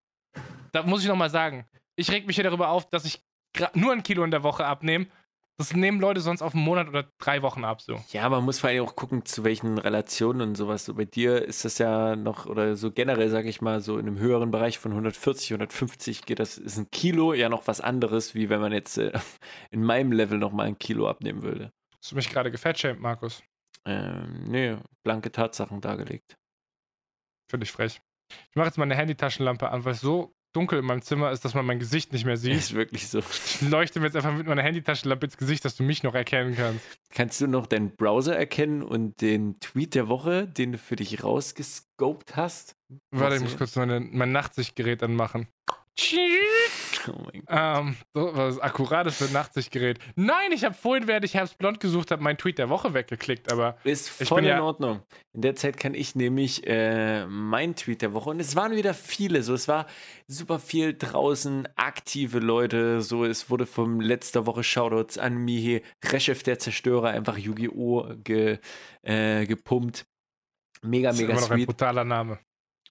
Da 0.73 0.83
muss 0.83 1.03
ich 1.03 1.09
nochmal 1.09 1.31
sagen. 1.31 1.67
Ich 1.97 2.11
reg 2.11 2.27
mich 2.27 2.37
hier 2.37 2.45
darüber 2.45 2.71
auf, 2.71 2.89
dass 2.91 3.05
ich 3.05 3.23
nur 3.75 3.93
ein 3.93 4.03
Kilo 4.03 4.25
in 4.25 4.31
der 4.31 4.43
Woche 4.43 4.65
abnehme. 4.65 5.07
Das 5.57 5.73
nehmen 5.73 6.01
Leute 6.01 6.21
sonst 6.21 6.43
auf 6.43 6.55
einen 6.55 6.65
Monat 6.65 6.89
oder 6.89 7.09
drei 7.19 7.43
Wochen 7.43 7.65
ab, 7.65 7.81
so. 7.81 8.03
Ja, 8.11 8.29
man 8.29 8.45
muss 8.45 8.59
vor 8.59 8.71
allem 8.71 8.85
auch 8.85 8.97
gucken, 8.97 9.25
zu 9.25 9.45
welchen 9.45 9.79
Relationen 9.79 10.41
und 10.41 10.55
sowas. 10.57 10.85
So 10.85 10.95
bei 10.95 11.05
dir 11.05 11.45
ist 11.45 11.65
das 11.65 11.79
ja 11.79 12.17
noch, 12.17 12.47
oder 12.47 12.75
so 12.75 12.91
generell, 12.91 13.31
sage 13.31 13.49
ich 13.49 13.61
mal, 13.61 13.81
so 13.81 13.99
in 13.99 14.09
einem 14.09 14.19
höheren 14.19 14.51
Bereich 14.51 14.81
von 14.81 14.91
140, 14.91 15.53
150 15.53 16.27
geht 16.27 16.41
das, 16.41 16.59
ist 16.59 16.77
ein 16.77 16.91
Kilo 16.91 17.35
ja 17.35 17.49
noch 17.49 17.69
was 17.69 17.81
anderes, 17.81 18.35
wie 18.35 18.49
wenn 18.49 18.61
man 18.61 18.73
jetzt 18.73 18.99
äh, 18.99 19.13
in 19.71 19.85
meinem 19.85 20.11
Level 20.11 20.39
nochmal 20.39 20.67
ein 20.67 20.79
Kilo 20.79 21.09
abnehmen 21.09 21.43
würde. 21.43 21.73
Hast 21.99 22.11
du 22.11 22.17
mich 22.17 22.31
gerade 22.31 22.51
gefettshamed, 22.51 23.01
Markus? 23.01 23.45
Ähm, 23.85 24.45
nee, 24.49 24.77
blanke 25.05 25.31
Tatsachen 25.31 25.81
dargelegt. 25.81 26.37
Finde 27.49 27.65
ich 27.65 27.71
frech. 27.73 28.01
Ich 28.51 28.57
mache 28.57 28.67
jetzt 28.67 28.79
meine 28.79 28.97
Handytaschenlampe 28.97 29.71
an, 29.71 29.85
weil 29.85 29.93
es 29.93 30.01
so 30.01 30.34
dunkel 30.55 30.79
in 30.79 30.85
meinem 30.85 31.03
Zimmer 31.03 31.31
ist, 31.31 31.45
dass 31.45 31.55
man 31.55 31.67
mein 31.67 31.79
Gesicht 31.79 32.13
nicht 32.13 32.25
mehr 32.25 32.37
sieht. 32.37 32.55
Ist 32.55 32.75
wirklich 32.75 33.09
so. 33.09 33.19
Ich 33.19 33.61
leuchte 33.61 34.01
mir 34.01 34.07
jetzt 34.07 34.17
einfach 34.17 34.35
mit 34.35 34.47
meiner 34.47 34.63
Handytaschenlampe 34.63 35.27
ins 35.27 35.37
Gesicht, 35.37 35.65
dass 35.65 35.77
du 35.77 35.83
mich 35.83 36.03
noch 36.03 36.15
erkennen 36.15 36.55
kannst. 36.57 36.85
Kannst 37.11 37.41
du 37.41 37.47
noch 37.47 37.67
deinen 37.67 37.95
Browser 37.95 38.37
erkennen 38.37 38.83
und 38.83 39.21
den 39.21 39.61
Tweet 39.61 39.95
der 39.95 40.09
Woche, 40.09 40.47
den 40.47 40.73
du 40.73 40.79
für 40.79 40.97
dich 40.97 41.23
rausgescoped 41.23 42.37
hast? 42.37 42.77
Warte, 43.11 43.37
ich 43.37 43.43
muss 43.43 43.57
kurz 43.57 43.77
meine, 43.77 44.01
mein 44.01 44.33
Nachtsichtgerät 44.33 45.03
anmachen. 45.03 45.49
Oh 47.15 47.23
mein 47.33 47.43
Gott. 47.45 47.49
Ähm, 47.49 47.97
so, 48.15 48.31
was 48.37 48.59
akkurates 48.61 49.17
für 49.19 49.33
Nachtsichtgerät. 49.33 49.99
Nein, 50.17 50.53
ich 50.53 50.65
habe 50.65 50.75
vorhin, 50.75 51.07
während 51.07 51.25
ich 51.25 51.35
Herbstblond 51.35 51.81
gesucht 51.81 52.11
habe, 52.11 52.23
meinen 52.23 52.39
Tweet 52.39 52.59
der 52.59 52.69
Woche 52.69 52.95
weggeklickt, 52.95 53.53
aber 53.53 53.77
Ist 53.85 54.21
Ich 54.21 54.29
voll 54.29 54.37
bin 54.43 54.51
in 54.51 54.57
ja- 54.57 54.63
Ordnung. 54.63 55.03
In 55.33 55.43
der 55.43 55.55
Zeit 55.57 55.77
kann 55.77 55.95
ich 55.95 56.15
nämlich 56.15 56.67
äh, 56.67 57.27
mein 57.27 57.75
Tweet 57.77 58.03
der 58.03 58.13
Woche 58.15 58.31
und 58.31 58.41
es 58.41 58.57
waren 58.57 58.73
wieder 58.77 58.95
viele. 58.95 59.43
So, 59.43 59.55
es 59.55 59.69
war 59.69 59.87
super 60.29 60.59
viel 60.59 60.95
draußen, 60.97 61.69
aktive 61.77 62.39
Leute. 62.39 63.01
So, 63.03 63.25
es 63.25 63.51
wurde 63.51 63.67
vom 63.67 64.01
letzter 64.01 64.47
Woche 64.47 64.65
Shoutouts 64.65 65.19
an 65.19 65.37
Mihe, 65.37 65.83
Reshef 66.05 66.43
der 66.43 66.59
Zerstörer, 66.59 67.09
einfach 67.11 67.37
Yu-Gi-Oh! 67.37 68.15
Ge, 68.23 68.59
äh, 69.03 69.47
gepumpt. 69.47 70.07
Mega, 70.83 71.09
das 71.09 71.17
ist 71.17 71.23
mega 71.23 71.33
immer 71.33 71.41
noch 71.43 71.51
ein 71.51 71.57
sweet. 71.59 71.67
brutaler 71.67 72.05
Name. 72.05 72.39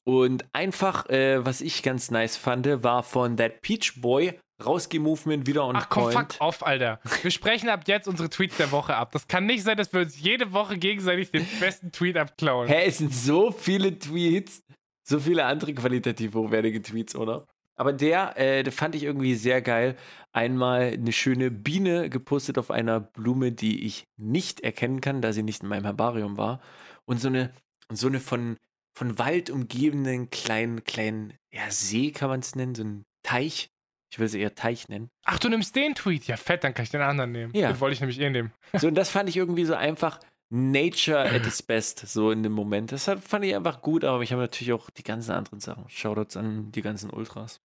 Und 0.06 0.46
einfach, 0.54 1.10
äh, 1.10 1.46
was 1.46 1.62
ich 1.62 1.82
ganz 1.82 2.12
nice 2.12 2.36
fand, 2.36 2.68
war 2.84 3.04
von 3.04 3.38
That 3.38 3.62
Peach 3.62 4.02
Boy 4.02 4.38
Rausge-Movement 4.64 5.48
wieder 5.48 5.66
on 5.66 5.76
Ach 5.76 5.90
komm, 5.90 6.12
point. 6.12 6.34
fuck 6.34 6.42
off, 6.42 6.64
Alter. 6.66 7.00
Wir 7.22 7.32
sprechen 7.32 7.70
ab 7.70 7.84
jetzt 7.88 8.08
unsere 8.08 8.30
Tweets 8.30 8.58
der 8.58 8.72
Woche 8.72 8.96
ab. 8.96 9.12
Das 9.12 9.28
kann 9.28 9.46
nicht 9.46 9.64
sein, 9.64 9.78
dass 9.78 9.92
wir 9.94 10.02
uns 10.02 10.20
jede 10.20 10.54
Woche 10.54 10.78
gegenseitig 10.78 11.32
den 11.32 11.46
besten 11.60 11.92
Tweet 11.92 12.18
abklauen. 12.18 12.68
Hä, 12.68 12.84
es 12.86 13.00
sind 13.00 13.14
so 13.14 13.52
viele 13.52 13.98
Tweets, 13.98 14.64
so 15.04 15.20
viele 15.20 15.46
andere 15.46 15.74
qualitativ 15.74 16.34
hochwertige 16.36 16.82
Tweets, 16.82 17.16
oder? 17.16 17.48
Aber 17.76 17.92
der, 17.92 18.38
äh, 18.38 18.64
der 18.64 18.72
fand 18.72 18.96
ich 18.96 19.04
irgendwie 19.04 19.34
sehr 19.34 19.62
geil. 19.62 19.96
Einmal 20.32 20.94
eine 20.94 21.12
schöne 21.12 21.50
Biene 21.50 22.10
gepostet 22.10 22.58
auf 22.58 22.70
einer 22.70 23.00
Blume, 23.00 23.52
die 23.52 23.86
ich 23.86 24.06
nicht 24.18 24.62
erkennen 24.62 25.02
kann, 25.02 25.22
da 25.22 25.34
sie 25.34 25.44
nicht 25.44 25.64
in 25.64 25.70
meinem 25.70 25.86
Herbarium 25.86 26.38
war. 26.38 26.62
Und 27.06 27.20
so 27.20 27.28
eine, 27.28 27.52
so 27.92 28.08
eine 28.08 28.20
von, 28.20 28.58
von 28.94 29.18
Wald 29.20 29.50
umgebenen 29.50 30.30
kleinen, 30.30 30.84
kleinen, 30.84 31.34
ja, 31.52 31.70
See 31.70 32.12
kann 32.12 32.30
man 32.30 32.40
es 32.40 32.56
nennen, 32.56 32.76
so 32.76 32.84
ein 32.84 33.06
Teich. 33.24 33.70
Ich 34.12 34.20
will 34.20 34.28
sie 34.28 34.40
eher 34.40 34.54
Teich 34.54 34.90
nennen. 34.90 35.10
Ach, 35.26 35.40
du 35.40 35.50
nimmst 35.50 35.76
den 35.76 35.96
Tweet? 35.96 36.28
Ja, 36.28 36.38
fett, 36.38 36.64
dann 36.64 36.76
kann 36.76 36.84
ich 36.84 36.92
den 36.92 37.02
anderen 37.02 37.32
nehmen. 37.32 37.52
Ja. 37.56 37.72
Den 37.72 37.80
wollte 37.80 37.96
ich 37.96 38.00
nämlich 38.00 38.20
eh 38.20 38.30
nehmen. 38.30 38.54
So, 38.74 38.88
und 38.88 38.96
das 38.96 39.10
fand 39.10 39.28
ich 39.28 39.38
irgendwie 39.38 39.66
so 39.66 39.74
einfach 39.74 40.20
Nature 40.52 41.20
at 41.20 41.48
its 41.48 41.64
best, 41.64 42.08
so 42.08 42.30
in 42.30 42.44
dem 42.44 42.52
Moment. 42.52 42.92
Das 42.92 43.06
fand 43.06 43.44
ich 43.44 43.56
einfach 43.56 43.82
gut, 43.82 44.04
aber 44.04 44.22
ich 44.22 44.32
habe 44.32 44.44
natürlich 44.44 44.72
auch 44.72 44.92
die 44.92 45.04
ganzen 45.04 45.32
anderen 45.32 45.60
Sachen. 45.60 45.90
Shoutouts 45.90 46.38
an 46.38 46.72
die 46.72 46.84
ganzen 46.84 47.10
Ultras. 47.10 47.60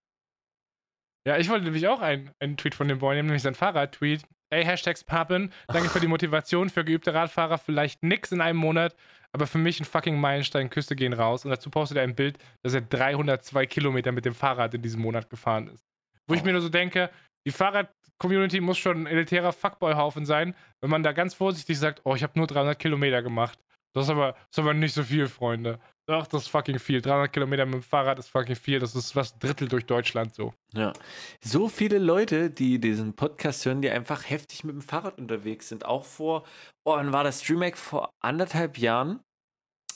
Ja, 1.27 1.37
ich 1.37 1.51
wollte 1.51 1.65
nämlich 1.65 1.87
auch 1.87 2.01
einen, 2.01 2.31
einen 2.39 2.57
Tweet 2.57 2.75
von 2.75 2.89
dem 2.89 3.01
Boy 3.01 3.15
nehmen, 3.15 3.27
nämlich 3.27 3.43
sein 3.43 3.55
Fahrrad-Tweet. 3.55 4.23
Ey, 4.49 4.65
Hashtags 4.65 5.05
Pappen, 5.05 5.53
danke 5.67 5.91
für 5.91 6.01
die 6.01 6.07
Motivation. 6.07 6.71
Für 6.71 6.83
geübte 6.83 7.13
Radfahrer 7.13 7.59
vielleicht 7.59 8.03
nix 8.03 8.33
in 8.33 8.41
einem 8.41 8.59
Monat, 8.59 8.97
aber 9.33 9.47
für 9.47 9.59
mich 9.59 9.81
ein 9.81 9.85
fucking 9.85 10.19
Meilenstein. 10.21 10.71
Küste 10.71 10.97
gehen 10.97 11.13
raus. 11.13 11.45
Und 11.45 11.51
dazu 11.51 11.71
postet 11.71 11.99
er 11.99 12.05
ein 12.05 12.15
Bild, 12.15 12.39
dass 12.63 12.75
er 12.75 12.81
302 12.81 13.67
Kilometer 13.67 14.13
mit 14.13 14.25
dem 14.25 14.35
Fahrrad 14.35 14.75
in 14.75 14.83
diesem 14.83 15.01
Monat 15.03 15.29
gefahren 15.31 15.69
ist. 15.69 15.85
Wo 16.27 16.35
ich 16.35 16.43
Oh. 16.43 16.45
mir 16.45 16.53
nur 16.53 16.61
so 16.63 16.69
denke, 16.69 17.11
die 17.47 17.53
Fahrrad-Community 17.53 18.61
muss 18.61 18.79
schon 18.79 19.03
ein 19.03 19.07
elitärer 19.07 19.53
Fuckboy-Haufen 19.53 20.27
sein, 20.27 20.55
wenn 20.81 20.91
man 20.91 21.03
da 21.03 21.13
ganz 21.13 21.35
vorsichtig 21.35 21.79
sagt, 21.79 22.01
oh, 22.05 22.15
ich 22.15 22.23
habe 22.23 22.39
nur 22.39 22.47
300 22.47 22.79
Kilometer 22.79 23.23
gemacht. 23.23 23.59
Das 23.95 24.05
ist 24.05 24.11
aber, 24.11 24.33
das 24.33 24.43
ist 24.53 24.59
aber 24.59 24.75
nicht 24.75 24.95
so 24.95 25.03
viel, 25.03 25.29
Freunde. 25.29 25.79
Doch, 26.09 26.27
das 26.27 26.45
ist 26.45 26.49
fucking 26.49 26.79
viel. 26.79 27.03
300 27.03 27.31
Kilometer 27.31 27.67
mit 27.67 27.75
dem 27.75 27.83
Fahrrad 27.83 28.19
ist 28.19 28.31
fucking 28.31 28.57
viel. 28.57 28.79
Das 28.79 28.95
ist 28.95 29.15
was 29.15 29.39
Drittel 29.39 29.69
durch 29.69 29.85
Deutschland 29.85 30.35
so. 30.35 30.55
Ja. 30.73 30.95
So 31.43 31.69
viele 31.69 31.99
Leute, 31.99 32.49
die 32.49 32.81
diesen 32.81 33.15
Podcast 33.15 33.67
hören, 33.67 33.83
die 33.83 33.91
einfach 33.91 34.29
heftig 34.29 34.65
mit 34.65 34.75
dem 34.75 34.81
Fahrrad 34.81 35.19
unterwegs 35.19 35.69
sind. 35.69 35.85
Auch 35.85 36.07
vor, 36.07 36.45
oh, 36.85 36.93
wann 36.93 37.13
war 37.13 37.25
das 37.25 37.43
Streamac? 37.43 37.77
Vor 37.77 38.11
anderthalb 38.21 38.79
Jahren, 38.79 39.21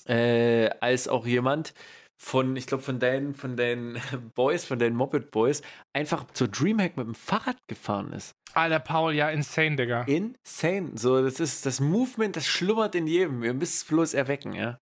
äh, 0.07 0.69
als 0.81 1.09
auch 1.09 1.27
jemand 1.27 1.73
von, 2.21 2.57
ich 2.57 2.67
glaube, 2.67 2.83
von 2.83 2.99
deinen, 2.99 3.35
von 3.35 3.57
deinen 3.57 3.99
Boys, 4.35 4.67
von 4.67 4.79
deinen 4.79 4.97
Moped 4.97 5.31
Boys, 5.31 5.63
einfach 5.95 6.27
zur 6.33 6.49
Dreamhack 6.49 6.99
mit 6.99 7.07
dem 7.07 7.15
Fahrrad 7.15 7.57
gefahren 7.69 8.13
ist. 8.13 8.35
Alter 8.53 8.81
Paul, 8.81 9.15
ja, 9.15 9.31
insane, 9.31 9.77
Digga. 9.77 10.03
Insane. 10.03 10.91
So, 10.95 11.23
das 11.23 11.41
ist 11.41 11.65
das 11.65 11.81
Movement, 11.81 12.37
das 12.37 12.47
schlummert 12.47 12.95
in 12.95 13.07
jedem. 13.07 13.43
Ihr 13.43 13.55
müsst 13.55 13.77
es 13.77 13.85
bloß 13.85 14.13
erwecken, 14.13 14.53
ja. 14.53 14.79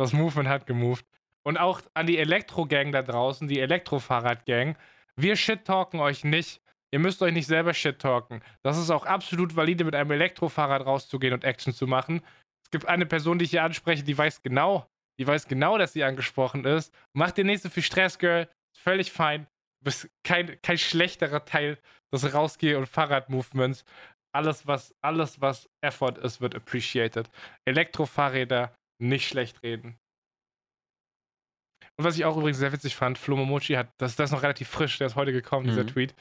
Das 0.00 0.14
Movement 0.14 0.48
hat 0.48 0.66
gemoved. 0.66 1.04
Und 1.42 1.58
auch 1.58 1.82
an 1.92 2.06
die 2.06 2.16
Elektro-Gang 2.16 2.90
da 2.90 3.02
draußen, 3.02 3.48
die 3.48 3.60
Elektrofahrrad-Gang. 3.60 4.78
Wir 5.14 5.36
shit-talken 5.36 6.00
euch 6.00 6.24
nicht. 6.24 6.62
Ihr 6.90 7.00
müsst 7.00 7.20
euch 7.20 7.34
nicht 7.34 7.46
selber 7.46 7.74
shit-talken. 7.74 8.40
Das 8.62 8.78
ist 8.78 8.88
auch 8.88 9.04
absolut 9.04 9.56
valide, 9.56 9.84
mit 9.84 9.94
einem 9.94 10.10
Elektrofahrrad 10.12 10.86
rauszugehen 10.86 11.34
und 11.34 11.44
Action 11.44 11.74
zu 11.74 11.86
machen. 11.86 12.22
Es 12.64 12.70
gibt 12.70 12.88
eine 12.88 13.04
Person, 13.04 13.38
die 13.38 13.44
ich 13.44 13.50
hier 13.50 13.62
anspreche, 13.62 14.02
die 14.02 14.16
weiß 14.16 14.40
genau, 14.40 14.86
die 15.18 15.26
weiß 15.26 15.48
genau, 15.48 15.76
dass 15.76 15.92
sie 15.92 16.02
angesprochen 16.02 16.64
ist. 16.64 16.94
Macht 17.12 17.36
dir 17.36 17.44
nicht 17.44 17.62
so 17.62 17.68
viel 17.68 17.82
Stress, 17.82 18.18
Girl. 18.18 18.48
Ist 18.72 18.80
völlig 18.80 19.12
fein. 19.12 19.46
Du 19.80 19.84
bist 19.84 20.08
kein, 20.24 20.58
kein 20.62 20.78
schlechterer 20.78 21.44
Teil 21.44 21.76
des 22.10 22.24
Rausgeh- 22.24 22.76
und 22.76 22.86
Fahrradmovements. 22.86 23.84
Alles 24.32 24.66
was, 24.66 24.94
alles, 25.02 25.42
was 25.42 25.68
Effort 25.82 26.16
ist, 26.22 26.40
wird 26.40 26.54
appreciated. 26.54 27.28
Elektrofahrräder 27.66 28.72
nicht 29.00 29.28
schlecht 29.28 29.62
reden. 29.62 29.98
Und 31.96 32.04
was 32.04 32.16
ich 32.16 32.24
auch 32.24 32.36
übrigens 32.36 32.58
sehr 32.58 32.72
witzig 32.72 32.96
fand, 32.96 33.18
Flo 33.18 33.36
Momochi 33.36 33.74
hat, 33.74 33.88
das, 33.98 34.16
das 34.16 34.30
ist 34.30 34.34
noch 34.34 34.42
relativ 34.42 34.68
frisch, 34.68 34.98
der 34.98 35.06
ist 35.08 35.16
heute 35.16 35.32
gekommen, 35.32 35.66
dieser 35.66 35.82
Mhm. 35.84 35.88
Tweet. 35.88 36.14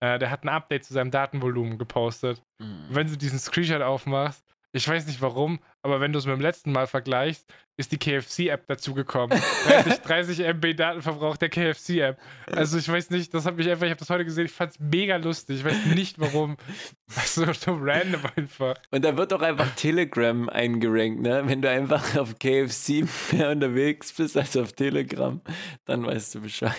Äh, 0.00 0.18
der 0.18 0.30
hat 0.30 0.44
ein 0.44 0.48
Update 0.48 0.84
zu 0.84 0.92
seinem 0.92 1.10
Datenvolumen 1.10 1.78
gepostet. 1.78 2.42
Mhm. 2.60 2.86
Wenn 2.90 3.06
du 3.08 3.16
diesen 3.16 3.38
Screenshot 3.38 3.82
aufmachst, 3.82 4.43
ich 4.74 4.88
weiß 4.88 5.06
nicht 5.06 5.20
warum, 5.20 5.60
aber 5.82 6.00
wenn 6.00 6.12
du 6.12 6.18
es 6.18 6.26
mit 6.26 6.34
dem 6.34 6.40
letzten 6.40 6.72
Mal 6.72 6.88
vergleichst, 6.88 7.46
ist 7.76 7.92
die 7.92 7.98
KFC-App 7.98 8.66
dazugekommen. 8.66 9.40
30, 9.66 10.00
30 10.00 10.40
MB 10.40 10.74
Datenverbrauch 10.74 11.36
der 11.36 11.48
KFC-App. 11.48 12.18
Also 12.46 12.78
ich 12.78 12.88
weiß 12.88 13.10
nicht, 13.10 13.32
das 13.34 13.46
hat 13.46 13.56
mich 13.56 13.70
einfach, 13.70 13.86
ich 13.86 13.90
habe 13.90 14.00
das 14.00 14.10
heute 14.10 14.24
gesehen, 14.24 14.46
ich 14.46 14.52
fand 14.52 14.72
es 14.72 14.80
mega 14.80 15.16
lustig. 15.16 15.58
Ich 15.58 15.64
weiß 15.64 15.86
nicht 15.94 16.18
warum. 16.18 16.56
so, 17.06 17.52
so 17.52 17.78
random 17.80 18.22
einfach. 18.34 18.74
Und 18.90 19.04
da 19.04 19.16
wird 19.16 19.30
doch 19.30 19.42
einfach 19.42 19.72
Telegram 19.76 20.48
eingerankt, 20.48 21.20
ne? 21.20 21.42
Wenn 21.46 21.62
du 21.62 21.70
einfach 21.70 22.16
auf 22.16 22.36
KFC 22.40 23.04
mehr 23.32 23.50
unterwegs 23.50 24.12
bist 24.12 24.36
als 24.36 24.56
auf 24.56 24.72
Telegram, 24.72 25.40
dann 25.84 26.04
weißt 26.04 26.34
du 26.34 26.40
Bescheid. 26.40 26.74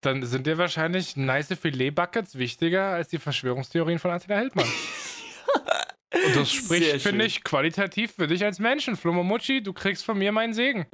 Dann 0.00 0.24
sind 0.24 0.48
dir 0.48 0.58
wahrscheinlich 0.58 1.16
nice 1.16 1.54
Filet-Buckets 1.54 2.38
wichtiger 2.38 2.86
als 2.86 3.08
die 3.08 3.18
Verschwörungstheorien 3.18 4.00
von 4.00 4.10
Attila 4.10 4.38
Hildmann. 4.38 4.66
Und 6.12 6.36
das 6.36 6.50
spricht, 6.52 7.02
finde 7.02 7.24
ich, 7.24 7.44
qualitativ 7.44 8.12
für 8.12 8.26
dich 8.26 8.44
als 8.44 8.58
Menschen. 8.58 8.96
Flomomucci, 8.96 9.62
du 9.62 9.72
kriegst 9.72 10.04
von 10.04 10.18
mir 10.18 10.32
meinen 10.32 10.54
Segen. 10.54 10.86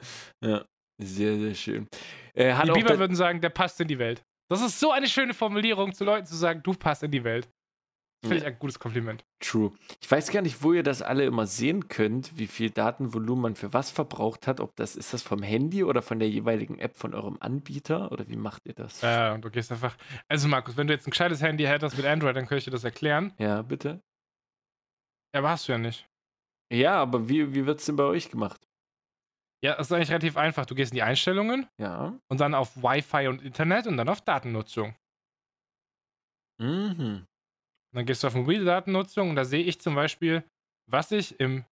Ja, 0.44 0.64
sehr, 0.98 1.38
sehr 1.38 1.54
schön. 1.54 1.88
Äh, 2.34 2.54
Die 2.64 2.72
Biber 2.72 2.98
würden 2.98 3.16
sagen, 3.16 3.40
der 3.40 3.50
passt 3.50 3.80
in 3.80 3.88
die 3.88 3.98
Welt. 3.98 4.22
Das 4.50 4.62
ist 4.62 4.78
so 4.78 4.92
eine 4.92 5.08
schöne 5.08 5.34
Formulierung, 5.34 5.92
zu 5.92 6.04
Leuten 6.04 6.26
zu 6.26 6.36
sagen, 6.36 6.62
du 6.62 6.72
passt 6.74 7.02
in 7.02 7.10
die 7.10 7.24
Welt. 7.24 7.48
Finde 8.22 8.36
ich 8.38 8.42
Ja. 8.44 8.48
ein 8.48 8.58
gutes 8.58 8.78
Kompliment. 8.78 9.24
True. 9.40 9.72
Ich 10.00 10.10
weiß 10.10 10.30
gar 10.32 10.40
nicht, 10.40 10.62
wo 10.62 10.72
ihr 10.72 10.82
das 10.82 11.02
alle 11.02 11.24
immer 11.24 11.46
sehen 11.46 11.88
könnt, 11.88 12.38
wie 12.38 12.46
viel 12.46 12.70
Datenvolumen 12.70 13.42
man 13.42 13.56
für 13.56 13.72
was 13.74 13.90
verbraucht 13.90 14.46
hat. 14.46 14.58
Ob 14.60 14.74
das 14.76 14.96
ist 14.96 15.12
das 15.12 15.22
vom 15.22 15.42
Handy 15.42 15.84
oder 15.84 16.00
von 16.00 16.18
der 16.18 16.28
jeweiligen 16.28 16.78
App 16.78 16.96
von 16.96 17.12
eurem 17.14 17.36
Anbieter 17.40 18.10
oder 18.12 18.26
wie 18.28 18.36
macht 18.36 18.66
ihr 18.66 18.72
das? 18.74 19.02
Äh, 19.02 19.32
und 19.34 19.44
du 19.44 19.50
gehst 19.50 19.70
einfach. 19.70 19.96
Also, 20.28 20.48
Markus, 20.48 20.76
wenn 20.76 20.86
du 20.86 20.94
jetzt 20.94 21.06
ein 21.06 21.10
gescheites 21.10 21.42
Handy 21.42 21.64
hättest 21.64 21.96
mit 21.96 22.06
Android, 22.06 22.34
dann 22.36 22.46
könnte 22.46 22.58
ich 22.58 22.64
dir 22.64 22.70
das 22.70 22.84
erklären. 22.84 23.32
Ja, 23.38 23.60
bitte. 23.62 24.00
Ja, 25.34 25.40
aber 25.40 25.50
hast 25.50 25.68
du 25.68 25.72
ja 25.72 25.78
nicht. 25.78 26.08
Ja, 26.72 26.94
aber 27.00 27.28
wie, 27.28 27.54
wie 27.54 27.66
wird 27.66 27.80
es 27.80 27.86
denn 27.86 27.96
bei 27.96 28.04
euch 28.04 28.30
gemacht? 28.30 28.60
Ja, 29.64 29.76
das 29.76 29.86
ist 29.88 29.92
eigentlich 29.92 30.10
relativ 30.10 30.36
einfach. 30.36 30.66
Du 30.66 30.74
gehst 30.74 30.92
in 30.92 30.96
die 30.96 31.02
Einstellungen 31.02 31.68
Ja. 31.78 32.18
und 32.28 32.40
dann 32.40 32.54
auf 32.54 32.76
Wi-Fi 32.76 33.28
und 33.28 33.42
Internet 33.42 33.86
und 33.86 33.96
dann 33.96 34.08
auf 34.08 34.20
Datennutzung. 34.20 34.94
Mhm. 36.60 37.26
Und 37.26 37.96
dann 37.96 38.06
gehst 38.06 38.22
du 38.22 38.26
auf 38.26 38.34
mobile 38.34 38.64
Datennutzung 38.64 39.30
und 39.30 39.36
da 39.36 39.44
sehe 39.44 39.62
ich 39.64 39.80
zum 39.80 39.94
Beispiel, 39.94 40.44
was 40.90 41.12
ich 41.12 41.38
im. 41.40 41.64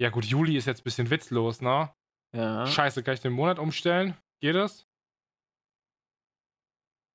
Ja, 0.00 0.10
gut, 0.10 0.24
Juli 0.24 0.56
ist 0.56 0.66
jetzt 0.66 0.80
ein 0.80 0.84
bisschen 0.84 1.10
witzlos, 1.10 1.60
ne? 1.60 1.92
Ja. 2.34 2.66
Scheiße, 2.66 3.02
kann 3.04 3.14
ich 3.14 3.20
den 3.20 3.32
Monat 3.32 3.58
umstellen? 3.58 4.16
Geht 4.40 4.56
das? 4.56 4.86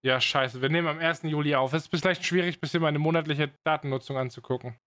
Ja, 0.05 0.21
scheiße. 0.21 0.61
Wir 0.61 0.69
nehmen 0.69 0.87
am 0.87 0.99
1. 0.99 1.23
Juli 1.23 1.55
auf. 1.55 1.73
Es 1.73 1.83
ist 1.83 1.99
vielleicht 1.99 2.23
schwierig, 2.23 2.55
ein 2.57 2.59
bisschen 2.61 2.81
meine 2.81 2.99
monatliche 2.99 3.51
Datennutzung 3.65 4.17
anzugucken. 4.17 4.77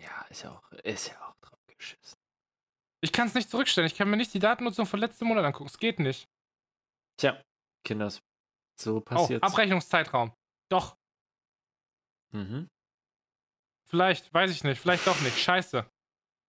Ja, 0.00 0.26
ist 0.28 0.42
ja 0.42 0.50
auch, 0.52 0.70
ist 0.72 1.08
ja 1.08 1.20
auch 1.26 1.34
drauf 1.40 1.58
geschissen. 1.66 2.18
Ich 3.02 3.12
kann 3.12 3.28
es 3.28 3.34
nicht 3.34 3.50
zurückstellen. 3.50 3.86
Ich 3.86 3.94
kann 3.96 4.08
mir 4.10 4.16
nicht 4.16 4.34
die 4.34 4.38
Datennutzung 4.38 4.86
von 4.86 5.00
letzten 5.00 5.26
Monat 5.26 5.44
angucken. 5.44 5.68
Es 5.68 5.78
geht 5.78 5.98
nicht. 6.00 6.28
Tja, 7.18 7.42
Kinders. 7.84 8.20
So 8.78 8.96
Oh, 8.96 9.00
passiert. 9.00 9.42
Abrechnungszeitraum. 9.42 10.32
Doch, 10.70 10.96
Mhm. 12.32 12.68
vielleicht, 13.88 14.34
weiß 14.34 14.50
ich 14.50 14.64
nicht. 14.64 14.80
Vielleicht 14.80 15.06
doch 15.06 15.18
nicht. 15.20 15.38
Scheiße. 15.38 15.88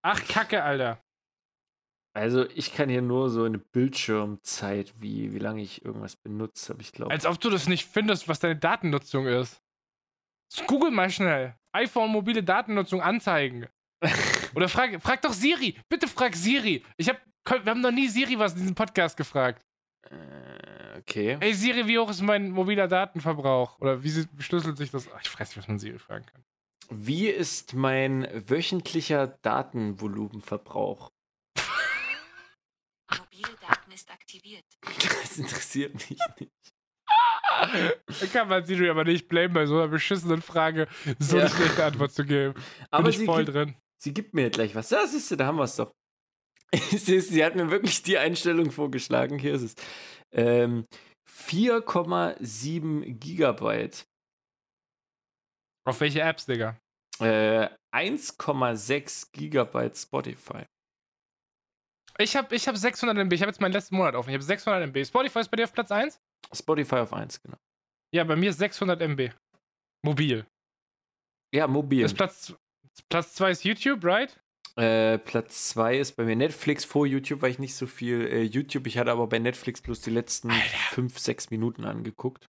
Ach, 0.02 0.28
Kacke, 0.28 0.64
Alter. 0.64 1.02
Also 2.14 2.49
ich 2.49 2.74
kann 2.74 2.90
hier 2.90 3.03
nur 3.03 3.30
so 3.30 3.44
eine 3.44 3.60
Bildschirmzeit, 3.60 4.99
wie, 4.99 5.34
wie 5.34 5.40
lange 5.40 5.61
ich 5.61 5.86
irgendwas 5.86 6.15
benutzt 6.15 6.68
habe, 6.69 6.82
ich 6.82 6.91
glaube. 6.91 7.11
Als 7.11 7.26
ob 7.28 7.40
du 7.40 7.49
das 7.52 7.68
nicht 7.68 7.86
findest, 7.86 8.28
was 8.28 8.40
deine 8.40 8.56
Datennutzung 8.57 9.28
ist. 9.28 9.61
Google 10.68 10.91
mal 10.91 11.10
schnell. 11.10 11.56
iPhone 11.74 12.11
mobile 12.11 12.44
Datennutzung 12.44 13.02
anzeigen. 13.02 13.68
Oder 14.56 14.69
frag, 14.69 15.02
frag 15.02 15.22
doch 15.22 15.34
Siri. 15.34 15.76
Bitte 15.90 16.07
frag 16.07 16.36
Siri. 16.36 16.84
Ich 16.98 17.10
hab, 17.10 17.19
wir 17.45 17.69
haben 17.72 17.82
noch 17.82 17.91
nie 17.91 18.07
Siri 18.07 18.38
was 18.38 18.53
in 18.53 18.60
diesem 18.61 18.76
Podcast 18.76 19.18
gefragt. 19.18 19.65
Äh, 20.10 20.99
okay. 20.99 21.38
Ey 21.40 21.53
Siri, 21.53 21.88
wie 21.88 21.99
hoch 21.99 22.10
ist 22.10 22.22
mein 22.22 22.52
mobiler 22.52 22.88
Datenverbrauch? 22.88 23.80
Oder 23.80 24.03
wie 24.03 24.26
beschlüsselt 24.34 24.78
sich 24.78 24.91
das? 24.91 25.07
Ach, 25.14 25.22
ich 25.22 25.40
weiß 25.40 25.49
nicht, 25.49 25.57
was 25.57 25.68
man 25.68 25.80
Siri 25.80 25.99
fragen 25.99 26.26
kann. 26.26 26.44
Wie 26.90 27.28
ist 27.28 27.74
mein 27.74 28.28
wöchentlicher 28.49 29.28
Datenvolumenverbrauch? 29.28 31.11
Mobildaten 33.11 33.91
ist 33.91 34.10
aktiviert. 34.10 34.65
Das 35.22 35.38
interessiert 35.38 35.94
mich 35.95 36.19
nicht. 36.40 36.52
Da 37.49 38.26
kann 38.34 38.48
man 38.49 38.65
Siri 38.65 38.89
aber 38.89 39.03
nicht 39.03 39.27
blamen, 39.27 39.53
bei 39.53 39.65
so 39.65 39.76
einer 39.76 39.88
beschissenen 39.88 40.41
Frage 40.41 40.88
so 41.19 41.38
Ja. 41.38 41.45
eine 41.45 41.53
schlechte 41.53 41.84
Antwort 41.85 42.11
zu 42.11 42.23
geben. 42.26 42.53
Bin 42.53 42.64
Aber 42.91 43.10
ich 43.10 43.18
sie 43.18 43.26
voll 43.26 43.45
gibt, 43.45 43.56
drin. 43.56 43.76
sie 44.02 44.14
gibt 44.14 44.34
mir 44.34 44.49
gleich 44.49 44.76
was. 44.76 44.89
Ja, 44.89 45.06
siehst 45.07 45.31
du, 45.31 45.35
da 45.35 45.48
haben 45.48 45.57
wir 45.57 45.64
es 45.64 45.76
doch. 45.76 45.91
sie, 46.91 47.19
sie 47.22 47.44
hat 47.45 47.56
mir 47.56 47.72
wirklich 47.72 48.03
die 48.03 48.18
Einstellung 48.18 48.72
vorgeschlagen. 48.72 49.39
Hier 49.39 49.53
ist 49.53 49.61
es. 49.64 49.76
Ähm, 50.31 50.85
4,7 51.30 53.14
Gigabyte. 53.19 54.06
Auf 55.85 55.99
welche 56.02 56.22
Apps, 56.22 56.45
Digga? 56.45 56.77
Äh, 57.19 57.69
1,6 57.95 59.31
Gigabyte 59.31 59.98
Spotify. 59.98 60.65
Ich 62.19 62.35
habe 62.35 62.53
ich 62.56 62.68
hab 62.68 62.76
600 62.76 63.18
MB. 63.18 63.34
Ich 63.34 63.41
habe 63.41 63.49
jetzt 63.52 63.61
meinen 63.61 63.72
letzten 63.73 63.95
Monat 63.95 64.15
offen. 64.15 64.30
Ich 64.30 64.34
habe 64.35 64.44
600 64.44 64.84
MB. 64.89 65.06
Spotify 65.06 65.39
ist 65.39 65.49
bei 65.49 65.56
dir 65.57 65.64
auf 65.64 65.73
Platz 65.73 65.91
1? 65.91 66.19
Spotify 66.53 66.97
auf 66.97 67.14
1, 67.14 67.41
genau. 67.41 67.57
Ja, 68.14 68.23
bei 68.23 68.35
mir 68.35 68.49
ist 68.49 68.59
600 68.59 69.01
MB. 69.01 69.34
Mobil. 70.03 70.45
Ja, 71.53 71.68
mobil. 71.68 72.05
Ist 72.05 72.15
Platz, 72.15 72.53
Platz 73.09 73.34
2 73.35 73.51
ist 73.51 73.64
YouTube, 73.64 74.03
right? 74.03 74.39
Äh, 74.76 75.18
Platz 75.18 75.69
2 75.69 75.97
ist 75.97 76.15
bei 76.15 76.23
mir 76.23 76.35
Netflix 76.35 76.85
vor 76.85 77.07
YouTube, 77.07 77.41
weil 77.41 77.51
ich 77.51 77.59
nicht 77.59 77.76
so 77.76 77.88
viel 77.88 78.27
äh, 78.27 78.43
YouTube. 78.43 78.85
Ich 78.85 78.97
hatte 78.97 79.11
aber 79.11 79.27
bei 79.27 79.39
Netflix 79.39 79.81
bloß 79.81 80.01
die 80.01 80.11
letzten 80.11 80.51
Alter. 80.51 80.77
5, 80.91 81.18
6 81.18 81.49
Minuten 81.49 81.84
angeguckt. 81.84 82.45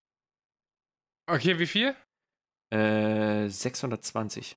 Okay, 1.26 1.58
wie 1.58 1.66
viel? 1.66 1.96
Äh, 2.70 3.48
620. 3.48 4.56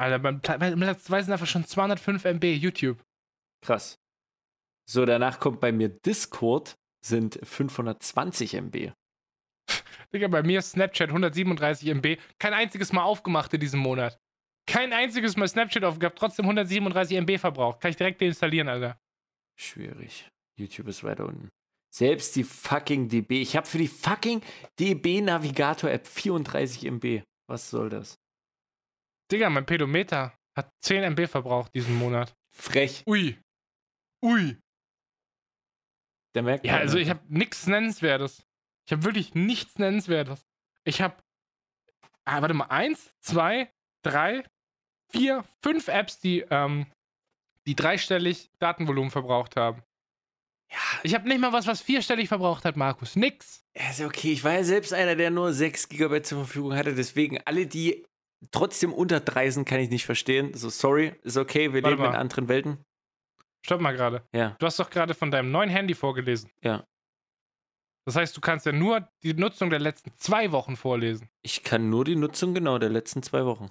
Alter, 0.00 0.18
beim 0.18 0.40
beim 0.40 0.80
Platz 0.80 1.04
2 1.04 1.22
sind 1.22 1.32
einfach 1.32 1.46
schon 1.46 1.66
205 1.66 2.24
MB 2.24 2.44
YouTube. 2.44 3.02
Krass. 3.64 3.98
So, 4.88 5.04
danach 5.04 5.40
kommt 5.40 5.60
bei 5.60 5.72
mir 5.72 5.88
Discord, 5.88 6.76
sind 7.04 7.38
520 7.42 8.54
MB. 8.54 8.92
Digga, 10.12 10.28
bei 10.28 10.42
mir 10.42 10.60
ist 10.60 10.72
Snapchat 10.72 11.08
137 11.08 11.88
MB. 11.88 12.18
Kein 12.38 12.54
einziges 12.54 12.92
Mal 12.92 13.02
aufgemacht 13.02 13.52
in 13.54 13.60
diesem 13.60 13.80
Monat. 13.80 14.18
Kein 14.66 14.92
einziges 14.92 15.36
Mal 15.36 15.48
Snapchat 15.48 15.84
aufgehabt, 15.84 16.18
trotzdem 16.18 16.46
137 16.46 17.18
MB 17.18 17.38
verbraucht. 17.38 17.80
Kann 17.80 17.90
ich 17.90 17.96
direkt 17.96 18.20
deinstallieren, 18.20 18.68
Alter. 18.68 18.98
Schwierig. 19.58 20.28
YouTube 20.58 20.88
ist 20.88 21.04
weiter 21.04 21.26
unten. 21.26 21.50
Selbst 21.92 22.34
die 22.36 22.44
fucking 22.44 23.08
DB. 23.08 23.42
Ich 23.42 23.56
habe 23.56 23.66
für 23.66 23.78
die 23.78 23.88
fucking 23.88 24.42
DB 24.80 25.20
Navigator 25.20 25.90
App 25.90 26.06
34 26.06 26.84
MB. 26.84 27.22
Was 27.48 27.70
soll 27.70 27.88
das? 27.88 28.16
Digga, 29.30 29.50
mein 29.50 29.66
Pedometer 29.66 30.34
hat 30.56 30.70
10 30.82 31.02
MB 31.12 31.28
verbraucht 31.28 31.74
diesen 31.74 31.96
Monat. 31.96 32.34
Frech. 32.56 33.02
Ui. 33.06 33.38
Ui. 34.24 34.56
Der 36.34 36.42
merkt 36.42 36.64
Ja, 36.64 36.76
also 36.76 36.98
ich 36.98 37.10
habe 37.10 37.20
nichts 37.28 37.66
Nennenswertes. 37.66 38.44
Ich 38.86 38.92
habe 38.92 39.04
wirklich 39.04 39.34
nichts 39.34 39.78
Nennenswertes. 39.78 40.44
Ich 40.84 41.00
habe, 41.00 41.14
ah, 42.24 42.42
warte 42.42 42.54
mal, 42.54 42.66
eins, 42.66 43.12
zwei, 43.20 43.70
drei, 44.02 44.44
vier, 45.10 45.44
fünf 45.62 45.88
Apps, 45.88 46.18
die, 46.18 46.44
ähm, 46.50 46.86
die 47.66 47.74
dreistellig 47.76 48.50
Datenvolumen 48.58 49.10
verbraucht 49.10 49.56
haben. 49.56 49.82
Ja, 50.70 50.78
ich 51.02 51.14
habe 51.14 51.28
nicht 51.28 51.40
mal 51.40 51.52
was, 51.52 51.66
was 51.66 51.80
vierstellig 51.80 52.28
verbraucht 52.28 52.64
hat, 52.64 52.76
Markus. 52.76 53.16
Nix. 53.16 53.64
Ja, 53.76 53.90
ist 53.90 54.00
ja 54.00 54.06
okay. 54.06 54.32
Ich 54.32 54.44
war 54.44 54.52
ja 54.52 54.64
selbst 54.64 54.92
einer, 54.92 55.14
der 55.14 55.30
nur 55.30 55.52
6 55.52 55.88
GB 55.88 56.22
zur 56.22 56.44
Verfügung 56.44 56.74
hatte. 56.74 56.94
Deswegen 56.94 57.38
alle, 57.44 57.66
die 57.66 58.04
trotzdem 58.50 58.92
unter 58.92 59.20
3 59.20 59.50
sind, 59.50 59.68
kann 59.68 59.80
ich 59.80 59.90
nicht 59.90 60.04
verstehen. 60.04 60.52
So, 60.54 60.68
sorry, 60.68 61.14
ist 61.22 61.36
okay. 61.36 61.72
Wir 61.72 61.82
Warte 61.82 61.96
leben 61.96 62.04
in 62.04 62.12
mal. 62.12 62.18
anderen 62.18 62.48
Welten. 62.48 62.78
Stopp 63.64 63.80
mal 63.80 63.92
gerade. 63.92 64.22
Ja, 64.34 64.56
Du 64.58 64.66
hast 64.66 64.78
doch 64.78 64.90
gerade 64.90 65.14
von 65.14 65.30
deinem 65.30 65.50
neuen 65.50 65.70
Handy 65.70 65.94
vorgelesen. 65.94 66.50
ja. 66.62 66.84
Das 68.06 68.16
heißt, 68.16 68.36
du 68.36 68.42
kannst 68.42 68.66
ja 68.66 68.72
nur 68.72 69.08
die 69.22 69.32
Nutzung 69.32 69.70
der 69.70 69.78
letzten 69.78 70.12
zwei 70.18 70.52
Wochen 70.52 70.76
vorlesen. 70.76 71.30
Ich 71.42 71.62
kann 71.64 71.88
nur 71.88 72.04
die 72.04 72.16
Nutzung 72.16 72.52
genau 72.52 72.76
der 72.76 72.90
letzten 72.90 73.22
zwei 73.22 73.46
Wochen. 73.46 73.70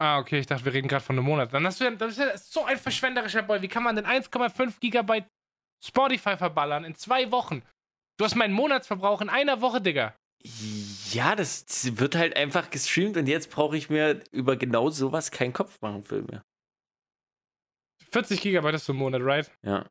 Ah, 0.00 0.18
okay, 0.18 0.40
ich 0.40 0.46
dachte, 0.46 0.64
wir 0.64 0.72
reden 0.72 0.88
gerade 0.88 1.04
von 1.04 1.16
einem 1.16 1.26
Monat. 1.26 1.54
Dann 1.54 1.64
hast 1.64 1.78
du 1.80 1.84
ja, 1.84 1.92
das 1.92 2.10
ist 2.12 2.18
ja 2.18 2.36
so 2.36 2.64
ein 2.64 2.76
verschwenderischer 2.76 3.42
Boy. 3.42 3.62
Wie 3.62 3.68
kann 3.68 3.84
man 3.84 3.94
denn 3.94 4.04
1,5 4.04 4.80
Gigabyte 4.80 5.26
Spotify 5.80 6.36
verballern 6.36 6.82
in 6.84 6.96
zwei 6.96 7.30
Wochen? 7.30 7.62
Du 8.18 8.24
hast 8.24 8.34
meinen 8.34 8.52
Monatsverbrauch 8.52 9.20
in 9.20 9.28
einer 9.28 9.60
Woche, 9.60 9.80
Digga. 9.80 10.16
Ja, 11.12 11.36
das 11.36 11.96
wird 11.98 12.16
halt 12.16 12.36
einfach 12.36 12.68
gestreamt 12.70 13.16
und 13.16 13.28
jetzt 13.28 13.50
brauche 13.52 13.76
ich 13.76 13.88
mir 13.90 14.24
über 14.32 14.56
genau 14.56 14.90
sowas 14.90 15.30
keinen 15.30 15.52
Kopf 15.52 15.80
machen, 15.80 16.02
Phil 16.02 16.22
mehr. 16.22 16.42
40 18.16 18.40
Gigabyte 18.40 18.76
ist 18.76 18.88
im 18.88 18.96
Monat, 18.96 19.20
right? 19.22 19.50
Ja. 19.62 19.84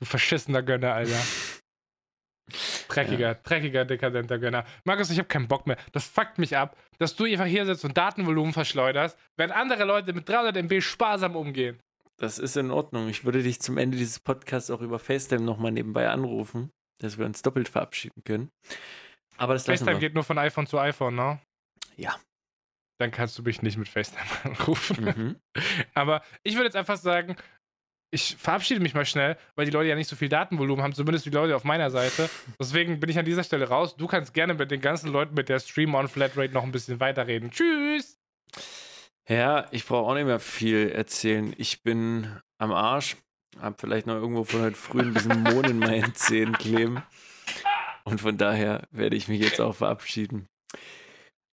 Du 0.00 0.06
verschissener 0.06 0.62
Gönner, 0.62 0.94
Alter. 0.94 1.20
Dreckiger, 2.88 3.34
dreckiger, 3.34 3.84
dekadenter 3.84 4.38
Gönner. 4.38 4.64
Markus, 4.84 5.10
ich 5.10 5.18
habe 5.18 5.28
keinen 5.28 5.48
Bock 5.48 5.66
mehr. 5.66 5.76
Das 5.92 6.06
fuckt 6.06 6.38
mich 6.38 6.56
ab, 6.56 6.76
dass 6.98 7.14
du 7.14 7.24
einfach 7.24 7.44
hier 7.44 7.66
sitzt 7.66 7.84
und 7.84 7.96
Datenvolumen 7.96 8.54
verschleuderst, 8.54 9.18
während 9.36 9.54
andere 9.54 9.84
Leute 9.84 10.14
mit 10.14 10.28
300 10.28 10.56
MB 10.56 10.82
sparsam 10.82 11.36
umgehen. 11.36 11.78
Das 12.16 12.38
ist 12.38 12.56
in 12.56 12.70
Ordnung. 12.70 13.08
Ich 13.08 13.24
würde 13.24 13.42
dich 13.42 13.60
zum 13.60 13.76
Ende 13.76 13.98
dieses 13.98 14.18
Podcasts 14.18 14.70
auch 14.70 14.80
über 14.80 14.98
FaceTime 14.98 15.42
nochmal 15.42 15.72
nebenbei 15.72 16.08
anrufen, 16.08 16.70
dass 17.00 17.18
wir 17.18 17.26
uns 17.26 17.42
doppelt 17.42 17.68
verabschieden 17.68 18.22
können. 18.24 18.48
Aber 19.36 19.52
das 19.52 19.66
FaceTime 19.66 19.98
geht 19.98 20.14
nur 20.14 20.24
von 20.24 20.38
iPhone 20.38 20.66
zu 20.66 20.78
iPhone, 20.78 21.16
ne? 21.16 21.38
Ja. 21.96 22.18
Dann 23.02 23.10
kannst 23.10 23.36
du 23.36 23.42
mich 23.42 23.62
nicht 23.62 23.76
mit 23.76 23.88
FaceTime 23.88 24.24
anrufen. 24.44 25.04
Mhm. 25.04 25.36
Aber 25.92 26.22
ich 26.44 26.54
würde 26.54 26.66
jetzt 26.66 26.76
einfach 26.76 26.96
sagen, 26.96 27.34
ich 28.12 28.36
verabschiede 28.36 28.78
mich 28.78 28.94
mal 28.94 29.04
schnell, 29.04 29.36
weil 29.56 29.64
die 29.64 29.72
Leute 29.72 29.88
ja 29.88 29.96
nicht 29.96 30.06
so 30.06 30.14
viel 30.14 30.28
Datenvolumen 30.28 30.84
haben, 30.84 30.92
zumindest 30.92 31.26
die 31.26 31.30
Leute 31.30 31.56
auf 31.56 31.64
meiner 31.64 31.90
Seite. 31.90 32.30
Deswegen 32.60 33.00
bin 33.00 33.10
ich 33.10 33.18
an 33.18 33.24
dieser 33.24 33.42
Stelle 33.42 33.66
raus. 33.66 33.96
Du 33.96 34.06
kannst 34.06 34.34
gerne 34.34 34.54
mit 34.54 34.70
den 34.70 34.80
ganzen 34.80 35.10
Leuten 35.10 35.34
mit 35.34 35.48
der 35.48 35.58
Stream 35.58 35.96
on 35.96 36.06
Flatrate 36.06 36.52
noch 36.52 36.62
ein 36.62 36.70
bisschen 36.70 37.00
weiterreden. 37.00 37.50
Tschüss! 37.50 38.20
Ja, 39.28 39.66
ich 39.72 39.84
brauche 39.84 40.08
auch 40.08 40.14
nicht 40.14 40.26
mehr 40.26 40.38
viel 40.38 40.90
erzählen. 40.90 41.54
Ich 41.58 41.82
bin 41.82 42.28
am 42.58 42.70
Arsch. 42.70 43.16
Hab 43.60 43.80
vielleicht 43.80 44.06
noch 44.06 44.14
irgendwo 44.14 44.44
von 44.44 44.62
heute 44.62 44.76
früh 44.76 45.00
ein 45.00 45.12
bisschen 45.12 45.42
Mohn 45.42 45.64
in 45.64 45.78
meinen 45.80 46.14
Zähnen 46.14 46.56
kleben. 46.56 47.02
Und 48.04 48.20
von 48.20 48.38
daher 48.38 48.86
werde 48.92 49.16
ich 49.16 49.26
mich 49.26 49.40
jetzt 49.40 49.60
auch 49.60 49.74
verabschieden. 49.74 50.46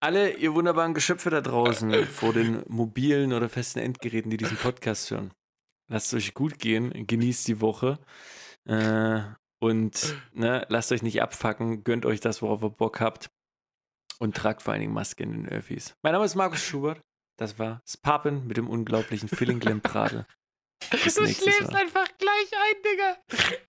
Alle 0.02 0.34
ihr 0.38 0.54
wunderbaren 0.54 0.94
Geschöpfe 0.94 1.30
da 1.30 1.42
draußen 1.42 2.06
vor 2.06 2.34
den 2.34 2.64
mobilen 2.68 3.34
oder 3.34 3.50
festen 3.50 3.80
Endgeräten, 3.80 4.32
die 4.32 4.38
diesen 4.38 4.58
Podcast 4.58 5.12
hören. 5.12 5.34
Lasst 5.90 6.14
es 6.14 6.18
euch 6.18 6.34
gut 6.34 6.60
gehen, 6.60 7.08
genießt 7.08 7.48
die 7.48 7.62
Woche 7.62 8.00
äh, 8.66 9.22
und 9.60 10.16
ne, 10.32 10.66
lasst 10.70 10.92
euch 10.92 11.02
nicht 11.02 11.22
abfacken, 11.22 11.84
gönnt 11.84 12.06
euch 12.06 12.20
das, 12.20 12.42
worauf 12.42 12.62
ihr 12.64 12.70
Bock 12.70 13.02
habt 13.02 13.30
und 14.20 14.38
tragt 14.38 14.62
vor 14.62 14.74
allen 14.74 14.82
Dingen 14.82 14.94
Maske 14.94 15.24
in 15.24 15.32
den 15.32 15.50
Öffis. 15.50 15.96
Mein 16.02 16.14
Name 16.14 16.26
ist 16.26 16.36
Markus 16.36 16.62
Schubert. 16.62 17.02
Das 17.38 17.58
war 17.58 17.82
Spapen 17.88 18.48
mit 18.48 18.58
dem 18.58 18.70
unglaublichen 18.70 19.30
Feeling 19.30 19.60
Glenn 19.60 19.82
Pradel. 19.82 20.26
Bis 20.92 21.16
Du 21.16 21.28
schläfst 21.28 21.72
Mal. 21.72 21.82
einfach 21.82 22.08
gleich 22.18 22.52
ein, 22.54 22.76
Digga. 22.84 23.18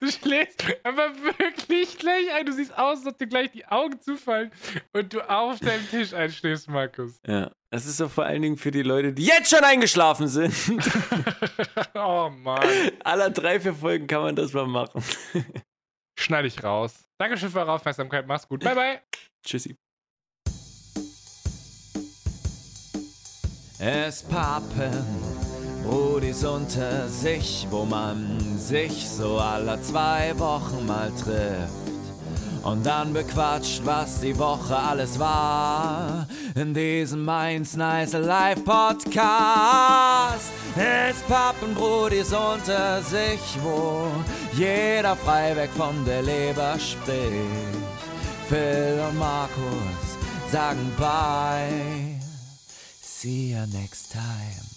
Du 0.00 0.10
schläfst 0.10 0.64
einfach 0.84 1.12
wirklich 1.22 1.98
gleich 1.98 2.32
ein. 2.32 2.46
Du 2.46 2.52
siehst 2.52 2.72
aus, 2.76 2.98
als 2.98 3.06
ob 3.06 3.18
dir 3.18 3.26
gleich 3.26 3.50
die 3.50 3.66
Augen 3.66 4.00
zufallen 4.00 4.50
und 4.92 5.12
du 5.12 5.20
auf 5.28 5.60
deinem 5.60 5.88
Tisch 5.90 6.14
einschläfst, 6.14 6.68
Markus. 6.68 7.20
Ja, 7.26 7.50
das 7.70 7.86
ist 7.86 8.00
doch 8.00 8.10
vor 8.10 8.24
allen 8.24 8.42
Dingen 8.42 8.56
für 8.56 8.70
die 8.70 8.82
Leute, 8.82 9.12
die 9.12 9.24
jetzt 9.24 9.50
schon 9.50 9.64
eingeschlafen 9.64 10.28
sind. 10.28 10.54
oh 11.94 12.30
Mann. 12.30 12.66
Aller 13.04 13.30
drei, 13.30 13.60
vier 13.60 13.74
Folgen 13.74 14.06
kann 14.06 14.22
man 14.22 14.36
das 14.36 14.52
mal 14.52 14.66
machen. 14.66 15.02
Schneide 16.18 16.48
ich 16.48 16.62
raus. 16.62 16.94
Dankeschön 17.18 17.50
für 17.50 17.60
eure 17.60 17.72
Aufmerksamkeit. 17.72 18.26
Mach's 18.26 18.48
gut. 18.48 18.60
Bye, 18.64 18.74
bye. 18.74 19.00
Tschüssi. 19.44 19.76
Es 23.78 24.22
pappen 24.22 25.49
Brudis 25.90 26.44
unter 26.44 27.08
sich, 27.08 27.66
wo 27.68 27.84
man 27.84 28.38
sich 28.56 29.08
so 29.08 29.38
alle 29.38 29.80
zwei 29.82 30.38
Wochen 30.38 30.86
mal 30.86 31.10
trifft. 31.10 31.72
Und 32.62 32.86
dann 32.86 33.12
bequatscht, 33.12 33.80
was 33.84 34.20
die 34.20 34.38
Woche 34.38 34.76
alles 34.76 35.18
war. 35.18 36.28
In 36.54 36.74
diesem 36.74 37.24
Mainz 37.24 37.74
Nice 37.74 38.12
Live 38.12 38.64
Podcast. 38.64 40.52
Es 40.76 41.22
pappen 41.22 41.74
Brudis 41.74 42.32
unter 42.32 43.02
sich, 43.02 43.40
wo 43.60 44.06
jeder 44.52 45.16
frei 45.16 45.56
weg 45.56 45.70
von 45.76 46.04
der 46.04 46.22
Leber 46.22 46.78
spricht. 46.78 47.80
Phil 48.48 49.00
und 49.08 49.18
Markus 49.18 50.18
sagen 50.52 50.92
bye. 50.96 52.20
See 53.02 53.54
you 53.54 53.66
next 53.66 54.12
time. 54.12 54.69